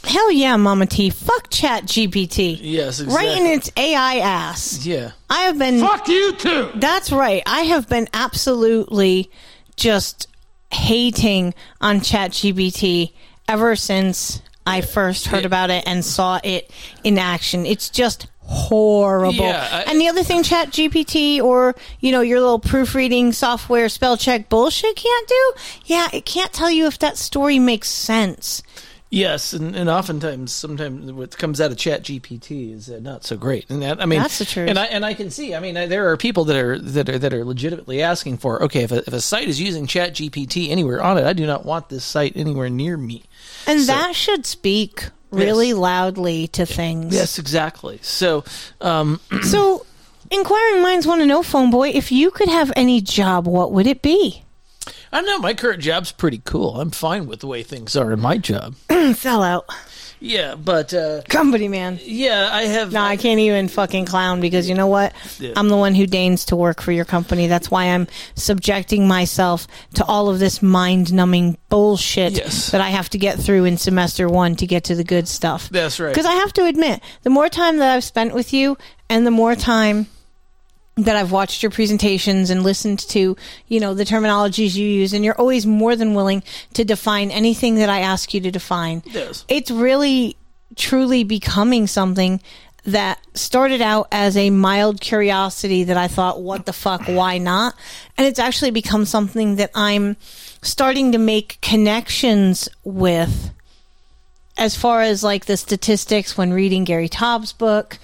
Hell 0.03 0.32
yeah, 0.32 0.55
Mama 0.55 0.86
T. 0.86 1.10
Fuck 1.10 1.49
Chat 1.49 1.84
GPT. 1.84 2.57
Yes, 2.62 3.01
Right 3.01 3.38
in 3.38 3.45
its 3.45 3.70
AI 3.76 4.20
ass. 4.20 4.86
Yeah. 4.86 5.12
I 5.30 5.41
have 5.41 5.57
been. 5.57 5.82
Fuck 5.82 6.07
you 6.07 6.34
too. 6.36 6.72
That's 6.76 7.12
right. 7.12 7.43
I 7.45 7.62
have 7.64 7.89
been 7.89 8.07
absolutely 8.14 9.30
just 9.76 10.28
hating 10.72 11.53
on 11.82 11.99
Chat 12.01 12.32
GPT 12.32 13.12
ever 13.47 13.76
since 13.76 14.41
I 14.66 14.82
first 14.82 15.28
heard 15.28 15.45
about 15.45 15.70
it 15.70 15.84
and 15.86 16.05
saw 16.05 16.39
it 16.43 16.72
in 17.03 17.18
action. 17.18 17.66
It's 17.66 17.89
just 17.89 18.28
horrible. 18.50 19.34
Yeah, 19.45 19.68
I- 19.72 19.91
and 19.91 20.02
the 20.02 20.08
other 20.08 20.24
thing 20.24 20.43
chat 20.43 20.70
GPT 20.72 21.41
or, 21.41 21.76
you 22.00 22.12
know, 22.12 22.22
your 22.22 22.39
little 22.39 22.60
proofreading 22.60 23.32
software 23.32 23.89
spell 23.89 24.18
check 24.18 24.50
bullshit 24.50 24.95
can't 24.95 25.28
do, 25.28 25.54
yeah, 25.86 26.08
it 26.12 26.26
can't 26.26 26.52
tell 26.52 26.72
you 26.72 26.88
if 26.88 26.97
that 27.00 27.18
story 27.18 27.60
makes 27.60 27.89
sense. 27.89 28.64
Yes, 29.12 29.54
and, 29.54 29.76
and 29.76 29.89
oftentimes, 29.89 30.52
sometimes 30.54 31.12
what 31.12 31.36
comes 31.36 31.60
out 31.60 31.72
of 31.72 31.78
Chat 31.78 32.04
GPT 32.04 32.76
is 32.76 32.91
uh, 32.91 33.00
not 33.02 33.24
so 33.24 33.38
great. 33.38 33.68
And 33.70 33.82
that, 33.82 34.00
I 34.00 34.06
mean, 34.06 34.20
That's 34.22 34.38
the 34.38 34.45
truth. 34.45 34.70
And 34.70 34.78
I 34.78 34.86
and 34.86 35.04
I 35.04 35.16
can 35.16 35.32
see. 35.32 35.56
I 35.56 35.60
mean, 35.60 35.78
I, 35.78 35.88
there 35.88 36.12
are 36.12 36.16
people 36.18 36.45
that 36.45 36.56
are 36.56 36.78
that 36.78 37.10
are 37.10 37.18
that 37.18 37.34
are 37.34 37.43
legitimately 37.43 38.04
asking 38.04 38.38
for. 38.38 38.62
Okay, 38.66 38.84
if 38.84 38.91
a, 38.91 38.97
if 38.97 39.08
a 39.14 39.20
site 39.20 39.47
is 39.47 39.60
using 39.60 39.88
Chat 39.88 40.14
GPT 40.14 40.70
anywhere 40.70 41.02
on 41.02 41.18
it, 41.18 41.24
I 41.26 41.34
do 41.34 41.47
not 41.47 41.66
want 41.66 41.89
this 41.89 42.04
site 42.04 42.34
anywhere 42.36 42.70
near 42.70 42.97
me. 42.97 43.24
And 43.66 43.80
So- 43.82 43.88
that 43.88 44.14
should 44.16 44.45
speak 44.45 45.06
really 45.32 45.73
loudly 45.73 46.47
to 46.49 46.65
things. 46.65 47.13
Yes, 47.13 47.39
exactly. 47.39 47.99
So, 48.01 48.43
um, 48.82 49.19
so 49.43 49.86
inquiring 50.32 50.82
minds 50.82 51.07
want 51.07 51.21
to 51.21 51.25
know, 51.25 51.41
PhoneBoy, 51.41 51.93
if 51.93 52.11
you 52.11 52.32
could 52.32 52.49
have 52.49 52.71
any 52.75 53.01
job, 53.01 53.47
what 53.47 53.71
would 53.71 53.88
it 53.88 54.01
be? 54.01 54.43
I 55.11 55.21
don't 55.21 55.25
know. 55.25 55.39
My 55.39 55.53
current 55.53 55.82
job's 55.82 56.11
pretty 56.11 56.41
cool. 56.45 56.80
I'm 56.80 56.91
fine 56.91 57.25
with 57.25 57.39
the 57.39 57.47
way 57.47 57.63
things 57.63 57.95
are 57.95 58.11
in 58.11 58.19
my 58.19 58.38
job. 58.38 58.75
Fell 59.15 59.41
out. 59.43 59.65
Yeah, 60.22 60.55
but 60.55 60.93
uh, 60.93 61.22
company 61.30 61.67
man. 61.67 61.99
Yeah, 62.03 62.49
I 62.51 62.63
have. 62.63 62.91
No, 62.91 63.01
I 63.01 63.15
can't 63.15 63.39
even 63.39 63.67
fucking 63.70 64.05
clown 64.05 64.41
because 64.41 64.67
you 64.67 64.76
know 64.76 64.88
what? 64.88 65.13
Yeah. 65.39 65.53
I'm 65.55 65.70
the 65.70 65.78
one 65.78 65.95
who 65.95 66.05
deigns 66.05 66.45
to 66.45 66.55
work 66.55 66.82
for 66.82 66.91
your 66.91 67.05
company. 67.05 67.47
That's 67.47 67.72
why 67.72 67.86
I'm 67.86 68.07
subjecting 68.36 69.07
myself 69.07 69.67
to 69.95 70.03
all 70.05 70.28
of 70.30 70.39
this 70.39 70.61
mind-numbing 70.61 71.57
bullshit 71.70 72.34
Yes. 72.34 72.72
that 72.72 72.82
I 72.82 72.89
have 72.89 73.09
to 73.11 73.17
get 73.17 73.39
through 73.39 73.65
in 73.65 73.78
semester 73.78 74.28
one 74.28 74.55
to 74.57 74.67
get 74.67 74.84
to 74.86 74.95
the 74.95 75.03
good 75.05 75.28
stuff. 75.28 75.70
That's 75.70 75.99
right. 75.99 76.09
Because 76.09 76.26
I 76.26 76.34
have 76.34 76.51
to 76.53 76.65
admit, 76.65 77.01
the 77.24 77.30
more 77.30 77.47
time 77.49 77.78
that 77.78 77.95
I've 77.95 78.03
spent 78.03 78.34
with 78.34 78.51
you, 78.53 78.78
and 79.09 79.26
the 79.26 79.32
more 79.32 79.55
time 79.55 80.07
that 81.04 81.16
I've 81.16 81.32
watched 81.32 81.64
your 81.64 81.72
presentations 81.72 82.50
and 82.50 82.64
listened 82.64 83.00
to, 83.10 83.36
you 83.68 83.80
know, 83.80 83.93
the 83.93 84.06
terminologies 84.06 84.76
you 84.76 84.86
use, 84.86 85.14
and 85.14 85.24
you're 85.24 85.39
always 85.39 85.66
more 85.66 85.95
than 85.95 86.14
willing 86.14 86.43
to 86.74 86.84
define 86.84 87.32
anything 87.32 87.76
that 87.76 87.89
I 87.89 88.00
ask 88.00 88.34
you 88.34 88.41
to 88.41 88.52
define. 88.52 89.04
Yes. 89.06 89.45
It's 89.47 89.72
really, 89.72 90.36
truly 90.76 91.24
becoming 91.24 91.88
something 91.88 92.41
that 92.86 93.20
started 93.34 93.82
out 93.82 94.08
as 94.12 94.38
a 94.38 94.50
mild 94.50 95.02
curiosity 95.02 95.84
that 95.84 95.97
I 95.97 96.08
thought, 96.08 96.41
what 96.41 96.66
the 96.66 96.74
fuck, 96.74 97.06
why 97.08 97.38
not? 97.38 97.76
And 98.18 98.26
it's 98.26 98.39
actually 98.39 98.72
become 98.72 99.06
something 99.06 99.58
that 99.58 99.72
I'm 99.76 100.18
starting 100.62 101.12
to 101.12 101.18
make 101.18 101.60
connections 101.62 102.70
with 102.84 103.52
as 104.58 104.76
far 104.76 105.02
as 105.02 105.24
like 105.24 105.45
the 105.45 105.58
statistics 105.58 106.38
when 106.38 106.52
reading 106.52 106.84
Gary 106.84 107.10
Taubes' 107.10 107.58
book, 107.58 107.97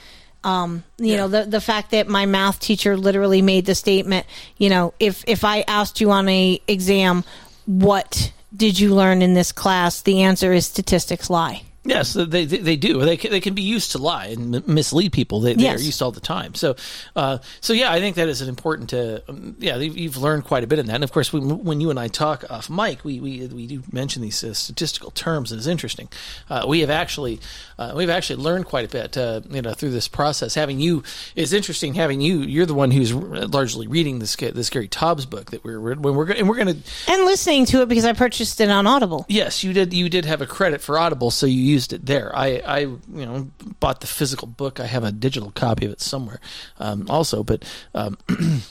um, 0.45 0.83
you 0.97 1.17
know, 1.17 1.27
the 1.27 1.43
the 1.43 1.59
fact 1.59 1.91
that 1.91 2.07
my 2.07 2.27
math 2.27 2.59
teacher 2.59 2.95
literally 2.95 3.41
made 3.41 3.65
the 3.65 3.73
statement, 3.73 4.27
you 4.57 4.69
know, 4.69 4.93
if 4.99 5.23
if 5.27 5.43
I 5.43 5.61
asked 5.67 5.99
you 5.99 6.11
on 6.11 6.29
a 6.29 6.61
exam, 6.67 7.23
what 7.65 8.31
did 8.55 8.79
you 8.79 8.93
learn 8.93 9.23
in 9.23 9.33
this 9.33 9.51
class? 9.51 10.03
The 10.03 10.21
answer 10.21 10.53
is 10.53 10.67
statistics 10.67 11.31
lie. 11.31 11.63
Yes, 11.85 12.13
they 12.13 12.25
they, 12.45 12.45
they 12.45 12.75
do. 12.75 12.99
They 13.05 13.15
can, 13.17 13.31
they 13.31 13.39
can 13.39 13.53
be 13.53 13.61
used 13.61 13.91
to 13.91 13.97
lie 13.99 14.27
and 14.27 14.67
mislead 14.67 15.13
people. 15.13 15.39
They, 15.41 15.53
they 15.53 15.63
Yes. 15.63 15.79
are 15.79 15.83
used 15.83 16.01
all 16.01 16.11
the 16.11 16.19
time. 16.19 16.55
So, 16.55 16.75
uh, 17.15 17.37
so 17.61 17.73
yeah, 17.73 17.91
I 17.91 17.99
think 17.99 18.15
that 18.15 18.27
is 18.27 18.41
an 18.41 18.49
important 18.49 18.89
to. 18.89 19.23
Um, 19.29 19.55
yeah, 19.59 19.75
you've 19.77 19.97
you've 19.97 20.17
learned 20.17 20.45
quite 20.45 20.63
a 20.63 20.67
bit 20.67 20.79
in 20.79 20.87
that. 20.87 20.95
And 20.95 21.03
of 21.03 21.11
course, 21.11 21.31
when, 21.31 21.63
when 21.63 21.79
you 21.81 21.89
and 21.91 21.99
I 21.99 22.07
talk 22.07 22.43
off 22.49 22.69
mic, 22.69 23.03
we 23.05 23.19
we, 23.19 23.45
we 23.47 23.67
do 23.67 23.83
mention 23.91 24.21
these 24.21 24.43
uh, 24.43 24.53
statistical 24.53 25.11
terms. 25.11 25.51
It 25.51 25.59
is 25.59 25.67
interesting. 25.67 26.09
Uh, 26.49 26.65
we 26.67 26.79
have 26.81 26.89
actually 26.89 27.39
uh, 27.77 27.93
we've 27.95 28.09
actually 28.09 28.41
learned 28.41 28.65
quite 28.65 28.85
a 28.85 28.89
bit. 28.89 29.15
Uh, 29.17 29.41
you 29.49 29.61
know, 29.61 29.73
through 29.73 29.91
this 29.91 30.07
process. 30.07 30.55
Having 30.55 30.79
you 30.79 31.03
is 31.35 31.53
interesting. 31.53 31.93
Having 31.93 32.21
you, 32.21 32.39
you're 32.39 32.65
the 32.65 32.73
one 32.73 32.91
who's 32.91 33.13
largely 33.13 33.87
reading 33.87 34.19
this 34.19 34.35
this 34.35 34.69
Gary 34.69 34.87
Taubes' 34.87 35.29
book 35.29 35.51
that 35.51 35.63
we're 35.63 35.79
when 35.79 36.15
we're 36.15 36.31
and 36.31 36.49
we're 36.49 36.55
going 36.55 36.67
to 36.81 37.11
And 37.11 37.25
listening 37.25 37.65
to 37.67 37.81
it 37.83 37.89
because 37.89 38.05
I 38.05 38.13
purchased 38.13 38.59
it 38.59 38.69
on 38.69 38.87
Audible. 38.87 39.25
Yes, 39.29 39.63
you 39.63 39.71
did. 39.71 39.93
You 39.93 40.09
did 40.09 40.25
have 40.25 40.41
a 40.41 40.47
credit 40.47 40.81
for 40.81 40.97
Audible, 40.97 41.29
so 41.31 41.45
you 41.45 41.74
used 41.75 41.93
it 41.93 42.05
there. 42.05 42.35
I, 42.35 42.61
I, 42.65 42.79
you 42.79 42.99
know, 43.25 43.51
bought 43.79 44.01
the 44.01 44.07
physical 44.07 44.47
book. 44.47 44.79
I 44.79 44.85
have 44.85 45.03
a 45.03 45.11
digital 45.11 45.51
copy 45.51 45.85
of 45.85 45.91
it 45.91 46.01
somewhere, 46.01 46.39
um, 46.79 47.05
also. 47.09 47.43
But, 47.43 47.63
um, 47.93 48.17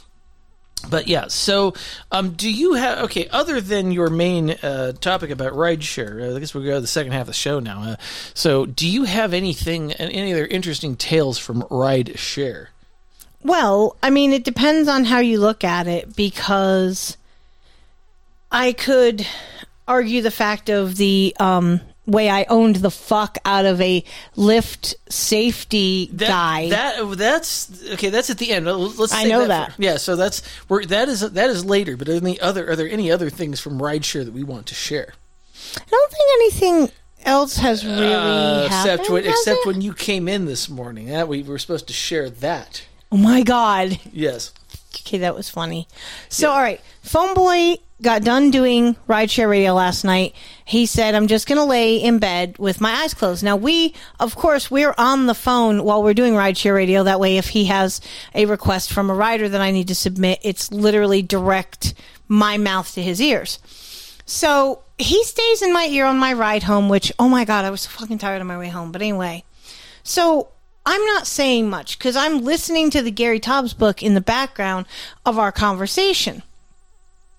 But 0.91 1.09
yeah, 1.09 1.29
so 1.29 1.75
um, 2.11 2.33
do 2.33 2.51
you 2.51 2.75
have 2.75 3.05
okay? 3.05 3.27
Other 3.29 3.61
than 3.61 3.91
your 3.91 4.11
main 4.11 4.51
uh, 4.51 4.93
topic 4.93 5.31
about 5.31 5.53
rideshare, 5.53 6.37
I 6.37 6.39
guess 6.39 6.55
we'll 6.55 6.65
go 6.65 6.75
to 6.75 6.81
the 6.81 6.87
second 6.87 7.13
half 7.13 7.23
of 7.23 7.29
the 7.29 7.33
show 7.33 7.59
now. 7.59 7.83
Uh, 7.83 7.97
so, 8.35 8.67
do 8.67 8.87
you 8.87 9.05
have 9.05 9.33
anything, 9.33 9.93
any 9.93 10.33
other 10.33 10.47
interesting 10.47 10.97
tales 10.97 11.39
from 11.39 11.63
rideshare? 11.63 12.69
Well, 13.43 13.97
I 14.03 14.11
mean, 14.11 14.33
it 14.33 14.45
depends 14.45 14.89
on 14.89 15.05
how 15.05 15.19
you 15.19 15.39
look 15.39 15.65
at 15.65 15.87
it 15.87 16.17
because 16.17 17.17
I 18.51 18.73
could 18.73 19.27
argue 19.87 20.23
the 20.23 20.31
fact 20.31 20.71
of 20.71 20.97
the 20.97 21.37
um, 21.39 21.81
way 22.07 22.29
I 22.29 22.45
owned 22.51 22.77
the 22.77 22.91
fuck 22.91 23.39
out 23.45 23.65
of 23.65 23.81
a 23.81 24.05
Lyft 24.37 24.95
safety 25.09 26.07
guy. 26.15 26.69
That 26.71 27.17
that's 27.17 27.91
okay. 27.95 28.11
That's 28.11 28.31
at 28.31 28.39
the 28.39 28.51
end. 28.53 28.67
Let's. 28.67 29.13
I 29.13 29.25
know 29.25 29.43
for- 29.43 29.49
that. 29.49 29.75
yeah. 29.79 29.97
So 29.97 30.17
that's 30.17 30.43
we're, 30.69 30.85
that 30.87 31.09
is 31.09 31.21
that 31.21 31.51
is 31.51 31.65
later. 31.65 31.97
But 31.97 32.09
any 32.09 32.41
other 32.41 32.71
are 32.71 32.77
there 32.77 32.89
any 32.89 33.11
other 33.11 33.31
things 33.31 33.61
from 33.61 33.79
rideshare 33.81 34.25
that 34.25 34.35
we 34.35 34.43
want 34.45 34.67
to 34.67 34.75
share? 34.75 35.15
I 35.77 35.83
don't 35.91 36.11
think 36.13 36.25
anything 36.43 36.91
else 37.25 37.57
has 37.57 37.85
really 37.85 38.13
Uh, 38.13 38.69
happened. 38.69 39.01
except 39.01 39.11
when, 39.11 39.25
except 39.25 39.59
it? 39.61 39.67
when 39.67 39.81
you 39.81 39.95
came 39.95 40.29
in 40.29 40.45
this 40.45 40.69
morning. 40.69 41.07
That 41.09 41.27
we 41.27 41.43
were 41.43 41.59
supposed 41.59 41.87
to 41.89 41.93
share 41.95 42.29
that. 42.31 42.85
Oh 43.11 43.17
my 43.17 43.43
god. 43.43 43.99
Yes. 44.13 44.53
Okay, 45.01 45.19
that 45.19 45.35
was 45.35 45.49
funny. 45.49 45.89
So, 46.29 46.51
all 46.51 46.61
right, 46.61 46.81
PhoneBoy 47.05 47.79
got 48.03 48.23
done 48.23 48.51
doing 48.51 48.97
rideshare 49.09 49.49
radio 49.49 49.73
last 49.73 50.05
night. 50.05 50.35
He 50.65 50.87
said, 50.87 51.15
"I'm 51.15 51.27
just 51.27 51.47
going 51.47 51.59
to 51.59 51.65
lay 51.65 51.97
in 51.97 52.19
bed 52.19 52.57
with 52.59 52.81
my 52.81 52.91
eyes 52.91 53.15
closed." 53.15 53.43
Now, 53.43 53.57
we, 53.57 53.95
of 54.21 54.37
course, 54.37 54.71
we're 54.71 54.95
on 54.97 55.27
the 55.27 55.35
phone 55.35 55.85
while 55.85 56.03
we're 56.03 56.15
doing 56.15 56.35
rideshare 56.35 56.75
radio. 56.75 57.03
That 57.03 57.21
way, 57.21 57.37
if 57.37 57.49
he 57.49 57.67
has 57.67 58.01
a 58.35 58.47
request 58.47 58.93
from 58.93 59.11
a 59.11 59.15
rider 59.15 59.49
that 59.49 59.61
I 59.61 59.71
need 59.71 59.89
to 59.89 59.95
submit, 59.95 60.39
it's 60.43 60.71
literally 60.71 61.23
direct 61.23 61.95
my 62.29 62.57
mouth 62.57 62.93
to 62.95 63.03
his 63.03 63.21
ears. 63.21 63.59
So 64.27 64.81
he 64.99 65.23
stays 65.25 65.63
in 65.63 65.73
my 65.73 65.87
ear 65.87 66.07
on 66.07 66.19
my 66.19 66.33
ride 66.33 66.63
home, 66.63 66.89
which, 66.89 67.13
oh 67.19 67.29
my 67.29 67.45
God, 67.45 67.65
I 67.65 67.71
was 67.71 67.83
so 67.83 67.91
fucking 67.91 68.19
tired 68.19 68.41
on 68.41 68.47
my 68.47 68.59
way 68.59 68.69
home. 68.69 68.93
But 68.93 69.03
anyway, 69.03 69.45
so 70.03 70.49
I'm 70.87 71.05
not 71.07 71.27
saying 71.27 71.71
much 71.71 71.99
because 71.99 72.17
I'm 72.17 72.45
listening 72.45 72.91
to 72.91 73.03
the 73.03 73.11
Gary 73.11 73.41
Taubes 73.41 73.73
book 73.77 74.03
in 74.03 74.15
the 74.15 74.21
background 74.21 74.87
of 75.25 75.39
our 75.39 75.53
conversation. 75.53 76.43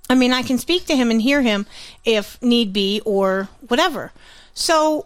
I 0.09 0.15
mean, 0.15 0.33
I 0.33 0.41
can 0.41 0.57
speak 0.57 0.85
to 0.85 0.95
him 0.95 1.11
and 1.11 1.21
hear 1.21 1.41
him 1.41 1.65
if 2.03 2.41
need 2.41 2.73
be 2.73 3.01
or 3.05 3.49
whatever. 3.67 4.11
So 4.53 5.05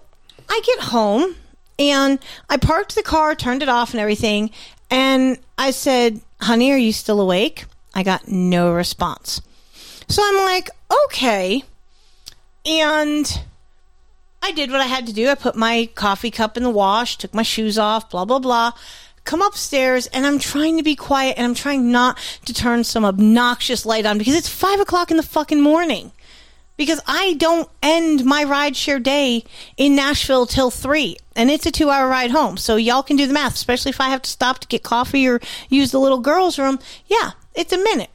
I 0.50 0.62
get 0.66 0.80
home 0.86 1.36
and 1.78 2.20
I 2.50 2.58
parked 2.58 2.96
the 2.96 3.04
car, 3.04 3.36
turned 3.36 3.64
it 3.64 3.70
off 3.70 3.92
and 3.92 4.00
everything. 4.00 4.52
And 4.90 5.38
I 5.58 5.72
said, 5.72 6.22
honey, 6.42 6.72
are 6.72 6.78
you 6.78 6.92
still 6.92 7.22
awake? 7.22 7.66
I 7.94 8.04
got 8.04 8.28
no 8.28 8.74
response. 8.74 9.42
So 10.08 10.22
I'm 10.26 10.46
like, 10.46 10.70
okay. 11.06 11.64
And 12.66 13.42
I 14.42 14.52
did 14.52 14.72
what 14.72 14.82
I 14.82 14.86
had 14.86 15.08
to 15.08 15.14
do. 15.14 15.30
I 15.30 15.36
put 15.36 15.56
my 15.56 15.90
coffee 15.96 16.32
cup 16.32 16.58
in 16.58 16.64
the 16.64 16.70
wash, 16.70 17.18
took 17.18 17.34
my 17.34 17.44
shoes 17.44 17.78
off, 17.78 18.10
blah, 18.10 18.26
blah, 18.26 18.40
blah. 18.40 18.72
Come 19.26 19.42
upstairs 19.42 20.08
and 20.08 20.26
I'm 20.26 20.40
trying 20.40 20.78
to 20.78 20.84
be 20.84 20.96
quiet 20.96 21.38
and 21.38 21.46
I'm 21.46 21.54
trying 21.54 21.92
not 21.92 22.18
to 22.46 22.54
turn 22.54 22.84
some 22.84 23.06
obnoxious 23.06 23.86
light 23.86 24.06
on 24.06 24.18
because 24.18 24.36
it's 24.36 24.50
five 24.50 24.80
o'clock 24.80 25.12
in 25.12 25.18
the 25.18 25.24
fucking 25.24 25.62
morning. 25.62 26.12
Because 26.78 27.02
I 27.06 27.34
don't 27.34 27.70
end 27.84 28.24
my 28.24 28.46
rideshare 28.46 29.04
day 29.04 29.44
in 29.76 29.96
Nashville 29.96 30.46
till 30.46 30.72
three 30.72 31.18
and 31.36 31.50
it's 31.50 31.66
a 31.66 31.72
two 31.72 31.90
hour 31.90 32.08
ride 32.08 32.32
home. 32.32 32.58
So 32.58 32.78
y'all 32.78 33.04
can 33.04 33.18
do 33.18 33.28
the 33.28 33.34
math, 33.34 33.56
especially 33.56 33.90
if 33.90 34.02
I 34.02 34.10
have 34.10 34.22
to 34.22 34.30
stop 34.30 34.60
to 34.60 34.68
get 34.68 34.84
coffee 34.84 35.28
or 35.28 35.42
use 35.68 35.92
the 35.92 36.00
little 36.00 36.20
girl's 36.20 36.58
room. 36.58 36.80
Yeah, 37.08 37.32
it's 37.54 37.74
a 37.74 37.78
minute. 37.78 38.10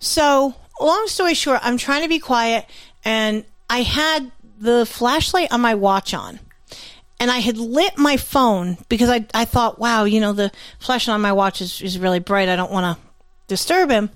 So, 0.00 0.54
long 0.80 1.06
story 1.06 1.34
short, 1.34 1.60
I'm 1.62 1.76
trying 1.76 2.02
to 2.02 2.08
be 2.08 2.18
quiet, 2.18 2.66
and 3.04 3.44
I 3.70 3.82
had 3.82 4.32
the 4.62 4.86
flashlight 4.86 5.52
on 5.52 5.60
my 5.60 5.74
watch 5.74 6.14
on. 6.14 6.38
And 7.18 7.30
I 7.30 7.38
had 7.38 7.56
lit 7.56 7.98
my 7.98 8.16
phone 8.16 8.78
because 8.88 9.08
I, 9.08 9.26
I 9.34 9.44
thought, 9.44 9.78
wow, 9.78 10.04
you 10.04 10.20
know, 10.20 10.32
the 10.32 10.52
flashlight 10.78 11.14
on 11.14 11.20
my 11.20 11.32
watch 11.32 11.60
is, 11.60 11.82
is 11.82 11.98
really 11.98 12.20
bright. 12.20 12.48
I 12.48 12.56
don't 12.56 12.70
want 12.70 12.96
to 12.96 13.04
disturb 13.48 13.90
him. 13.90 14.10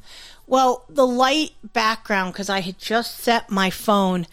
Well, 0.47 0.84
the 0.88 1.07
light 1.07 1.51
background, 1.72 2.32
because 2.32 2.49
I 2.49 2.61
had 2.61 2.78
just 2.78 3.18
set 3.18 3.51
my 3.51 3.70
phone 3.70 4.26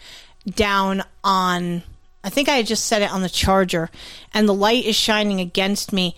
down 0.48 1.02
on, 1.24 1.82
I 2.22 2.30
think 2.30 2.48
I 2.48 2.56
had 2.56 2.66
just 2.66 2.84
set 2.84 3.02
it 3.02 3.12
on 3.12 3.22
the 3.22 3.28
charger, 3.28 3.90
and 4.32 4.48
the 4.48 4.54
light 4.54 4.84
is 4.84 4.94
shining 4.94 5.40
against 5.40 5.92
me. 5.92 6.16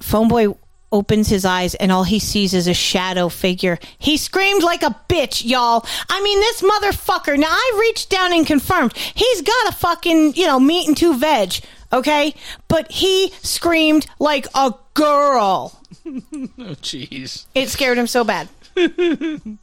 PhoneBoy 0.00 0.56
opens 0.94 1.28
his 1.28 1.44
eyes 1.44 1.74
and 1.74 1.90
all 1.90 2.04
he 2.04 2.20
sees 2.20 2.54
is 2.54 2.68
a 2.68 2.72
shadow 2.72 3.28
figure. 3.28 3.78
He 3.98 4.16
screamed 4.16 4.62
like 4.62 4.84
a 4.84 4.96
bitch, 5.08 5.44
y'all. 5.44 5.84
I 6.08 6.22
mean, 6.22 6.38
this 6.38 6.62
motherfucker. 6.62 7.36
Now, 7.36 7.48
I 7.50 7.76
reached 7.80 8.10
down 8.10 8.32
and 8.32 8.46
confirmed 8.46 8.96
he's 8.96 9.42
got 9.42 9.68
a 9.68 9.72
fucking, 9.72 10.34
you 10.34 10.46
know, 10.46 10.60
meat 10.60 10.86
and 10.86 10.96
two 10.96 11.18
veg, 11.18 11.54
okay? 11.92 12.34
But 12.68 12.92
he 12.92 13.32
screamed 13.42 14.06
like 14.20 14.46
a 14.54 14.72
girl. 14.94 15.80
oh, 16.06 16.76
jeez. 16.80 17.46
It 17.54 17.68
scared 17.68 17.98
him 17.98 18.06
so 18.06 18.22
bad. 18.22 18.48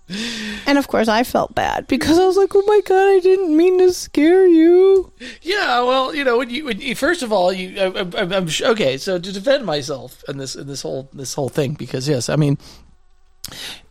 and 0.65 0.77
of 0.77 0.87
course, 0.87 1.07
I 1.07 1.23
felt 1.23 1.53
bad 1.53 1.87
because 1.87 2.17
I 2.17 2.25
was 2.25 2.37
like, 2.37 2.55
"Oh 2.55 2.63
my 2.65 2.81
god, 2.85 3.07
I 3.09 3.19
didn't 3.19 3.55
mean 3.55 3.77
to 3.79 3.91
scare 3.93 4.47
you." 4.47 5.11
Yeah, 5.41 5.81
well, 5.81 6.15
you 6.15 6.23
know, 6.23 6.37
when 6.37 6.49
you, 6.49 6.65
when 6.65 6.79
you 6.79 6.95
first 6.95 7.21
of 7.21 7.31
all, 7.31 7.51
you, 7.51 7.79
I, 7.79 7.87
I, 7.87 8.37
I'm 8.37 8.47
okay. 8.61 8.97
So 8.97 9.19
to 9.19 9.31
defend 9.31 9.65
myself 9.65 10.23
in 10.29 10.37
this 10.37 10.55
in 10.55 10.67
this 10.67 10.81
whole 10.81 11.09
this 11.13 11.33
whole 11.33 11.49
thing, 11.49 11.73
because 11.73 12.07
yes, 12.07 12.29
I 12.29 12.35
mean, 12.37 12.57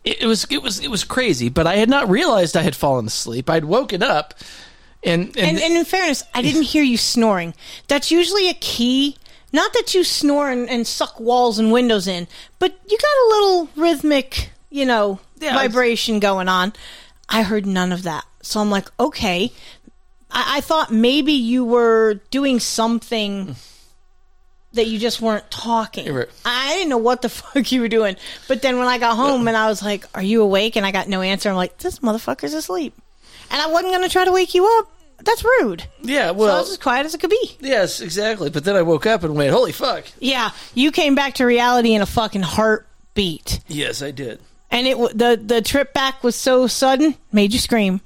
it, 0.03 0.23
it 0.23 0.25
was 0.25 0.45
it 0.49 0.61
was 0.61 0.79
it 0.79 0.89
was 0.89 1.03
crazy, 1.03 1.49
but 1.49 1.67
I 1.67 1.75
had 1.75 1.89
not 1.89 2.09
realized 2.09 2.57
I 2.57 2.63
had 2.63 2.75
fallen 2.75 3.05
asleep. 3.05 3.49
I'd 3.49 3.65
woken 3.65 4.01
up, 4.01 4.33
and 5.03 5.27
and, 5.37 5.37
And, 5.37 5.59
and 5.59 5.73
in 5.73 5.85
fairness, 5.85 6.23
I 6.33 6.41
didn't 6.41 6.63
hear 6.63 6.83
you 6.83 6.97
snoring. 6.97 7.53
That's 7.87 8.11
usually 8.11 8.49
a 8.49 8.53
key. 8.55 9.17
Not 9.53 9.73
that 9.73 9.93
you 9.93 10.03
snore 10.03 10.49
and, 10.49 10.69
and 10.69 10.87
suck 10.87 11.19
walls 11.19 11.59
and 11.59 11.71
windows 11.73 12.07
in, 12.07 12.27
but 12.57 12.79
you 12.89 12.97
got 12.97 13.03
a 13.03 13.27
little 13.29 13.69
rhythmic, 13.75 14.51
you 14.71 14.85
know, 14.85 15.19
vibration 15.37 16.19
going 16.19 16.49
on. 16.49 16.73
I 17.29 17.43
heard 17.43 17.65
none 17.67 17.91
of 17.91 18.03
that. 18.03 18.25
So 18.41 18.59
I'm 18.59 18.71
like, 18.71 18.87
okay. 18.99 19.51
I, 20.31 20.57
I 20.57 20.61
thought 20.61 20.91
maybe 20.91 21.33
you 21.33 21.63
were 21.63 22.15
doing 22.31 22.59
something 22.59 23.55
that 24.73 24.87
you 24.87 24.97
just 24.97 25.21
weren't 25.21 25.49
talking. 25.51 26.07
I 26.45 26.73
didn't 26.75 26.89
know 26.89 26.97
what 26.97 27.21
the 27.21 27.29
fuck 27.29 27.71
you 27.71 27.81
were 27.81 27.87
doing. 27.89 28.15
But 28.47 28.61
then 28.61 28.77
when 28.79 28.87
I 28.87 28.97
got 28.97 29.15
home 29.15 29.47
and 29.47 29.55
I 29.55 29.67
was 29.67 29.83
like, 29.83 30.05
Are 30.15 30.23
you 30.23 30.41
awake? 30.41 30.75
And 30.77 30.85
I 30.85 30.91
got 30.91 31.07
no 31.07 31.21
answer. 31.21 31.49
I'm 31.49 31.55
like, 31.55 31.77
This 31.77 31.99
motherfucker's 31.99 32.53
asleep. 32.53 32.93
And 33.51 33.61
I 33.61 33.67
wasn't 33.67 33.91
going 33.93 34.03
to 34.03 34.09
try 34.09 34.25
to 34.25 34.31
wake 34.31 34.53
you 34.55 34.65
up. 34.79 34.89
That's 35.23 35.43
rude. 35.43 35.83
yeah, 36.01 36.29
so 36.29 36.33
I 36.33 36.59
was 36.59 36.71
as 36.71 36.77
quiet 36.77 37.05
as 37.05 37.13
it 37.13 37.19
could 37.21 37.29
be. 37.29 37.57
yes, 37.59 38.01
exactly. 38.01 38.49
But 38.49 38.63
then 38.63 38.75
I 38.75 38.81
woke 38.81 39.05
up 39.05 39.23
and 39.23 39.35
went, 39.35 39.51
"Holy 39.53 39.71
fuck!" 39.71 40.05
Yeah, 40.19 40.49
you 40.73 40.91
came 40.91 41.13
back 41.13 41.35
to 41.35 41.45
reality 41.45 41.93
in 41.93 42.01
a 42.01 42.07
fucking 42.07 42.41
heartbeat. 42.41 43.59
Yes, 43.67 44.01
I 44.01 44.09
did. 44.09 44.39
And 44.71 44.87
it 44.87 44.97
the 44.97 45.39
the 45.43 45.61
trip 45.61 45.93
back 45.93 46.23
was 46.23 46.35
so 46.35 46.65
sudden, 46.67 47.15
made 47.31 47.53
you 47.53 47.59
scream. 47.59 48.01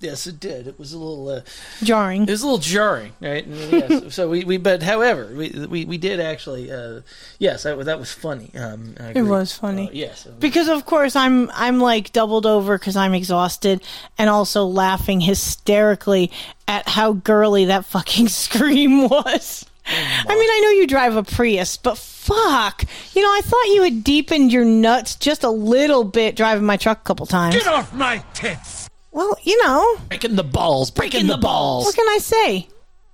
Yes, 0.00 0.28
it 0.28 0.38
did. 0.38 0.68
It 0.68 0.78
was 0.78 0.92
a 0.92 0.98
little 0.98 1.28
uh, 1.28 1.40
jarring. 1.82 2.22
It 2.22 2.30
was 2.30 2.42
a 2.42 2.46
little 2.46 2.60
jarring, 2.60 3.10
right? 3.20 3.44
And, 3.44 3.56
yes, 3.72 4.14
so 4.14 4.28
we, 4.30 4.44
we, 4.44 4.56
but 4.56 4.80
however, 4.80 5.26
we 5.34 5.50
we, 5.68 5.84
we 5.86 5.98
did 5.98 6.20
actually. 6.20 6.70
Uh, 6.70 7.00
yes, 7.40 7.64
that, 7.64 7.76
was- 7.76 7.86
that 7.86 7.98
was 7.98 8.12
funny. 8.12 8.52
Um, 8.54 8.94
It 9.14 9.22
was 9.22 9.52
funny. 9.52 9.88
Uh, 9.88 9.92
yes, 9.92 10.24
Because 10.38 10.68
of 10.68 10.86
course 10.86 11.16
I'm 11.16 11.50
I'm 11.52 11.80
like 11.80 12.12
doubled 12.12 12.46
over 12.46 12.78
because 12.78 12.94
I'm 12.94 13.12
exhausted 13.12 13.82
and 14.16 14.30
also 14.30 14.64
laughing 14.66 15.20
hysterically 15.20 16.30
at 16.68 16.88
how 16.88 17.14
girly 17.14 17.64
that 17.64 17.84
fucking 17.84 18.28
scream 18.44 19.08
was. 19.08 19.64
I 19.90 20.34
mean, 20.34 20.50
I 20.50 20.60
know 20.64 20.70
you 20.70 20.86
drive 20.86 21.16
a 21.16 21.22
Prius, 21.22 21.76
but 21.76 21.96
fuck, 21.96 22.84
you 23.14 23.22
know, 23.22 23.28
I 23.28 23.40
thought 23.42 23.64
you 23.74 23.82
had 23.82 24.04
deepened 24.04 24.52
your 24.52 24.64
nuts 24.64 25.16
just 25.16 25.44
a 25.44 25.50
little 25.50 26.04
bit 26.04 26.36
driving 26.36 26.64
my 26.64 26.76
truck 26.76 27.00
a 27.00 27.04
couple 27.04 27.26
times. 27.26 27.54
Get 27.54 27.66
off 27.66 27.92
my 27.94 28.22
tits! 28.34 28.88
Well, 29.12 29.36
you 29.42 29.62
know, 29.64 29.96
breaking 30.08 30.36
the 30.36 30.44
balls, 30.44 30.90
breaking 30.90 31.26
the 31.26 31.38
balls. 31.38 31.86
what 31.86 31.94
can 31.96 32.06
I 32.08 32.18
say? 32.18 32.68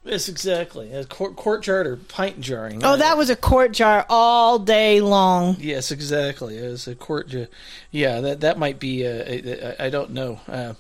Yes, 0.05 0.29
exactly. 0.29 0.93
A 0.93 1.05
court, 1.07 1.35
court 1.37 1.63
jarred 1.63 1.87
or 1.87 1.97
pint 1.97 2.39
jarring. 2.41 2.85
Oh, 2.85 2.95
that 2.97 3.17
was 3.17 3.31
a 3.31 3.37
quart 3.37 3.73
jar 3.73 4.05
all 4.11 4.59
day 4.59 5.01
long. 5.01 5.57
Yes, 5.59 5.91
exactly. 5.91 6.59
It 6.59 6.69
was 6.69 6.87
a 6.87 6.95
court. 6.95 7.29
jar. 7.29 7.47
yeah, 7.91 8.21
that 8.21 8.41
that 8.43 8.59
might 8.59 8.79
be. 8.79 9.07
Uh, 9.07 9.77
I, 9.81 9.87
I 9.87 9.91
don't 9.91 10.11
know. 10.11 10.41
Uh, 10.47 10.75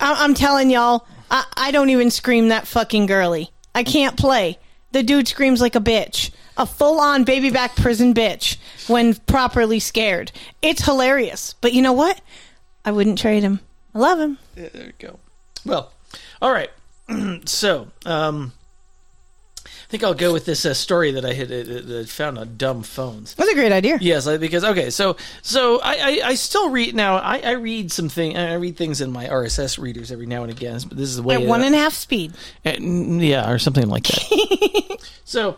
I- 0.00 0.24
I'm 0.24 0.34
telling 0.34 0.70
y'all, 0.70 1.06
I-, 1.30 1.46
I 1.56 1.70
don't 1.70 1.90
even 1.90 2.10
scream 2.10 2.48
that 2.48 2.66
fucking 2.66 3.06
girly. 3.06 3.50
I 3.76 3.84
can't 3.84 4.16
play. 4.16 4.58
The 4.92 5.02
dude 5.02 5.28
screams 5.28 5.60
like 5.60 5.74
a 5.74 5.80
bitch. 5.80 6.30
A 6.56 6.66
full 6.66 7.00
on 7.00 7.24
baby 7.24 7.50
back 7.50 7.76
prison 7.76 8.12
bitch 8.14 8.56
when 8.88 9.14
properly 9.14 9.78
scared. 9.78 10.32
It's 10.60 10.84
hilarious. 10.84 11.54
But 11.60 11.72
you 11.72 11.82
know 11.82 11.92
what? 11.92 12.20
I 12.84 12.90
wouldn't 12.90 13.18
trade 13.18 13.42
him. 13.42 13.60
I 13.94 13.98
love 13.98 14.18
him. 14.18 14.38
There 14.54 14.70
we 14.74 14.92
go. 14.98 15.18
Well, 15.64 15.92
all 16.42 16.52
right. 16.52 16.70
so, 17.48 17.88
um, 18.06 18.52
think 19.88 20.04
I'll 20.04 20.14
go 20.14 20.32
with 20.32 20.44
this 20.44 20.66
uh, 20.66 20.74
story 20.74 21.12
that 21.12 21.24
I 21.24 21.32
had 21.32 21.50
uh, 21.50 22.00
uh, 22.00 22.04
found 22.04 22.38
on 22.38 22.56
dumb 22.56 22.82
phones. 22.82 23.34
That's 23.34 23.50
a 23.50 23.54
great 23.54 23.72
idea. 23.72 23.98
Yes, 24.00 24.26
like, 24.26 24.38
because 24.38 24.62
okay, 24.62 24.90
so 24.90 25.16
so 25.40 25.80
I, 25.80 25.94
I, 25.94 26.28
I 26.28 26.34
still 26.34 26.70
read 26.70 26.94
now. 26.94 27.16
I, 27.16 27.38
I 27.38 27.50
read 27.52 27.90
some 27.90 28.08
thing. 28.08 28.36
I 28.36 28.54
read 28.54 28.76
things 28.76 29.00
in 29.00 29.10
my 29.10 29.26
RSS 29.26 29.78
readers 29.78 30.12
every 30.12 30.26
now 30.26 30.42
and 30.42 30.52
again. 30.52 30.78
But 30.86 30.98
this 30.98 31.08
is 31.08 31.16
the 31.16 31.22
way 31.22 31.36
At 31.36 31.42
one 31.42 31.62
and 31.62 31.74
a 31.74 31.78
half 31.78 31.94
speed. 31.94 32.34
and, 32.64 33.22
yeah, 33.22 33.50
or 33.50 33.58
something 33.58 33.88
like 33.88 34.04
that. 34.04 34.98
so, 35.24 35.56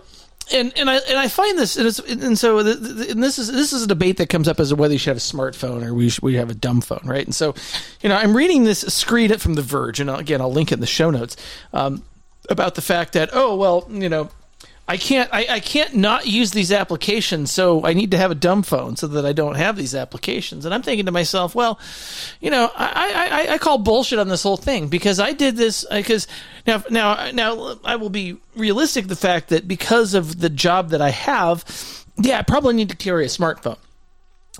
and 0.52 0.72
and 0.76 0.88
I 0.88 0.96
and 0.96 1.18
I 1.18 1.26
find 1.26 1.58
this, 1.58 1.76
and, 1.76 1.88
it's, 1.88 1.98
and 1.98 2.38
so 2.38 2.62
the, 2.62 2.74
the, 2.74 3.10
and 3.10 3.22
this 3.22 3.36
is 3.36 3.50
this 3.50 3.72
is 3.72 3.82
a 3.82 3.86
debate 3.88 4.18
that 4.18 4.28
comes 4.28 4.46
up 4.46 4.60
as 4.60 4.68
to 4.68 4.76
whether 4.76 4.92
you 4.92 4.98
should 4.98 5.10
have 5.10 5.16
a 5.16 5.20
smartphone 5.20 5.84
or 5.84 5.92
we 5.92 6.08
should, 6.08 6.22
we 6.22 6.36
have 6.36 6.50
a 6.50 6.54
dumb 6.54 6.80
phone, 6.80 7.02
right? 7.04 7.24
And 7.24 7.34
so, 7.34 7.54
you 8.00 8.08
know, 8.08 8.16
I'm 8.16 8.36
reading 8.36 8.62
this 8.62 8.80
screed 8.80 9.40
from 9.40 9.54
The 9.54 9.62
Verge, 9.62 9.98
and 9.98 10.08
again, 10.08 10.40
I'll 10.40 10.52
link 10.52 10.70
it 10.70 10.74
in 10.74 10.80
the 10.80 10.86
show 10.86 11.10
notes 11.10 11.36
um, 11.72 12.04
about 12.50 12.74
the 12.74 12.82
fact 12.82 13.14
that 13.14 13.30
oh 13.32 13.56
well, 13.56 13.86
you 13.90 14.08
know. 14.08 14.30
I 14.88 14.96
can't. 14.96 15.30
I, 15.32 15.46
I 15.48 15.60
can't 15.60 15.94
not 15.94 16.26
use 16.26 16.50
these 16.50 16.72
applications, 16.72 17.52
so 17.52 17.86
I 17.86 17.92
need 17.92 18.10
to 18.10 18.16
have 18.16 18.32
a 18.32 18.34
dumb 18.34 18.64
phone 18.64 18.96
so 18.96 19.06
that 19.06 19.24
I 19.24 19.32
don't 19.32 19.54
have 19.54 19.76
these 19.76 19.94
applications. 19.94 20.64
And 20.64 20.74
I'm 20.74 20.82
thinking 20.82 21.06
to 21.06 21.12
myself, 21.12 21.54
well, 21.54 21.78
you 22.40 22.50
know, 22.50 22.68
I, 22.74 23.46
I, 23.48 23.54
I 23.54 23.58
call 23.58 23.78
bullshit 23.78 24.18
on 24.18 24.26
this 24.26 24.42
whole 24.42 24.56
thing 24.56 24.88
because 24.88 25.20
I 25.20 25.32
did 25.32 25.54
this 25.56 25.86
uh, 25.88 25.98
because 25.98 26.26
now 26.66 26.82
now 26.90 27.30
now 27.30 27.78
I 27.84 27.94
will 27.94 28.10
be 28.10 28.38
realistic. 28.56 29.06
The 29.06 29.14
fact 29.14 29.50
that 29.50 29.68
because 29.68 30.14
of 30.14 30.40
the 30.40 30.50
job 30.50 30.88
that 30.88 31.00
I 31.00 31.10
have, 31.10 31.64
yeah, 32.16 32.40
I 32.40 32.42
probably 32.42 32.74
need 32.74 32.88
to 32.88 32.96
carry 32.96 33.24
a 33.24 33.28
smartphone. 33.28 33.78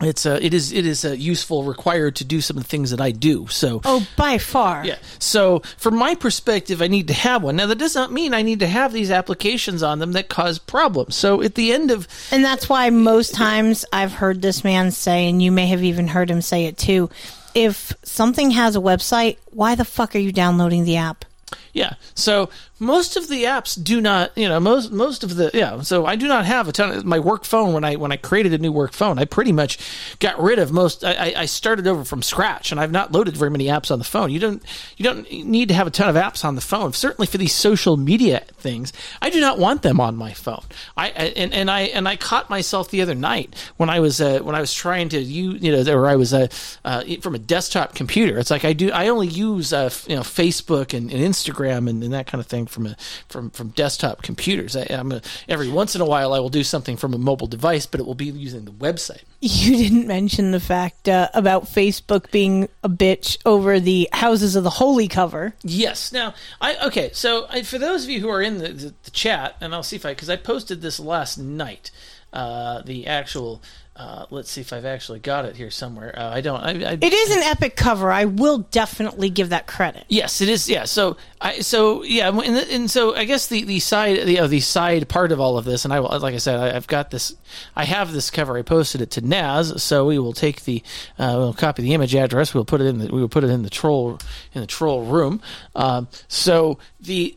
It's 0.01 0.24
a, 0.27 0.44
it 0.44 0.55
is 0.55 0.72
it 0.72 0.86
is 0.86 1.05
uh, 1.05 1.10
useful, 1.10 1.64
required 1.64 2.16
to 2.16 2.24
do 2.24 2.40
some 2.40 2.56
of 2.56 2.62
the 2.62 2.68
things 2.68 2.90
that 2.90 3.01
I 3.01 3.10
do. 3.10 3.47
So 3.48 3.81
Oh, 3.85 4.06
by 4.16 4.39
far. 4.39 4.85
yeah. 4.85 4.97
So, 5.18 5.60
from 5.77 5.97
my 5.97 6.14
perspective, 6.14 6.81
I 6.81 6.89
need 6.89 7.09
to 7.09 7.14
have 7.14 7.43
one. 7.43 7.56
Now, 7.56 7.66
that 7.66 7.78
does 7.78 7.94
not 7.94 8.10
mean 8.12 8.32
I 8.32 8.43
need 8.43 8.60
to 8.60 8.66
have 8.66 8.93
these 8.93 9.10
applications 9.10 9.82
on 9.82 9.98
them 9.98 10.12
that 10.12 10.28
cause 10.28 10.59
problems. 10.59 11.16
So, 11.16 11.43
at 11.43 11.55
the 11.55 11.72
end 11.72 11.90
of 11.90 12.09
And 12.31 12.44
that's 12.44 12.68
why 12.68 12.89
most 12.90 13.35
times 13.35 13.85
I've 13.93 14.12
heard 14.12 14.43
this 14.43 14.64
man 14.64 14.90
say, 14.90 15.28
and 15.28 15.43
you 15.43 15.52
may 15.52 15.66
have 15.66 15.82
even 15.82 16.09
heard 16.09 16.31
him 16.31 16.40
say 16.40 16.66
it 16.66 16.78
too 16.78 17.10
if 17.55 17.93
something 18.02 18.52
has 18.52 18.77
a 18.77 18.81
website, 18.81 19.36
why 19.51 19.74
the 19.74 19.85
fuck 19.85 20.14
are 20.14 20.20
you 20.20 20.32
downloading 20.32 20.85
the 20.85 20.97
app? 20.97 21.24
Yeah. 21.72 21.94
So 22.14 22.51
most 22.80 23.16
of 23.16 23.28
the 23.28 23.44
apps 23.44 23.80
do 23.80 24.01
not, 24.01 24.36
you 24.36 24.48
know, 24.48 24.59
most 24.59 24.90
most 24.90 25.22
of 25.22 25.36
the 25.36 25.51
yeah. 25.52 25.82
So 25.82 26.06
I 26.06 26.16
do 26.16 26.26
not 26.26 26.47
have 26.47 26.66
a 26.66 26.72
ton 26.72 26.90
of 26.90 27.05
my 27.05 27.18
work 27.18 27.44
phone 27.44 27.74
when 27.74 27.84
I 27.84 27.97
when 27.97 28.10
I 28.10 28.16
created 28.16 28.55
a 28.55 28.59
new 28.59 28.72
work 28.72 28.92
phone. 28.92 29.18
I 29.18 29.26
pretty 29.26 29.52
much 29.52 29.78
got 30.18 30.40
rid 30.40 30.59
of 30.59 30.72
most. 30.72 31.05
I, 31.05 31.34
I 31.36 31.44
started 31.44 31.86
over 31.86 32.05
from 32.05 32.22
scratch, 32.22 32.72
and 32.72 32.80
I've 32.80 32.90
not 32.90 33.12
loaded 33.12 33.36
very 33.36 33.51
many 33.51 33.66
apps 33.66 33.90
on 33.90 33.98
the 33.98 34.05
phone. 34.05 34.30
You 34.30 34.40
don't 34.40 34.62
you 34.97 35.05
don't 35.05 35.30
need 35.30 35.68
to 35.68 35.74
have 35.74 35.86
a 35.86 35.90
ton 35.90 36.09
of 36.09 36.16
apps 36.16 36.44
on 36.44 36.55
the 36.55 36.62
phone. 36.62 36.94
Certainly 36.94 37.26
for 37.26 37.36
these 37.38 37.55
social 37.55 37.98
media 37.98 38.40
things, 38.56 38.94
I 39.20 39.28
do 39.28 39.40
not 39.40 39.59
want 39.59 39.82
them 39.82 40.01
on 40.01 40.16
my 40.16 40.32
phone. 40.32 40.64
I 40.97 41.10
and, 41.10 41.52
and 41.52 41.70
I 41.70 41.82
and 41.82 42.09
I 42.09 42.16
caught 42.16 42.48
myself 42.48 42.90
the 42.90 43.02
other 43.02 43.14
night 43.14 43.55
when 43.76 43.90
I 43.90 44.01
was 44.01 44.22
uh, 44.22 44.40
when 44.40 44.55
I 44.55 44.60
was 44.60 44.72
trying 44.72 45.10
to 45.10 45.20
use 45.20 45.62
you 45.62 45.70
know 45.70 45.92
or 45.92 46.09
I 46.09 46.16
was 46.16 46.32
uh, 46.32 46.48
uh, 46.86 47.05
from 47.20 47.34
a 47.34 47.38
desktop 47.38 47.94
computer. 47.94 48.38
It's 48.38 48.51
like 48.51 48.64
I 48.64 48.72
do 48.72 48.90
I 48.90 49.09
only 49.09 49.28
use 49.28 49.74
uh, 49.74 49.90
you 50.06 50.16
know 50.16 50.22
Facebook 50.22 50.97
and, 50.97 51.12
and 51.12 51.20
Instagram 51.20 51.60
and, 51.65 52.03
and 52.03 52.12
that 52.12 52.27
kind 52.27 52.41
of 52.41 52.47
thing 52.47 52.66
from 52.66 52.87
a 52.87 52.97
from 53.28 53.51
from 53.51 53.69
desktop 53.69 54.23
computers. 54.23 54.77
I, 54.77 54.87
I'm 54.91 55.12
a, 55.12 55.23
every 55.49 55.69
once 55.69 55.95
in 55.95 56.01
a 56.01 56.05
while 56.07 56.32
I 56.32 56.41
will 56.41 56.49
do 56.49 56.65
something 56.65 56.97
from 56.97 57.15
a 57.15 57.19
mobile 57.19 57.47
device, 57.47 57.87
but 57.87 58.01
it 58.01 58.07
will 58.07 58.15
be 58.15 58.27
using 58.27 58.65
the 58.65 58.73
website. 58.73 59.23
You 59.43 59.77
didn't 59.77 60.07
mention 60.07 60.51
the 60.51 60.61
fact 60.61 61.09
uh, 61.09 61.28
about 61.32 61.65
Facebook 61.65 62.31
being 62.31 62.69
a 62.85 62.91
bitch 62.91 63.39
over 63.47 63.81
the 63.81 64.07
Houses 64.12 64.55
of 64.55 64.65
the 64.65 64.70
Holy 64.70 65.09
cover. 65.09 65.55
Yes. 65.62 66.12
Now, 66.12 66.35
I 66.61 66.77
okay. 66.87 67.11
So 67.15 67.47
I, 67.49 67.62
for 67.62 67.78
those 67.78 68.05
of 68.05 68.11
you 68.11 68.20
who 68.20 68.28
are 68.28 68.43
in 68.43 68.59
the, 68.59 68.69
the, 68.69 68.95
the 69.03 69.11
chat, 69.11 69.57
and 69.61 69.74
I'll 69.74 69.82
see 69.82 69.97
if 69.97 70.05
I 70.05 70.12
because 70.12 70.28
I 70.28 70.37
posted 70.37 70.82
this 70.82 71.01
last 71.01 71.39
night. 71.39 71.91
Uh, 72.32 72.81
the 72.82 73.07
actual. 73.09 73.61
Uh, 73.97 74.25
let's 74.31 74.51
see 74.51 74.61
if 74.61 74.73
I've 74.73 74.87
actually 74.87 75.19
got 75.19 75.45
it 75.45 75.57
here 75.57 75.71
somewhere. 75.71 76.17
Uh, 76.17 76.31
I 76.31 76.41
don't. 76.41 76.61
I, 76.61 76.71
I, 76.71 76.93
It 76.93 77.12
is 77.12 77.37
an 77.37 77.43
epic 77.43 77.77
cover. 77.77 78.11
I 78.11 78.25
will 78.25 78.59
definitely 78.59 79.29
give 79.29 79.51
that 79.51 79.67
credit. 79.67 80.05
Yes, 80.09 80.41
it 80.41 80.49
is. 80.49 80.71
Yeah. 80.71 80.85
So 80.85 81.17
I 81.41 81.61
so 81.61 82.03
yeah, 82.05 82.29
and, 82.29 82.57
the, 82.57 82.73
and 82.73 82.91
so 82.91 83.15
I 83.15 83.25
guess 83.25 83.49
the 83.49 83.65
the 83.65 83.79
side 83.81 84.27
the 84.27 84.39
uh, 84.39 84.47
the 84.47 84.61
side 84.61 85.09
part 85.09 85.33
of 85.33 85.41
all 85.41 85.59
of 85.59 85.65
this, 85.65 85.85
and 85.85 85.93
I 85.93 86.01
will 86.01 86.19
like 86.21 86.35
I 86.35 86.39
said, 86.39 86.59
I, 86.59 86.77
I've 86.77 86.87
got 86.87 87.11
this. 87.11 87.35
I 87.77 87.85
have 87.85 88.12
this 88.12 88.31
cover. 88.31 88.57
I 88.57 88.62
posted 88.62 89.03
it 89.03 89.11
to 89.12 89.21
Naz, 89.21 89.83
so 89.83 90.07
we 90.07 90.19
will 90.19 90.33
take 90.33 90.62
the 90.62 90.83
uh, 91.19 91.35
we'll 91.37 91.53
copy 91.53 91.83
the 91.83 91.93
image 91.93 92.15
address. 92.15 92.55
We'll 92.55 92.65
put 92.65 92.81
it 92.81 92.87
in 92.87 92.99
the 92.99 93.12
we 93.12 93.21
will 93.21 93.29
put 93.29 93.45
it 93.45 93.51
in 93.51 93.62
the 93.62 93.71
troll 93.71 94.19
in 94.55 94.61
the 94.62 94.67
troll 94.67 95.05
room. 95.05 95.43
Um, 95.75 96.09
so 96.29 96.79
the. 97.01 97.37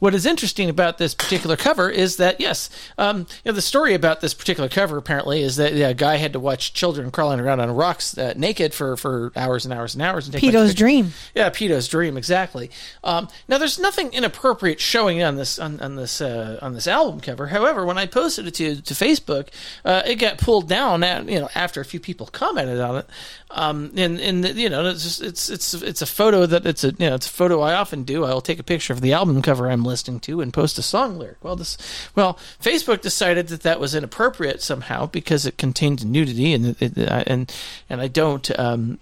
What 0.00 0.14
is 0.14 0.26
interesting 0.26 0.68
about 0.68 0.98
this 0.98 1.14
particular 1.14 1.56
cover 1.56 1.88
is 1.88 2.16
that 2.16 2.40
yes, 2.40 2.70
um, 2.98 3.26
you 3.44 3.52
know, 3.52 3.52
the 3.52 3.62
story 3.62 3.94
about 3.94 4.20
this 4.22 4.34
particular 4.34 4.68
cover 4.68 4.96
apparently 4.96 5.42
is 5.42 5.56
that 5.56 5.74
yeah, 5.74 5.90
a 5.90 5.94
guy 5.94 6.16
had 6.16 6.32
to 6.32 6.40
watch 6.40 6.72
children 6.72 7.10
crawling 7.10 7.38
around 7.38 7.60
on 7.60 7.70
rocks 7.70 8.16
uh, 8.16 8.32
naked 8.34 8.74
for, 8.74 8.96
for 8.96 9.30
hours 9.36 9.64
and 9.64 9.74
hours 9.74 9.94
and 9.94 10.02
hours. 10.02 10.26
And 10.26 10.32
take 10.32 10.42
a 10.42 10.46
bunch 10.46 10.54
of 10.54 10.60
Peto's 10.60 10.74
dream. 10.74 11.12
Yeah, 11.34 11.50
Peto's 11.50 11.86
dream, 11.86 12.16
exactly. 12.16 12.70
Um, 13.04 13.28
now, 13.46 13.58
there's 13.58 13.78
nothing 13.78 14.12
inappropriate 14.12 14.80
showing 14.80 15.22
on 15.22 15.36
this 15.36 15.58
on, 15.58 15.78
on 15.80 15.96
this 15.96 16.20
uh, 16.20 16.58
on 16.62 16.72
this 16.72 16.86
album 16.86 17.20
cover. 17.20 17.48
However, 17.48 17.84
when 17.84 17.98
I 17.98 18.06
posted 18.06 18.46
it 18.46 18.54
to 18.54 18.80
to 18.80 18.94
Facebook, 18.94 19.48
uh, 19.84 20.02
it 20.06 20.16
got 20.16 20.38
pulled 20.38 20.68
down. 20.68 21.04
At, 21.04 21.28
you 21.28 21.40
know, 21.40 21.50
after 21.54 21.80
a 21.80 21.84
few 21.84 22.00
people 22.00 22.26
commented 22.26 22.80
on 22.80 22.96
it, 22.96 23.06
um, 23.50 23.92
and 23.96 24.18
and 24.18 24.44
you 24.56 24.70
know, 24.70 24.86
it's 24.86 25.02
just, 25.02 25.22
it's 25.22 25.50
it's 25.50 25.74
it's 25.74 26.00
a 26.00 26.06
photo 26.06 26.46
that 26.46 26.64
it's 26.64 26.84
a 26.84 26.88
you 26.88 27.10
know 27.10 27.16
it's 27.16 27.26
a 27.26 27.30
photo 27.30 27.60
I 27.60 27.74
often 27.74 28.04
do. 28.04 28.24
I'll 28.24 28.40
take 28.40 28.58
a 28.58 28.64
picture 28.64 28.94
of 28.94 29.02
the 29.02 29.12
album 29.12 29.42
cover 29.42 29.70
I'm 29.70 29.84
listening 29.90 30.20
to 30.20 30.40
and 30.40 30.52
post 30.54 30.78
a 30.78 30.82
song 30.82 31.18
lyric. 31.18 31.44
Well, 31.44 31.56
this 31.56 31.76
well, 32.14 32.38
Facebook 32.62 33.02
decided 33.02 33.48
that 33.48 33.62
that 33.62 33.78
was 33.80 33.94
inappropriate 33.94 34.62
somehow 34.62 35.06
because 35.06 35.44
it 35.44 35.58
contained 35.58 36.06
nudity 36.06 36.54
and 36.54 36.76
it, 36.80 36.96
and 36.96 37.52
and 37.90 38.00
I 38.00 38.08
don't. 38.08 38.58
Um, 38.58 38.98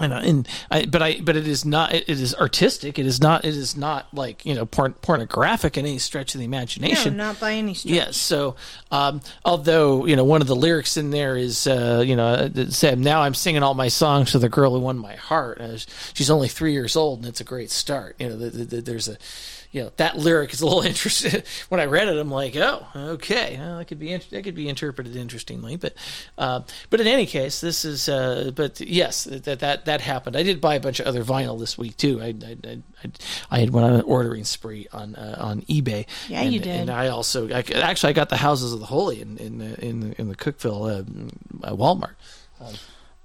and, 0.00 0.14
I- 0.14 0.22
and 0.22 0.48
I, 0.70 0.86
but 0.86 1.02
I, 1.02 1.20
but 1.20 1.34
it 1.34 1.48
is 1.48 1.64
not. 1.64 1.92
It 1.92 2.08
is 2.08 2.32
artistic. 2.36 3.00
It 3.00 3.06
is 3.06 3.20
not. 3.20 3.44
It 3.44 3.56
is 3.56 3.76
not 3.76 4.06
like 4.14 4.46
you 4.46 4.54
know 4.54 4.64
porn, 4.64 4.92
pornographic 4.92 5.76
in 5.76 5.84
any 5.86 5.98
stretch 5.98 6.36
of 6.36 6.38
the 6.38 6.44
imagination. 6.44 7.16
No, 7.16 7.24
not 7.32 7.40
by 7.40 7.54
any 7.54 7.74
stretch. 7.74 7.92
Yes. 7.94 8.16
So, 8.16 8.54
um, 8.92 9.20
although 9.44 10.06
you 10.06 10.14
know 10.14 10.22
one 10.22 10.40
of 10.40 10.46
the 10.46 10.54
lyrics 10.54 10.96
in 10.96 11.10
there 11.10 11.36
is, 11.36 11.66
uh, 11.66 12.04
you 12.06 12.14
know, 12.14 12.32
it 12.54 12.72
said, 12.74 13.00
"Now 13.00 13.22
I'm 13.22 13.34
singing 13.34 13.64
all 13.64 13.74
my 13.74 13.88
songs 13.88 14.30
to 14.32 14.38
the 14.38 14.48
girl 14.48 14.72
who 14.72 14.78
won 14.78 14.98
my 14.98 15.16
heart." 15.16 15.60
Uh, 15.60 15.78
she's 16.14 16.30
only 16.30 16.46
three 16.46 16.74
years 16.74 16.94
old, 16.94 17.18
and 17.18 17.26
it's 17.28 17.40
a 17.40 17.44
great 17.44 17.72
start. 17.72 18.14
You 18.20 18.28
know, 18.28 18.36
the, 18.36 18.50
the, 18.50 18.64
the, 18.66 18.80
there's 18.80 19.08
a, 19.08 19.16
you 19.70 19.82
know, 19.82 19.92
that 19.96 20.16
lyric 20.16 20.52
is 20.52 20.60
a 20.60 20.66
little 20.66 20.80
interesting. 20.92 21.42
when 21.68 21.80
I 21.80 21.84
read 21.84 22.08
it, 22.08 22.16
I'm 22.16 22.30
like, 22.30 22.56
"Oh, 22.56 22.86
okay, 22.94 23.56
well, 23.58 23.78
that 23.78 23.86
could 23.86 23.98
be 23.98 24.16
that 24.16 24.44
could 24.44 24.54
be 24.54 24.68
interpreted 24.68 25.14
interestingly." 25.16 25.76
But, 25.76 25.94
uh, 26.36 26.60
but 26.90 27.00
in 27.00 27.06
any 27.06 27.26
case, 27.26 27.60
this 27.60 27.84
is. 27.84 28.08
Uh, 28.08 28.50
but 28.54 28.80
yes, 28.80 29.24
that 29.24 29.60
that 29.60 29.84
that 29.84 30.00
happened. 30.00 30.36
I 30.36 30.42
did 30.42 30.60
buy 30.60 30.76
a 30.76 30.80
bunch 30.80 31.00
of 31.00 31.06
other 31.06 31.22
vinyl 31.22 31.58
this 31.58 31.76
week 31.76 31.96
too. 31.96 32.20
I 32.20 32.26
I, 32.26 32.56
I, 32.64 33.10
I, 33.50 33.58
had 33.60 33.70
went 33.70 33.86
on 33.86 33.92
an 33.94 34.02
ordering 34.02 34.44
spree 34.44 34.86
on 34.92 35.14
uh, 35.16 35.36
on 35.38 35.62
eBay. 35.62 36.06
Yeah, 36.28 36.40
and, 36.40 36.52
you 36.52 36.60
did. 36.60 36.80
And 36.80 36.90
I 36.90 37.08
also 37.08 37.48
I, 37.48 37.64
actually 37.74 38.10
I 38.10 38.14
got 38.14 38.30
the 38.30 38.36
Houses 38.38 38.72
of 38.72 38.80
the 38.80 38.86
Holy 38.86 39.20
in 39.20 39.36
in 39.36 39.58
the, 39.58 39.84
in 39.84 40.00
the, 40.00 40.20
in 40.20 40.28
the 40.28 40.36
Cookeville 40.36 40.88
uh, 41.62 41.66
uh, 41.66 41.76
Walmart. 41.76 42.14
Um, 42.60 42.74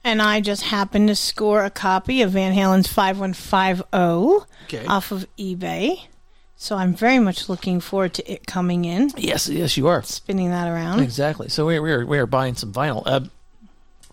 And 0.04 0.22
I 0.22 0.42
just 0.42 0.64
happened 0.64 1.08
to 1.08 1.16
score 1.16 1.64
a 1.64 1.70
copy 1.70 2.22
of 2.22 2.32
Van 2.32 2.54
Halen's 2.54 2.92
5150 2.92 4.50
Okay. 4.66 4.86
off 4.86 5.12
of 5.12 5.26
eBay. 5.38 6.08
So 6.56 6.78
I'm 6.78 6.94
very 6.94 7.20
much 7.20 7.50
looking 7.50 7.80
forward 7.82 8.14
to 8.16 8.32
it 8.32 8.48
coming 8.48 8.86
in. 8.86 9.12
yes, 9.18 9.50
yes, 9.50 9.76
you 9.76 9.88
are 9.88 10.02
Spinning 10.04 10.50
that 10.52 10.68
around. 10.68 11.02
exactly. 11.02 11.50
So 11.50 11.66
we 11.66 11.80
we 11.80 11.92
are 11.92 12.06
we 12.06 12.18
are 12.18 12.26
buying 12.28 12.56
some 12.56 12.72
vinyl. 12.72 13.04
Uh, 13.06 13.22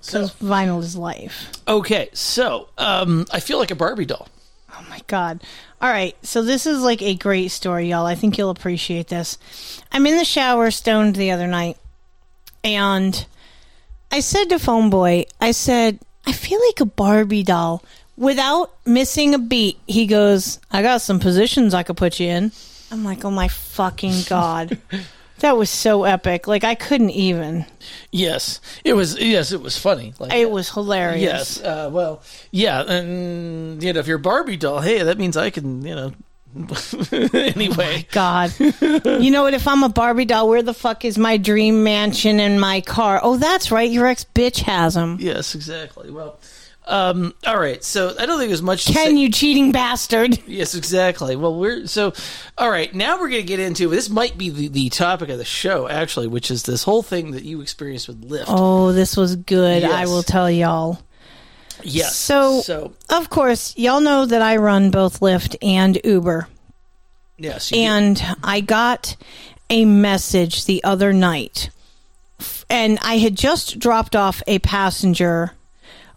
Because 0.00 0.34
vinyl 0.36 0.80
is 0.80 0.96
life. 0.96 1.52
okay, 1.68 2.08
so 2.12 2.68
um, 2.78 3.26
I 3.32 3.38
feel 3.40 3.58
like 3.58 3.70
a 3.70 3.74
Barbie 3.76 4.06
doll. 4.06 4.28
Oh 4.72 4.84
my 4.88 5.00
God. 5.06 5.42
All 5.82 5.90
right. 5.90 6.16
So 6.24 6.42
this 6.42 6.66
is 6.66 6.80
like 6.82 7.02
a 7.02 7.14
great 7.14 7.48
story, 7.50 7.88
y'all. 7.90 8.06
I 8.06 8.14
think 8.14 8.36
you'll 8.38 8.50
appreciate 8.50 9.08
this. 9.08 9.36
I'm 9.92 10.06
in 10.06 10.16
the 10.16 10.24
shower 10.24 10.70
stoned 10.70 11.16
the 11.16 11.30
other 11.32 11.46
night, 11.46 11.76
and 12.64 13.26
I 14.10 14.20
said 14.20 14.48
to 14.48 14.56
PhoneBoy, 14.56 15.26
I 15.40 15.50
said, 15.52 15.98
I 16.26 16.32
feel 16.32 16.60
like 16.66 16.80
a 16.80 16.84
Barbie 16.86 17.42
doll. 17.44 17.82
Without 18.20 18.70
missing 18.84 19.32
a 19.34 19.38
beat, 19.38 19.78
he 19.86 20.06
goes, 20.06 20.60
I 20.70 20.82
got 20.82 21.00
some 21.00 21.20
positions 21.20 21.72
I 21.72 21.82
could 21.82 21.96
put 21.96 22.20
you 22.20 22.28
in. 22.28 22.52
I'm 22.90 23.02
like, 23.02 23.24
oh 23.24 23.30
my 23.30 23.48
fucking 23.48 24.24
God. 24.28 24.78
that 25.38 25.56
was 25.56 25.70
so 25.70 26.04
epic. 26.04 26.46
Like, 26.46 26.62
I 26.62 26.74
couldn't 26.74 27.12
even. 27.12 27.64
Yes, 28.10 28.60
it 28.84 28.92
was. 28.92 29.18
Yes, 29.18 29.52
it 29.52 29.62
was 29.62 29.78
funny. 29.78 30.12
Like 30.18 30.34
It 30.34 30.50
was 30.50 30.68
hilarious. 30.70 31.22
yes. 31.22 31.60
Uh, 31.62 31.88
well, 31.90 32.22
yeah, 32.50 32.82
and 32.82 33.82
you 33.82 33.94
know, 33.94 34.00
if 34.00 34.06
you're 34.06 34.18
Barbie 34.18 34.58
doll, 34.58 34.80
hey, 34.80 35.02
that 35.02 35.16
means 35.16 35.38
I 35.38 35.48
can, 35.48 35.80
you 35.82 35.94
know. 35.94 36.12
anyway, 37.32 38.06
God. 38.12 38.52
you 38.60 39.30
know 39.30 39.44
what? 39.44 39.54
If 39.54 39.66
I'm 39.66 39.82
a 39.82 39.88
Barbie 39.88 40.26
doll, 40.26 40.46
where 40.46 40.62
the 40.62 40.74
fuck 40.74 41.06
is 41.06 41.16
my 41.16 41.38
dream 41.38 41.84
mansion 41.84 42.38
and 42.38 42.60
my 42.60 42.82
car? 42.82 43.18
Oh, 43.22 43.38
that's 43.38 43.70
right. 43.70 43.90
Your 43.90 44.06
ex 44.06 44.26
bitch 44.34 44.58
has 44.62 44.92
them. 44.92 45.16
Yes, 45.20 45.54
exactly. 45.54 46.10
Well, 46.10 46.38
Um, 46.90 47.34
all 47.46 47.56
right, 47.58 47.82
so 47.84 48.14
I 48.18 48.26
don't 48.26 48.38
think 48.38 48.48
there's 48.50 48.62
much. 48.62 48.82
say- 48.84 49.12
you 49.12 49.30
cheating 49.30 49.70
bastard. 49.72 50.38
Yes, 50.50 50.74
exactly. 50.74 51.36
Well, 51.36 51.54
we're 51.58 51.86
so 51.86 52.12
all 52.58 52.68
right. 52.68 52.92
Now 52.92 53.14
we're 53.20 53.28
going 53.28 53.42
to 53.42 53.46
get 53.46 53.60
into 53.60 53.88
this. 53.88 54.10
Might 54.10 54.36
be 54.36 54.50
the, 54.50 54.66
the 54.68 54.88
topic 54.88 55.28
of 55.28 55.38
the 55.38 55.44
show, 55.44 55.88
actually, 55.88 56.26
which 56.26 56.50
is 56.50 56.64
this 56.64 56.82
whole 56.82 57.02
thing 57.02 57.30
that 57.30 57.44
you 57.44 57.60
experienced 57.60 58.08
with 58.08 58.28
Lyft. 58.28 58.44
Oh, 58.48 58.90
this 58.92 59.16
was 59.16 59.36
good. 59.36 59.84
I 59.84 60.06
will 60.06 60.24
tell 60.24 60.50
y'all. 60.50 61.00
Yes. 61.84 62.16
So, 62.16 62.60
so 62.62 62.92
of 63.08 63.30
course, 63.30 63.76
y'all 63.78 64.00
know 64.00 64.26
that 64.26 64.42
I 64.42 64.56
run 64.56 64.90
both 64.90 65.20
Lyft 65.20 65.56
and 65.62 65.98
Uber. 66.04 66.48
yes, 67.38 67.70
you 67.70 67.76
do. 67.76 67.82
and 67.82 68.22
I 68.42 68.60
got 68.60 69.16
a 69.70 69.84
message 69.84 70.64
the 70.64 70.82
other 70.82 71.12
night. 71.12 71.70
And 72.68 72.98
I 73.02 73.18
had 73.18 73.36
just 73.36 73.78
dropped 73.78 74.16
off 74.16 74.42
a 74.46 74.58
passenger 74.58 75.52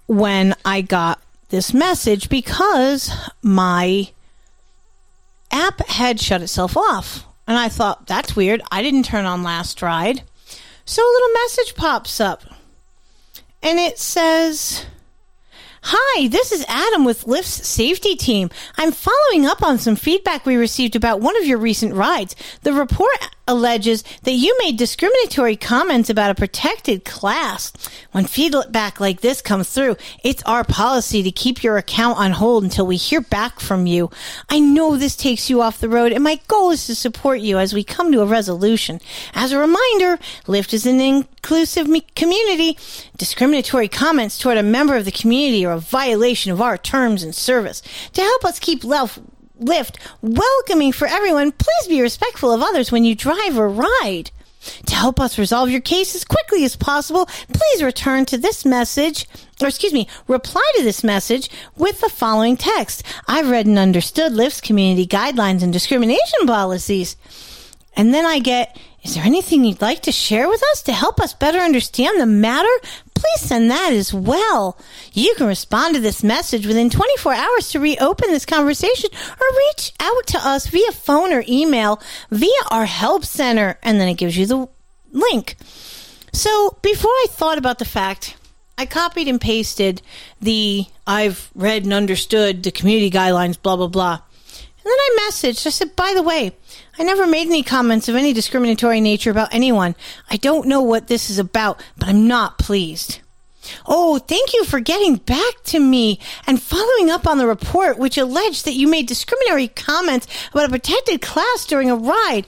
when 0.08 0.56
I 0.66 0.82
got 0.82 1.22
this 1.50 1.74
message 1.74 2.30
because 2.30 3.12
my 3.42 4.10
app 5.52 5.86
had 5.88 6.20
shut 6.20 6.42
itself 6.42 6.76
off. 6.76 7.26
And 7.48 7.58
I 7.58 7.70
thought, 7.70 8.08
that's 8.08 8.36
weird. 8.36 8.62
I 8.72 8.82
didn't 8.82 9.04
turn 9.04 9.26
on 9.26 9.44
last 9.44 9.82
ride. 9.82 10.24
So 10.86 11.02
a 11.02 11.14
little 11.14 11.34
message 11.44 11.76
pops 11.76 12.20
up. 12.20 12.44
And 13.62 13.80
it 13.80 14.00
says, 14.00 14.86
Hi, 15.86 16.30
this 16.30 16.54
is 16.54 16.66
Adam 16.70 17.04
with 17.04 17.26
Lyft's 17.26 17.68
safety 17.68 18.16
team. 18.16 18.50
I'm 18.78 18.94
following 18.94 19.46
up 19.46 19.62
on 19.62 19.78
some 19.78 19.98
feedback 19.98 20.46
we 20.46 20.56
received 20.56 20.96
about 20.96 21.20
one 21.20 21.36
of 21.36 21.46
your 21.46 21.58
recent 21.58 21.94
rides. 21.94 22.38
The 22.62 22.72
report 22.72 23.12
alleges 23.48 24.04
that 24.24 24.34
you 24.34 24.56
made 24.60 24.78
discriminatory 24.78 25.56
comments 25.56 26.10
about 26.10 26.32
a 26.32 26.36
protected 26.36 27.04
class. 27.04 27.74
When 28.12 28.26
feedback 28.26 29.00
like 29.00 29.22
this 29.22 29.42
comes 29.42 29.70
through, 29.70 29.98
it's 30.24 30.44
our 30.44 30.64
policy 30.64 31.24
to 31.24 31.32
keep 31.32 31.64
your 31.64 31.78
account 31.78 32.18
on 32.20 32.32
hold 32.32 32.64
until 32.64 32.88
we 32.88 32.96
hear 32.96 33.22
back 33.22 33.60
from 33.60 33.86
you. 33.86 34.10
I 34.50 34.60
know 34.60 34.96
this 34.96 35.16
takes 35.16 35.50
you 35.50 35.62
off 35.62 35.80
the 35.80 35.90
road, 35.90 36.12
and 36.12 36.24
my 36.24 36.40
goal 36.48 36.72
is 36.72 36.86
to 36.88 36.96
support 36.96 37.40
you 37.40 37.58
as 37.58 37.74
we 37.74 37.84
come 37.84 38.12
to 38.12 38.22
a 38.22 38.26
resolution. 38.26 39.00
As 39.34 39.52
a 39.52 39.60
reminder, 39.60 40.18
Lyft 40.46 40.74
is 40.74 40.86
an 40.86 41.02
inclusive 41.02 41.88
community. 42.16 42.78
Discriminatory 43.18 43.88
comments 43.88 44.38
toward 44.38 44.58
a 44.58 44.64
member 44.64 44.96
of 44.96 45.06
the 45.06 45.12
community 45.12 45.66
are 45.66 45.74
a 45.74 45.80
violation 45.80 46.52
of 46.52 46.62
our 46.62 46.78
terms 46.78 47.24
and 47.24 47.36
service. 47.36 47.82
To 48.14 48.22
help 48.22 48.46
us 48.46 48.60
keep 48.60 48.82
Lyft 48.84 49.22
Lyft 49.64 49.96
welcoming 50.22 50.92
for 50.92 51.08
everyone, 51.08 51.52
please 51.52 51.88
be 51.88 52.02
respectful 52.02 52.52
of 52.52 52.62
others 52.62 52.92
when 52.92 53.06
you 53.06 53.16
drive 53.16 53.58
or 53.58 53.70
ride. 53.70 54.32
To 54.86 54.96
help 54.96 55.20
us 55.20 55.38
resolve 55.38 55.70
your 55.70 55.82
case 55.82 56.16
as 56.16 56.24
quickly 56.24 56.64
as 56.64 56.76
possible, 56.76 57.26
please 57.26 57.84
return 57.84 58.26
to 58.26 58.38
this 58.38 58.66
message, 58.66 59.28
or 59.62 59.68
excuse 59.68 59.94
me, 59.94 60.08
reply 60.28 60.64
to 60.78 60.84
this 60.84 61.04
message 61.04 61.50
with 61.76 62.00
the 62.00 62.10
following 62.10 62.56
text. 62.56 63.04
I've 63.28 63.50
read 63.50 63.66
and 63.66 63.78
understood 63.78 64.32
Lyft's 64.32 64.62
community 64.62 65.06
guidelines 65.06 65.64
and 65.64 65.74
discrimination 65.74 66.48
policies. 66.48 67.18
And 67.96 68.14
then 68.14 68.26
I 68.26 68.40
get, 68.40 68.78
is 69.04 69.16
there 69.16 69.26
anything 69.26 69.66
you'd 69.66 69.82
like 69.82 70.02
to 70.04 70.14
share 70.14 70.48
with 70.48 70.64
us 70.72 70.82
to 70.84 70.94
help 70.94 71.20
us 71.20 71.34
better 71.34 71.60
understand 71.60 72.22
the 72.22 72.26
matter? 72.26 72.70
Please 73.14 73.42
send 73.42 73.70
that 73.70 73.92
as 73.92 74.14
well. 74.14 74.78
You 75.12 75.36
can 75.36 75.48
respond 75.48 75.96
to 75.96 76.02
this 76.02 76.24
message 76.24 76.66
within 76.66 76.90
24 76.90 77.34
hours 77.34 77.70
to 77.72 77.82
reopen 77.82 78.30
this 78.30 78.46
conversation 78.46 79.10
or 79.14 79.58
reach 79.58 79.92
out 80.00 80.26
to 80.28 80.38
us 80.38 80.68
via 80.68 80.92
phone 80.94 81.34
or 81.34 81.44
email 81.50 82.02
via 82.32 82.50
our 82.72 82.86
help 82.86 83.26
center. 83.26 83.78
And 83.84 84.00
then 84.00 84.08
it 84.08 84.16
gives 84.16 84.38
you 84.38 84.46
the 84.46 84.70
link. 85.12 85.58
So 86.32 86.78
before 86.82 87.12
I 87.12 87.28
thought 87.30 87.58
about 87.58 87.80
the 87.80 87.86
fact, 87.86 88.38
I 88.78 88.86
copied 88.86 89.28
and 89.28 89.40
pasted 89.40 90.02
the 90.42 90.86
I've 91.06 91.52
read 91.56 91.84
and 91.84 91.94
understood 91.94 92.64
the 92.64 92.72
community 92.72 93.12
guidelines, 93.12 93.62
blah, 93.62 93.76
blah, 93.76 93.88
blah. 93.88 94.14
And 94.14 94.86
then 94.86 94.98
I 95.00 95.30
messaged, 95.30 95.68
I 95.68 95.70
said, 95.70 95.96
by 95.96 96.14
the 96.14 96.24
way, 96.24 96.54
I 96.98 97.04
never 97.04 97.26
made 97.26 97.48
any 97.48 97.64
comments 97.64 98.08
of 98.08 98.16
any 98.16 98.34
discriminatory 98.34 99.02
nature 99.02 99.32
about 99.32 99.54
anyone. 99.54 99.96
I 100.30 100.38
don't 100.38 100.68
know 100.68 100.82
what 100.82 101.08
this 101.08 101.30
is 101.30 101.40
about, 101.40 101.84
but 101.98 102.08
I'm 102.08 102.28
not 102.28 102.60
pleased. 102.60 103.20
Oh, 103.88 104.18
thank 104.20 104.54
you 104.54 104.66
for 104.66 104.80
getting 104.80 105.16
back 105.16 105.64
to 105.66 105.80
me 105.80 106.20
and 106.46 106.62
following 106.62 107.10
up 107.10 107.26
on 107.26 107.38
the 107.38 107.48
report, 107.48 107.98
which 107.98 108.18
alleged 108.18 108.66
that 108.66 108.74
you 108.74 108.88
made 108.88 109.08
discriminatory 109.08 109.70
comments 109.70 110.28
about 110.52 110.66
a 110.66 110.70
protected 110.70 111.22
class 111.22 111.66
during 111.66 111.90
a 111.90 111.96
ride. 111.96 112.46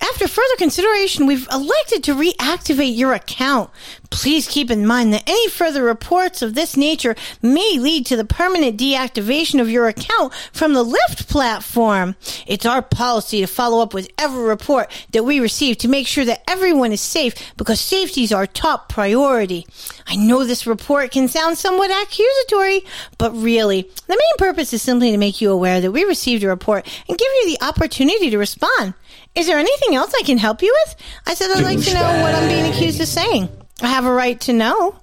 After 0.00 0.28
further 0.28 0.56
consideration, 0.56 1.26
we've 1.26 1.48
elected 1.50 2.04
to 2.04 2.14
reactivate 2.14 2.96
your 2.96 3.14
account. 3.14 3.70
Please 4.10 4.46
keep 4.46 4.70
in 4.70 4.86
mind 4.86 5.12
that 5.12 5.24
any 5.26 5.48
further 5.48 5.82
reports 5.82 6.40
of 6.40 6.54
this 6.54 6.76
nature 6.76 7.16
may 7.42 7.78
lead 7.78 8.06
to 8.06 8.16
the 8.16 8.24
permanent 8.24 8.78
deactivation 8.78 9.60
of 9.60 9.70
your 9.70 9.86
account 9.88 10.32
from 10.52 10.72
the 10.72 10.84
Lyft 10.84 11.28
platform. 11.28 12.16
It's 12.46 12.64
our 12.64 12.80
policy 12.80 13.40
to 13.40 13.46
follow 13.46 13.82
up 13.82 13.92
with 13.92 14.10
every 14.18 14.42
report 14.44 14.90
that 15.12 15.24
we 15.24 15.40
receive 15.40 15.78
to 15.78 15.88
make 15.88 16.06
sure 16.06 16.24
that 16.24 16.42
everyone 16.48 16.92
is 16.92 17.00
safe 17.00 17.34
because 17.56 17.80
safety 17.80 18.22
is 18.22 18.32
our 18.32 18.46
top 18.46 18.88
priority. 18.88 19.66
I 20.06 20.16
know 20.16 20.44
this 20.44 20.66
report 20.66 21.10
can 21.10 21.28
sound 21.28 21.58
somewhat 21.58 21.90
accusatory, 21.90 22.84
but 23.18 23.32
really, 23.32 23.82
the 24.06 24.16
main 24.16 24.36
purpose 24.38 24.72
is 24.72 24.80
simply 24.80 25.10
to 25.10 25.18
make 25.18 25.40
you 25.40 25.50
aware 25.50 25.80
that 25.80 25.92
we 25.92 26.04
received 26.04 26.44
a 26.44 26.48
report 26.48 26.86
and 27.08 27.18
give 27.18 27.28
you 27.34 27.50
the 27.50 27.64
opportunity 27.64 28.30
to 28.30 28.38
respond. 28.38 28.94
Is 29.38 29.46
there 29.46 29.58
anything 29.58 29.94
else 29.94 30.12
I 30.18 30.22
can 30.24 30.36
help 30.36 30.62
you 30.62 30.76
with? 30.84 30.96
I 31.24 31.34
said 31.34 31.52
I'd 31.52 31.62
like 31.62 31.80
to 31.80 31.94
know 31.94 32.22
what 32.22 32.34
I'm 32.34 32.48
being 32.48 32.72
accused 32.72 33.00
of 33.00 33.06
saying. 33.06 33.48
I 33.80 33.86
have 33.86 34.04
a 34.04 34.12
right 34.12 34.40
to 34.40 34.52
know. 34.52 34.96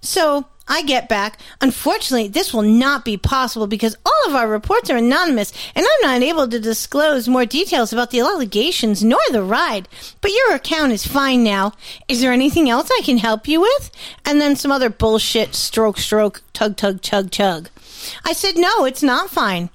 So 0.00 0.46
I 0.68 0.82
get 0.82 1.08
back. 1.08 1.40
Unfortunately, 1.60 2.28
this 2.28 2.54
will 2.54 2.62
not 2.62 3.04
be 3.04 3.16
possible 3.16 3.66
because 3.66 3.96
all 4.06 4.28
of 4.28 4.36
our 4.36 4.46
reports 4.46 4.88
are 4.88 4.96
anonymous 4.96 5.52
and 5.74 5.84
I'm 5.84 6.08
not 6.08 6.22
able 6.22 6.46
to 6.46 6.60
disclose 6.60 7.26
more 7.26 7.44
details 7.44 7.92
about 7.92 8.12
the 8.12 8.20
allegations 8.20 9.02
nor 9.02 9.18
the 9.32 9.42
ride. 9.42 9.88
But 10.20 10.30
your 10.30 10.54
account 10.54 10.92
is 10.92 11.04
fine 11.04 11.42
now. 11.42 11.72
Is 12.06 12.20
there 12.20 12.32
anything 12.32 12.70
else 12.70 12.88
I 12.92 13.02
can 13.02 13.18
help 13.18 13.48
you 13.48 13.60
with? 13.60 13.90
And 14.24 14.40
then 14.40 14.54
some 14.54 14.70
other 14.70 14.90
bullshit 14.90 15.56
stroke, 15.56 15.98
stroke, 15.98 16.40
tug, 16.52 16.76
tug, 16.76 17.02
chug, 17.02 17.32
chug. 17.32 17.68
I 18.24 18.32
said, 18.32 18.56
no, 18.56 18.84
it's 18.84 19.02
not 19.02 19.28
fine. 19.28 19.70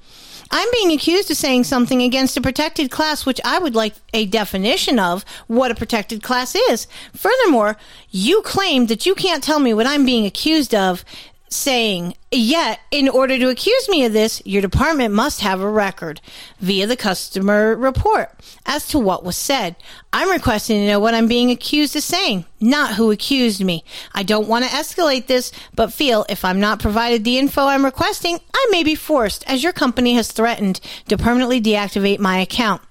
I'm 0.51 0.67
being 0.72 0.91
accused 0.91 1.30
of 1.31 1.38
saying 1.38 1.63
something 1.65 2.01
against 2.01 2.38
a 2.38 2.41
protected 2.41 2.91
class, 2.91 3.26
which 3.26 3.41
I 3.43 3.59
would 3.59 3.76
like 3.76 3.95
a 4.13 4.26
definition 4.26 4.99
of 4.99 5.26
what 5.47 5.72
a 5.72 5.76
protected 5.76 6.23
class 6.23 6.55
is. 6.55 6.88
Furthermore, 7.13 7.77
you 8.11 8.41
claim 8.43 8.88
that 8.88 9.05
you 9.05 9.15
can't 9.15 9.43
tell 9.43 9.59
me 9.59 9.73
what 9.73 9.88
I'm 9.88 10.05
being 10.05 10.26
accused 10.26 10.73
of 10.73 11.03
saying, 11.49 12.15
yet, 12.31 12.80
in 12.91 13.07
order 13.07 13.38
to 13.38 13.49
accuse 13.49 13.88
me 13.88 14.03
of 14.05 14.13
this, 14.13 14.41
your 14.45 14.61
department 14.61 15.13
must 15.13 15.41
have 15.41 15.61
a 15.61 15.69
record 15.69 16.19
via 16.59 16.88
the 16.88 16.97
customer 16.97 17.76
report 17.76 18.30
as 18.65 18.88
to 18.88 18.99
what 18.99 19.23
was 19.23 19.38
said. 19.38 19.76
I'm 20.11 20.30
requesting 20.30 20.80
to 20.80 20.88
know 20.88 20.99
what 20.99 21.13
I'm 21.13 21.27
being 21.27 21.51
accused 21.51 21.95
of 21.95 22.03
saying, 22.03 22.45
not 22.59 22.95
who 22.95 23.11
accused 23.11 23.63
me. 23.63 23.84
I 24.13 24.23
don't 24.23 24.47
want 24.47 24.65
to 24.65 24.72
escalate 24.72 25.27
this, 25.27 25.51
but 25.76 25.93
feel 25.93 26.26
if 26.30 26.43
I'm 26.43 26.59
not 26.59 26.80
provided 26.80 27.23
the 27.23 27.38
info 27.38 27.65
I'm 27.65 27.85
requesting, 27.85 28.39
I 28.53 28.67
may 28.72 28.84
be 28.84 28.95
forced, 28.95 29.43
as 29.47 29.63
your 29.63 29.73
company 29.73 30.15
has 30.15 30.31
threatened 30.31 30.80
to 31.07 31.17
permanently 31.17 31.61
deactivate 31.61 32.19
my 32.19 32.39
account. 32.39 32.81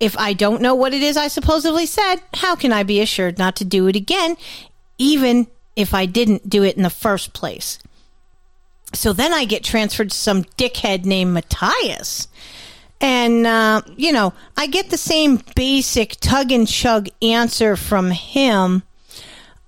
If 0.00 0.16
I 0.16 0.32
don't 0.32 0.62
know 0.62 0.74
what 0.74 0.94
it 0.94 1.02
is 1.02 1.16
I 1.16 1.28
supposedly 1.28 1.86
said, 1.86 2.16
how 2.34 2.54
can 2.54 2.72
I 2.72 2.82
be 2.82 3.00
assured 3.00 3.38
not 3.38 3.56
to 3.56 3.64
do 3.64 3.88
it 3.88 3.96
again, 3.96 4.36
even 4.98 5.48
if 5.78 5.94
I 5.94 6.04
didn't 6.06 6.50
do 6.50 6.62
it 6.64 6.76
in 6.76 6.82
the 6.82 6.90
first 6.90 7.32
place? 7.32 7.78
So 8.92 9.12
then 9.12 9.32
I 9.32 9.44
get 9.44 9.62
transferred 9.62 10.10
to 10.10 10.16
some 10.16 10.44
dickhead 10.44 11.04
named 11.04 11.32
Matthias. 11.32 12.28
And, 13.00 13.46
uh, 13.46 13.82
you 13.96 14.12
know, 14.12 14.32
I 14.56 14.66
get 14.66 14.90
the 14.90 14.96
same 14.98 15.40
basic 15.54 16.16
tug 16.20 16.50
and 16.50 16.66
chug 16.66 17.08
answer 17.22 17.76
from 17.76 18.10
him 18.10 18.82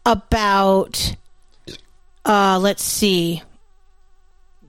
about, 0.05 1.15
uh, 2.25 2.59
let's 2.61 2.83
see, 2.83 3.43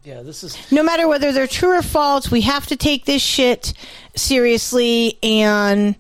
Yeah, 0.04 0.22
this 0.22 0.44
is 0.44 0.58
no 0.72 0.84
matter 0.84 1.08
whether 1.08 1.32
they're 1.32 1.48
true 1.48 1.78
or 1.78 1.82
false, 1.82 2.30
we 2.30 2.42
have 2.42 2.68
to 2.68 2.76
take 2.76 3.06
this 3.06 3.22
shit 3.22 3.74
seriously 4.16 5.18
and, 5.24 5.96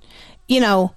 you 0.47 0.59
know, 0.59 0.93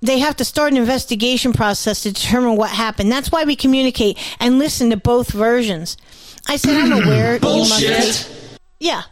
they 0.00 0.18
have 0.20 0.36
to 0.36 0.44
start 0.44 0.72
an 0.72 0.78
investigation 0.78 1.52
process 1.52 2.02
to 2.02 2.12
determine 2.12 2.56
what 2.56 2.70
happened. 2.70 3.10
That's 3.10 3.32
why 3.32 3.44
we 3.44 3.56
communicate 3.56 4.18
and 4.38 4.58
listen 4.58 4.90
to 4.90 4.96
both 4.96 5.30
versions. 5.30 5.96
I 6.48 6.56
said, 6.56 6.76
I'm 6.76 6.92
aware 7.04 7.34
you 7.36 7.40
must 7.40 7.80
take, 7.80 8.26
yeah. 8.78 9.02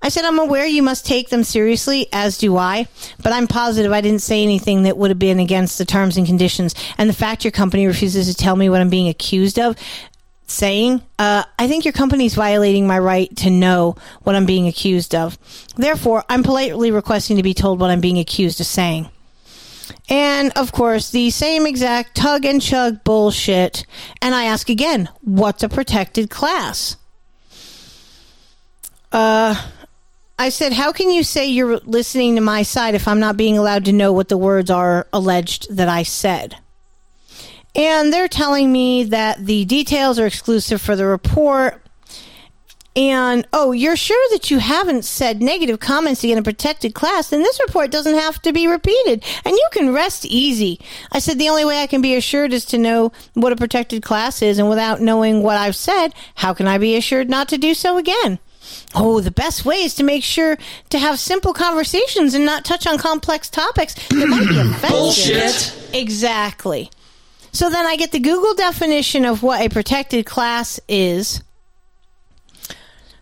I 0.00 0.10
said, 0.10 0.24
I'm 0.24 0.38
aware 0.38 0.66
you 0.66 0.82
must 0.82 1.04
take 1.04 1.28
them 1.28 1.42
seriously, 1.42 2.06
as 2.12 2.38
do 2.38 2.56
I, 2.56 2.86
but 3.22 3.32
I'm 3.32 3.48
positive 3.48 3.90
I 3.90 4.00
didn't 4.00 4.22
say 4.22 4.42
anything 4.42 4.84
that 4.84 4.96
would 4.96 5.10
have 5.10 5.18
been 5.18 5.40
against 5.40 5.76
the 5.76 5.84
terms 5.84 6.16
and 6.16 6.26
conditions. 6.26 6.74
And 6.98 7.10
the 7.10 7.14
fact 7.14 7.44
your 7.44 7.50
company 7.50 7.86
refuses 7.86 8.28
to 8.28 8.34
tell 8.34 8.54
me 8.54 8.68
what 8.68 8.80
I'm 8.80 8.90
being 8.90 9.08
accused 9.08 9.58
of, 9.58 9.76
saying, 10.46 11.02
uh, 11.18 11.42
I 11.58 11.66
think 11.66 11.84
your 11.84 11.92
company's 11.92 12.34
violating 12.34 12.86
my 12.86 12.98
right 12.98 13.34
to 13.38 13.50
know 13.50 13.96
what 14.22 14.36
I'm 14.36 14.46
being 14.46 14.68
accused 14.68 15.16
of. 15.16 15.36
Therefore, 15.76 16.24
I'm 16.28 16.44
politely 16.44 16.92
requesting 16.92 17.36
to 17.36 17.42
be 17.42 17.54
told 17.54 17.80
what 17.80 17.90
I'm 17.90 18.00
being 18.00 18.18
accused 18.18 18.60
of 18.60 18.66
saying. 18.66 19.10
And 20.08 20.52
of 20.56 20.72
course, 20.72 21.10
the 21.10 21.30
same 21.30 21.66
exact 21.66 22.16
tug 22.16 22.44
and 22.44 22.60
chug 22.60 23.04
bullshit. 23.04 23.86
And 24.22 24.34
I 24.34 24.44
ask 24.44 24.68
again, 24.68 25.08
what's 25.22 25.62
a 25.62 25.68
protected 25.68 26.30
class? 26.30 26.96
Uh, 29.10 29.54
I 30.38 30.50
said, 30.50 30.72
how 30.72 30.92
can 30.92 31.10
you 31.10 31.24
say 31.24 31.46
you're 31.46 31.78
listening 31.78 32.36
to 32.36 32.40
my 32.40 32.62
side 32.62 32.94
if 32.94 33.08
I'm 33.08 33.20
not 33.20 33.36
being 33.36 33.58
allowed 33.58 33.86
to 33.86 33.92
know 33.92 34.12
what 34.12 34.28
the 34.28 34.38
words 34.38 34.70
are 34.70 35.08
alleged 35.12 35.74
that 35.74 35.88
I 35.88 36.04
said? 36.04 36.56
And 37.74 38.12
they're 38.12 38.28
telling 38.28 38.72
me 38.72 39.04
that 39.04 39.44
the 39.44 39.64
details 39.64 40.18
are 40.18 40.26
exclusive 40.26 40.80
for 40.80 40.96
the 40.96 41.06
report. 41.06 41.82
And 42.98 43.46
oh, 43.52 43.70
you're 43.70 43.94
sure 43.94 44.28
that 44.32 44.50
you 44.50 44.58
haven't 44.58 45.04
said 45.04 45.40
negative 45.40 45.78
comments 45.78 46.24
in 46.24 46.36
a 46.36 46.42
protected 46.42 46.94
class? 46.96 47.30
Then 47.30 47.42
this 47.42 47.60
report 47.60 47.92
doesn't 47.92 48.16
have 48.16 48.42
to 48.42 48.52
be 48.52 48.66
repeated, 48.66 49.24
and 49.44 49.54
you 49.54 49.68
can 49.70 49.94
rest 49.94 50.26
easy. 50.26 50.80
I 51.12 51.20
said 51.20 51.38
the 51.38 51.48
only 51.48 51.64
way 51.64 51.80
I 51.80 51.86
can 51.86 52.02
be 52.02 52.16
assured 52.16 52.52
is 52.52 52.64
to 52.66 52.76
know 52.76 53.12
what 53.34 53.52
a 53.52 53.56
protected 53.56 54.02
class 54.02 54.42
is, 54.42 54.58
and 54.58 54.68
without 54.68 55.00
knowing 55.00 55.44
what 55.44 55.56
I've 55.56 55.76
said, 55.76 56.12
how 56.34 56.52
can 56.54 56.66
I 56.66 56.78
be 56.78 56.96
assured 56.96 57.30
not 57.30 57.48
to 57.50 57.56
do 57.56 57.72
so 57.72 57.98
again? 57.98 58.40
Oh, 58.96 59.20
the 59.20 59.30
best 59.30 59.64
way 59.64 59.76
is 59.76 59.94
to 59.94 60.02
make 60.02 60.24
sure 60.24 60.58
to 60.90 60.98
have 60.98 61.20
simple 61.20 61.52
conversations 61.52 62.34
and 62.34 62.44
not 62.44 62.64
touch 62.64 62.84
on 62.84 62.98
complex 62.98 63.48
topics 63.48 63.94
that 64.08 64.26
might 64.26 64.48
be 64.48 64.58
offensive. 64.58 64.90
Bullshit. 64.90 65.94
Exactly. 65.94 66.90
So 67.52 67.70
then 67.70 67.86
I 67.86 67.94
get 67.94 68.10
the 68.10 68.18
Google 68.18 68.54
definition 68.54 69.24
of 69.24 69.44
what 69.44 69.60
a 69.60 69.68
protected 69.68 70.26
class 70.26 70.80
is. 70.88 71.44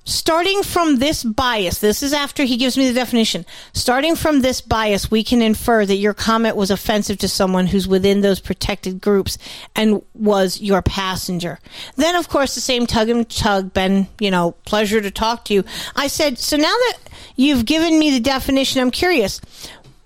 Starting 0.09 0.62
from 0.62 1.01
this 1.01 1.24
bias, 1.24 1.81
this 1.81 2.01
is 2.01 2.12
after 2.12 2.45
he 2.45 2.57
gives 2.57 2.78
me 2.78 2.87
the 2.87 2.95
definition. 2.95 3.45
Starting 3.73 4.15
from 4.15 4.41
this 4.41 4.61
bias, 4.61 5.11
we 5.11 5.24
can 5.24 5.43
infer 5.43 5.85
that 5.85 5.97
your 5.97 6.15
comment 6.15 6.55
was 6.55 6.70
offensive 6.70 7.19
to 7.19 7.28
someone 7.28 7.66
who's 7.66 7.89
within 7.89 8.20
those 8.20 8.39
protected 8.39 9.01
groups 9.01 9.37
and 9.74 10.01
was 10.15 10.61
your 10.61 10.81
passenger. 10.81 11.59
Then, 11.97 12.15
of 12.15 12.28
course, 12.28 12.55
the 12.55 12.61
same 12.61 12.87
tug 12.87 13.09
and 13.09 13.28
tug, 13.28 13.73
Ben, 13.73 14.07
you 14.20 14.31
know, 14.31 14.53
pleasure 14.65 15.01
to 15.01 15.11
talk 15.11 15.45
to 15.47 15.55
you. 15.55 15.65
I 15.97 16.07
said, 16.07 16.39
so 16.39 16.57
now 16.57 16.62
that 16.62 16.99
you've 17.35 17.65
given 17.65 17.99
me 17.99 18.12
the 18.12 18.20
definition, 18.20 18.81
I'm 18.81 18.93
curious. 18.93 19.41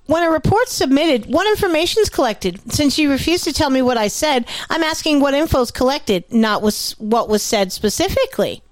When 0.06 0.22
a 0.22 0.30
report's 0.30 0.72
submitted, 0.72 1.26
what 1.26 1.46
information's 1.46 2.08
collected? 2.08 2.72
Since 2.72 2.98
you 2.98 3.10
refused 3.10 3.44
to 3.44 3.52
tell 3.52 3.68
me 3.68 3.82
what 3.82 3.98
I 3.98 4.08
said, 4.08 4.46
I'm 4.70 4.82
asking 4.82 5.20
what 5.20 5.34
info's 5.34 5.70
collected, 5.70 6.24
not 6.32 6.62
was, 6.62 6.92
what 6.98 7.28
was 7.28 7.42
said 7.42 7.70
specifically. 7.70 8.62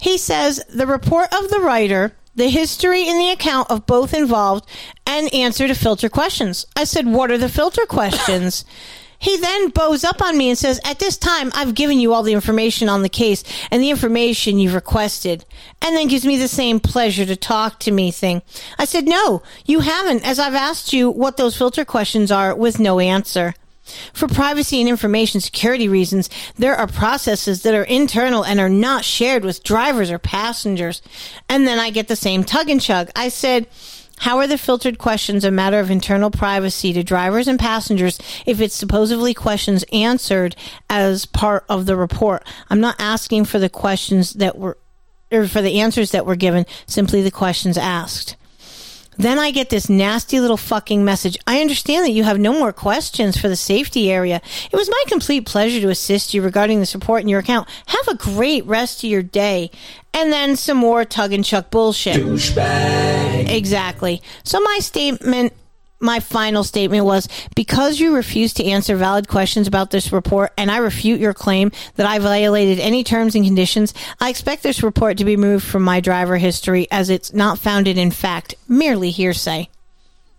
He 0.00 0.18
says 0.18 0.62
the 0.68 0.86
report 0.86 1.32
of 1.32 1.50
the 1.50 1.60
writer, 1.60 2.12
the 2.34 2.48
history 2.48 3.08
in 3.08 3.18
the 3.18 3.30
account 3.30 3.70
of 3.70 3.86
both 3.86 4.14
involved, 4.14 4.68
and 5.06 5.32
answer 5.34 5.66
to 5.66 5.74
filter 5.74 6.08
questions. 6.08 6.66
I 6.76 6.84
said, 6.84 7.06
What 7.06 7.30
are 7.30 7.38
the 7.38 7.48
filter 7.48 7.86
questions? 7.86 8.64
He 9.20 9.36
then 9.36 9.70
bows 9.70 10.04
up 10.04 10.22
on 10.22 10.38
me 10.38 10.48
and 10.48 10.56
says, 10.56 10.80
At 10.84 11.00
this 11.00 11.16
time, 11.16 11.50
I've 11.54 11.74
given 11.74 11.98
you 11.98 12.14
all 12.14 12.22
the 12.22 12.32
information 12.32 12.88
on 12.88 13.02
the 13.02 13.08
case 13.08 13.42
and 13.70 13.82
the 13.82 13.90
information 13.90 14.58
you've 14.58 14.74
requested. 14.74 15.44
And 15.82 15.96
then 15.96 16.08
gives 16.08 16.24
me 16.24 16.36
the 16.36 16.48
same 16.48 16.78
pleasure 16.78 17.26
to 17.26 17.34
talk 17.34 17.80
to 17.80 17.90
me 17.90 18.10
thing. 18.10 18.42
I 18.78 18.84
said, 18.84 19.06
No, 19.06 19.42
you 19.66 19.80
haven't, 19.80 20.24
as 20.24 20.38
I've 20.38 20.54
asked 20.54 20.92
you 20.92 21.10
what 21.10 21.36
those 21.36 21.56
filter 21.56 21.84
questions 21.84 22.30
are 22.30 22.54
with 22.54 22.78
no 22.78 23.00
answer. 23.00 23.54
For 24.12 24.28
privacy 24.28 24.80
and 24.80 24.88
information 24.88 25.40
security 25.40 25.88
reasons, 25.88 26.30
there 26.56 26.76
are 26.76 26.86
processes 26.86 27.62
that 27.62 27.74
are 27.74 27.84
internal 27.84 28.44
and 28.44 28.60
are 28.60 28.68
not 28.68 29.04
shared 29.04 29.44
with 29.44 29.62
drivers 29.62 30.10
or 30.10 30.18
passengers. 30.18 31.02
And 31.48 31.66
then 31.66 31.78
I 31.78 31.90
get 31.90 32.08
the 32.08 32.16
same 32.16 32.44
tug 32.44 32.68
and 32.68 32.80
chug. 32.80 33.10
I 33.16 33.28
said, 33.28 33.66
how 34.20 34.38
are 34.38 34.46
the 34.46 34.58
filtered 34.58 34.98
questions 34.98 35.44
a 35.44 35.50
matter 35.50 35.78
of 35.78 35.90
internal 35.90 36.30
privacy 36.30 36.92
to 36.92 37.04
drivers 37.04 37.46
and 37.46 37.58
passengers 37.58 38.18
if 38.46 38.60
it's 38.60 38.74
supposedly 38.74 39.32
questions 39.32 39.84
answered 39.92 40.56
as 40.90 41.24
part 41.24 41.64
of 41.68 41.86
the 41.86 41.96
report? 41.96 42.44
I'm 42.68 42.80
not 42.80 42.96
asking 42.98 43.44
for 43.44 43.58
the 43.58 43.68
questions 43.68 44.32
that 44.34 44.58
were, 44.58 44.76
or 45.30 45.46
for 45.46 45.62
the 45.62 45.80
answers 45.80 46.10
that 46.10 46.26
were 46.26 46.36
given, 46.36 46.66
simply 46.86 47.22
the 47.22 47.30
questions 47.30 47.78
asked. 47.78 48.36
Then 49.18 49.38
I 49.38 49.50
get 49.50 49.68
this 49.68 49.90
nasty 49.90 50.40
little 50.40 50.56
fucking 50.56 51.04
message. 51.04 51.36
I 51.46 51.60
understand 51.60 52.06
that 52.06 52.12
you 52.12 52.24
have 52.24 52.38
no 52.38 52.52
more 52.52 52.72
questions 52.72 53.36
for 53.36 53.48
the 53.48 53.56
safety 53.56 54.10
area. 54.10 54.40
It 54.70 54.76
was 54.76 54.88
my 54.88 55.02
complete 55.08 55.44
pleasure 55.44 55.80
to 55.80 55.90
assist 55.90 56.32
you 56.32 56.40
regarding 56.40 56.80
this 56.80 56.94
report 56.94 57.22
in 57.22 57.28
your 57.28 57.40
account. 57.40 57.68
Have 57.86 58.08
a 58.08 58.16
great 58.16 58.64
rest 58.64 59.02
of 59.02 59.10
your 59.10 59.22
day. 59.22 59.70
And 60.14 60.32
then 60.32 60.56
some 60.56 60.78
more 60.78 61.04
tug 61.04 61.32
and 61.32 61.44
chuck 61.44 61.70
bullshit. 61.70 62.16
Douchebag. 62.16 63.50
Exactly. 63.50 64.22
So 64.44 64.60
my 64.60 64.78
statement 64.80 65.52
my 66.00 66.20
final 66.20 66.64
statement 66.64 67.04
was 67.04 67.28
because 67.54 67.98
you 67.98 68.14
refuse 68.14 68.54
to 68.54 68.64
answer 68.64 68.96
valid 68.96 69.28
questions 69.28 69.66
about 69.66 69.90
this 69.90 70.12
report 70.12 70.52
and 70.56 70.70
I 70.70 70.78
refute 70.78 71.20
your 71.20 71.34
claim 71.34 71.72
that 71.96 72.06
I 72.06 72.18
violated 72.18 72.78
any 72.78 73.02
terms 73.04 73.34
and 73.34 73.44
conditions, 73.44 73.94
I 74.20 74.30
expect 74.30 74.62
this 74.62 74.82
report 74.82 75.18
to 75.18 75.24
be 75.24 75.36
moved 75.36 75.64
from 75.66 75.82
my 75.82 76.00
driver 76.00 76.36
history 76.36 76.86
as 76.90 77.10
it's 77.10 77.32
not 77.32 77.58
founded 77.58 77.98
in 77.98 78.10
fact, 78.10 78.54
merely 78.68 79.10
hearsay. 79.10 79.68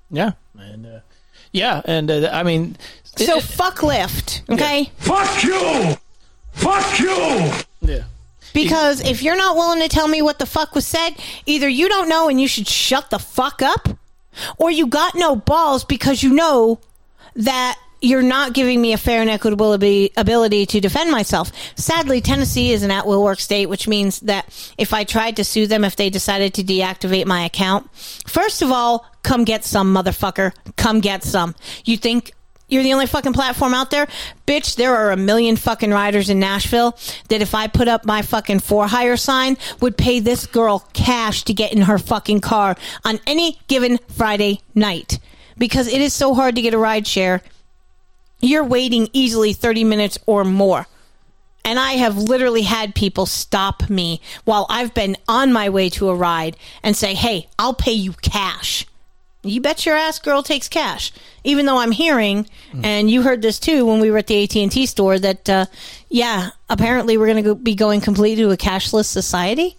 Yeah, 0.10 0.32
and 0.58 0.86
uh, 0.86 1.00
yeah, 1.52 1.82
and 1.86 2.10
uh, 2.10 2.30
I 2.32 2.44
mean, 2.44 2.78
So 3.04 3.40
fuck 3.40 3.78
Lyft, 3.78 4.50
okay? 4.50 4.92
Fuck 4.98 5.44
you! 5.44 5.96
Fuck 6.54 7.00
you! 7.00 7.52
Yeah. 7.82 8.04
Because 8.54 9.02
if 9.02 9.22
you're 9.22 9.38
not 9.38 9.56
willing 9.56 9.80
to 9.82 9.88
tell 9.88 10.08
me 10.08 10.22
what 10.22 10.40
the 10.40 10.46
fuck 10.46 10.74
was 10.74 10.88
said, 10.88 11.12
either 11.46 11.70
you 11.70 11.88
don't 11.88 12.10
know 12.10 12.30
and 12.30 12.42
you 12.42 12.48
should 12.48 12.68
shut 12.68 13.10
the 13.10 13.20
fuck 13.20 13.62
up, 13.62 13.88
or 14.58 14.72
you 14.72 14.88
got 14.88 15.16
no 15.16 15.36
balls 15.36 15.84
because 15.84 16.24
you 16.24 16.34
know 16.34 16.80
that 17.36 17.78
you're 18.02 18.22
not 18.22 18.54
giving 18.54 18.82
me 18.82 18.94
a 18.94 18.98
fair 18.98 19.22
and 19.22 19.30
equitable 19.30 19.74
abi- 19.74 20.12
ability 20.16 20.66
to 20.66 20.80
defend 20.80 21.12
myself. 21.12 21.52
Sadly, 21.76 22.22
Tennessee 22.22 22.72
is 22.72 22.84
an 22.84 22.92
at 22.92 23.06
will 23.06 23.24
work 23.24 23.40
state, 23.40 23.68
which 23.68 23.88
means 23.88 24.22
that 24.22 24.46
if 24.78 24.94
I 24.94 25.04
tried 25.04 25.36
to 25.38 25.44
sue 25.44 25.68
them 25.68 25.84
if 25.84 25.96
they 25.96 26.10
decided 26.10 26.54
to 26.56 26.64
deactivate 26.64 27.26
my 27.26 27.44
account, 27.44 27.90
first 28.26 28.62
of 28.62 28.72
all, 28.72 29.06
come 29.24 29.44
get 29.44 29.66
some, 29.66 29.94
motherfucker. 29.94 30.54
Come 30.78 31.02
get 31.02 31.24
some. 31.24 31.56
You 31.84 31.98
think 31.98 32.32
you're 32.70 32.84
the 32.84 32.94
only 32.94 33.08
fucking 33.08 33.34
platform 33.34 33.74
out 33.74 33.92
there? 33.92 34.08
Bitch, 34.48 34.76
there 34.76 34.96
are 34.96 35.12
a 35.12 35.18
million 35.18 35.56
fucking 35.56 35.92
riders 35.92 36.30
in 36.30 36.40
Nashville 36.40 36.98
that 37.30 37.42
if 37.42 37.54
I 37.54 37.68
put 37.68 37.88
up 37.88 38.06
my 38.06 38.22
fucking 38.22 38.60
for 38.60 38.88
hire 38.88 39.18
sign 39.18 39.58
would 39.82 39.98
pay 39.98 40.20
this 40.20 40.46
girl 40.46 40.88
cash 40.94 41.44
to 41.46 41.54
get 41.54 41.74
in 41.74 41.82
her 41.82 41.98
fucking 41.98 42.42
car 42.42 42.76
on 43.04 43.20
any 43.28 43.60
given 43.68 44.00
Friday 44.10 44.62
night. 44.76 45.20
Because 45.58 45.88
it 45.88 46.02
is 46.02 46.14
so 46.14 46.34
hard 46.34 46.56
to 46.56 46.62
get 46.62 46.74
a 46.74 46.78
ride 46.78 47.06
share. 47.06 47.42
You're 48.40 48.64
waiting 48.64 49.10
easily 49.12 49.52
30 49.52 49.84
minutes 49.84 50.18
or 50.26 50.46
more. 50.46 50.88
And 51.66 51.78
I 51.78 51.94
have 51.94 52.18
literally 52.18 52.62
had 52.62 52.96
people 52.96 53.26
stop 53.26 53.90
me 53.90 54.22
while 54.46 54.66
I've 54.70 54.94
been 54.94 55.18
on 55.28 55.52
my 55.52 55.70
way 55.70 55.90
to 55.90 56.10
a 56.10 56.16
ride 56.16 56.56
and 56.82 56.96
say, 56.96 57.14
hey, 57.14 57.48
I'll 57.60 57.74
pay 57.74 57.92
you 57.92 58.14
cash. 58.14 58.86
You 59.42 59.62
bet 59.62 59.86
your 59.86 59.96
ass 59.96 60.20
girl 60.20 60.44
takes 60.44 60.68
cash. 60.68 61.14
Even 61.46 61.66
though 61.66 61.78
I'm 61.78 61.92
hearing, 61.92 62.46
and 62.84 63.10
you 63.10 63.22
heard 63.22 63.42
this 63.42 63.58
too 63.58 63.86
when 63.86 64.02
we 64.02 64.12
were 64.12 64.18
at 64.18 64.28
the 64.28 64.44
AT&T 64.44 64.86
store, 64.86 65.18
that, 65.18 65.50
uh, 65.50 65.66
yeah, 66.10 66.50
apparently 66.70 67.18
we're 67.18 67.28
going 67.28 67.44
to 67.46 67.56
be 67.56 67.74
going 67.74 68.02
completely 68.02 68.44
to 68.44 68.52
a 68.52 68.58
cashless 68.58 69.06
society. 69.06 69.78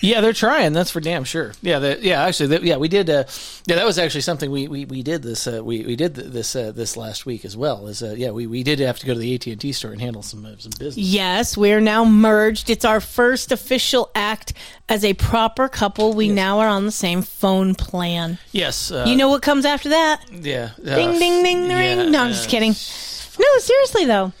Yeah, 0.00 0.20
they're 0.20 0.32
trying. 0.32 0.72
That's 0.72 0.90
for 0.90 1.00
damn 1.00 1.24
sure. 1.24 1.52
Yeah, 1.62 1.78
the, 1.78 1.98
yeah. 2.00 2.22
Actually, 2.24 2.58
the, 2.58 2.66
yeah, 2.66 2.76
we 2.76 2.88
did. 2.88 3.08
Uh, 3.08 3.24
yeah, 3.66 3.76
that 3.76 3.86
was 3.86 3.98
actually 3.98 4.20
something 4.22 4.50
we 4.50 4.68
we, 4.68 4.84
we 4.84 5.02
did 5.02 5.22
this. 5.22 5.46
Uh, 5.46 5.62
we 5.64 5.84
we 5.84 5.96
did 5.96 6.14
this 6.14 6.54
uh, 6.54 6.72
this 6.72 6.96
last 6.96 7.26
week 7.26 7.44
as 7.44 7.56
well. 7.56 7.86
Is 7.86 8.02
uh, 8.02 8.14
yeah, 8.16 8.30
we, 8.30 8.46
we 8.46 8.62
did 8.62 8.78
have 8.80 8.98
to 8.98 9.06
go 9.06 9.14
to 9.14 9.18
the 9.18 9.34
AT 9.34 9.46
and 9.46 9.60
T 9.60 9.72
store 9.72 9.92
and 9.92 10.00
handle 10.00 10.22
some 10.22 10.44
uh, 10.44 10.56
some 10.58 10.72
business. 10.78 10.96
Yes, 10.98 11.56
we're 11.56 11.80
now 11.80 12.04
merged. 12.04 12.68
It's 12.70 12.84
our 12.84 13.00
first 13.00 13.52
official 13.52 14.10
act 14.14 14.52
as 14.88 15.04
a 15.04 15.14
proper 15.14 15.68
couple. 15.68 16.12
We 16.12 16.28
now 16.28 16.58
are 16.60 16.68
on 16.68 16.84
the 16.84 16.92
same 16.92 17.22
phone 17.22 17.74
plan. 17.74 18.38
Yes. 18.52 18.90
Uh, 18.90 19.04
you 19.06 19.16
know 19.16 19.28
what 19.28 19.42
comes 19.42 19.64
after 19.64 19.90
that? 19.90 20.22
Yeah. 20.30 20.70
ding, 20.82 21.18
ding, 21.18 21.42
ding, 21.42 21.70
yeah, 21.70 21.78
ring. 21.78 22.10
No, 22.10 22.24
I'm 22.24 22.32
just 22.32 22.48
kidding. 22.50 22.70
No, 22.72 23.58
seriously 23.58 24.04
though. 24.04 24.32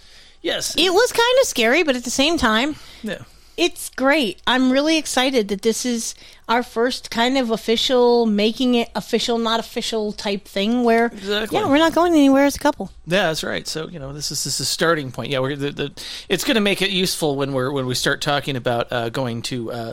Yes. 0.42 0.74
It 0.76 0.92
was 0.92 1.12
kind 1.12 1.38
of 1.42 1.46
scary, 1.48 1.82
but 1.82 1.96
at 1.96 2.04
the 2.04 2.10
same 2.10 2.36
time, 2.38 2.76
Yeah. 3.02 3.22
It's 3.60 3.90
great. 3.90 4.40
I'm 4.46 4.72
really 4.72 4.96
excited 4.96 5.48
that 5.48 5.60
this 5.62 5.84
is 5.84 6.14
our 6.48 6.62
first 6.62 7.10
kind 7.10 7.36
of 7.36 7.50
official, 7.50 8.24
making 8.26 8.74
it 8.74 8.88
official, 8.94 9.36
not 9.38 9.60
official 9.60 10.12
type 10.12 10.46
thing 10.48 10.82
where, 10.82 11.06
Exactly. 11.06 11.58
yeah, 11.58 11.68
we're 11.68 11.78
not 11.78 11.94
going 11.94 12.12
anywhere 12.14 12.46
as 12.46 12.56
a 12.56 12.58
couple. 12.58 12.90
Yeah, 13.06 13.26
that's 13.28 13.44
right. 13.44 13.68
So 13.68 13.88
you 13.88 13.98
know, 13.98 14.12
this 14.12 14.30
is 14.32 14.42
this 14.44 14.54
is 14.54 14.60
a 14.60 14.64
starting 14.64 15.12
point. 15.12 15.30
Yeah, 15.30 15.40
we're 15.40 15.56
the, 15.56 15.70
the 15.70 16.02
it's 16.28 16.42
going 16.44 16.54
to 16.54 16.60
make 16.60 16.80
it 16.80 16.90
useful 16.90 17.36
when 17.36 17.52
we're 17.52 17.70
when 17.70 17.86
we 17.86 17.94
start 17.94 18.20
talking 18.22 18.56
about 18.56 18.90
uh, 18.90 19.10
going 19.10 19.42
to 19.42 19.70
uh, 19.72 19.92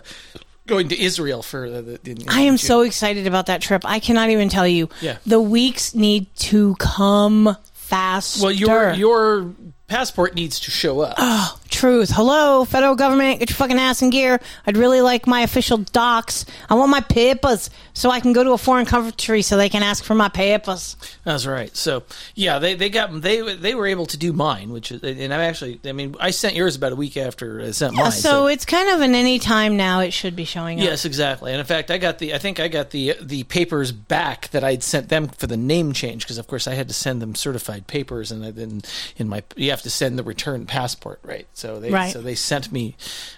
going 0.66 0.88
to 0.90 1.00
Israel 1.00 1.44
for 1.44 1.70
the. 1.70 1.82
the, 1.82 2.14
the 2.14 2.26
I 2.30 2.42
am 2.42 2.58
so 2.58 2.82
excited 2.82 3.28
about 3.28 3.48
that 3.48 3.62
trip. 3.62 3.84
I 3.86 4.00
cannot 4.00 4.30
even 4.30 4.50
tell 4.50 4.68
you. 4.68 4.90
Yeah. 5.02 5.18
The 5.26 5.42
weeks 5.42 5.94
need 5.94 6.34
to 6.38 6.76
come 6.76 7.58
fast. 7.74 8.42
well. 8.42 8.52
Your 8.52 8.94
your 8.94 9.54
passport 9.92 10.36
needs 10.36 10.60
to 10.62 10.72
show 10.72 11.00
up. 11.02 11.16
Oh, 11.18 11.58
Truth. 11.70 12.10
Hello, 12.12 12.66
federal 12.66 12.96
government, 12.96 13.40
get 13.40 13.50
your 13.52 13.56
fucking 13.56 13.78
ass 13.78 14.02
in 14.02 14.10
gear. 14.10 14.40
I'd 14.66 14.78
really 14.78 15.02
like 15.02 15.28
my 15.28 15.42
official 15.42 15.78
docs. 15.78 16.46
I 16.70 16.74
want 16.74 16.90
my 16.90 17.02
papers 17.02 17.70
so 17.94 18.10
I 18.10 18.20
can 18.20 18.34
go 18.34 18.44
to 18.44 18.52
a 18.52 18.58
foreign 18.58 18.86
country 18.88 19.42
so 19.44 19.58
they 19.58 19.70
can 19.70 19.84
ask 19.84 20.04
for 20.04 20.16
my 20.16 20.30
papers. 20.30 20.96
That's 21.24 21.46
right. 21.46 21.76
So 21.76 22.04
yeah, 22.36 22.58
they, 22.58 22.74
they 22.74 22.90
got 22.90 23.22
they 23.22 23.56
they 23.56 23.76
were 23.76 23.86
able 23.86 24.08
to 24.08 24.18
do 24.18 24.34
mine, 24.34 24.72
which 24.72 24.92
is 24.92 25.04
and 25.04 25.32
I 25.34 25.44
actually 25.46 25.80
I 25.86 25.92
mean 25.92 26.16
I 26.20 26.32
sent 26.32 26.56
yours 26.56 26.76
about 26.76 26.94
a 26.94 26.96
week 26.96 27.16
after 27.16 27.62
I 27.62 27.72
sent 27.72 27.96
Yeah, 27.96 28.04
mine. 28.04 28.12
so, 28.12 28.48
it's 28.48 28.66
kind 28.66 28.90
of 28.90 29.02
an 29.02 29.14
any 29.14 29.38
time 29.38 29.78
now 29.78 30.00
it 30.00 30.14
should 30.14 30.36
be 30.36 30.46
showing 30.46 30.80
up. 30.80 30.86
Yes, 30.86 31.06
exactly. 31.06 31.52
And 31.52 31.60
in 31.60 31.66
fact, 31.66 31.92
I 31.92 31.98
got 32.00 32.18
the 32.18 32.34
I 32.34 32.40
think 32.40 32.60
I 32.60 32.70
got 32.70 32.90
the 32.92 33.16
the 33.22 33.44
papers 33.44 33.92
back 33.92 34.48
that 34.50 34.64
I'd 34.64 34.82
sent 34.84 35.10
them 35.10 35.28
for 35.28 35.46
the 35.46 35.58
name 35.58 35.94
change 35.94 36.24
because 36.24 36.38
of 36.40 36.48
course 36.48 36.66
I 36.66 36.74
had 36.74 36.88
to 36.88 36.94
send 36.94 37.22
them 37.22 37.36
certified 37.36 37.86
papers 37.86 38.32
and 38.32 38.44
then 38.44 38.82
in 39.18 39.28
my 39.30 39.44
you 39.56 39.70
have 39.78 39.84
to 39.84 39.90
send 39.90 40.18
the 40.18 40.24
return 40.24 40.66
passport, 40.66 41.20
right? 41.24 41.48
So 41.54 41.80
they 41.80 41.92
Right. 41.92 42.12
so 42.12 42.22
they 42.22 42.36
sent 42.36 42.72
me 42.72 42.96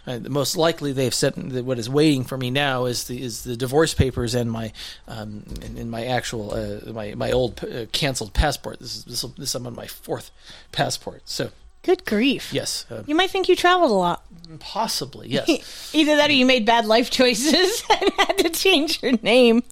uh, 0.07 0.19
most 0.29 0.55
likely 0.55 0.93
they've 0.93 1.13
sent 1.13 1.35
what 1.65 1.77
is 1.79 1.89
waiting 1.89 2.23
for 2.23 2.37
me 2.37 2.49
now 2.49 2.85
is 2.85 3.03
the 3.03 3.21
is 3.21 3.43
the 3.43 3.55
divorce 3.57 3.93
papers 3.93 4.33
and 4.35 4.49
my 4.51 4.71
um 5.07 5.43
and, 5.63 5.77
and 5.77 5.91
my 5.91 6.05
actual 6.05 6.53
uh, 6.53 6.91
my 6.93 7.13
my 7.15 7.31
old 7.31 7.63
uh, 7.63 7.85
canceled 7.91 8.33
passport. 8.33 8.79
This 8.79 8.95
is 8.97 9.03
this 9.05 9.21
this 9.37 9.55
I'm 9.55 9.67
on 9.67 9.75
my 9.75 9.87
fourth 9.87 10.31
passport. 10.71 11.21
So 11.25 11.49
Good 11.81 12.05
grief. 12.05 12.51
yes, 12.53 12.85
uh, 12.91 13.03
You 13.07 13.15
might 13.15 13.29
think 13.31 13.47
you 13.49 13.55
traveled 13.55 13.91
a 13.91 13.93
lot. 13.93 14.23
possibly 14.59 15.29
yes. 15.29 15.91
Either 15.93 16.17
that 16.17 16.29
or 16.29 16.33
you 16.33 16.45
made 16.45 16.65
bad 16.65 16.85
life 16.85 17.09
choices 17.09 17.83
and 17.89 18.09
had 18.17 18.37
to 18.39 18.49
change 18.49 19.01
your 19.01 19.13
name. 19.23 19.63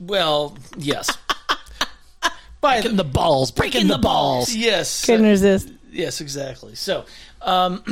Well, 0.00 0.56
yes. 0.76 1.16
breaking 2.60 2.96
the 2.96 3.04
balls, 3.04 3.50
breaking 3.50 3.86
the 3.88 3.98
balls. 3.98 4.54
Yes. 4.54 5.04
Couldn't 5.04 5.26
resist. 5.26 5.70
Yes, 5.94 6.20
exactly. 6.20 6.74
So, 6.74 7.04
um, 7.40 7.82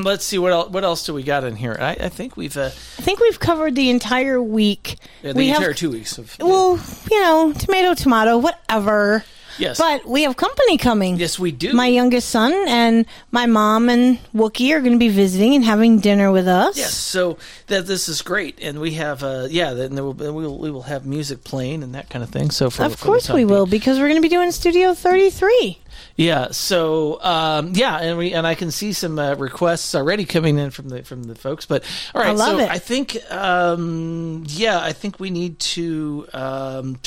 let's 0.04 0.24
see 0.24 0.36
what 0.36 0.52
else. 0.52 0.70
What 0.70 0.82
else 0.82 1.06
do 1.06 1.14
we 1.14 1.22
got 1.22 1.44
in 1.44 1.54
here? 1.54 1.76
I, 1.78 1.92
I 1.92 2.08
think 2.08 2.36
we've 2.36 2.56
uh, 2.56 2.66
I 2.66 3.02
think 3.02 3.20
we've 3.20 3.38
covered 3.38 3.76
the 3.76 3.88
entire 3.88 4.42
week. 4.42 4.96
yeah, 5.22 5.32
the 5.32 5.38
we 5.38 5.48
entire 5.50 5.68
have, 5.68 5.76
two 5.76 5.90
weeks 5.90 6.18
of. 6.18 6.36
well, 6.40 6.80
you 7.10 7.20
know, 7.22 7.52
tomato, 7.52 7.94
tomato, 7.94 8.36
whatever. 8.38 9.24
Yes. 9.58 9.78
But 9.78 10.06
we 10.06 10.22
have 10.22 10.36
company 10.36 10.76
coming. 10.76 11.16
Yes, 11.16 11.38
we 11.38 11.52
do. 11.52 11.72
My 11.72 11.86
youngest 11.86 12.28
son 12.28 12.52
and 12.68 13.06
my 13.30 13.46
mom 13.46 13.88
and 13.88 14.18
Wookie 14.34 14.72
are 14.74 14.80
going 14.80 14.92
to 14.92 14.98
be 14.98 15.08
visiting 15.08 15.54
and 15.54 15.64
having 15.64 15.98
dinner 15.98 16.30
with 16.30 16.48
us. 16.48 16.76
Yes, 16.76 16.94
so 16.94 17.38
that 17.68 17.86
this 17.86 18.08
is 18.08 18.22
great, 18.22 18.58
and 18.60 18.80
we 18.80 18.92
have 18.92 19.22
uh, 19.22 19.48
yeah, 19.50 19.74
then 19.74 19.94
there 19.94 20.04
will, 20.04 20.14
we 20.14 20.30
will 20.30 20.58
we 20.58 20.70
will 20.70 20.82
have 20.82 21.06
music 21.06 21.44
playing 21.44 21.82
and 21.82 21.94
that 21.94 22.10
kind 22.10 22.22
of 22.22 22.30
thing. 22.30 22.50
So 22.50 22.70
for 22.70 22.84
of 22.84 22.96
for 22.96 23.04
course 23.04 23.30
we 23.30 23.44
will 23.44 23.66
because 23.66 23.98
we're 23.98 24.08
going 24.08 24.20
to 24.20 24.22
be 24.22 24.28
doing 24.28 24.50
Studio 24.52 24.94
33. 24.94 25.78
Yeah. 26.16 26.50
So 26.50 27.22
um, 27.22 27.72
yeah, 27.74 27.98
and 27.98 28.18
we 28.18 28.32
and 28.32 28.46
I 28.46 28.54
can 28.54 28.70
see 28.70 28.92
some 28.92 29.18
uh, 29.18 29.34
requests 29.34 29.94
already 29.94 30.24
coming 30.24 30.58
in 30.58 30.70
from 30.70 30.88
the 30.88 31.02
from 31.02 31.24
the 31.24 31.34
folks. 31.34 31.66
But 31.66 31.84
all 32.14 32.22
right, 32.22 32.30
I 32.30 32.32
love 32.32 32.58
so 32.58 32.64
it. 32.64 32.70
I 32.70 32.78
think 32.78 33.18
um, 33.30 34.44
yeah, 34.48 34.80
I 34.80 34.92
think 34.92 35.20
we 35.20 35.30
need 35.30 35.58
to 35.60 36.26
um, 36.32 36.98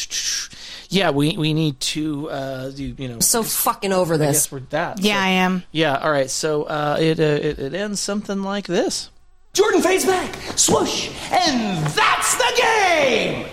yeah, 0.89 1.11
we 1.11 1.37
we 1.37 1.53
need 1.53 1.79
to 1.95 2.29
uh, 2.29 2.69
do 2.71 2.83
you 2.97 3.07
know 3.07 3.19
So 3.19 3.43
fucking 3.43 3.93
over 3.93 4.15
I 4.15 4.17
this. 4.17 4.35
guess 4.45 4.51
we're 4.51 4.59
that. 4.71 4.99
Yeah, 4.99 5.13
So- 5.15 5.19
I 5.19 5.27
am. 5.29 5.63
Yeah. 5.71 5.97
All 5.97 6.11
right. 6.11 6.29
So 6.29 6.63
uh, 6.63 6.97
it, 6.99 7.19
uh, 7.19 7.23
it 7.23 7.59
it 7.59 7.73
ends 7.73 7.99
something 7.99 8.41
like 8.43 8.67
this. 8.67 9.09
Jordan 9.53 9.81
fades 9.81 10.05
back, 10.05 10.35
swoosh, 10.57 11.09
and 11.31 11.83
that's 11.87 12.35
the 12.37 12.51
game! 12.61 13.45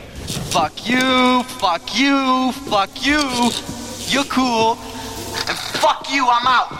Fuck 0.52 0.86
you, 0.88 1.42
fuck 1.44 1.98
you, 1.98 2.52
fuck 2.68 2.90
you. 3.06 3.20
You're 4.08 4.24
cool. 4.24 4.72
And 5.48 5.56
fuck 5.80 6.06
you, 6.12 6.26
I'm 6.28 6.46
out. 6.46 6.72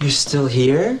You're 0.00 0.10
still 0.10 0.46
here? 0.46 1.00